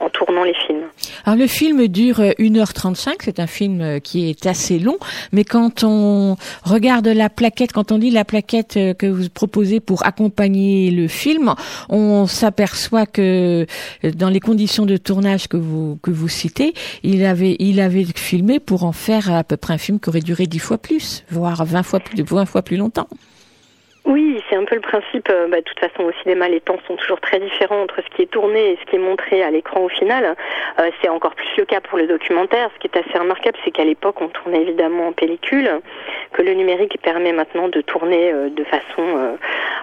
en 0.00 0.10
tournant 0.10 0.44
les 0.44 0.54
films. 0.66 0.84
Alors 1.24 1.38
le 1.38 1.46
film 1.46 1.88
dure 1.88 2.20
euh, 2.20 2.32
1h35, 2.38 3.14
c'est 3.20 3.40
un 3.40 3.46
film 3.46 3.80
euh, 3.80 3.98
qui 3.98 4.28
est 4.28 4.46
assez 4.46 4.78
long, 4.78 4.98
mais 5.32 5.44
quand 5.44 5.84
on 5.84 6.36
regarde 6.64 7.08
la 7.08 7.30
plaquette, 7.30 7.72
quand 7.72 7.92
on 7.92 7.98
lit 7.98 8.10
la 8.10 8.24
plaquette 8.24 8.76
euh, 8.76 8.94
que 8.94 9.06
vous 9.06 9.28
proposez 9.30 9.80
pour 9.80 10.04
accompagner 10.06 10.90
le 10.90 11.08
film, 11.08 11.54
on 11.88 12.26
s'aperçoit 12.26 13.06
que 13.06 13.66
euh, 14.04 14.10
dans 14.12 14.28
les 14.28 14.40
conditions 14.40 14.86
de 14.86 14.96
tournage 14.96 15.48
que 15.48 15.56
vous 15.56 15.98
que 16.02 16.10
vous 16.10 16.28
citez, 16.28 16.74
il 17.02 17.24
avait 17.24 17.56
il 17.58 17.80
avait 17.80 18.04
filmé 18.04 18.60
pour 18.60 18.84
en 18.84 18.92
faire 18.92 19.32
à 19.32 19.44
peu 19.44 19.56
près 19.56 19.74
un 19.74 19.78
film 19.78 19.98
qui 19.98 20.08
aurait 20.08 20.20
duré 20.20 20.46
10 20.46 20.58
fois 20.58 20.78
plus, 20.78 21.24
voire 21.30 21.64
20 21.64 21.82
fois 21.82 22.00
plus 22.00 22.22
20 22.22 22.44
fois 22.44 22.62
plus 22.62 22.76
longtemps. 22.76 23.08
Oui, 24.06 24.40
c'est 24.48 24.54
un 24.54 24.64
peu 24.64 24.76
le 24.76 24.80
principe. 24.80 25.28
euh, 25.30 25.48
bah, 25.48 25.56
de 25.56 25.64
toute 25.64 25.80
façon, 25.80 26.04
au 26.04 26.12
cinéma, 26.22 26.48
les 26.48 26.60
temps 26.60 26.78
sont 26.86 26.94
toujours 26.94 27.20
très 27.20 27.40
différents 27.40 27.82
entre 27.82 27.96
ce 27.96 28.14
qui 28.14 28.22
est 28.22 28.30
tourné 28.30 28.70
et 28.70 28.78
ce 28.80 28.88
qui 28.88 28.94
est 28.96 29.00
montré 29.00 29.42
à 29.42 29.50
l'écran 29.50 29.80
au 29.80 29.88
final. 29.88 30.36
Euh, 30.78 30.90
c'est 31.02 31.08
encore 31.08 31.34
plus 31.34 31.48
le 31.58 31.64
cas 31.64 31.80
pour 31.80 31.98
le 31.98 32.06
documentaire. 32.06 32.70
Ce 32.74 32.78
qui 32.78 32.86
est 32.86 32.96
assez 32.96 33.18
remarquable, 33.18 33.58
c'est 33.64 33.72
qu'à 33.72 33.84
l'époque, 33.84 34.20
on 34.20 34.28
tournait 34.28 34.62
évidemment 34.62 35.08
en 35.08 35.12
pellicule, 35.12 35.80
que 36.32 36.42
le 36.42 36.54
numérique 36.54 36.98
permet 37.02 37.32
maintenant 37.32 37.68
de 37.68 37.80
tourner 37.80 38.32
euh, 38.32 38.48
de 38.48 38.62
façon, 38.62 39.02
euh, 39.02 39.32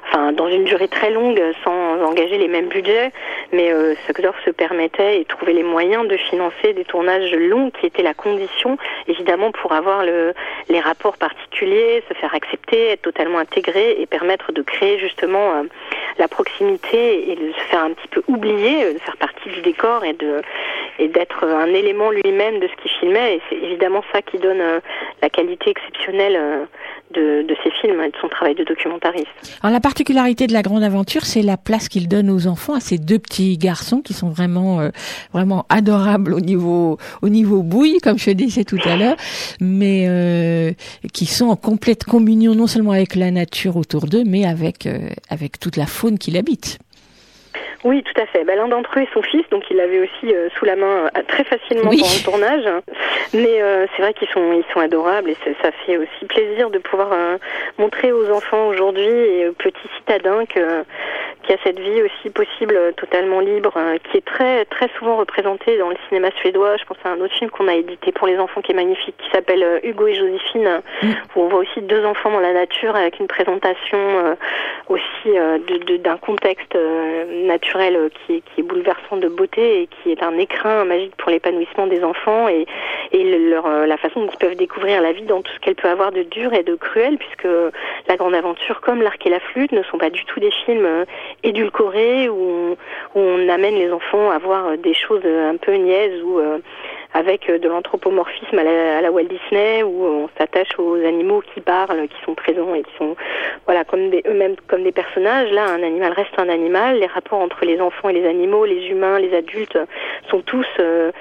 enfin, 0.07 0.31
dans 0.31 0.47
une 0.47 0.63
durée 0.63 0.87
très 0.87 1.11
longue, 1.11 1.41
sans 1.65 2.01
engager 2.05 2.37
les 2.37 2.47
mêmes 2.47 2.69
budgets. 2.69 3.11
Mais 3.51 3.73
euh, 3.73 3.93
Suxdorf 4.07 4.37
se 4.45 4.51
permettait 4.51 5.19
et 5.19 5.25
trouvait 5.25 5.51
les 5.53 5.63
moyens 5.63 6.07
de 6.07 6.15
financer 6.15 6.71
des 6.71 6.85
tournages 6.85 7.33
longs, 7.35 7.71
qui 7.71 7.87
étaient 7.87 8.03
la 8.03 8.13
condition, 8.13 8.77
évidemment, 9.09 9.51
pour 9.51 9.73
avoir 9.73 10.05
le, 10.05 10.33
les 10.69 10.79
rapports 10.79 11.17
particuliers, 11.17 12.01
se 12.07 12.13
faire 12.13 12.33
accepter, 12.33 12.91
être 12.91 13.01
totalement 13.01 13.39
intégré 13.39 14.01
permettre 14.13 14.51
de 14.51 14.61
créer 14.61 14.99
justement 14.99 15.55
euh, 15.55 15.63
la 16.19 16.27
proximité 16.27 17.31
et 17.31 17.35
de 17.35 17.51
se 17.51 17.63
faire 17.69 17.83
un 17.83 17.93
petit 17.93 18.07
peu 18.09 18.21
oublier, 18.27 18.83
euh, 18.83 18.93
de 18.93 18.99
faire 18.99 19.17
partie 19.17 19.49
du 19.49 19.61
décor 19.61 20.05
et 20.05 20.13
de 20.13 20.41
et 20.99 21.07
d'être 21.07 21.43
un 21.43 21.73
élément 21.73 22.11
lui-même 22.11 22.59
de 22.59 22.67
ce 22.67 22.75
qu'il 22.79 22.91
filmait. 22.99 23.37
Et 23.37 23.41
c'est 23.49 23.55
évidemment 23.55 24.03
ça 24.13 24.21
qui 24.21 24.37
donne 24.37 24.61
euh, 24.61 24.79
la 25.23 25.29
qualité 25.29 25.71
exceptionnelle 25.71 26.67
de, 27.15 27.41
de 27.41 27.55
ses 27.63 27.71
films 27.81 27.99
et 28.01 28.09
de 28.09 28.17
son 28.21 28.27
travail 28.27 28.53
de 28.53 28.63
documentariste. 28.63 29.57
Alors 29.63 29.73
la 29.73 29.79
particularité 29.79 30.45
de 30.45 30.53
la 30.53 30.61
grande 30.61 30.83
aventure, 30.83 31.25
c'est 31.25 31.41
la 31.41 31.57
place 31.57 31.89
qu'il 31.89 32.07
donne 32.07 32.29
aux 32.29 32.45
enfants, 32.45 32.75
à 32.75 32.79
ces 32.79 32.99
deux 32.99 33.17
petits 33.17 33.57
garçons 33.57 34.01
qui 34.01 34.13
sont 34.13 34.29
vraiment 34.29 34.87
vraiment 35.33 35.65
adorables 35.69 36.35
au 36.35 36.41
niveau 36.41 36.99
au 37.23 37.29
niveau 37.29 37.63
bouille, 37.63 37.97
comme 37.97 38.19
je 38.19 38.29
disais 38.29 38.63
tout 38.63 38.83
à 38.85 38.95
l'heure, 38.95 39.15
mais 39.59 40.75
qui 41.11 41.25
sont 41.25 41.47
en 41.47 41.55
complète 41.55 42.03
communion 42.03 42.53
non 42.53 42.67
seulement 42.67 42.91
avec 42.91 43.15
la 43.15 43.31
nature 43.31 43.77
autour 43.77 44.02
mais 44.25 44.45
avec 44.45 44.85
euh, 44.85 45.09
avec 45.29 45.59
toute 45.59 45.77
la 45.77 45.85
faune 45.85 46.17
qui 46.17 46.31
l'habite. 46.31 46.79
Oui, 47.83 48.03
tout 48.03 48.21
à 48.21 48.25
fait. 48.27 48.43
Ben, 48.45 48.55
L'un 48.57 48.67
d'entre 48.69 48.97
eux 48.97 49.01
est 49.01 49.13
son 49.13 49.21
fils, 49.21 49.43
donc 49.49 49.63
il 49.69 49.77
l'avait 49.77 49.99
aussi 49.99 50.33
euh, 50.33 50.47
sous 50.57 50.65
la 50.65 50.75
main 50.75 51.05
euh, 51.17 51.21
très 51.27 51.43
facilement 51.43 51.89
Oui. 51.89 51.99
pendant 52.01 52.13
le 52.13 52.23
tournage. 52.23 52.81
Mais 53.33 53.61
euh, 53.61 53.85
c'est 53.95 54.01
vrai 54.01 54.13
qu'ils 54.13 54.29
sont, 54.29 54.53
ils 54.53 54.63
sont 54.73 54.79
adorables 54.79 55.29
et 55.31 55.37
ça 55.61 55.71
fait 55.85 55.97
aussi 55.97 56.25
plaisir 56.27 56.69
de 56.69 56.77
pouvoir 56.77 57.09
euh, 57.11 57.37
montrer 57.77 58.11
aux 58.11 58.29
enfants 58.31 58.67
aujourd'hui 58.67 59.03
et 59.05 59.49
aux 59.49 59.53
petits 59.53 59.89
citadins 59.97 60.45
que 60.45 60.83
qu'il 61.43 61.51
y 61.57 61.59
a 61.59 61.61
cette 61.65 61.77
vie 61.79 62.01
aussi 62.03 62.29
possible, 62.29 62.79
totalement 62.95 63.41
libre, 63.41 63.73
qui 64.09 64.15
est 64.15 64.23
très 64.25 64.63
très 64.63 64.87
souvent 64.97 65.17
représentée 65.17 65.77
dans 65.77 65.89
le 65.89 65.97
cinéma 66.07 66.29
suédois. 66.39 66.77
Je 66.77 66.85
pense 66.85 66.95
à 67.03 67.09
un 67.09 67.19
autre 67.19 67.33
film 67.33 67.49
qu'on 67.49 67.67
a 67.67 67.73
édité 67.75 68.13
pour 68.13 68.27
les 68.27 68.37
enfants 68.39 68.61
qui 68.61 68.71
est 68.71 68.75
magnifique, 68.75 69.15
qui 69.17 69.29
s'appelle 69.29 69.81
Hugo 69.83 70.07
et 70.07 70.13
Joséphine, 70.13 70.79
où 71.35 71.41
on 71.41 71.47
voit 71.49 71.59
aussi 71.59 71.81
deux 71.81 72.05
enfants 72.05 72.31
dans 72.31 72.39
la 72.39 72.53
nature 72.53 72.95
avec 72.95 73.19
une 73.19 73.27
présentation 73.27 73.99
aussi 74.87 75.25
de- 75.25 75.83
de- 75.83 75.97
d'un 75.97 76.15
contexte 76.15 76.77
naturel 77.29 77.72
euh, 77.75 78.09
qui, 78.25 78.43
est, 78.57 78.61
bouleversant 78.61 79.17
de 79.17 79.27
beauté 79.27 79.81
et 79.81 79.87
qui 79.87 80.11
est 80.11 80.23
un 80.23 80.37
écrin 80.37 80.85
magique 80.85 81.15
pour 81.17 81.31
l'épanouissement 81.31 81.87
des 81.87 82.03
enfants 82.03 82.47
et, 82.47 82.65
euh, 83.13 83.85
la 83.85 83.97
façon 83.97 84.21
dont 84.21 84.31
ils 84.31 84.37
peuvent 84.37 84.55
découvrir 84.55 85.01
la 85.01 85.11
vie 85.11 85.23
dans 85.23 85.41
tout 85.41 85.51
ce 85.53 85.59
qu'elle 85.59 85.75
peut 85.75 85.87
avoir 85.87 86.11
de 86.11 86.23
dur 86.23 86.53
et 86.53 86.63
de 86.63 86.75
cruel, 86.75 87.17
puisque 87.17 87.47
La 88.07 88.15
Grande 88.15 88.35
Aventure, 88.35 88.81
comme 88.81 89.01
L'Arc 89.01 89.25
et 89.25 89.29
la 89.29 89.39
Flûte, 89.39 89.71
ne 89.71 89.83
sont 89.83 89.97
pas 89.97 90.09
du 90.09 90.23
tout 90.25 90.39
des 90.39 90.51
films 90.65 90.85
euh, 90.85 91.05
édulcorés 91.43 92.29
où 92.29 92.35
on, 92.35 92.71
où 93.15 93.19
on 93.19 93.49
amène 93.49 93.75
les 93.75 93.91
enfants 93.91 94.31
à 94.31 94.37
voir 94.37 94.77
des 94.77 94.93
choses 94.93 95.25
un 95.25 95.57
peu 95.57 95.73
niaises 95.73 96.21
ou 96.23 96.39
avec 97.13 97.49
euh, 97.49 97.59
de 97.59 97.67
l'anthropomorphisme 97.67 98.57
à 98.57 98.63
la, 98.63 98.97
à 98.97 99.01
la 99.01 99.11
Walt 99.11 99.23
Disney 99.23 99.83
où 99.83 100.05
on 100.05 100.29
s'attache 100.37 100.77
aux 100.77 100.95
animaux 100.95 101.41
qui 101.53 101.61
parlent, 101.61 102.07
qui 102.07 102.23
sont 102.25 102.35
présents 102.35 102.73
et 102.73 102.83
qui 102.83 102.91
sont 102.97 103.15
voilà 103.65 103.83
comme 103.83 104.09
des, 104.09 104.23
eux-mêmes 104.27 104.55
comme 104.67 104.83
des 104.83 104.91
personnages. 104.91 105.51
Là, 105.51 105.65
un 105.65 105.83
animal 105.83 106.13
reste 106.13 106.37
un 106.37 106.49
animal. 106.49 106.99
Les 106.99 107.07
rapports 107.07 107.39
entre 107.39 107.65
les 107.65 107.79
enfants 107.79 108.09
et 108.09 108.13
les 108.13 108.27
animaux, 108.27 108.65
les 108.65 108.87
humains, 108.87 109.19
les 109.19 109.33
adultes 109.35 109.77
sont 110.29 110.41
tous 110.41 110.65
euh, 110.79 111.11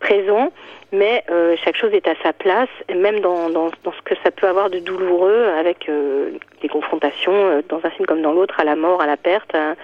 présents, 0.00 0.52
mais 0.92 1.24
euh, 1.30 1.56
chaque 1.64 1.76
chose 1.76 1.92
est 1.92 2.06
à 2.08 2.14
sa 2.22 2.32
place, 2.32 2.68
même 2.94 3.20
dans, 3.20 3.50
dans, 3.50 3.70
dans 3.84 3.92
ce 3.92 4.02
que 4.04 4.14
ça 4.22 4.30
peut 4.30 4.46
avoir 4.46 4.70
de 4.70 4.78
douloureux 4.78 5.46
avec 5.58 5.88
euh, 5.88 6.30
des 6.62 6.68
confrontations 6.68 7.32
euh, 7.32 7.62
dans 7.68 7.80
un 7.84 7.90
film 7.90 8.06
comme 8.06 8.22
dans 8.22 8.32
l'autre, 8.32 8.60
à 8.60 8.64
la 8.64 8.76
mort, 8.76 9.00
à 9.00 9.06
la 9.06 9.16
perte, 9.16 9.54
à, 9.54 9.74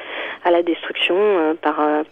à 0.45 0.51
la 0.51 0.62
destruction 0.62 1.17
euh, 1.19 1.55
par, 1.55 1.81
euh, 1.81 2.03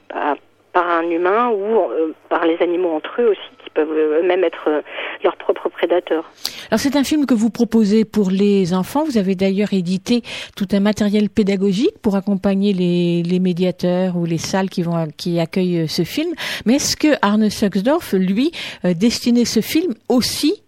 par 0.73 0.89
un 0.89 1.09
humain 1.11 1.51
ou 1.51 1.65
euh, 1.65 2.15
par 2.29 2.47
les 2.47 2.57
animaux 2.61 2.91
entre 2.91 3.21
eux 3.21 3.31
aussi, 3.31 3.41
qui 3.63 3.71
peuvent 3.71 3.93
euh, 3.93 4.21
eux-mêmes 4.21 4.45
être 4.45 4.69
euh, 4.69 4.81
leurs 5.23 5.37
propres 5.37 5.69
prédateurs. 5.69 6.31
Alors 6.71 6.81
c'est 6.81 6.97
un 6.97 7.05
film 7.05 7.27
que 7.27 7.35
vous 7.35 7.51
proposez 7.51 8.05
pour 8.05 8.31
les 8.31 8.73
enfants. 8.73 9.05
Vous 9.05 9.19
avez 9.19 9.35
d'ailleurs 9.35 9.73
édité 9.73 10.23
tout 10.57 10.69
un 10.73 10.81
matériel 10.81 11.29
pédagogique 11.29 11.99
pour 12.01 12.17
accompagner 12.17 12.73
les, 12.73 13.23
les 13.23 13.39
médiateurs 13.39 14.17
ou 14.17 14.25
les 14.25 14.39
salles 14.39 14.71
qui 14.71 14.83
vont 14.83 15.07
qui 15.17 15.39
accueillent 15.41 15.89
ce 15.89 16.03
film. 16.03 16.33
Mais 16.65 16.75
est-ce 16.75 16.97
que 16.97 17.09
Arne 17.21 17.51
Suxdorf, 17.51 18.15
lui, 18.15 18.53
destinait 18.85 19.45
ce 19.45 19.61
film 19.61 19.95
aussi 20.09 20.63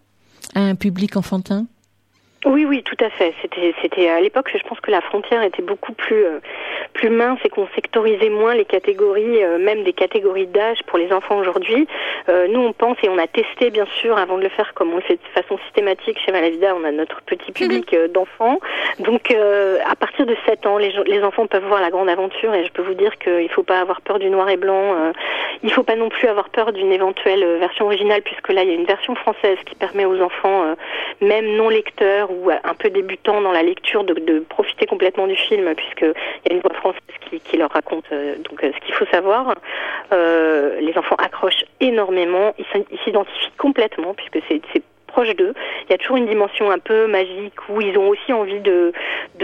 à 0.53 0.61
un 0.61 0.75
public 0.75 1.17
enfantin? 1.17 1.65
Oui, 2.45 2.63
oui, 2.63 2.83
tout 2.83 2.97
à 3.03 3.09
fait. 3.09 3.33
C'était, 3.41 3.73
c'était 3.81 4.07
à 4.07 4.21
l'époque, 4.21 4.51
je 4.53 4.67
pense 4.67 4.79
que 4.79 4.91
la 4.91 5.01
frontière 5.01 5.41
était 5.41 5.63
beaucoup 5.63 5.93
plus, 5.93 6.25
euh, 6.25 6.39
plus 6.93 7.09
mince 7.09 7.39
et 7.43 7.49
qu'on 7.49 7.67
sectorisait 7.75 8.29
moins 8.29 8.53
les 8.53 8.65
catégories, 8.65 9.43
euh, 9.43 9.57
même 9.57 9.83
des 9.83 9.93
catégories 9.93 10.47
d'âge 10.47 10.77
pour 10.85 10.97
les 10.97 11.11
enfants 11.11 11.37
aujourd'hui. 11.37 11.87
Euh, 12.29 12.47
nous, 12.47 12.59
on 12.59 12.71
pense 12.71 12.97
et 13.03 13.09
on 13.09 13.17
a 13.17 13.27
testé, 13.27 13.71
bien 13.71 13.85
sûr, 13.99 14.17
avant 14.17 14.37
de 14.37 14.43
le 14.43 14.49
faire, 14.49 14.73
comme 14.73 14.93
on 14.93 14.97
le 14.97 15.01
fait 15.01 15.15
de 15.15 15.41
façon 15.41 15.57
systématique 15.65 16.19
chez 16.25 16.31
Malavida, 16.31 16.75
on 16.75 16.83
a 16.83 16.91
notre 16.91 17.21
petit 17.23 17.51
public 17.51 17.93
euh, 17.93 18.07
d'enfants. 18.07 18.59
Donc, 18.99 19.31
à 19.31 19.95
partir 19.95 20.25
de 20.25 20.35
7 20.45 20.65
ans, 20.65 20.77
les, 20.77 21.23
enfants 21.23 21.47
peuvent 21.47 21.65
voir 21.65 21.81
la 21.81 21.89
grande 21.89 22.09
aventure 22.09 22.53
et 22.53 22.63
je 22.65 22.71
peux 22.71 22.81
vous 22.81 22.93
dire 22.93 23.17
qu'il 23.17 23.43
ne 23.43 23.47
faut 23.49 23.63
pas 23.63 23.79
avoir 23.79 24.01
peur 24.01 24.19
du 24.19 24.29
noir 24.29 24.49
et 24.49 24.57
blanc. 24.57 24.95
il 25.63 25.69
ne 25.69 25.73
faut 25.73 25.83
pas 25.83 25.95
non 25.95 26.09
plus 26.09 26.27
avoir 26.27 26.49
peur 26.49 26.71
d'une 26.71 26.91
éventuelle 26.91 27.57
version 27.57 27.85
originale, 27.85 28.21
puisque 28.21 28.49
là, 28.49 28.63
il 28.63 28.69
y 28.69 28.71
a 28.71 28.75
une 28.75 28.85
version 28.85 29.15
française 29.15 29.57
qui 29.65 29.75
permet 29.75 30.05
aux 30.05 30.21
enfants, 30.21 30.75
même 31.21 31.55
non 31.57 31.69
lecteurs 31.69 32.29
ou 32.35 32.49
un 32.49 32.73
peu 32.75 32.89
débutants 32.89 33.41
dans 33.41 33.51
la 33.51 33.63
lecture, 33.63 34.03
de, 34.03 34.39
profiter 34.39 34.85
complètement 34.85 35.27
du 35.27 35.35
film, 35.35 35.73
puisqu'il 35.75 36.13
y 36.49 36.51
a 36.51 36.53
une 36.53 36.61
voix 36.61 36.73
française 36.73 37.01
qui, 37.43 37.57
leur 37.57 37.71
raconte 37.71 38.05
euh, 38.11 38.35
donc 38.37 38.63
euh, 38.63 38.71
ce 38.73 38.85
qu'il 38.85 38.93
faut 38.93 39.05
savoir. 39.07 39.55
Euh, 40.13 40.79
les 40.79 40.97
enfants 40.97 41.15
accrochent 41.17 41.65
énormément, 41.79 42.53
ils 42.57 42.65
s'identifient 43.03 43.51
complètement, 43.57 44.13
puisque 44.13 44.39
c'est 44.47 44.61
proche. 45.15 45.29
Il 45.37 45.91
y 45.91 45.93
a 45.93 45.97
toujours 45.97 46.17
une 46.17 46.27
dimension 46.27 46.69
un 46.71 46.79
peu 46.79 47.07
magique 47.07 47.53
où 47.69 47.79
ils 47.79 47.97
ont 47.97 48.09
aussi 48.09 48.33
envie 48.33 48.59
de, 48.59 48.91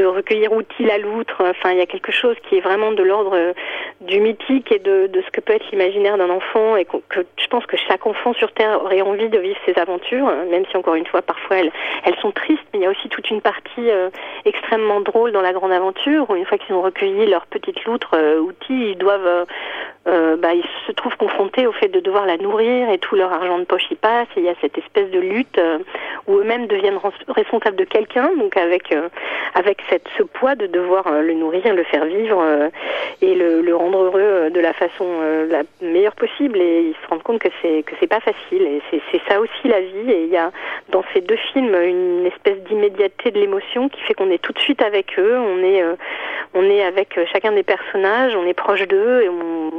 recueillir 0.04 0.52
outil 0.52 0.84
la 0.84 0.98
loutre. 0.98 1.38
Enfin, 1.40 1.72
il 1.72 1.78
y 1.78 1.82
a 1.82 1.86
quelque 1.86 2.12
chose 2.12 2.36
qui 2.50 2.58
est 2.58 2.62
vraiment 2.62 2.92
de 2.92 3.04
l'ordre 3.04 3.36
euh, 3.36 3.54
du 4.02 4.20
mythique 4.20 4.72
et 4.72 4.80
de, 4.80 5.10
ce 5.14 5.32
que 5.32 5.40
peut 5.40 5.54
être 5.54 5.70
l'imaginaire 5.72 6.18
d'un 6.18 6.30
enfant 6.30 6.76
et 6.76 6.86
que 6.86 6.98
je 7.38 7.48
pense 7.48 7.66
que 7.66 7.78
chaque 7.78 8.06
enfant 8.06 8.34
sur 8.34 8.52
Terre 8.52 8.84
aurait 8.84 9.02
envie 9.02 9.30
de 9.30 9.38
vivre 9.38 9.58
ces 9.66 9.80
aventures, 9.80 10.28
hein, 10.28 10.46
même 10.50 10.66
si 10.70 10.76
encore 10.76 10.96
une 10.96 11.06
fois, 11.06 11.22
parfois 11.22 11.58
elles, 11.58 11.72
elles 12.06 12.18
sont 12.22 12.32
tristes, 12.32 12.66
mais 12.74 12.80
il 12.80 12.84
y 12.84 12.86
a 12.86 12.90
aussi 12.90 13.08
toute 13.10 13.30
une 13.30 13.42
partie 13.42 13.90
euh, 13.90 14.10
extrêmement 14.46 15.02
drôle 15.02 15.32
dans 15.32 15.42
la 15.42 15.54
grande 15.54 15.72
aventure 15.72 16.30
où 16.30 16.36
une 16.36 16.46
fois 16.46 16.58
qu'ils 16.58 16.76
ont 16.76 16.82
recueilli 16.82 17.28
leur 17.28 17.46
petite 17.46 17.84
loutre 17.86 18.16
euh, 18.16 18.40
outil, 18.40 18.92
ils 18.92 18.98
doivent 18.98 19.26
euh, 19.26 19.46
euh, 20.08 20.36
bah, 20.36 20.54
ils 20.54 20.66
se 20.88 20.92
trouvent 20.94 21.16
confrontés 21.18 21.68
au 21.68 21.72
fait 21.72 21.90
de 21.90 22.00
devoir 22.00 22.26
la 22.26 22.38
nourrir 22.38 22.90
et 22.90 22.98
tout 22.98 23.16
leur 23.16 23.32
argent 23.32 23.60
de 23.60 23.66
poche 23.66 23.90
y 23.92 23.96
passe. 23.96 24.28
Et 24.36 24.40
il 24.40 24.46
y 24.46 24.50
a 24.50 24.56
cette 24.60 24.78
espèce 24.78 25.12
de 25.12 25.20
lutte 25.20 25.58
euh, 25.60 25.78
où 26.28 26.38
eux-mêmes 26.38 26.66
deviennent 26.68 26.98
res- 26.98 27.12
responsables 27.28 27.78
de 27.78 27.84
quelqu'un, 27.84 28.32
donc 28.38 28.58
avec 28.58 28.92
euh, 28.92 29.10
avec 29.54 29.80
cette, 29.90 30.08
ce 30.18 30.24
poids 30.24 30.56
de 30.56 30.66
devoir 30.68 31.06
euh, 31.08 31.22
le 31.22 31.34
nourrir, 31.34 31.74
le 31.76 31.84
faire 31.84 32.06
vivre 32.06 32.40
euh, 32.42 32.70
et 33.22 33.36
le, 33.36 33.62
le 33.62 33.76
rendre 33.76 34.00
heureux 34.04 34.50
de 34.50 34.60
la 34.60 34.74
façon 34.74 35.06
la 35.50 35.62
meilleure 35.82 36.16
possible. 36.16 36.60
Et 36.60 36.82
ils 36.90 36.96
se 37.04 37.08
rendent 37.10 37.24
compte 37.24 37.40
que 37.40 37.50
c'est 37.62 37.84
que 37.84 37.94
c'est 38.00 38.08
pas 38.08 38.22
facile. 38.22 38.64
Et 38.64 38.82
c'est 39.12 39.22
ça 39.28 39.40
aussi 39.40 39.68
la 39.68 39.82
vie. 39.82 40.12
Et 40.12 40.24
il 40.24 40.30
y 40.30 40.38
a 40.38 40.52
dans 40.90 41.04
ces 41.14 41.22
deux 41.22 41.38
films 41.54 41.76
une 41.76 42.26
espèce 42.26 42.58
d'immédiateté 42.64 43.32
de 43.32 43.40
l'émotion 43.40 43.88
qui 43.90 44.02
fait 44.02 44.14
qu'on 44.16 44.32
est 44.32 44.42
tout 44.42 44.54
de 44.54 44.60
suite 44.60 44.82
avec 44.82 45.20
eux. 45.20 45.38
On 45.38 45.64
est 45.64 45.84
on 46.54 46.64
est 46.64 46.84
avec 46.84 47.20
chacun 47.32 47.52
des 47.52 47.64
personnages, 47.64 48.36
on 48.36 48.46
est 48.46 48.54
proche 48.54 48.88
d'eux 48.88 49.22
et 49.24 49.30
on, 49.30 49.72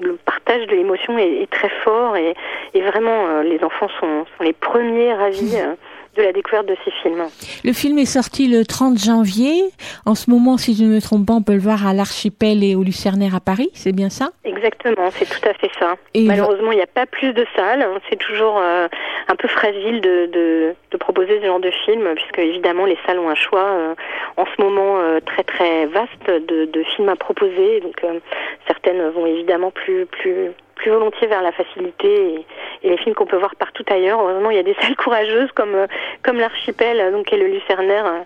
le 0.00 0.16
partage 0.24 0.66
de 0.66 0.74
l'émotion 0.74 1.16
est, 1.18 1.42
est 1.42 1.50
très 1.50 1.70
fort 1.84 2.16
et, 2.16 2.34
et 2.74 2.80
vraiment 2.82 3.26
euh, 3.28 3.42
les 3.42 3.62
enfants 3.62 3.88
sont, 4.00 4.24
sont 4.36 4.44
les 4.44 4.52
premiers 4.52 5.12
ravis 5.14 5.56
euh, 5.56 5.74
de 6.16 6.22
la 6.22 6.32
découverte 6.32 6.66
de 6.66 6.76
ces 6.84 6.90
films. 7.02 7.24
Le 7.64 7.72
film 7.72 7.98
est 7.98 8.04
sorti 8.04 8.46
le 8.46 8.64
30 8.64 8.98
janvier. 8.98 9.64
En 10.06 10.14
ce 10.14 10.30
moment, 10.30 10.56
si 10.58 10.74
je 10.76 10.84
ne 10.84 10.88
me 10.94 11.00
trompe 11.00 11.26
pas, 11.26 11.32
on 11.34 11.42
peut 11.42 11.54
le 11.54 11.58
voir 11.58 11.86
à 11.86 11.92
l'Archipel 11.92 12.62
et 12.62 12.76
au 12.76 12.82
Lucernaire 12.84 13.34
à 13.34 13.40
Paris, 13.40 13.70
c'est 13.74 13.92
bien 13.92 14.10
ça? 14.10 14.30
Exactement, 14.44 15.10
c'est 15.10 15.24
tout 15.28 15.48
à 15.48 15.54
fait 15.54 15.70
ça. 15.78 15.94
Et 16.14 16.22
Malheureusement, 16.24 16.70
il 16.70 16.76
n'y 16.76 16.82
a 16.82 16.86
pas 16.86 17.06
plus 17.06 17.32
de 17.32 17.44
salles. 17.56 17.82
hein. 17.82 17.98
C'est 18.08 18.16
toujours 18.18 18.58
euh, 18.58 18.86
un 19.26 19.34
peu 19.34 19.48
fragile 19.48 20.00
de, 20.00 20.26
de, 20.32 20.74
de 20.92 20.96
proposer 20.96 21.40
ce 21.40 21.46
genre 21.46 21.58
de 21.60 21.72
film, 21.84 22.08
puisque 22.14 22.38
évidemment 22.38 22.84
les 22.86 22.98
salles 23.06 23.18
ont 23.18 23.28
un 23.28 23.34
choix 23.34 23.64
euh, 23.64 23.94
en 24.36 24.44
ce 24.46 24.62
moment 24.62 24.98
euh, 25.00 25.18
très 25.20 25.42
très 25.42 25.86
vaste 25.86 26.26
de, 26.28 26.66
de 26.66 26.82
films 26.94 27.08
à 27.08 27.16
proposer. 27.16 27.80
Donc 27.80 28.04
euh, 28.04 28.20
certaines 28.66 29.08
vont 29.10 29.26
évidemment 29.26 29.70
plus 29.70 30.06
plus 30.06 30.50
plus 30.74 30.90
volontiers 30.90 31.26
vers 31.26 31.42
la 31.42 31.52
facilité 31.52 32.34
et, 32.82 32.88
les 32.88 32.98
films 32.98 33.14
qu'on 33.14 33.26
peut 33.26 33.38
voir 33.38 33.56
partout 33.56 33.84
ailleurs. 33.88 34.20
Heureusement, 34.20 34.50
il 34.50 34.56
y 34.56 34.60
a 34.60 34.62
des 34.62 34.74
salles 34.80 34.96
courageuses 34.96 35.50
comme 35.52 35.74
euh, 35.74 35.86
comme 36.22 36.38
l'archipel, 36.38 37.12
donc 37.12 37.32
et 37.32 37.36
le 37.36 37.46
Lucernaire, 37.46 38.06
euh, 38.06 38.20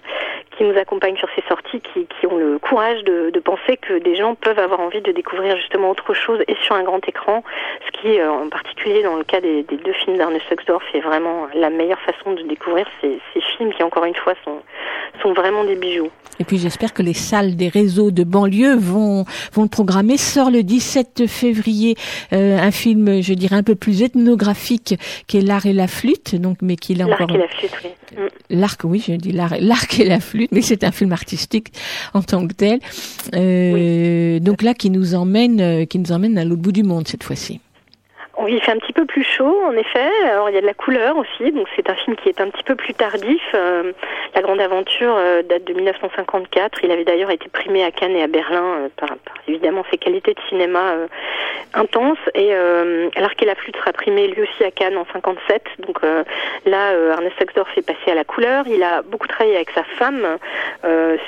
qui 0.59 0.64
nous 0.64 0.76
accompagnent 0.76 1.16
sur 1.16 1.28
ces 1.36 1.43
sorties, 1.48 1.80
qui, 1.80 2.06
qui 2.06 2.26
ont 2.26 2.36
le 2.36 2.59
courage 2.59 3.05
de, 3.05 3.30
de 3.30 3.39
penser 3.39 3.76
que 3.76 4.01
des 4.01 4.16
gens 4.16 4.35
peuvent 4.35 4.59
avoir 4.59 4.80
envie 4.80 5.01
de 5.01 5.12
découvrir 5.12 5.56
justement 5.56 5.90
autre 5.90 6.14
chose 6.14 6.40
et 6.48 6.56
sur 6.64 6.74
un 6.74 6.82
grand 6.82 7.06
écran, 7.09 7.44
ce 7.86 8.01
qui, 8.01 8.18
euh, 8.18 8.28
en 8.28 8.48
particulier 8.48 9.05
dans 9.05 9.16
le 9.16 9.22
cas 9.22 9.40
des, 9.40 9.62
des 9.62 9.76
deux 9.76 9.93
films 9.93 10.18
d'Arne 10.18 10.36
Suxdorf, 10.48 10.82
est 10.94 11.01
vraiment 11.01 11.47
la 11.55 11.70
meilleure 11.70 12.01
façon 12.01 12.32
de 12.32 12.43
découvrir 12.43 12.86
ces, 13.01 13.20
ces 13.32 13.40
films 13.40 13.72
qui, 13.72 13.85
encore 13.85 14.05
une 14.05 14.16
fois, 14.16 14.35
sont, 14.44 14.59
sont 15.22 15.32
vraiment 15.32 15.62
des 15.62 15.76
bijoux. 15.76 16.10
Et 16.40 16.44
puis 16.44 16.59
j'espère 16.59 16.93
que 16.93 17.02
les 17.02 17.14
salles 17.14 17.56
des 17.56 17.68
réseaux 17.68 18.10
de 18.10 18.24
banlieue 18.24 18.76
vont 18.76 19.24
vont 19.52 19.62
le 19.62 19.68
programmer. 19.68 20.16
Sort 20.16 20.51
le 20.51 20.62
17 20.62 21.26
février 21.26 21.97
euh, 22.32 22.59
un 22.59 22.70
film, 22.70 23.22
je 23.22 23.35
dirais 23.35 23.56
un 23.56 23.62
peu 23.62 23.74
plus 23.74 24.02
ethnographique, 24.02 24.94
qui 25.26 25.39
est 25.39 25.40
l'art 25.40 25.66
et 25.66 25.72
la 25.72 25.86
flûte, 25.89 26.36
donc 26.36 26.59
mais 26.62 26.76
qui 26.76 26.93
est 26.93 26.97
là 26.97 27.06
L'arc 27.06 27.22
encore 27.22 27.36
et 27.36 27.39
la 27.39 27.48
flûte, 27.48 27.72
oui. 27.82 27.90
L'arc, 28.51 28.80
oui, 28.85 29.05
je 29.06 29.14
dis 29.14 29.32
l'art, 29.32 29.55
l'arc 29.60 29.98
et 30.01 30.05
la 30.05 30.20
flûte, 30.20 30.48
mais 30.53 30.62
c'est 30.62 30.85
un 30.85 30.93
film 30.93 31.12
artistique 31.12 31.73
en 32.15 32.23
tant 32.23 32.47
que 32.47 32.55
tel. 32.55 32.81
Euh, 33.35 34.41
Donc 34.41 34.62
là, 34.62 34.75
qui 34.75 34.91
nous 34.91 35.15
emmène, 35.15 35.61
euh, 35.61 35.85
qui 35.85 35.99
nous 35.99 36.12
emmène 36.12 36.39
à 36.39 36.45
l'autre 36.45 36.62
bout 36.62 36.73
du 36.73 36.83
monde 36.83 37.07
cette 37.07 37.25
fois-ci. 37.25 37.61
Il 38.47 38.62
fait 38.62 38.70
un 38.70 38.78
petit 38.78 38.93
peu 38.93 39.05
plus 39.05 39.24
chaud, 39.24 39.62
en 39.66 39.73
effet. 39.73 40.09
Alors, 40.31 40.48
il 40.48 40.55
y 40.55 40.59
a 40.59 40.60
de 40.60 40.66
la 40.66 40.74
couleur 40.74 41.16
aussi, 41.16 41.51
donc 41.51 41.66
c'est 41.74 41.90
un 41.90 41.94
film 41.94 42.15
qui 42.15 42.28
est 42.28 42.40
un 42.40 42.48
petit 42.51 42.62
peu 42.62 42.77
plus 42.77 42.94
tardif. 42.94 43.43
Euh, 43.55 43.93
la 44.35 44.43
Grande 44.43 44.60
Aventure 44.60 45.16
euh, 45.19 45.43
date 45.43 45.65
de 45.65 45.73
1954. 45.73 46.78
Il 46.85 46.93
avait 46.93 47.05
d'ailleurs 47.05 47.32
été 47.32 47.48
primé 47.48 47.82
à 47.82 47.90
Cannes 47.90 48.15
et 48.15 48.23
à 48.23 48.28
Berlin 48.28 48.62
euh, 48.62 48.89
par, 48.97 49.09
par, 49.09 49.35
évidemment 49.48 49.85
ses 49.90 49.98
qualités 49.98 50.35
de 50.35 50.40
cinéma 50.48 50.94
intenses. 51.74 52.19
Et 52.35 52.52
L'Arc 53.16 53.43
et 53.43 53.47
la 53.47 53.55
Flûte 53.56 53.77
sera 53.77 53.93
primé 53.93 54.28
lui 54.28 54.43
aussi 54.43 54.65
à 54.65 54.70
Cannes 54.70 54.97
en 54.97 55.06
57. 55.12 55.62
Donc 55.81 56.01
là, 56.66 56.93
Ernest 56.93 57.36
Suxdorf 57.39 57.77
est 57.77 57.86
passé 57.86 58.10
à 58.10 58.15
la 58.15 58.24
couleur. 58.24 58.65
Il 58.69 58.82
a 58.82 59.02
beaucoup 59.02 59.27
travaillé 59.27 59.56
avec 59.56 59.70
sa 59.70 59.85
femme 59.85 60.39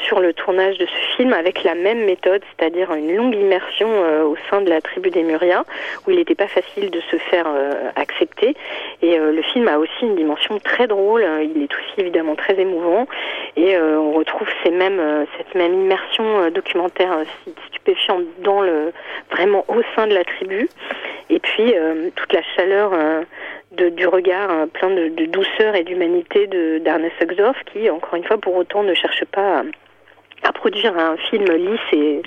sur 0.05 0.21
le 0.21 0.33
tournage 0.33 0.79
de 0.79 0.87
ce 0.87 1.17
film 1.17 1.33
avec 1.33 1.65
la 1.65 1.75
même 1.75 2.05
méthode, 2.05 2.43
c'est-à-dire 2.57 2.93
une 2.93 3.15
longue 3.17 3.35
immersion 3.35 3.89
au 4.25 4.37
sein 4.51 4.61
de 4.61 4.69
la 4.69 4.81
tribu 4.81 5.11
des 5.11 5.23
Murias, 5.23 5.65
où 6.07 6.11
il 6.11 6.17
n'était 6.17 6.35
pas 6.35 6.49
facile 6.49 6.91
de 6.91 7.00
se 7.11 7.17
faire 7.17 7.47
euh, 7.49 7.91
accepter. 7.97 8.55
Et 9.03 9.19
euh, 9.19 9.33
le 9.33 9.43
film 9.43 9.69
a 9.69 9.79
aussi 9.79 10.03
une 10.03 10.17
dimension 10.17 10.59
très 10.59 10.87
drôle. 10.87 11.25
Il 11.43 11.63
est 11.63 11.75
aussi 11.75 11.95
évidemment 11.99 12.35
très 12.37 12.59
émouvant. 12.59 13.07
Et 13.57 13.77
euh, 13.77 13.99
on 13.99 14.13
retrouve 14.13 14.49
ces 14.65 14.71
mêmes, 14.71 15.27
cette 15.37 15.55
même 15.55 15.75
immersion 15.75 16.51
documentaire 16.51 17.25
stupéfiante 17.69 18.25
dans 18.43 18.63
le, 18.63 18.93
vraiment 19.31 19.65
au 19.69 19.83
sein 19.95 20.07
de 20.07 20.15
la 20.15 20.25
tribu. 20.25 20.69
Et 21.29 21.39
puis 21.39 21.75
toute 22.17 22.33
la 22.33 22.43
chaleur 22.57 22.93
de, 23.73 23.89
du 23.89 24.07
regard 24.07 24.67
plein 24.69 24.91
de, 24.91 25.09
de 25.09 25.27
douceur 25.27 25.77
et 25.77 25.85
d'humanité 25.85 26.47
de 26.47 26.83
Suxdorf, 27.19 27.57
qui 27.73 27.89
encore 27.89 28.15
une 28.17 28.25
fois 28.25 28.39
pour 28.39 28.57
autant 28.57 28.83
ne 28.83 28.95
cherche 28.95 29.25
pas 29.27 29.61
à, 29.61 29.63
à 30.43 30.53
produire 30.53 30.97
un 30.97 31.17
film 31.17 31.45
lisse 31.45 31.81
et 31.93 32.23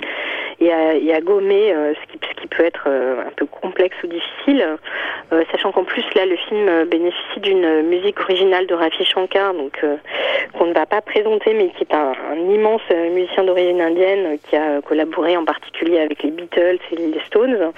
et 0.60 1.12
à, 1.14 1.20
gommer 1.20 1.72
euh, 1.72 1.94
ce, 1.94 2.12
qui, 2.12 2.46
peut 2.48 2.64
être 2.64 2.84
euh, 2.86 3.22
un 3.26 3.30
peu 3.36 3.46
complexe 3.46 3.96
ou 4.04 4.06
difficile, 4.06 4.64
euh, 5.32 5.42
sachant 5.50 5.72
qu'en 5.72 5.84
plus 5.84 6.04
là 6.14 6.26
le 6.26 6.36
film 6.36 6.84
bénéficie 6.84 7.40
d'une 7.40 7.82
musique 7.82 8.20
originale 8.20 8.66
de 8.66 8.74
Rafi 8.74 9.04
Shankar, 9.04 9.54
donc 9.54 9.84
qu'on 10.56 10.66
ne 10.66 10.74
va 10.74 10.86
pas 10.86 11.00
présenter, 11.00 11.54
mais 11.54 11.70
qui 11.70 11.82
est 11.82 11.94
un, 11.94 12.14
immense 12.36 12.82
musicien 13.12 13.44
d'origine 13.44 13.80
indienne 13.80 14.38
qui 14.48 14.56
a 14.56 14.80
collaboré 14.82 15.36
en 15.36 15.44
particulier 15.44 15.98
avec 15.98 16.22
les 16.22 16.30
Beatles 16.30 16.78
et 16.92 16.96
les 16.96 17.20
Stones, 17.26 17.72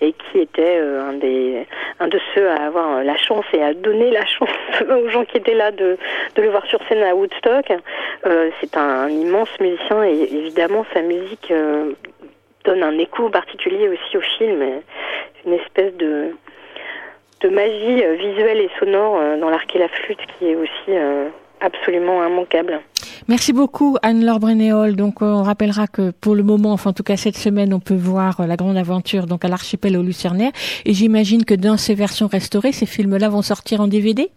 et 0.00 0.12
qui 0.12 0.40
était 0.40 0.78
un 0.78 1.12
des 1.12 1.66
un 2.00 2.08
de 2.08 2.18
ceux 2.34 2.48
à 2.48 2.66
avoir 2.66 3.04
la 3.04 3.16
chance 3.16 3.44
et 3.52 3.62
à 3.62 3.72
donner 3.74 4.10
la 4.10 4.24
chance 4.26 4.48
aux 4.90 5.08
gens 5.08 5.24
qui 5.24 5.36
étaient 5.36 5.54
là 5.54 5.70
de, 5.70 5.96
de 6.34 6.42
le 6.42 6.50
voir 6.50 6.66
sur 6.66 6.80
scène 6.88 7.02
à 7.02 7.14
Woodstock. 7.14 7.72
C'est 8.60 8.76
un 8.76 9.08
immense 9.08 9.48
musicien 9.60 9.75
et 10.04 10.34
évidemment 10.34 10.84
sa 10.92 11.02
musique 11.02 11.50
euh, 11.50 11.92
donne 12.64 12.82
un 12.82 12.98
écho 12.98 13.28
particulier 13.30 13.88
aussi 13.88 14.16
au 14.16 14.22
film, 14.38 14.62
une 15.44 15.52
espèce 15.52 15.94
de 15.96 16.32
de 17.42 17.48
magie 17.50 18.02
euh, 18.02 18.14
visuelle 18.14 18.60
et 18.60 18.70
sonore 18.78 19.18
euh, 19.18 19.38
dans 19.38 19.50
l'arc 19.50 19.74
et 19.76 19.78
la 19.78 19.88
flûte 19.88 20.18
qui 20.38 20.46
est 20.46 20.56
aussi 20.56 20.88
euh, 20.88 21.28
absolument 21.60 22.26
immanquable. 22.26 22.80
Merci 23.28 23.52
beaucoup 23.52 23.96
Anne-Laure 24.02 24.38
Brenéol. 24.38 24.94
Donc 24.94 25.20
euh, 25.20 25.26
on 25.26 25.42
rappellera 25.42 25.86
que 25.86 26.10
pour 26.12 26.34
le 26.34 26.42
moment, 26.42 26.72
enfin 26.72 26.90
en 26.90 26.92
tout 26.92 27.02
cas 27.02 27.16
cette 27.16 27.36
semaine, 27.36 27.74
on 27.74 27.80
peut 27.80 27.96
voir 27.96 28.40
euh, 28.40 28.46
la 28.46 28.56
grande 28.56 28.76
aventure 28.76 29.26
donc 29.26 29.44
à 29.44 29.48
l'archipel 29.48 29.96
au 29.96 30.02
Lucernaire. 30.02 30.52
Et 30.84 30.92
j'imagine 30.92 31.44
que 31.44 31.54
dans 31.54 31.76
ces 31.76 31.94
versions 31.94 32.28
restaurées, 32.28 32.72
ces 32.72 32.86
films-là 32.86 33.28
vont 33.28 33.42
sortir 33.42 33.80
en 33.80 33.88
DVD. 33.88 34.30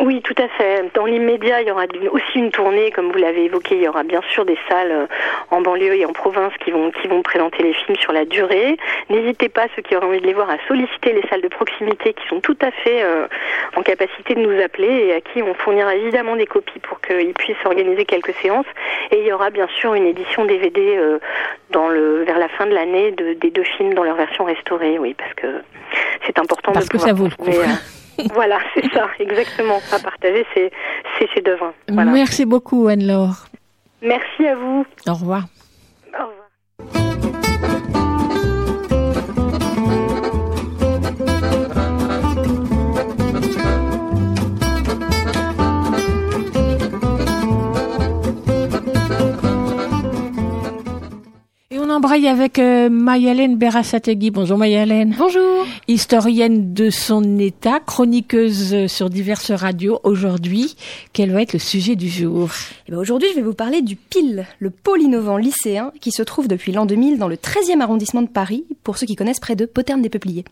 Oui, 0.00 0.20
tout 0.20 0.34
à 0.36 0.48
fait. 0.48 0.84
Dans 0.94 1.06
l'immédiat, 1.06 1.62
il 1.62 1.68
y 1.68 1.70
aura 1.70 1.84
aussi 2.10 2.38
une 2.38 2.50
tournée, 2.50 2.90
comme 2.90 3.10
vous 3.10 3.18
l'avez 3.18 3.44
évoqué. 3.44 3.76
Il 3.76 3.82
y 3.82 3.88
aura 3.88 4.02
bien 4.02 4.20
sûr 4.30 4.44
des 4.44 4.58
salles 4.68 4.92
euh, 4.92 5.06
en 5.50 5.62
banlieue 5.62 5.94
et 5.94 6.04
en 6.04 6.12
province 6.12 6.52
qui 6.62 6.70
vont 6.70 6.90
qui 6.90 7.08
vont 7.08 7.22
présenter 7.22 7.62
les 7.62 7.72
films 7.72 7.96
sur 7.96 8.12
la 8.12 8.26
durée. 8.26 8.76
N'hésitez 9.08 9.48
pas, 9.48 9.66
ceux 9.74 9.80
qui 9.80 9.96
auraient 9.96 10.06
envie 10.06 10.20
de 10.20 10.26
les 10.26 10.34
voir, 10.34 10.50
à 10.50 10.58
solliciter 10.68 11.12
les 11.12 11.22
salles 11.28 11.40
de 11.40 11.48
proximité 11.48 12.12
qui 12.12 12.26
sont 12.28 12.40
tout 12.40 12.56
à 12.60 12.70
fait 12.70 13.02
euh, 13.02 13.26
en 13.74 13.82
capacité 13.82 14.34
de 14.34 14.40
nous 14.40 14.62
appeler 14.62 15.06
et 15.06 15.14
à 15.14 15.20
qui 15.22 15.42
on 15.42 15.54
fournira 15.54 15.94
évidemment 15.94 16.36
des 16.36 16.46
copies 16.46 16.80
pour 16.80 17.00
qu'ils 17.00 17.32
puissent 17.32 17.64
organiser 17.64 18.04
quelques 18.04 18.34
séances. 18.42 18.66
Et 19.12 19.20
il 19.20 19.26
y 19.26 19.32
aura 19.32 19.48
bien 19.48 19.68
sûr 19.80 19.94
une 19.94 20.06
édition 20.06 20.44
DVD 20.44 20.96
euh, 20.98 21.18
dans 21.70 21.88
le 21.88 22.22
vers 22.24 22.38
la 22.38 22.48
fin 22.48 22.66
de 22.66 22.74
l'année 22.74 23.12
de, 23.12 23.32
des 23.32 23.50
deux 23.50 23.64
films 23.64 23.94
dans 23.94 24.04
leur 24.04 24.16
version 24.16 24.44
restaurée. 24.44 24.98
Oui, 24.98 25.14
parce 25.14 25.32
que 25.34 25.46
c'est 26.26 26.38
important 26.38 26.72
Parce 26.72 26.84
de 26.86 26.90
que 26.90 26.98
pouvoir 26.98 27.16
ça 27.16 27.22
vaut 27.22 27.28
le 27.28 27.36
coup. 27.36 27.50
voilà, 28.34 28.58
c'est 28.74 28.90
ça, 28.92 29.08
exactement. 29.18 29.80
À 29.92 29.98
partager 29.98 30.44
ces, 30.54 30.70
ces 31.18 31.26
chefs-d'œuvre. 31.28 31.72
Voilà. 31.88 32.12
Merci 32.12 32.44
beaucoup 32.44 32.88
Anne-Laure. 32.88 33.46
Merci 34.02 34.46
à 34.46 34.54
vous. 34.54 34.84
Au 35.06 35.14
revoir. 35.14 35.44
Au 36.12 36.26
revoir. 36.26 36.45
Embraye 51.96 52.28
avec 52.28 52.58
euh, 52.58 52.90
Mayalène 52.90 53.56
Berasategui. 53.56 54.30
Bonjour 54.30 54.58
Mayalène. 54.58 55.14
Bonjour. 55.16 55.64
Historienne 55.88 56.74
de 56.74 56.90
son 56.90 57.38
état, 57.38 57.80
chroniqueuse 57.80 58.74
euh, 58.74 58.86
sur 58.86 59.08
diverses 59.08 59.50
radios. 59.50 60.00
Aujourd'hui, 60.04 60.76
quel 61.14 61.32
va 61.32 61.40
être 61.40 61.54
le 61.54 61.58
sujet 61.58 61.96
du 61.96 62.10
jour? 62.10 62.50
Eh 62.86 62.92
ben, 62.92 62.98
Aujourd'hui, 62.98 63.30
je 63.30 63.36
vais 63.36 63.42
vous 63.42 63.54
parler 63.54 63.80
du 63.80 63.96
PIL, 63.96 64.44
le 64.58 64.68
pôle 64.68 65.00
innovant 65.00 65.38
lycéen, 65.38 65.90
qui 66.02 66.10
se 66.12 66.22
trouve 66.22 66.48
depuis 66.48 66.70
l'an 66.70 66.84
2000 66.84 67.16
dans 67.16 67.28
le 67.28 67.36
13e 67.36 67.80
arrondissement 67.80 68.20
de 68.20 68.28
Paris, 68.28 68.66
pour 68.84 68.98
ceux 68.98 69.06
qui 69.06 69.16
connaissent 69.16 69.40
près 69.40 69.56
de 69.56 69.64
Poterne 69.64 70.02
des 70.02 70.10
Peupliers. 70.10 70.44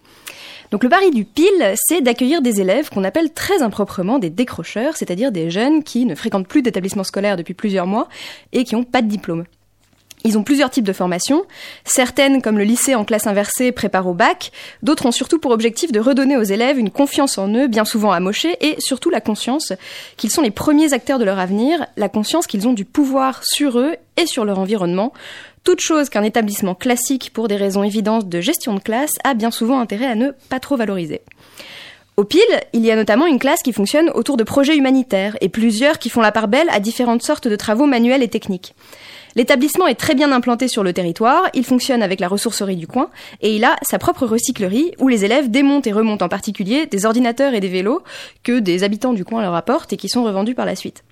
Donc 0.71 0.83
le 0.83 0.89
pari 0.89 1.11
du 1.11 1.27
PIL, 1.27 1.75
c'est 1.75 2.01
d'accueillir 2.01 2.41
des 2.41 2.63
élèves 2.63 2.89
qu'on 2.89 3.05
appelle 3.05 3.35
très 3.35 3.61
improprement 3.61 4.19
des 4.19 4.31
décrocheurs, 4.31 4.97
c'est-à-dire 4.97 5.31
des 5.31 5.51
jeunes 5.51 5.83
qui 5.83 6.07
ne 6.07 6.15
fréquentent 6.15 6.49
plus 6.49 6.63
d'établissement 6.63 7.05
scolaire 7.05 7.37
depuis 7.37 7.53
plusieurs 7.53 7.87
mois 7.87 8.09
et 8.55 8.65
qui 8.65 8.75
n'ont 8.75 8.85
pas 8.85 9.03
de 9.03 9.09
diplôme. 9.09 9.45
Ils 10.27 10.39
ont 10.39 10.43
plusieurs 10.43 10.71
types 10.71 10.87
de 10.87 10.95
formations. 10.95 11.45
Certaines, 11.85 12.41
comme 12.41 12.57
le 12.57 12.65
lycée 12.65 12.95
en 12.95 13.05
classe 13.05 13.27
inversée, 13.27 13.73
préparent 13.73 14.07
au 14.07 14.15
bac. 14.15 14.53
D'autres 14.83 15.05
ont 15.05 15.13
surtout 15.13 15.39
pour 15.39 15.51
objectif 15.51 15.93
de 15.93 16.01
redonner 16.01 16.39
aux 16.39 16.43
élèves 16.43 16.79
une 16.79 16.91
confiance 16.91 17.37
en 17.37 17.47
eux, 17.55 17.67
bien 17.67 17.85
souvent 17.85 18.11
amochée, 18.11 18.57
et 18.63 18.77
surtout 18.79 19.11
la 19.11 19.21
conscience 19.21 19.75
qu'ils 20.17 20.31
sont 20.31 20.41
les 20.41 20.51
premiers 20.51 20.95
acteurs 20.95 21.19
de 21.19 21.27
leur 21.27 21.39
avenir, 21.39 21.85
la 21.99 22.09
conscience 22.09 22.47
qu'ils 22.47 22.67
ont 22.67 22.73
du 22.73 22.87
pouvoir 22.87 23.43
sur 23.45 23.79
eux 23.79 23.97
et 24.17 24.25
sur 24.25 24.47
leur 24.47 24.59
environnement. 24.59 25.13
Toute 25.63 25.81
chose 25.81 26.09
qu'un 26.09 26.23
établissement 26.23 26.75
classique, 26.75 27.31
pour 27.35 27.47
des 27.47 27.57
raisons 27.57 27.85
évidentes 27.85 28.27
de 28.27 28.41
gestion 28.41 28.75
de 28.75 28.81
classe, 28.81 29.13
a 29.25 29.35
bien 29.35 29.51
souvent 29.51 29.79
intérêt 29.79 30.07
à 30.07 30.15
ne 30.15 30.31
pas 30.49 30.59
trop 30.59 30.79
valoriser. 30.79 31.21
Au 32.17 32.25
PIL, 32.25 32.41
il 32.73 32.85
y 32.87 32.93
a 32.93 32.97
notamment 32.97 33.27
une 33.27 33.41
classe 33.41 33.61
qui 33.63 33.73
fonctionne 33.73 34.09
autour 34.15 34.37
de 34.37 34.45
projets 34.45 34.77
humanitaires 34.77 35.37
et 35.41 35.49
plusieurs 35.49 35.99
qui 35.99 36.11
font 36.11 36.21
la 36.21 36.31
part 36.31 36.47
belle 36.47 36.69
à 36.71 36.79
différentes 36.79 37.25
sortes 37.25 37.49
de 37.49 37.57
travaux 37.57 37.87
manuels 37.87 38.23
et 38.23 38.29
techniques. 38.29 38.75
L'établissement 39.37 39.87
est 39.87 39.95
très 39.97 40.15
bien 40.15 40.31
implanté 40.33 40.69
sur 40.69 40.85
le 40.85 40.93
territoire, 40.93 41.49
il 41.55 41.65
fonctionne 41.65 42.03
avec 42.03 42.21
la 42.21 42.29
ressourcerie 42.29 42.77
du 42.77 42.87
coin, 42.87 43.11
et 43.41 43.57
il 43.57 43.65
a 43.65 43.77
sa 43.83 43.99
propre 43.99 44.27
recyclerie 44.27 44.93
où 44.99 45.09
les 45.09 45.25
élèves 45.25 45.51
démontent 45.51 45.89
et 45.89 45.93
remontent 45.93 46.25
en 46.25 46.29
particulier 46.29 46.87
des 46.87 47.07
ordinateurs 47.07 47.55
et 47.55 47.61
des 47.61 47.69
vélos 47.69 48.03
que 48.43 48.61
des 48.61 48.85
habitants 48.85 49.13
du 49.13 49.25
coin 49.25 49.43
leur 49.43 49.55
apportent 49.55 49.93
et 49.93 49.97
qui 49.97 50.09
sont 50.09 50.25
revendus 50.25 50.55
par 50.55 50.67
la 50.67 50.77
suite. 50.77 51.03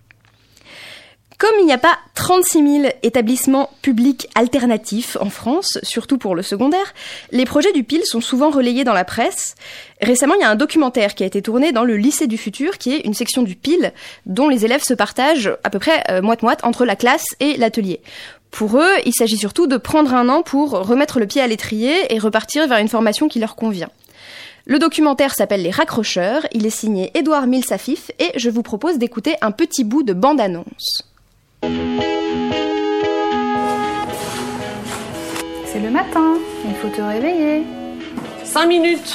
Comme 1.43 1.59
il 1.59 1.67
n'y 1.67 1.73
a 1.73 1.79
pas 1.79 1.99
36 2.15 2.83
000 2.83 2.93
établissements 3.03 3.69
publics 3.83 4.29
alternatifs 4.37 5.17
en 5.21 5.29
France, 5.29 5.81
surtout 5.83 6.17
pour 6.17 6.37
le 6.37 6.43
secondaire, 6.43 6.95
les 7.33 7.47
projets 7.47 7.73
du 7.73 7.83
PIL 7.83 8.03
sont 8.05 8.21
souvent 8.21 8.51
relayés 8.51 8.85
dans 8.85 8.93
la 8.93 9.05
presse. 9.05 9.57
Récemment, 10.01 10.35
il 10.35 10.43
y 10.43 10.45
a 10.45 10.51
un 10.51 10.55
documentaire 10.55 11.17
qui 11.17 11.25
a 11.25 11.27
été 11.27 11.43
tourné 11.43 11.73
dans 11.73 11.83
le 11.83 11.97
lycée 11.97 12.29
du 12.29 12.39
futur, 12.39 12.79
qui 12.79 12.95
est 12.95 13.01
une 13.01 13.13
section 13.13 13.43
du 13.43 13.57
PIL 13.57 13.93
dont 14.25 14.49
les 14.49 14.65
élèves 14.65 14.85
se 14.85 14.95
partagent 14.95 15.51
à 15.65 15.71
peu 15.71 15.81
près 15.81 16.05
euh, 16.13 16.23
moite-moite 16.23 16.61
entre 16.63 16.85
la 16.85 16.95
classe 16.95 17.27
et 17.41 17.57
l'atelier. 17.57 18.03
Pour 18.53 18.79
eux, 18.79 18.93
il 19.05 19.13
s'agit 19.13 19.37
surtout 19.37 19.67
de 19.67 19.79
prendre 19.79 20.15
un 20.15 20.29
an 20.29 20.43
pour 20.43 20.71
remettre 20.71 21.19
le 21.19 21.27
pied 21.27 21.41
à 21.41 21.49
l'étrier 21.49 22.15
et 22.15 22.21
repartir 22.21 22.69
vers 22.69 22.79
une 22.79 22.87
formation 22.87 23.27
qui 23.27 23.41
leur 23.41 23.57
convient. 23.57 23.91
Le 24.65 24.79
documentaire 24.79 25.35
s'appelle 25.35 25.65
Les 25.65 25.73
Raccrocheurs, 25.73 26.47
il 26.53 26.67
est 26.67 26.71
signé 26.71 27.11
Édouard 27.19 27.49
Milsafif 27.49 28.13
et 28.21 28.31
je 28.37 28.49
vous 28.49 28.63
propose 28.63 28.99
d'écouter 28.99 29.35
un 29.41 29.51
petit 29.51 29.83
bout 29.83 30.05
de 30.05 30.13
bande-annonce. 30.13 31.12
C'est 31.63 31.69
le 35.81 35.91
matin, 35.91 36.35
il 36.65 36.75
faut 36.75 36.89
te 36.89 37.01
réveiller. 37.01 37.63
5 38.43 38.67
minutes. 38.67 39.15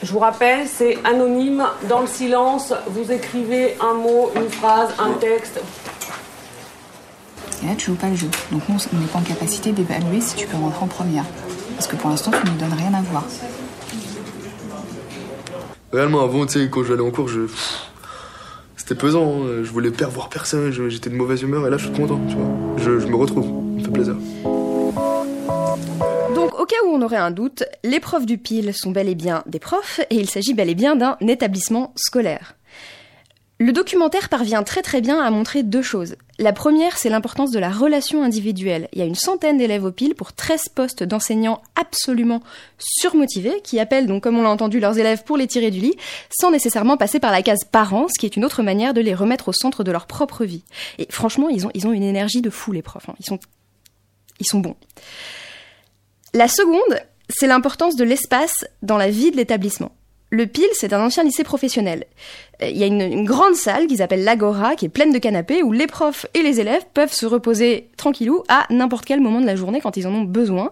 Je 0.00 0.12
vous 0.12 0.20
rappelle, 0.20 0.68
c'est 0.68 0.96
anonyme. 1.04 1.66
Dans 1.88 2.02
le 2.02 2.06
silence, 2.06 2.72
vous 2.86 3.10
écrivez 3.10 3.76
un 3.80 3.94
mot, 3.94 4.30
une 4.36 4.48
phrase, 4.48 4.90
un 4.98 5.14
texte. 5.14 5.60
Et 7.64 7.66
là, 7.66 7.72
tu 7.76 7.86
joues 7.86 7.96
pas 7.96 8.08
le 8.08 8.14
jeu. 8.14 8.30
Donc, 8.52 8.62
nous, 8.68 8.76
on 8.92 8.96
n'est 8.96 9.06
pas 9.06 9.18
en 9.18 9.22
capacité 9.22 9.72
d'évaluer 9.72 10.20
si 10.20 10.36
tu 10.36 10.46
peux 10.46 10.56
rentrer 10.56 10.84
en 10.84 10.86
première. 10.86 11.24
Parce 11.74 11.88
que 11.88 11.96
pour 11.96 12.10
l'instant, 12.10 12.30
tu 12.30 12.46
ne 12.46 12.52
nous 12.52 12.58
donnes 12.58 12.78
rien 12.78 12.94
à 12.94 13.02
voir. 13.02 13.24
Réellement, 15.92 16.22
avant, 16.22 16.46
tu 16.46 16.52
sais, 16.52 16.70
quand 16.70 16.84
aller 16.84 17.00
en 17.00 17.10
cours, 17.10 17.26
je. 17.26 17.48
C'était 18.88 19.02
pesant, 19.02 19.42
hein. 19.42 19.64
je 19.64 19.70
voulais 19.70 19.90
pas 19.90 20.06
voir 20.06 20.30
personne, 20.30 20.72
j'étais 20.88 21.10
de 21.10 21.14
mauvaise 21.14 21.42
humeur 21.42 21.66
et 21.66 21.70
là, 21.70 21.76
je 21.76 21.88
suis 21.88 21.94
content, 21.94 22.18
tu 22.26 22.36
vois. 22.36 22.48
Je, 22.78 22.98
je 22.98 23.06
me 23.06 23.16
retrouve, 23.16 23.44
ça 23.44 23.50
me 23.50 23.84
fait 23.84 23.90
plaisir. 23.90 24.14
Donc, 26.34 26.58
au 26.58 26.64
cas 26.64 26.76
où 26.86 26.88
on 26.94 27.02
aurait 27.02 27.18
un 27.18 27.30
doute, 27.30 27.64
les 27.84 28.00
profs 28.00 28.24
du 28.24 28.38
PIL 28.38 28.72
sont 28.72 28.90
bel 28.90 29.10
et 29.10 29.14
bien 29.14 29.42
des 29.44 29.58
profs 29.58 30.00
et 30.08 30.14
il 30.14 30.30
s'agit 30.30 30.54
bel 30.54 30.70
et 30.70 30.74
bien 30.74 30.96
d'un 30.96 31.18
établissement 31.20 31.92
scolaire. 31.96 32.54
Le 33.60 33.72
documentaire 33.72 34.28
parvient 34.28 34.62
très 34.62 34.82
très 34.82 35.00
bien 35.00 35.20
à 35.20 35.30
montrer 35.32 35.64
deux 35.64 35.82
choses. 35.82 36.14
La 36.38 36.52
première, 36.52 36.96
c'est 36.96 37.08
l'importance 37.08 37.50
de 37.50 37.58
la 37.58 37.70
relation 37.70 38.22
individuelle. 38.22 38.88
Il 38.92 39.00
y 39.00 39.02
a 39.02 39.04
une 39.04 39.16
centaine 39.16 39.58
d'élèves 39.58 39.82
au 39.82 39.90
PIL 39.90 40.14
pour 40.14 40.32
13 40.32 40.68
postes 40.76 41.02
d'enseignants 41.02 41.60
absolument 41.74 42.40
surmotivés 42.78 43.60
qui 43.64 43.80
appellent 43.80 44.06
donc, 44.06 44.22
comme 44.22 44.38
on 44.38 44.42
l'a 44.42 44.50
entendu, 44.50 44.78
leurs 44.78 44.96
élèves 44.98 45.24
pour 45.24 45.36
les 45.36 45.48
tirer 45.48 45.72
du 45.72 45.80
lit 45.80 45.96
sans 46.30 46.52
nécessairement 46.52 46.96
passer 46.96 47.18
par 47.18 47.32
la 47.32 47.42
case 47.42 47.64
parents, 47.64 48.06
ce 48.06 48.16
qui 48.20 48.26
est 48.26 48.36
une 48.36 48.44
autre 48.44 48.62
manière 48.62 48.94
de 48.94 49.00
les 49.00 49.14
remettre 49.14 49.48
au 49.48 49.52
centre 49.52 49.82
de 49.82 49.90
leur 49.90 50.06
propre 50.06 50.44
vie. 50.44 50.62
Et 50.98 51.08
franchement, 51.10 51.48
ils 51.48 51.66
ont, 51.66 51.70
ils 51.74 51.88
ont 51.88 51.92
une 51.92 52.04
énergie 52.04 52.42
de 52.42 52.50
fou, 52.50 52.70
les 52.70 52.82
profs. 52.82 53.08
hein. 53.08 53.16
Ils 53.18 53.26
sont, 53.26 53.40
ils 54.38 54.46
sont 54.46 54.60
bons. 54.60 54.76
La 56.32 56.46
seconde, 56.46 57.00
c'est 57.28 57.48
l'importance 57.48 57.96
de 57.96 58.04
l'espace 58.04 58.64
dans 58.82 58.98
la 58.98 59.10
vie 59.10 59.32
de 59.32 59.36
l'établissement. 59.36 59.90
Le 60.30 60.46
PIL, 60.46 60.68
c'est 60.74 60.92
un 60.92 61.02
ancien 61.02 61.24
lycée 61.24 61.42
professionnel. 61.42 62.04
Euh, 62.62 62.68
Il 62.68 62.76
y 62.76 62.84
a 62.84 62.86
une, 62.86 63.24
grande 63.24 63.54
salle 63.54 63.86
qu'ils 63.86 64.02
appellent 64.02 64.24
l'Agora, 64.24 64.76
qui 64.76 64.84
est 64.84 64.90
pleine 64.90 65.10
de 65.10 65.18
canapés, 65.18 65.62
où 65.62 65.72
les 65.72 65.86
profs 65.86 66.26
et 66.34 66.42
les 66.42 66.60
élèves 66.60 66.84
peuvent 66.92 67.12
se 67.12 67.24
reposer 67.24 67.88
tranquillou 67.96 68.42
à 68.48 68.66
n'importe 68.68 69.06
quel 69.06 69.20
moment 69.20 69.40
de 69.40 69.46
la 69.46 69.56
journée 69.56 69.80
quand 69.80 69.96
ils 69.96 70.06
en 70.06 70.14
ont 70.14 70.24
besoin. 70.24 70.70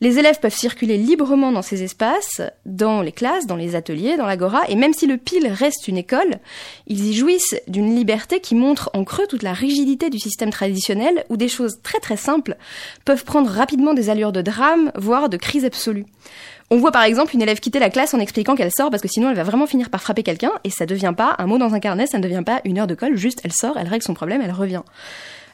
Les 0.00 0.18
élèves 0.18 0.40
peuvent 0.40 0.54
circuler 0.54 0.96
librement 0.96 1.52
dans 1.52 1.62
ces 1.62 1.84
espaces, 1.84 2.42
dans 2.64 3.00
les 3.00 3.12
classes, 3.12 3.46
dans 3.46 3.54
les 3.54 3.76
ateliers, 3.76 4.16
dans 4.16 4.26
l'Agora, 4.26 4.62
et 4.68 4.74
même 4.74 4.92
si 4.92 5.06
le 5.06 5.18
PIL 5.18 5.46
reste 5.46 5.86
une 5.86 5.98
école, 5.98 6.40
ils 6.88 7.06
y 7.06 7.14
jouissent 7.14 7.56
d'une 7.68 7.94
liberté 7.94 8.40
qui 8.40 8.56
montre 8.56 8.90
en 8.92 9.04
creux 9.04 9.28
toute 9.28 9.44
la 9.44 9.52
rigidité 9.52 10.10
du 10.10 10.18
système 10.18 10.50
traditionnel, 10.50 11.24
où 11.28 11.36
des 11.36 11.48
choses 11.48 11.78
très 11.80 12.00
très 12.00 12.16
simples 12.16 12.56
peuvent 13.04 13.24
prendre 13.24 13.50
rapidement 13.50 13.94
des 13.94 14.10
allures 14.10 14.32
de 14.32 14.42
drame, 14.42 14.90
voire 14.96 15.28
de 15.28 15.36
crise 15.36 15.64
absolue. 15.64 16.06
On 16.70 16.78
voit 16.78 16.90
par 16.90 17.04
exemple 17.04 17.34
une 17.34 17.42
élève 17.42 17.60
quitter 17.60 17.78
la 17.78 17.90
classe 17.90 18.12
en 18.12 18.18
expliquant 18.18 18.56
qu'elle 18.56 18.72
sort 18.76 18.90
parce 18.90 19.02
que 19.02 19.08
sinon 19.08 19.30
elle 19.30 19.36
va 19.36 19.44
vraiment 19.44 19.66
finir 19.66 19.88
par 19.88 20.02
frapper 20.02 20.24
quelqu'un 20.24 20.50
et 20.64 20.70
ça 20.70 20.84
devient 20.84 21.14
pas 21.16 21.36
un 21.38 21.46
mot 21.46 21.58
dans 21.58 21.74
un 21.74 21.80
carnet, 21.80 22.06
ça 22.06 22.18
ne 22.18 22.22
devient 22.22 22.42
pas 22.44 22.60
une 22.64 22.78
heure 22.78 22.88
de 22.88 22.94
colle, 22.94 23.16
juste 23.16 23.40
elle 23.44 23.52
sort, 23.52 23.76
elle 23.78 23.86
règle 23.86 24.02
son 24.02 24.14
problème, 24.14 24.42
elle 24.42 24.52
revient. 24.52 24.82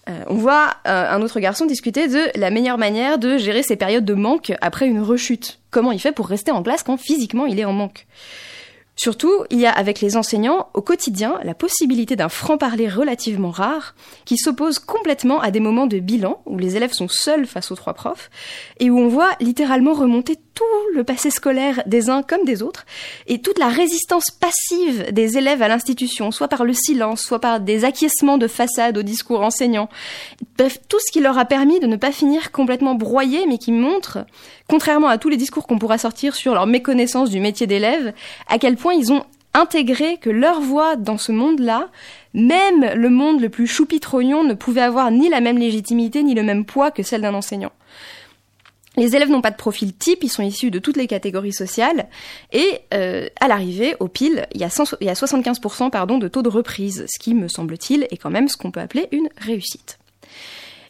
Euh, 0.09 0.24
on 0.28 0.34
voit 0.34 0.74
euh, 0.89 1.10
un 1.10 1.20
autre 1.22 1.39
garçon 1.39 1.66
discuter 1.66 2.09
de 2.09 2.30
la 2.34 2.51
meilleure 2.51 2.78
manière 2.78 3.18
de 3.18 3.36
gérer 3.36 3.62
ses 3.62 3.76
périodes 3.76 4.05
de 4.05 4.14
manque 4.14 4.52
après 4.60 4.86
une 4.86 5.01
rechute. 5.01 5.60
Comment 5.70 5.93
il 5.93 6.01
fait 6.01 6.12
pour 6.12 6.28
rester 6.28 6.51
en 6.51 6.62
classe 6.62 6.82
quand 6.82 6.97
physiquement 6.97 7.47
il 7.47 7.60
est 7.60 7.64
en 7.64 7.72
manque? 7.72 8.06
Surtout, 8.94 9.32
il 9.48 9.59
y 9.59 9.66
a 9.66 9.73
avec 9.73 10.01
les 10.01 10.19
enseignants 10.19 10.69
au 10.74 10.82
quotidien 10.82 11.39
la 11.44 11.55
possibilité 11.55 12.14
d'un 12.14 12.28
franc-parler 12.28 12.89
relativement 12.89 13.51
rare 13.51 13.94
qui 14.27 14.36
s'oppose 14.36 14.78
complètement 14.78 15.40
à 15.40 15.51
des 15.51 15.60
moments 15.60 15.86
de 15.86 15.98
bilan 15.98 16.43
où 16.44 16.59
les 16.59 16.77
élèves 16.77 16.93
sont 16.93 17.09
seuls 17.09 17.47
face 17.47 17.70
aux 17.70 17.74
trois 17.74 17.94
profs 17.94 18.31
et 18.81 18.90
où 18.90 18.98
on 18.98 19.09
voit 19.09 19.31
littéralement 19.40 19.94
remonter 19.94 20.36
tout 20.55 20.64
le 20.94 21.05
passé 21.05 21.31
scolaire 21.31 21.82
des 21.86 22.10
uns 22.10 22.23
comme 22.23 22.44
des 22.44 22.62
autres 22.62 22.85
et 23.27 23.40
toute 23.40 23.59
la 23.59 23.69
résistance 23.69 24.31
passive 24.31 25.10
des 25.10 25.39
élèves 25.39 25.62
à 25.62 25.69
l'institution, 25.69 26.31
soit 26.31 26.48
par 26.48 26.64
le 26.64 26.74
silence, 26.74 27.23
soit 27.23 27.40
par 27.40 27.60
des 27.60 27.86
acquiescements 27.86 28.36
de 28.36 28.47
façade 28.47 28.98
au 28.98 29.02
discours 29.02 29.40
enseignant. 29.40 29.89
Bref, 30.59 30.78
tout 30.89 30.98
ce 31.01 31.10
qui 31.10 31.20
leur 31.20 31.39
a 31.39 31.47
permis 31.47 31.81
de 31.81 31.86
ne 31.86 31.97
pas 31.97 32.12
finir 32.12 32.52
complètement 32.52 32.94
broyés 32.94 33.47
mais 33.47 33.56
qui 33.56 33.73
montre 33.73 34.27
contrairement 34.73 35.09
à 35.09 35.19
tous 35.19 35.28
les 35.28 35.36
discours 35.36 35.66
qu'on 35.66 35.78
pourra 35.78 35.99
sortir 35.99 36.35
sur 36.35 36.55
leur 36.55 36.66
méconnaissance 36.66 37.28
du 37.28 37.40
métier 37.40 37.66
d'élève, 37.66 38.15
à 38.49 38.57
quel 38.59 38.77
point 38.77 38.94
ils 38.94 39.12
ont 39.12 39.23
intégré 39.53 40.16
que 40.16 40.31
leur 40.31 40.62
voix 40.62 40.97
dans 40.97 41.19
ce 41.19 41.31
monde-là, 41.31 41.90
même 42.32 42.90
le 42.94 43.11
monde 43.11 43.43
le 43.43 43.51
plus 43.51 43.66
choupi-trognon 43.66 44.44
ne 44.44 44.55
pouvait 44.55 44.81
avoir 44.81 45.11
ni 45.11 45.28
la 45.28 45.43
même 45.43 45.59
légitimité 45.59 46.23
ni 46.23 46.35
le 46.35 46.43
même 46.43 46.65
poids 46.65 46.90
que 46.90 47.03
celle 47.03 47.20
d'un 47.20 47.35
enseignant. 47.35 47.73
Les 48.97 49.15
élèves 49.15 49.28
n'ont 49.28 49.43
pas 49.43 49.51
de 49.51 49.57
profil 49.57 49.93
type, 49.93 50.24
ils 50.24 50.31
sont 50.31 50.43
issus 50.43 50.70
de 50.70 50.78
toutes 50.78 50.97
les 50.97 51.07
catégories 51.07 51.53
sociales, 51.53 52.09
et 52.51 52.81
euh, 52.94 53.28
à 53.40 53.49
l'arrivée, 53.49 53.94
au 54.01 54.09
pile, 54.09 54.47
il 54.55 54.62
y 54.62 54.65
a, 54.65 54.70
100 54.70 54.97
il 55.03 55.07
y 55.07 55.11
a 55.11 55.12
75% 55.12 55.90
pardon, 55.90 56.16
de 56.16 56.28
taux 56.28 56.40
de 56.40 56.49
reprise, 56.49 57.05
ce 57.09 57.19
qui, 57.19 57.35
me 57.35 57.47
semble-t-il, 57.49 58.07
est 58.11 58.16
quand 58.16 58.31
même 58.31 58.49
ce 58.49 58.57
qu'on 58.57 58.70
peut 58.70 58.81
appeler 58.81 59.09
une 59.12 59.28
réussite. 59.36 59.99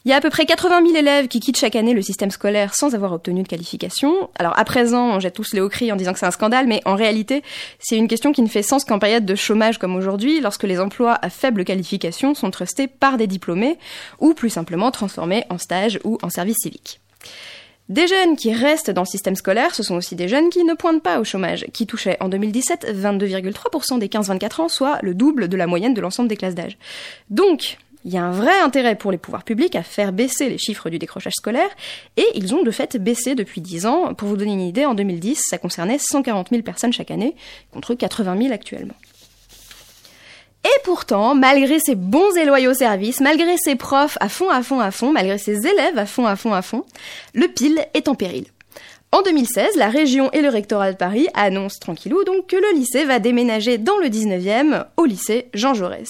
Il 0.04 0.10
y 0.10 0.12
a 0.12 0.16
à 0.16 0.20
peu 0.20 0.30
près 0.30 0.46
80 0.46 0.84
000 0.84 0.96
élèves 0.96 1.28
qui 1.28 1.38
quittent 1.38 1.58
chaque 1.58 1.76
année 1.76 1.94
le 1.94 2.02
système 2.02 2.32
scolaire 2.32 2.74
sans 2.74 2.96
avoir 2.96 3.12
obtenu 3.12 3.44
de 3.44 3.48
qualification. 3.48 4.30
Alors 4.36 4.58
à 4.58 4.64
présent, 4.64 5.14
on 5.14 5.20
jette 5.20 5.34
tous 5.34 5.52
les 5.52 5.60
hauts 5.60 5.68
cris 5.68 5.92
en 5.92 5.96
disant 5.96 6.12
que 6.12 6.18
c'est 6.18 6.26
un 6.26 6.32
scandale, 6.32 6.66
mais 6.66 6.82
en 6.86 6.96
réalité, 6.96 7.44
c'est 7.78 7.96
une 7.96 8.08
question 8.08 8.32
qui 8.32 8.42
ne 8.42 8.48
fait 8.48 8.64
sens 8.64 8.84
qu'en 8.84 8.98
période 8.98 9.24
de 9.24 9.36
chômage 9.36 9.78
comme 9.78 9.94
aujourd'hui, 9.94 10.40
lorsque 10.40 10.64
les 10.64 10.80
emplois 10.80 11.16
à 11.22 11.30
faible 11.30 11.64
qualification 11.64 12.34
sont 12.34 12.50
trustés 12.50 12.88
par 12.88 13.16
des 13.16 13.28
diplômés, 13.28 13.78
ou 14.18 14.34
plus 14.34 14.50
simplement 14.50 14.90
transformés 14.90 15.44
en 15.50 15.58
stage 15.58 16.00
ou 16.02 16.18
en 16.22 16.30
service 16.30 16.58
civique. 16.60 17.00
Des 17.88 18.08
jeunes 18.08 18.36
qui 18.36 18.52
restent 18.52 18.90
dans 18.90 19.02
le 19.02 19.06
système 19.06 19.36
scolaire, 19.36 19.72
ce 19.72 19.84
sont 19.84 19.94
aussi 19.94 20.16
des 20.16 20.26
jeunes 20.26 20.50
qui 20.50 20.64
ne 20.64 20.74
pointent 20.74 21.02
pas 21.02 21.20
au 21.20 21.24
chômage, 21.24 21.66
qui 21.72 21.86
touchaient 21.86 22.16
en 22.18 22.28
2017 22.28 22.92
22,3% 22.92 24.00
des 24.00 24.08
15-24 24.08 24.62
ans, 24.62 24.68
soit 24.68 24.98
le 25.02 25.14
double 25.14 25.46
de 25.48 25.56
la 25.56 25.68
moyenne 25.68 25.94
de 25.94 26.00
l'ensemble 26.00 26.28
des 26.28 26.36
classes 26.36 26.54
d'âge. 26.56 26.76
Donc, 27.30 27.76
il 28.04 28.12
y 28.12 28.18
a 28.18 28.24
un 28.24 28.32
vrai 28.32 28.58
intérêt 28.60 28.96
pour 28.96 29.12
les 29.12 29.18
pouvoirs 29.18 29.44
publics 29.44 29.76
à 29.76 29.82
faire 29.82 30.12
baisser 30.12 30.48
les 30.48 30.58
chiffres 30.58 30.90
du 30.90 30.98
décrochage 30.98 31.34
scolaire, 31.34 31.70
et 32.16 32.26
ils 32.34 32.54
ont 32.54 32.62
de 32.62 32.70
fait 32.70 32.96
baissé 32.96 33.34
depuis 33.34 33.60
10 33.60 33.86
ans. 33.86 34.14
Pour 34.14 34.28
vous 34.28 34.36
donner 34.36 34.52
une 34.52 34.60
idée, 34.60 34.86
en 34.86 34.94
2010, 34.94 35.40
ça 35.50 35.58
concernait 35.58 35.98
140 35.98 36.48
000 36.50 36.62
personnes 36.62 36.92
chaque 36.92 37.10
année, 37.10 37.34
contre 37.72 37.94
80 37.94 38.38
000 38.38 38.52
actuellement. 38.52 38.94
Et 40.64 40.80
pourtant, 40.84 41.34
malgré 41.34 41.80
ses 41.80 41.96
bons 41.96 42.36
et 42.36 42.44
loyaux 42.44 42.74
services, 42.74 43.20
malgré 43.20 43.56
ses 43.56 43.74
profs 43.74 44.16
à 44.20 44.28
fond, 44.28 44.48
à 44.48 44.62
fond, 44.62 44.78
à 44.78 44.92
fond, 44.92 45.12
malgré 45.12 45.38
ses 45.38 45.66
élèves 45.66 45.98
à 45.98 46.06
fond, 46.06 46.26
à 46.26 46.36
fond, 46.36 46.52
à 46.52 46.62
fond, 46.62 46.84
le 47.34 47.48
PIL 47.48 47.84
est 47.94 48.08
en 48.08 48.14
péril. 48.14 48.44
En 49.10 49.20
2016, 49.22 49.76
la 49.76 49.88
région 49.88 50.30
et 50.32 50.40
le 50.40 50.48
rectorat 50.48 50.92
de 50.92 50.96
Paris 50.96 51.28
annoncent 51.34 51.78
tranquillou 51.80 52.24
donc 52.24 52.46
que 52.46 52.56
le 52.56 52.74
lycée 52.74 53.04
va 53.04 53.18
déménager 53.18 53.76
dans 53.76 53.98
le 53.98 54.06
19e 54.06 54.86
au 54.96 55.04
lycée 55.04 55.48
Jean 55.52 55.74
Jaurès. 55.74 56.08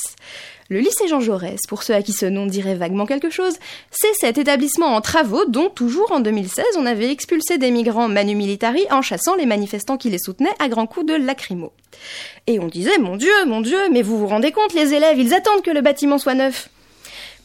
Le 0.72 0.80
lycée 0.80 1.06
Jean 1.06 1.20
Jaurès, 1.20 1.58
pour 1.68 1.82
ceux 1.82 1.92
à 1.92 2.00
qui 2.00 2.14
ce 2.14 2.24
nom 2.24 2.46
dirait 2.46 2.74
vaguement 2.74 3.04
quelque 3.04 3.28
chose, 3.28 3.58
c'est 3.90 4.14
cet 4.14 4.38
établissement 4.38 4.86
en 4.86 5.02
travaux 5.02 5.44
dont, 5.44 5.68
toujours 5.68 6.12
en 6.12 6.20
2016, 6.20 6.64
on 6.78 6.86
avait 6.86 7.10
expulsé 7.10 7.58
des 7.58 7.70
migrants 7.70 8.08
manu 8.08 8.34
militari 8.34 8.86
en 8.90 9.02
chassant 9.02 9.34
les 9.34 9.44
manifestants 9.44 9.98
qui 9.98 10.08
les 10.08 10.16
soutenaient 10.16 10.54
à 10.60 10.70
grands 10.70 10.86
coups 10.86 11.04
de 11.04 11.12
lacrymo. 11.12 11.74
Et 12.46 12.58
on 12.58 12.68
disait, 12.68 12.96
mon 12.96 13.18
Dieu, 13.18 13.44
mon 13.44 13.60
Dieu, 13.60 13.76
mais 13.90 14.00
vous 14.00 14.18
vous 14.18 14.26
rendez 14.26 14.50
compte, 14.50 14.72
les 14.72 14.94
élèves, 14.94 15.18
ils 15.18 15.34
attendent 15.34 15.60
que 15.60 15.70
le 15.70 15.82
bâtiment 15.82 16.16
soit 16.16 16.32
neuf. 16.32 16.70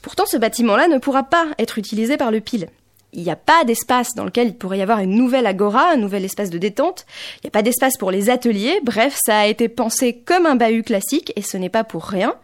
Pourtant, 0.02 0.26
ce 0.26 0.38
bâtiment-là 0.38 0.88
ne 0.88 0.98
pourra 0.98 1.24
pas 1.24 1.48
être 1.60 1.80
utilisé 1.80 2.16
par 2.16 2.32
le 2.32 2.40
PIL 2.40 2.70
il 3.13 3.23
n'y 3.23 3.31
a 3.31 3.38
pas 3.38 3.63
d'espace 3.63 4.15
dans 4.15 4.25
lequel 4.25 4.47
il 4.47 4.55
pourrait 4.55 4.79
y 4.79 4.81
avoir 4.81 4.99
une 4.99 5.15
nouvelle 5.15 5.47
agora, 5.47 5.91
un 5.91 5.97
nouvel 5.97 6.25
espace 6.25 6.49
de 6.49 6.57
détente. 6.57 7.05
Il 7.38 7.45
n'y 7.45 7.49
a 7.49 7.51
pas 7.51 7.61
d'espace 7.61 7.97
pour 7.97 8.11
les 8.11 8.29
ateliers. 8.29 8.79
Bref, 8.84 9.17
ça 9.25 9.39
a 9.39 9.47
été 9.47 9.69
pensé 9.69 10.13
comme 10.13 10.45
un 10.45 10.55
bahut 10.55 10.84
classique 10.84 11.31
et 11.35 11.41
ce 11.41 11.57
n'est 11.57 11.69
pas 11.69 11.85
pour 11.85 12.03
rien. 12.03 12.35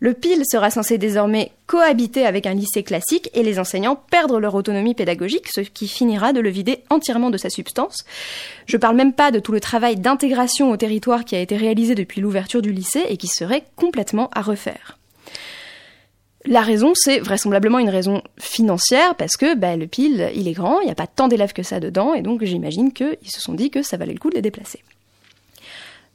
Le 0.00 0.14
PIL 0.14 0.42
sera 0.50 0.70
censé 0.70 0.96
désormais 0.96 1.52
cohabiter 1.66 2.24
avec 2.24 2.46
un 2.46 2.54
lycée 2.54 2.82
classique 2.82 3.30
et 3.34 3.42
les 3.42 3.58
enseignants 3.58 4.00
perdre 4.10 4.40
leur 4.40 4.54
autonomie 4.54 4.94
pédagogique, 4.94 5.48
ce 5.48 5.60
qui 5.60 5.86
finira 5.86 6.32
de 6.32 6.40
le 6.40 6.50
vider 6.50 6.82
entièrement 6.88 7.30
de 7.30 7.38
sa 7.38 7.50
substance. 7.50 8.04
Je 8.66 8.78
parle 8.78 8.96
même 8.96 9.12
pas 9.12 9.30
de 9.30 9.38
tout 9.38 9.52
le 9.52 9.60
travail 9.60 9.96
d'intégration 9.96 10.70
au 10.70 10.76
territoire 10.76 11.24
qui 11.24 11.36
a 11.36 11.40
été 11.40 11.56
réalisé 11.56 11.94
depuis 11.94 12.20
l'ouverture 12.20 12.62
du 12.62 12.72
lycée 12.72 13.04
et 13.08 13.16
qui 13.16 13.28
serait 13.28 13.64
complètement 13.76 14.30
à 14.32 14.40
refaire. 14.40 14.95
La 16.48 16.60
raison, 16.60 16.92
c'est 16.94 17.18
vraisemblablement 17.18 17.80
une 17.80 17.90
raison 17.90 18.22
financière, 18.38 19.16
parce 19.16 19.36
que 19.36 19.56
bah, 19.56 19.76
le 19.76 19.88
pile, 19.88 20.30
il 20.34 20.46
est 20.46 20.52
grand, 20.52 20.80
il 20.80 20.84
n'y 20.84 20.92
a 20.92 20.96
pas 20.96 21.08
tant 21.08 21.26
d'élèves 21.26 21.52
que 21.52 21.64
ça 21.64 21.80
dedans, 21.80 22.14
et 22.14 22.22
donc 22.22 22.44
j'imagine 22.44 22.92
qu'ils 22.92 23.18
se 23.26 23.40
sont 23.40 23.54
dit 23.54 23.70
que 23.70 23.82
ça 23.82 23.96
valait 23.96 24.12
le 24.12 24.20
coup 24.20 24.30
de 24.30 24.36
les 24.36 24.42
déplacer. 24.42 24.80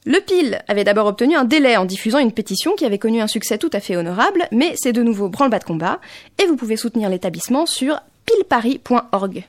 Le 0.06 0.20
PIL 0.20 0.64
avait 0.70 0.86
d'abord 0.86 1.06
obtenu 1.06 1.36
un 1.36 1.44
délai 1.44 1.76
en 1.78 1.86
diffusant 1.86 2.18
une 2.20 2.32
pétition 2.32 2.76
qui 2.76 2.86
avait 2.86 2.98
connu 2.98 3.22
un 3.22 3.28
succès 3.28 3.58
tout 3.58 3.70
à 3.74 3.82
fait 3.82 3.98
honorable, 3.98 4.48
mais 4.52 4.74
c'est 4.76 4.94
de 4.94 5.04
nouveau 5.04 5.28
branle-bas 5.28 5.60
de 5.60 5.66
combat, 5.66 6.00
et 6.42 6.48
vous 6.48 6.56
pouvez 6.56 6.78
soutenir 6.78 7.10
l'établissement 7.10 7.66
sur 7.66 8.00
pilparis.org. 8.26 9.44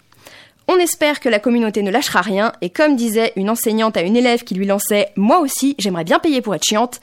On 0.68 0.76
espère 0.78 1.20
que 1.20 1.28
la 1.28 1.38
communauté 1.38 1.82
ne 1.82 1.90
lâchera 1.92 2.22
rien, 2.22 2.52
et 2.60 2.70
comme 2.70 2.96
disait 2.96 3.32
une 3.36 3.50
enseignante 3.50 3.96
à 3.96 4.02
une 4.02 4.16
élève 4.16 4.42
qui 4.42 4.54
lui 4.54 4.66
lançait 4.66 5.10
Moi 5.14 5.38
aussi, 5.38 5.76
j'aimerais 5.78 6.04
bien 6.04 6.18
payer 6.18 6.40
pour 6.40 6.56
être 6.56 6.64
chiante, 6.64 7.00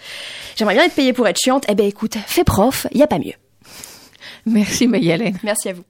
j'aimerais 0.58 0.76
bien 0.76 0.84
être 0.84 0.96
payée 0.96 1.14
pour 1.14 1.28
être 1.30 1.40
chiante, 1.40 1.64
eh 1.70 1.76
ben 1.76 1.88
écoute, 1.88 2.18
fais 2.28 2.44
prof, 2.44 2.88
y 2.94 3.04
a 3.04 3.08
pas 3.08 3.20
mieux. 3.20 3.36
Merci 4.46 4.88
Mayalène. 4.88 5.38
Merci 5.44 5.70
à 5.70 5.74
vous. 5.74 5.84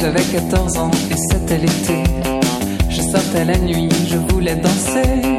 J'avais 0.00 0.22
14 0.22 0.78
ans 0.78 0.90
et 1.10 1.29
c'était 1.50 1.62
l'été. 1.62 2.04
Je 2.88 3.02
sortais 3.02 3.44
la 3.44 3.58
nuit, 3.58 3.88
je 4.08 4.16
voulais 4.16 4.54
danser. 4.54 5.38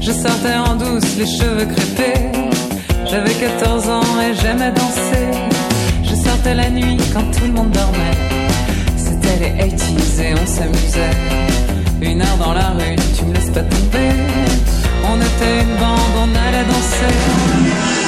Je 0.00 0.10
sortais 0.10 0.54
en 0.66 0.74
douce, 0.74 1.16
les 1.16 1.26
cheveux 1.26 1.66
crépés. 1.66 2.32
J'avais 3.08 3.34
14 3.34 3.88
ans 3.88 4.20
et 4.20 4.34
j'aimais 4.34 4.72
danser. 4.72 5.26
Je 6.02 6.14
sortais 6.16 6.54
la 6.54 6.68
nuit 6.68 6.96
quand 7.12 7.30
tout 7.30 7.46
le 7.46 7.52
monde 7.52 7.70
dormait. 7.70 8.18
C'était 8.96 9.38
les 9.40 9.70
80s 9.70 10.22
et 10.22 10.34
on 10.34 10.46
s'amusait. 10.46 11.16
Une 12.00 12.22
heure 12.22 12.38
dans 12.38 12.54
la 12.54 12.70
rue, 12.70 12.96
tu 13.16 13.24
me 13.24 13.34
laisses 13.34 13.50
pas 13.50 13.62
tomber. 13.62 14.10
On 15.04 15.16
était 15.16 15.62
une 15.62 15.76
bande, 15.76 16.14
on 16.24 16.48
allait 16.48 16.64
danser. 16.64 18.01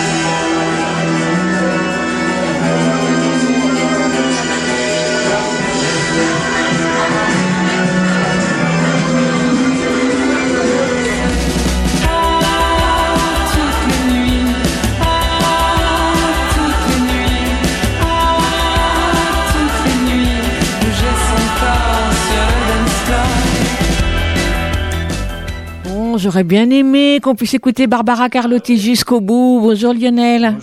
J'aurais 26.24 26.42
bien 26.42 26.70
aimé 26.70 27.20
qu'on 27.22 27.34
puisse 27.34 27.52
écouter 27.52 27.86
Barbara 27.86 28.30
Carlotti 28.30 28.78
jusqu'au 28.78 29.20
bout. 29.20 29.60
Bonjour 29.62 29.92
Lionel. 29.92 30.56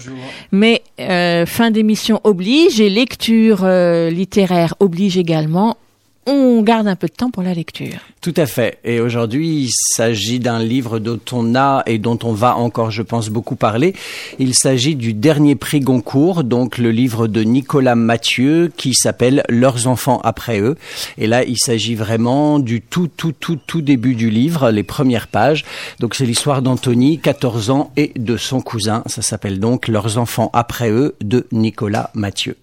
Mais 0.52 0.82
euh, 1.00 1.46
fin 1.46 1.70
d'émission 1.70 2.20
oblige 2.24 2.82
et 2.82 2.90
lecture 2.90 3.60
euh, 3.64 4.10
littéraire 4.10 4.74
oblige 4.80 5.20
également. 5.20 5.78
On 6.28 6.62
garde 6.62 6.88
un 6.88 6.96
peu 6.96 7.08
de 7.08 7.14
temps 7.14 7.32
pour 7.32 7.44
la 7.44 7.54
lecture. 7.54 8.00
Tout 8.22 8.34
à 8.38 8.46
fait. 8.46 8.78
Et 8.84 9.00
aujourd'hui, 9.00 9.64
il 9.64 9.70
s'agit 9.72 10.40
d'un 10.40 10.60
livre 10.60 11.00
dont 11.00 11.20
on 11.32 11.56
a 11.56 11.82
et 11.88 11.98
dont 11.98 12.20
on 12.24 12.34
va 12.34 12.56
encore, 12.56 12.92
je 12.92 13.02
pense, 13.02 13.30
beaucoup 13.30 13.56
parler. 13.56 13.96
Il 14.38 14.54
s'agit 14.54 14.96
du 14.96 15.14
dernier 15.14 15.56
prix 15.56 15.80
Goncourt, 15.80 16.44
donc 16.44 16.78
le 16.78 16.92
livre 16.92 17.28
de 17.28 17.42
Nicolas 17.42 17.96
Mathieu 17.96 18.72
qui 18.78 18.94
s'appelle 18.94 19.44
Leurs 19.50 19.88
enfants 19.88 20.22
après 20.24 20.60
eux. 20.60 20.78
Et 21.18 21.26
là, 21.26 21.44
il 21.44 21.58
s'agit 21.58 21.96
vraiment 21.96 22.60
du 22.60 22.82
tout, 22.82 23.08
tout, 23.08 23.32
tout, 23.32 23.58
tout 23.66 23.82
début 23.82 24.14
du 24.14 24.30
livre, 24.30 24.70
les 24.70 24.84
premières 24.84 25.28
pages. 25.28 25.66
Donc 26.00 26.14
c'est 26.14 26.26
l'histoire 26.26 26.62
d'Anthony, 26.62 27.18
14 27.18 27.72
ans, 27.72 27.92
et 27.98 28.12
de 28.16 28.38
son 28.38 28.62
cousin. 28.62 29.02
Ça 29.08 29.24
s'appelle 29.24 29.60
donc 29.60 29.88
Leurs 29.88 30.20
enfants 30.20 30.52
après 30.54 30.92
eux 30.92 31.16
de 31.22 31.48
Nicolas 31.52 32.12
Mathieu. 32.14 32.56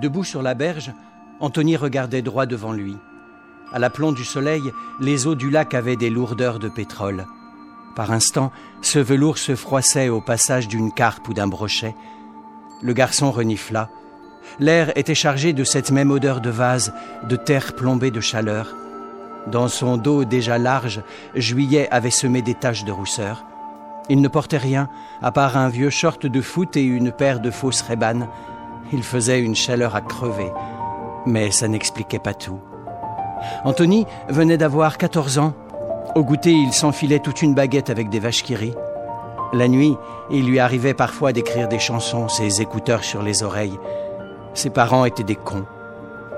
Debout 0.00 0.24
sur 0.24 0.40
la 0.40 0.54
berge, 0.54 0.92
Anthony 1.40 1.76
regardait 1.76 2.22
droit 2.22 2.46
devant 2.46 2.72
lui. 2.72 2.96
À 3.70 3.78
l'aplomb 3.78 4.12
du 4.12 4.24
soleil, 4.24 4.62
les 4.98 5.26
eaux 5.26 5.34
du 5.34 5.50
lac 5.50 5.74
avaient 5.74 5.96
des 5.96 6.08
lourdeurs 6.08 6.58
de 6.58 6.70
pétrole. 6.70 7.26
Par 7.94 8.10
instant, 8.10 8.50
ce 8.80 8.98
velours 8.98 9.36
se 9.36 9.54
froissait 9.54 10.08
au 10.08 10.22
passage 10.22 10.68
d'une 10.68 10.90
carpe 10.90 11.28
ou 11.28 11.34
d'un 11.34 11.48
brochet. 11.48 11.94
Le 12.82 12.94
garçon 12.94 13.30
renifla. 13.30 13.90
L'air 14.58 14.96
était 14.96 15.14
chargé 15.14 15.52
de 15.52 15.64
cette 15.64 15.90
même 15.90 16.10
odeur 16.10 16.40
de 16.40 16.50
vase, 16.50 16.94
de 17.28 17.36
terre 17.36 17.74
plombée 17.74 18.10
de 18.10 18.20
chaleur. 18.20 18.74
Dans 19.48 19.68
son 19.68 19.98
dos 19.98 20.24
déjà 20.24 20.56
large, 20.56 21.02
juillet 21.34 21.88
avait 21.90 22.10
semé 22.10 22.40
des 22.40 22.54
taches 22.54 22.84
de 22.84 22.92
rousseur. 22.92 23.44
Il 24.08 24.22
ne 24.22 24.28
portait 24.28 24.56
rien, 24.56 24.88
à 25.20 25.30
part 25.30 25.58
un 25.58 25.68
vieux 25.68 25.90
short 25.90 26.24
de 26.24 26.40
foot 26.40 26.76
et 26.76 26.82
une 26.82 27.12
paire 27.12 27.40
de 27.40 27.50
fausses 27.50 27.82
rébanes. 27.82 28.28
Il 28.92 29.02
faisait 29.02 29.40
une 29.40 29.54
chaleur 29.54 29.94
à 29.94 30.00
crever, 30.00 30.50
mais 31.26 31.50
ça 31.50 31.68
n'expliquait 31.68 32.18
pas 32.18 32.34
tout. 32.34 32.60
Anthony 33.64 34.06
venait 34.28 34.58
d'avoir 34.58 34.98
14 34.98 35.38
ans. 35.38 35.54
Au 36.14 36.24
goûter, 36.24 36.52
il 36.52 36.72
s'enfilait 36.72 37.20
toute 37.20 37.42
une 37.42 37.54
baguette 37.54 37.90
avec 37.90 38.08
des 38.08 38.18
vaches 38.18 38.42
qui 38.42 38.54
rient. 38.54 38.74
La 39.52 39.68
nuit, 39.68 39.96
il 40.30 40.46
lui 40.46 40.58
arrivait 40.58 40.94
parfois 40.94 41.32
d'écrire 41.32 41.68
des 41.68 41.78
chansons, 41.78 42.28
ses 42.28 42.60
écouteurs 42.60 43.04
sur 43.04 43.22
les 43.22 43.42
oreilles. 43.42 43.78
Ses 44.54 44.70
parents 44.70 45.04
étaient 45.04 45.24
des 45.24 45.36
cons. 45.36 45.66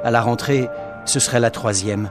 À 0.05 0.11
la 0.11 0.21
rentrée, 0.21 0.69
ce 1.05 1.21
serait 1.21 1.41
la 1.41 1.51
troisième. 1.51 2.11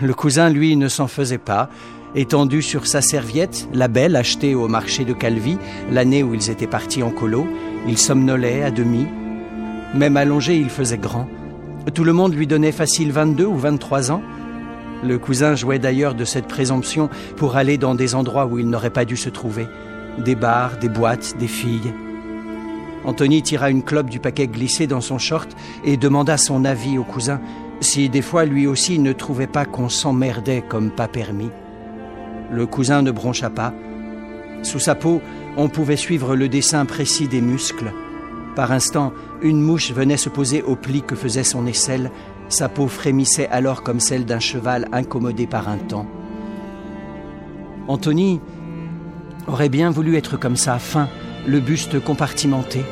Le 0.00 0.14
cousin, 0.14 0.48
lui, 0.48 0.76
ne 0.76 0.88
s'en 0.88 1.08
faisait 1.08 1.38
pas. 1.38 1.68
Étendu 2.14 2.62
sur 2.62 2.86
sa 2.86 3.02
serviette, 3.02 3.68
la 3.72 3.88
belle 3.88 4.16
achetée 4.16 4.54
au 4.54 4.68
marché 4.68 5.04
de 5.04 5.12
Calvi, 5.12 5.58
l'année 5.90 6.22
où 6.22 6.34
ils 6.34 6.50
étaient 6.50 6.66
partis 6.66 7.02
en 7.02 7.10
colo, 7.10 7.46
il 7.88 7.98
somnolait 7.98 8.62
à 8.62 8.70
demi. 8.70 9.06
Même 9.94 10.16
allongé, 10.16 10.56
il 10.56 10.68
faisait 10.68 10.98
grand. 10.98 11.26
Tout 11.94 12.04
le 12.04 12.12
monde 12.12 12.34
lui 12.34 12.46
donnait 12.46 12.72
facile 12.72 13.12
22 13.12 13.46
ou 13.46 13.56
23 13.56 14.12
ans. 14.12 14.22
Le 15.02 15.18
cousin 15.18 15.54
jouait 15.54 15.78
d'ailleurs 15.78 16.14
de 16.14 16.24
cette 16.24 16.46
présomption 16.46 17.08
pour 17.36 17.56
aller 17.56 17.78
dans 17.78 17.94
des 17.94 18.14
endroits 18.14 18.46
où 18.46 18.58
il 18.58 18.68
n'aurait 18.68 18.90
pas 18.90 19.04
dû 19.04 19.16
se 19.16 19.30
trouver. 19.30 19.66
Des 20.18 20.34
bars, 20.34 20.76
des 20.78 20.88
boîtes, 20.88 21.36
des 21.38 21.46
filles. 21.46 21.92
Anthony 23.04 23.42
tira 23.42 23.70
une 23.70 23.82
clope 23.82 24.10
du 24.10 24.18
paquet 24.18 24.48
glissé 24.48 24.86
dans 24.86 25.00
son 25.00 25.18
short 25.18 25.56
et 25.84 25.96
demanda 25.96 26.36
son 26.36 26.64
avis 26.64 26.98
au 26.98 27.04
cousin 27.04 27.40
si 27.80 28.08
des 28.08 28.22
fois 28.22 28.44
lui 28.44 28.66
aussi 28.66 28.98
ne 28.98 29.12
trouvait 29.12 29.46
pas 29.46 29.64
qu'on 29.64 29.88
s'emmerdait 29.88 30.64
comme 30.68 30.90
pas 30.90 31.08
permis. 31.08 31.50
Le 32.50 32.66
cousin 32.66 33.02
ne 33.02 33.10
broncha 33.10 33.50
pas. 33.50 33.72
Sous 34.62 34.80
sa 34.80 34.94
peau, 34.94 35.22
on 35.58 35.68
pouvait 35.68 35.96
suivre 35.96 36.36
le 36.36 36.48
dessin 36.48 36.86
précis 36.86 37.26
des 37.26 37.40
muscles. 37.40 37.92
Par 38.54 38.70
instant, 38.70 39.12
une 39.42 39.60
mouche 39.60 39.90
venait 39.90 40.16
se 40.16 40.28
poser 40.28 40.62
au 40.62 40.76
pli 40.76 41.02
que 41.02 41.16
faisait 41.16 41.42
son 41.42 41.66
aisselle. 41.66 42.12
Sa 42.48 42.68
peau 42.68 42.86
frémissait 42.86 43.48
alors 43.48 43.82
comme 43.82 43.98
celle 43.98 44.24
d'un 44.24 44.38
cheval 44.38 44.86
incommodé 44.92 45.48
par 45.48 45.68
un 45.68 45.78
temps. 45.78 46.06
Anthony 47.88 48.40
aurait 49.48 49.68
bien 49.68 49.90
voulu 49.90 50.16
être 50.16 50.36
comme 50.36 50.56
ça, 50.56 50.78
fin, 50.78 51.08
le 51.44 51.58
buste 51.58 51.98
compartimenté. 52.00 52.82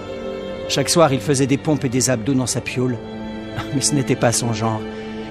Chaque 0.68 0.88
soir, 0.88 1.12
il 1.12 1.20
faisait 1.20 1.46
des 1.46 1.58
pompes 1.58 1.84
et 1.84 1.88
des 1.88 2.10
abdos 2.10 2.34
dans 2.34 2.46
sa 2.46 2.60
piole. 2.60 2.98
Mais 3.74 3.80
ce 3.80 3.94
n'était 3.94 4.16
pas 4.16 4.32
son 4.32 4.52
genre. 4.52 4.80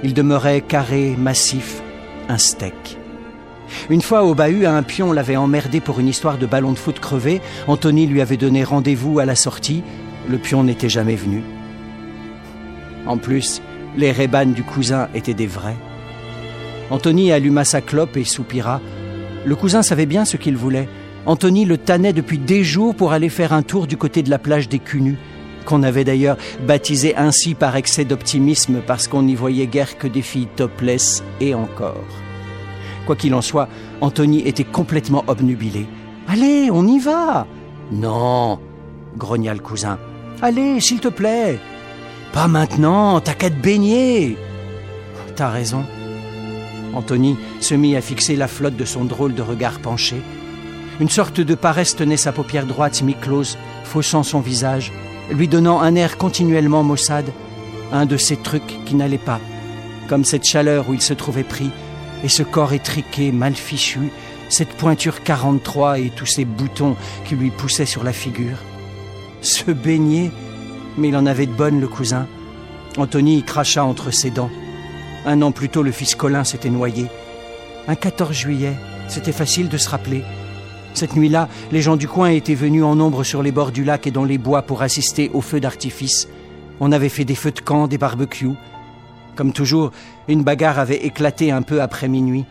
Il 0.03 0.13
demeurait 0.13 0.61
carré, 0.61 1.15
massif, 1.17 1.81
un 2.29 2.37
steak. 2.37 2.97
Une 3.89 4.01
fois 4.01 4.23
au 4.23 4.35
bahut, 4.35 4.65
un 4.65 4.83
pion 4.83 5.11
l'avait 5.11 5.35
emmerdé 5.35 5.79
pour 5.79 5.99
une 5.99 6.07
histoire 6.07 6.37
de 6.37 6.45
ballon 6.45 6.71
de 6.71 6.77
foot 6.77 6.99
crevé. 6.99 7.41
Anthony 7.67 8.07
lui 8.07 8.21
avait 8.21 8.37
donné 8.37 8.63
rendez-vous 8.63 9.19
à 9.19 9.25
la 9.25 9.35
sortie. 9.35 9.83
Le 10.29 10.37
pion 10.37 10.63
n'était 10.63 10.89
jamais 10.89 11.15
venu. 11.15 11.43
En 13.05 13.17
plus, 13.17 13.61
les 13.97 14.11
rébanes 14.11 14.53
du 14.53 14.63
cousin 14.63 15.07
étaient 15.13 15.33
des 15.33 15.47
vrais. 15.47 15.77
Anthony 16.89 17.31
alluma 17.31 17.63
sa 17.63 17.81
clope 17.81 18.17
et 18.17 18.23
soupira. 18.23 18.81
Le 19.45 19.55
cousin 19.55 19.83
savait 19.83 20.05
bien 20.05 20.25
ce 20.25 20.37
qu'il 20.37 20.57
voulait. 20.57 20.89
Anthony 21.25 21.65
le 21.65 21.77
tannait 21.77 22.13
depuis 22.13 22.37
des 22.37 22.63
jours 22.63 22.95
pour 22.95 23.11
aller 23.11 23.29
faire 23.29 23.53
un 23.53 23.63
tour 23.63 23.87
du 23.87 23.97
côté 23.97 24.21
de 24.21 24.29
la 24.29 24.37
plage 24.37 24.69
des 24.69 24.79
Cunus, 24.79 25.17
qu'on 25.65 25.81
avait 25.81 26.03
d'ailleurs 26.03 26.37
baptisé 26.67 27.15
ainsi 27.15 27.55
par 27.55 27.75
excès 27.75 28.05
d'optimisme 28.05 28.81
parce 28.85 29.07
qu'on 29.07 29.23
n'y 29.23 29.35
voyait 29.35 29.67
guère 29.67 29.97
que 29.97 30.07
des 30.07 30.21
filles 30.21 30.47
topless 30.55 31.23
et 31.41 31.55
encore. 31.55 32.24
Quoi 33.05 33.15
qu'il 33.15 33.33
en 33.35 33.41
soit, 33.41 33.67
Anthony 34.01 34.47
était 34.47 34.63
complètement 34.63 35.23
obnubilé. 35.27 35.87
Allez, 36.27 36.69
on 36.71 36.87
y 36.87 36.99
va 36.99 37.45
Non, 37.91 38.59
grogna 39.17 39.53
le 39.53 39.59
cousin. 39.59 39.99
Allez, 40.41 40.79
s'il 40.79 40.99
te 40.99 41.07
plaît. 41.07 41.59
Pas 42.33 42.47
maintenant, 42.47 43.19
t'as 43.21 43.33
qu'à 43.33 43.49
te 43.49 43.55
baigner. 43.55 44.37
T'as 45.35 45.49
raison. 45.49 45.83
Anthony 46.93 47.37
se 47.59 47.75
mit 47.75 47.95
à 47.95 48.01
fixer 48.01 48.35
la 48.35 48.47
flotte 48.47 48.75
de 48.75 48.85
son 48.85 49.05
drôle 49.05 49.33
de 49.33 49.41
regard 49.41 49.79
penché. 49.79 50.15
Une 50.99 51.09
sorte 51.09 51.41
de 51.41 51.55
paresse 51.55 51.95
tenait 51.95 52.17
sa 52.17 52.31
paupière 52.31 52.65
droite 52.65 53.01
mi-close, 53.01 53.57
faussant 53.83 54.23
son 54.23 54.39
visage, 54.39 54.93
lui 55.29 55.47
donnant 55.47 55.81
un 55.81 55.95
air 55.95 56.17
continuellement 56.17 56.83
maussade, 56.83 57.31
un 57.91 58.05
de 58.05 58.17
ces 58.17 58.37
trucs 58.37 58.79
qui 58.85 58.95
n'allaient 58.95 59.17
pas, 59.17 59.41
comme 60.07 60.23
cette 60.23 60.45
chaleur 60.45 60.89
où 60.89 60.93
il 60.93 61.01
se 61.01 61.13
trouvait 61.13 61.43
pris, 61.43 61.69
et 62.25 62.27
ce 62.27 62.41
corps 62.41 62.73
étriqué, 62.73 63.31
mal 63.31 63.53
fichu, 63.53 64.09
cette 64.49 64.69
pointure 64.69 65.21
43 65.21 65.99
et 65.99 66.09
tous 66.09 66.25
ces 66.25 66.43
boutons 66.43 66.95
qui 67.23 67.35
lui 67.35 67.51
poussaient 67.51 67.85
sur 67.85 68.03
la 68.03 68.13
figure. 68.13 68.57
Se 69.41 69.69
baigner, 69.69 70.31
mais 70.97 71.09
il 71.09 71.15
en 71.15 71.27
avait 71.27 71.45
de 71.45 71.53
bonnes, 71.53 71.79
le 71.79 71.87
cousin. 71.87 72.25
Anthony 72.97 73.37
y 73.37 73.43
cracha 73.43 73.85
entre 73.85 74.09
ses 74.09 74.31
dents. 74.31 74.49
Un 75.27 75.43
an 75.43 75.51
plus 75.51 75.69
tôt, 75.69 75.83
le 75.83 75.91
fils 75.91 76.15
Colin 76.15 76.43
s'était 76.43 76.71
noyé. 76.71 77.05
Un 77.87 77.93
14 77.93 78.31
juillet, 78.31 78.73
c'était 79.07 79.31
facile 79.31 79.69
de 79.69 79.77
se 79.77 79.89
rappeler. 79.89 80.23
Cette 80.95 81.15
nuit-là, 81.15 81.47
les 81.71 81.83
gens 81.83 81.95
du 81.95 82.07
coin 82.07 82.29
étaient 82.29 82.55
venus 82.55 82.83
en 82.83 82.95
nombre 82.95 83.23
sur 83.23 83.43
les 83.43 83.51
bords 83.51 83.71
du 83.71 83.83
lac 83.83 84.07
et 84.07 84.11
dans 84.11 84.25
les 84.25 84.39
bois 84.39 84.63
pour 84.63 84.81
assister 84.81 85.29
aux 85.35 85.41
feux 85.41 85.59
d'artifice. 85.59 86.27
On 86.79 86.91
avait 86.91 87.09
fait 87.09 87.25
des 87.25 87.35
feux 87.35 87.51
de 87.51 87.59
camp, 87.59 87.87
des 87.87 87.99
barbecues. 87.99 88.55
Comme 89.35 89.53
toujours, 89.53 89.91
une 90.27 90.43
bagarre 90.43 90.79
avait 90.79 91.05
éclaté 91.05 91.51
un 91.51 91.61
peu 91.61 91.81
après 91.81 92.07
minuit. 92.07 92.45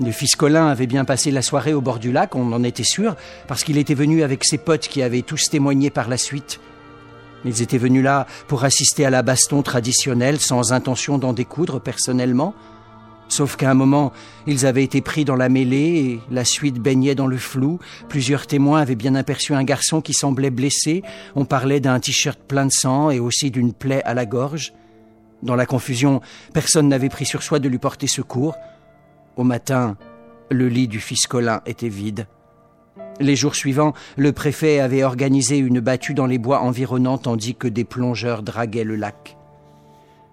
Le 0.00 0.10
fils 0.10 0.34
Colin 0.34 0.66
avait 0.66 0.86
bien 0.86 1.04
passé 1.04 1.30
la 1.30 1.40
soirée 1.40 1.72
au 1.72 1.80
bord 1.80 1.98
du 1.98 2.10
lac, 2.10 2.34
on 2.34 2.52
en 2.52 2.64
était 2.64 2.82
sûr, 2.82 3.14
parce 3.46 3.62
qu'il 3.62 3.78
était 3.78 3.94
venu 3.94 4.22
avec 4.22 4.44
ses 4.44 4.58
potes 4.58 4.88
qui 4.88 5.02
avaient 5.02 5.22
tous 5.22 5.48
témoigné 5.48 5.88
par 5.90 6.08
la 6.08 6.16
suite. 6.16 6.60
Ils 7.44 7.62
étaient 7.62 7.78
venus 7.78 8.02
là 8.02 8.26
pour 8.48 8.64
assister 8.64 9.04
à 9.04 9.10
la 9.10 9.22
baston 9.22 9.62
traditionnelle 9.62 10.40
sans 10.40 10.72
intention 10.72 11.18
d'en 11.18 11.32
découdre 11.32 11.80
personnellement. 11.80 12.54
Sauf 13.28 13.56
qu'à 13.56 13.70
un 13.70 13.74
moment, 13.74 14.12
ils 14.46 14.66
avaient 14.66 14.84
été 14.84 15.00
pris 15.00 15.24
dans 15.24 15.36
la 15.36 15.48
mêlée 15.48 15.76
et 15.76 16.20
la 16.30 16.44
suite 16.44 16.78
baignait 16.78 17.14
dans 17.14 17.26
le 17.26 17.38
flou. 17.38 17.78
Plusieurs 18.08 18.46
témoins 18.46 18.80
avaient 18.80 18.94
bien 18.94 19.14
aperçu 19.14 19.54
un 19.54 19.64
garçon 19.64 20.00
qui 20.00 20.12
semblait 20.12 20.50
blessé. 20.50 21.02
On 21.34 21.44
parlait 21.44 21.80
d'un 21.80 22.00
t-shirt 22.00 22.38
plein 22.38 22.66
de 22.66 22.72
sang 22.72 23.10
et 23.10 23.20
aussi 23.20 23.50
d'une 23.50 23.72
plaie 23.72 24.02
à 24.04 24.14
la 24.14 24.26
gorge. 24.26 24.72
Dans 25.44 25.56
la 25.56 25.66
confusion, 25.66 26.22
personne 26.54 26.88
n'avait 26.88 27.10
pris 27.10 27.26
sur 27.26 27.42
soi 27.42 27.58
de 27.58 27.68
lui 27.68 27.78
porter 27.78 28.06
secours. 28.06 28.56
Au 29.36 29.44
matin, 29.44 29.98
le 30.50 30.68
lit 30.68 30.88
du 30.88 31.00
fils 31.00 31.26
Colin 31.26 31.60
était 31.66 31.90
vide. 31.90 32.26
Les 33.20 33.36
jours 33.36 33.54
suivants, 33.54 33.92
le 34.16 34.32
préfet 34.32 34.80
avait 34.80 35.04
organisé 35.04 35.58
une 35.58 35.80
battue 35.80 36.14
dans 36.14 36.26
les 36.26 36.38
bois 36.38 36.60
environnants 36.60 37.18
tandis 37.18 37.54
que 37.54 37.68
des 37.68 37.84
plongeurs 37.84 38.42
draguaient 38.42 38.84
le 38.84 38.96
lac. 38.96 39.36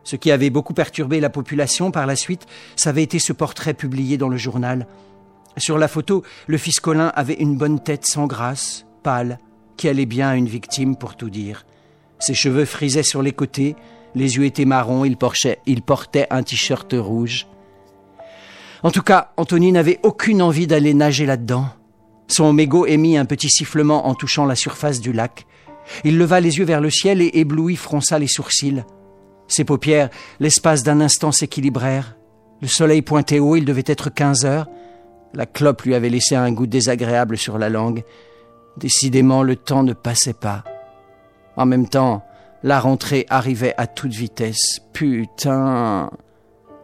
Ce 0.03 0.15
qui 0.15 0.31
avait 0.31 0.49
beaucoup 0.49 0.73
perturbé 0.73 1.19
la 1.19 1.29
population 1.29 1.91
par 1.91 2.07
la 2.07 2.15
suite, 2.15 2.47
ça 2.77 2.89
avait 2.89 3.03
été 3.03 3.19
ce 3.19 3.33
portrait 3.33 3.73
publié 3.73 4.17
dans 4.17 4.29
le 4.29 4.38
journal. 4.38 4.88
Sur 5.57 5.77
la 5.77 5.89
photo, 5.89 6.23
le 6.47 6.57
fils 6.57 6.79
Colin 6.79 7.11
avait 7.15 7.33
une 7.33 7.57
bonne 7.57 7.81
tête 7.81 8.05
sans 8.05 8.27
grâce, 8.27 8.85
pâle, 9.03 9.39
qui 9.75 9.89
allait 9.89 10.05
bien 10.05 10.29
à 10.29 10.35
une 10.35 10.47
victime 10.47 10.95
pour 10.95 11.17
tout 11.17 11.29
dire. 11.29 11.65
Ses 12.19 12.33
cheveux 12.33 12.65
frisaient 12.65 13.03
sur 13.03 13.21
les 13.21 13.33
côtés, 13.33 13.75
les 14.15 14.38
yeux 14.38 14.45
étaient 14.45 14.65
marrons, 14.65 15.05
il 15.05 15.17
portait, 15.17 16.27
un 16.29 16.43
t-shirt 16.43 16.93
rouge. 16.97 17.47
En 18.83 18.91
tout 18.91 19.03
cas, 19.03 19.31
Anthony 19.38 19.71
n'avait 19.71 19.99
aucune 20.03 20.41
envie 20.41 20.67
d'aller 20.67 20.93
nager 20.93 21.25
là-dedans. 21.25 21.65
Son 22.27 22.53
mégot 22.53 22.85
émit 22.85 23.17
un 23.17 23.25
petit 23.25 23.49
sifflement 23.49 24.07
en 24.07 24.15
touchant 24.15 24.45
la 24.45 24.55
surface 24.55 25.01
du 25.01 25.13
lac. 25.13 25.45
Il 26.03 26.17
leva 26.17 26.39
les 26.39 26.57
yeux 26.57 26.65
vers 26.65 26.81
le 26.81 26.89
ciel 26.89 27.21
et 27.21 27.31
ébloui 27.33 27.75
fronça 27.75 28.17
les 28.17 28.27
sourcils. 28.27 28.83
Ses 29.47 29.65
paupières, 29.65 30.09
l'espace 30.39 30.83
d'un 30.83 31.01
instant, 31.01 31.31
s'équilibrèrent. 31.31 32.15
Le 32.61 32.67
soleil 32.67 33.01
pointait 33.01 33.39
haut, 33.39 33.55
il 33.55 33.65
devait 33.65 33.83
être 33.85 34.09
quinze 34.09 34.45
heures. 34.45 34.67
La 35.33 35.45
clope 35.45 35.81
lui 35.83 35.95
avait 35.95 36.09
laissé 36.09 36.35
un 36.35 36.51
goût 36.51 36.67
désagréable 36.67 37.38
sur 37.38 37.57
la 37.57 37.69
langue. 37.69 38.03
Décidément, 38.77 39.43
le 39.43 39.55
temps 39.55 39.83
ne 39.83 39.93
passait 39.93 40.33
pas. 40.33 40.63
En 41.57 41.65
même 41.65 41.88
temps, 41.88 42.23
la 42.63 42.79
rentrée 42.79 43.25
arrivait 43.29 43.73
à 43.77 43.88
toute 43.88 44.13
vitesse. 44.13 44.81
Putain. 44.93 46.09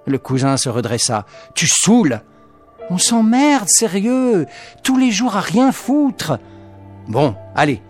Le 0.05 0.17
cousin 0.17 0.57
se 0.57 0.69
redressa. 0.69 1.25
Tu 1.53 1.67
saoules 1.67 2.21
On 2.89 2.97
s'emmerde, 2.97 3.67
sérieux. 3.67 4.45
Tous 4.83 4.97
les 4.97 5.11
jours 5.11 5.35
à 5.35 5.41
rien 5.41 5.71
foutre. 5.71 6.39
Bon, 7.07 7.35
allez. 7.55 7.81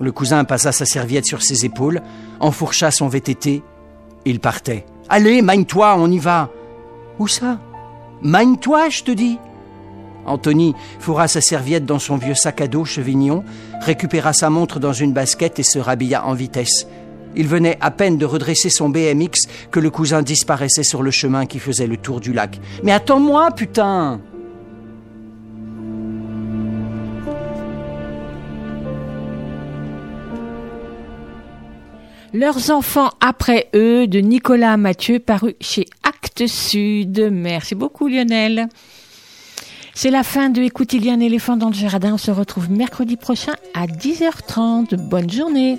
Le 0.00 0.12
cousin 0.12 0.44
passa 0.44 0.70
sa 0.70 0.84
serviette 0.84 1.26
sur 1.26 1.42
ses 1.42 1.64
épaules, 1.64 2.02
enfourcha 2.38 2.90
son 2.90 3.08
VTT. 3.08 3.62
Il 4.24 4.38
partait. 4.38 4.86
Allez, 5.08 5.42
magne-toi, 5.42 5.96
on 5.98 6.10
y 6.10 6.18
va. 6.18 6.50
Où 7.18 7.26
ça? 7.26 7.58
Magne-toi, 8.22 8.90
je 8.90 9.02
te 9.02 9.10
dis. 9.10 9.38
Anthony 10.24 10.74
fourra 11.00 11.26
sa 11.26 11.40
serviette 11.40 11.86
dans 11.86 11.98
son 11.98 12.16
vieux 12.16 12.34
sac 12.34 12.60
à 12.60 12.68
dos 12.68 12.84
chevignon, 12.84 13.44
récupéra 13.80 14.32
sa 14.32 14.50
montre 14.50 14.78
dans 14.78 14.92
une 14.92 15.12
basket 15.12 15.58
et 15.58 15.62
se 15.62 15.78
rhabilla 15.78 16.26
en 16.26 16.34
vitesse. 16.34 16.86
Il 17.36 17.46
venait 17.46 17.78
à 17.80 17.90
peine 17.90 18.18
de 18.18 18.26
redresser 18.26 18.70
son 18.70 18.88
BMX 18.88 19.48
que 19.70 19.80
le 19.80 19.90
cousin 19.90 20.22
disparaissait 20.22 20.82
sur 20.82 21.02
le 21.02 21.10
chemin 21.10 21.46
qui 21.46 21.58
faisait 21.58 21.86
le 21.86 21.96
tour 21.96 22.20
du 22.20 22.32
lac. 22.32 22.60
Mais 22.82 22.92
attends-moi, 22.92 23.50
putain 23.52 24.20
Leurs 32.34 32.70
enfants 32.70 33.10
après 33.20 33.70
eux 33.74 34.06
de 34.06 34.18
Nicolas 34.18 34.76
Mathieu 34.76 35.18
paru 35.18 35.56
chez 35.62 35.86
Actes 36.02 36.46
Sud. 36.46 37.30
Merci 37.32 37.74
beaucoup 37.74 38.06
Lionel. 38.06 38.68
C'est 39.94 40.10
la 40.10 40.22
fin 40.22 40.50
de 40.50 40.60
Écoute, 40.60 40.92
il 40.92 41.06
y 41.06 41.10
a 41.10 41.14
un 41.14 41.20
éléphant 41.20 41.56
dans 41.56 41.68
le 41.68 41.74
jardin. 41.74 42.14
On 42.14 42.18
se 42.18 42.30
retrouve 42.30 42.70
mercredi 42.70 43.16
prochain 43.16 43.54
à 43.74 43.86
10h30. 43.86 44.94
Bonne 45.08 45.30
journée. 45.30 45.78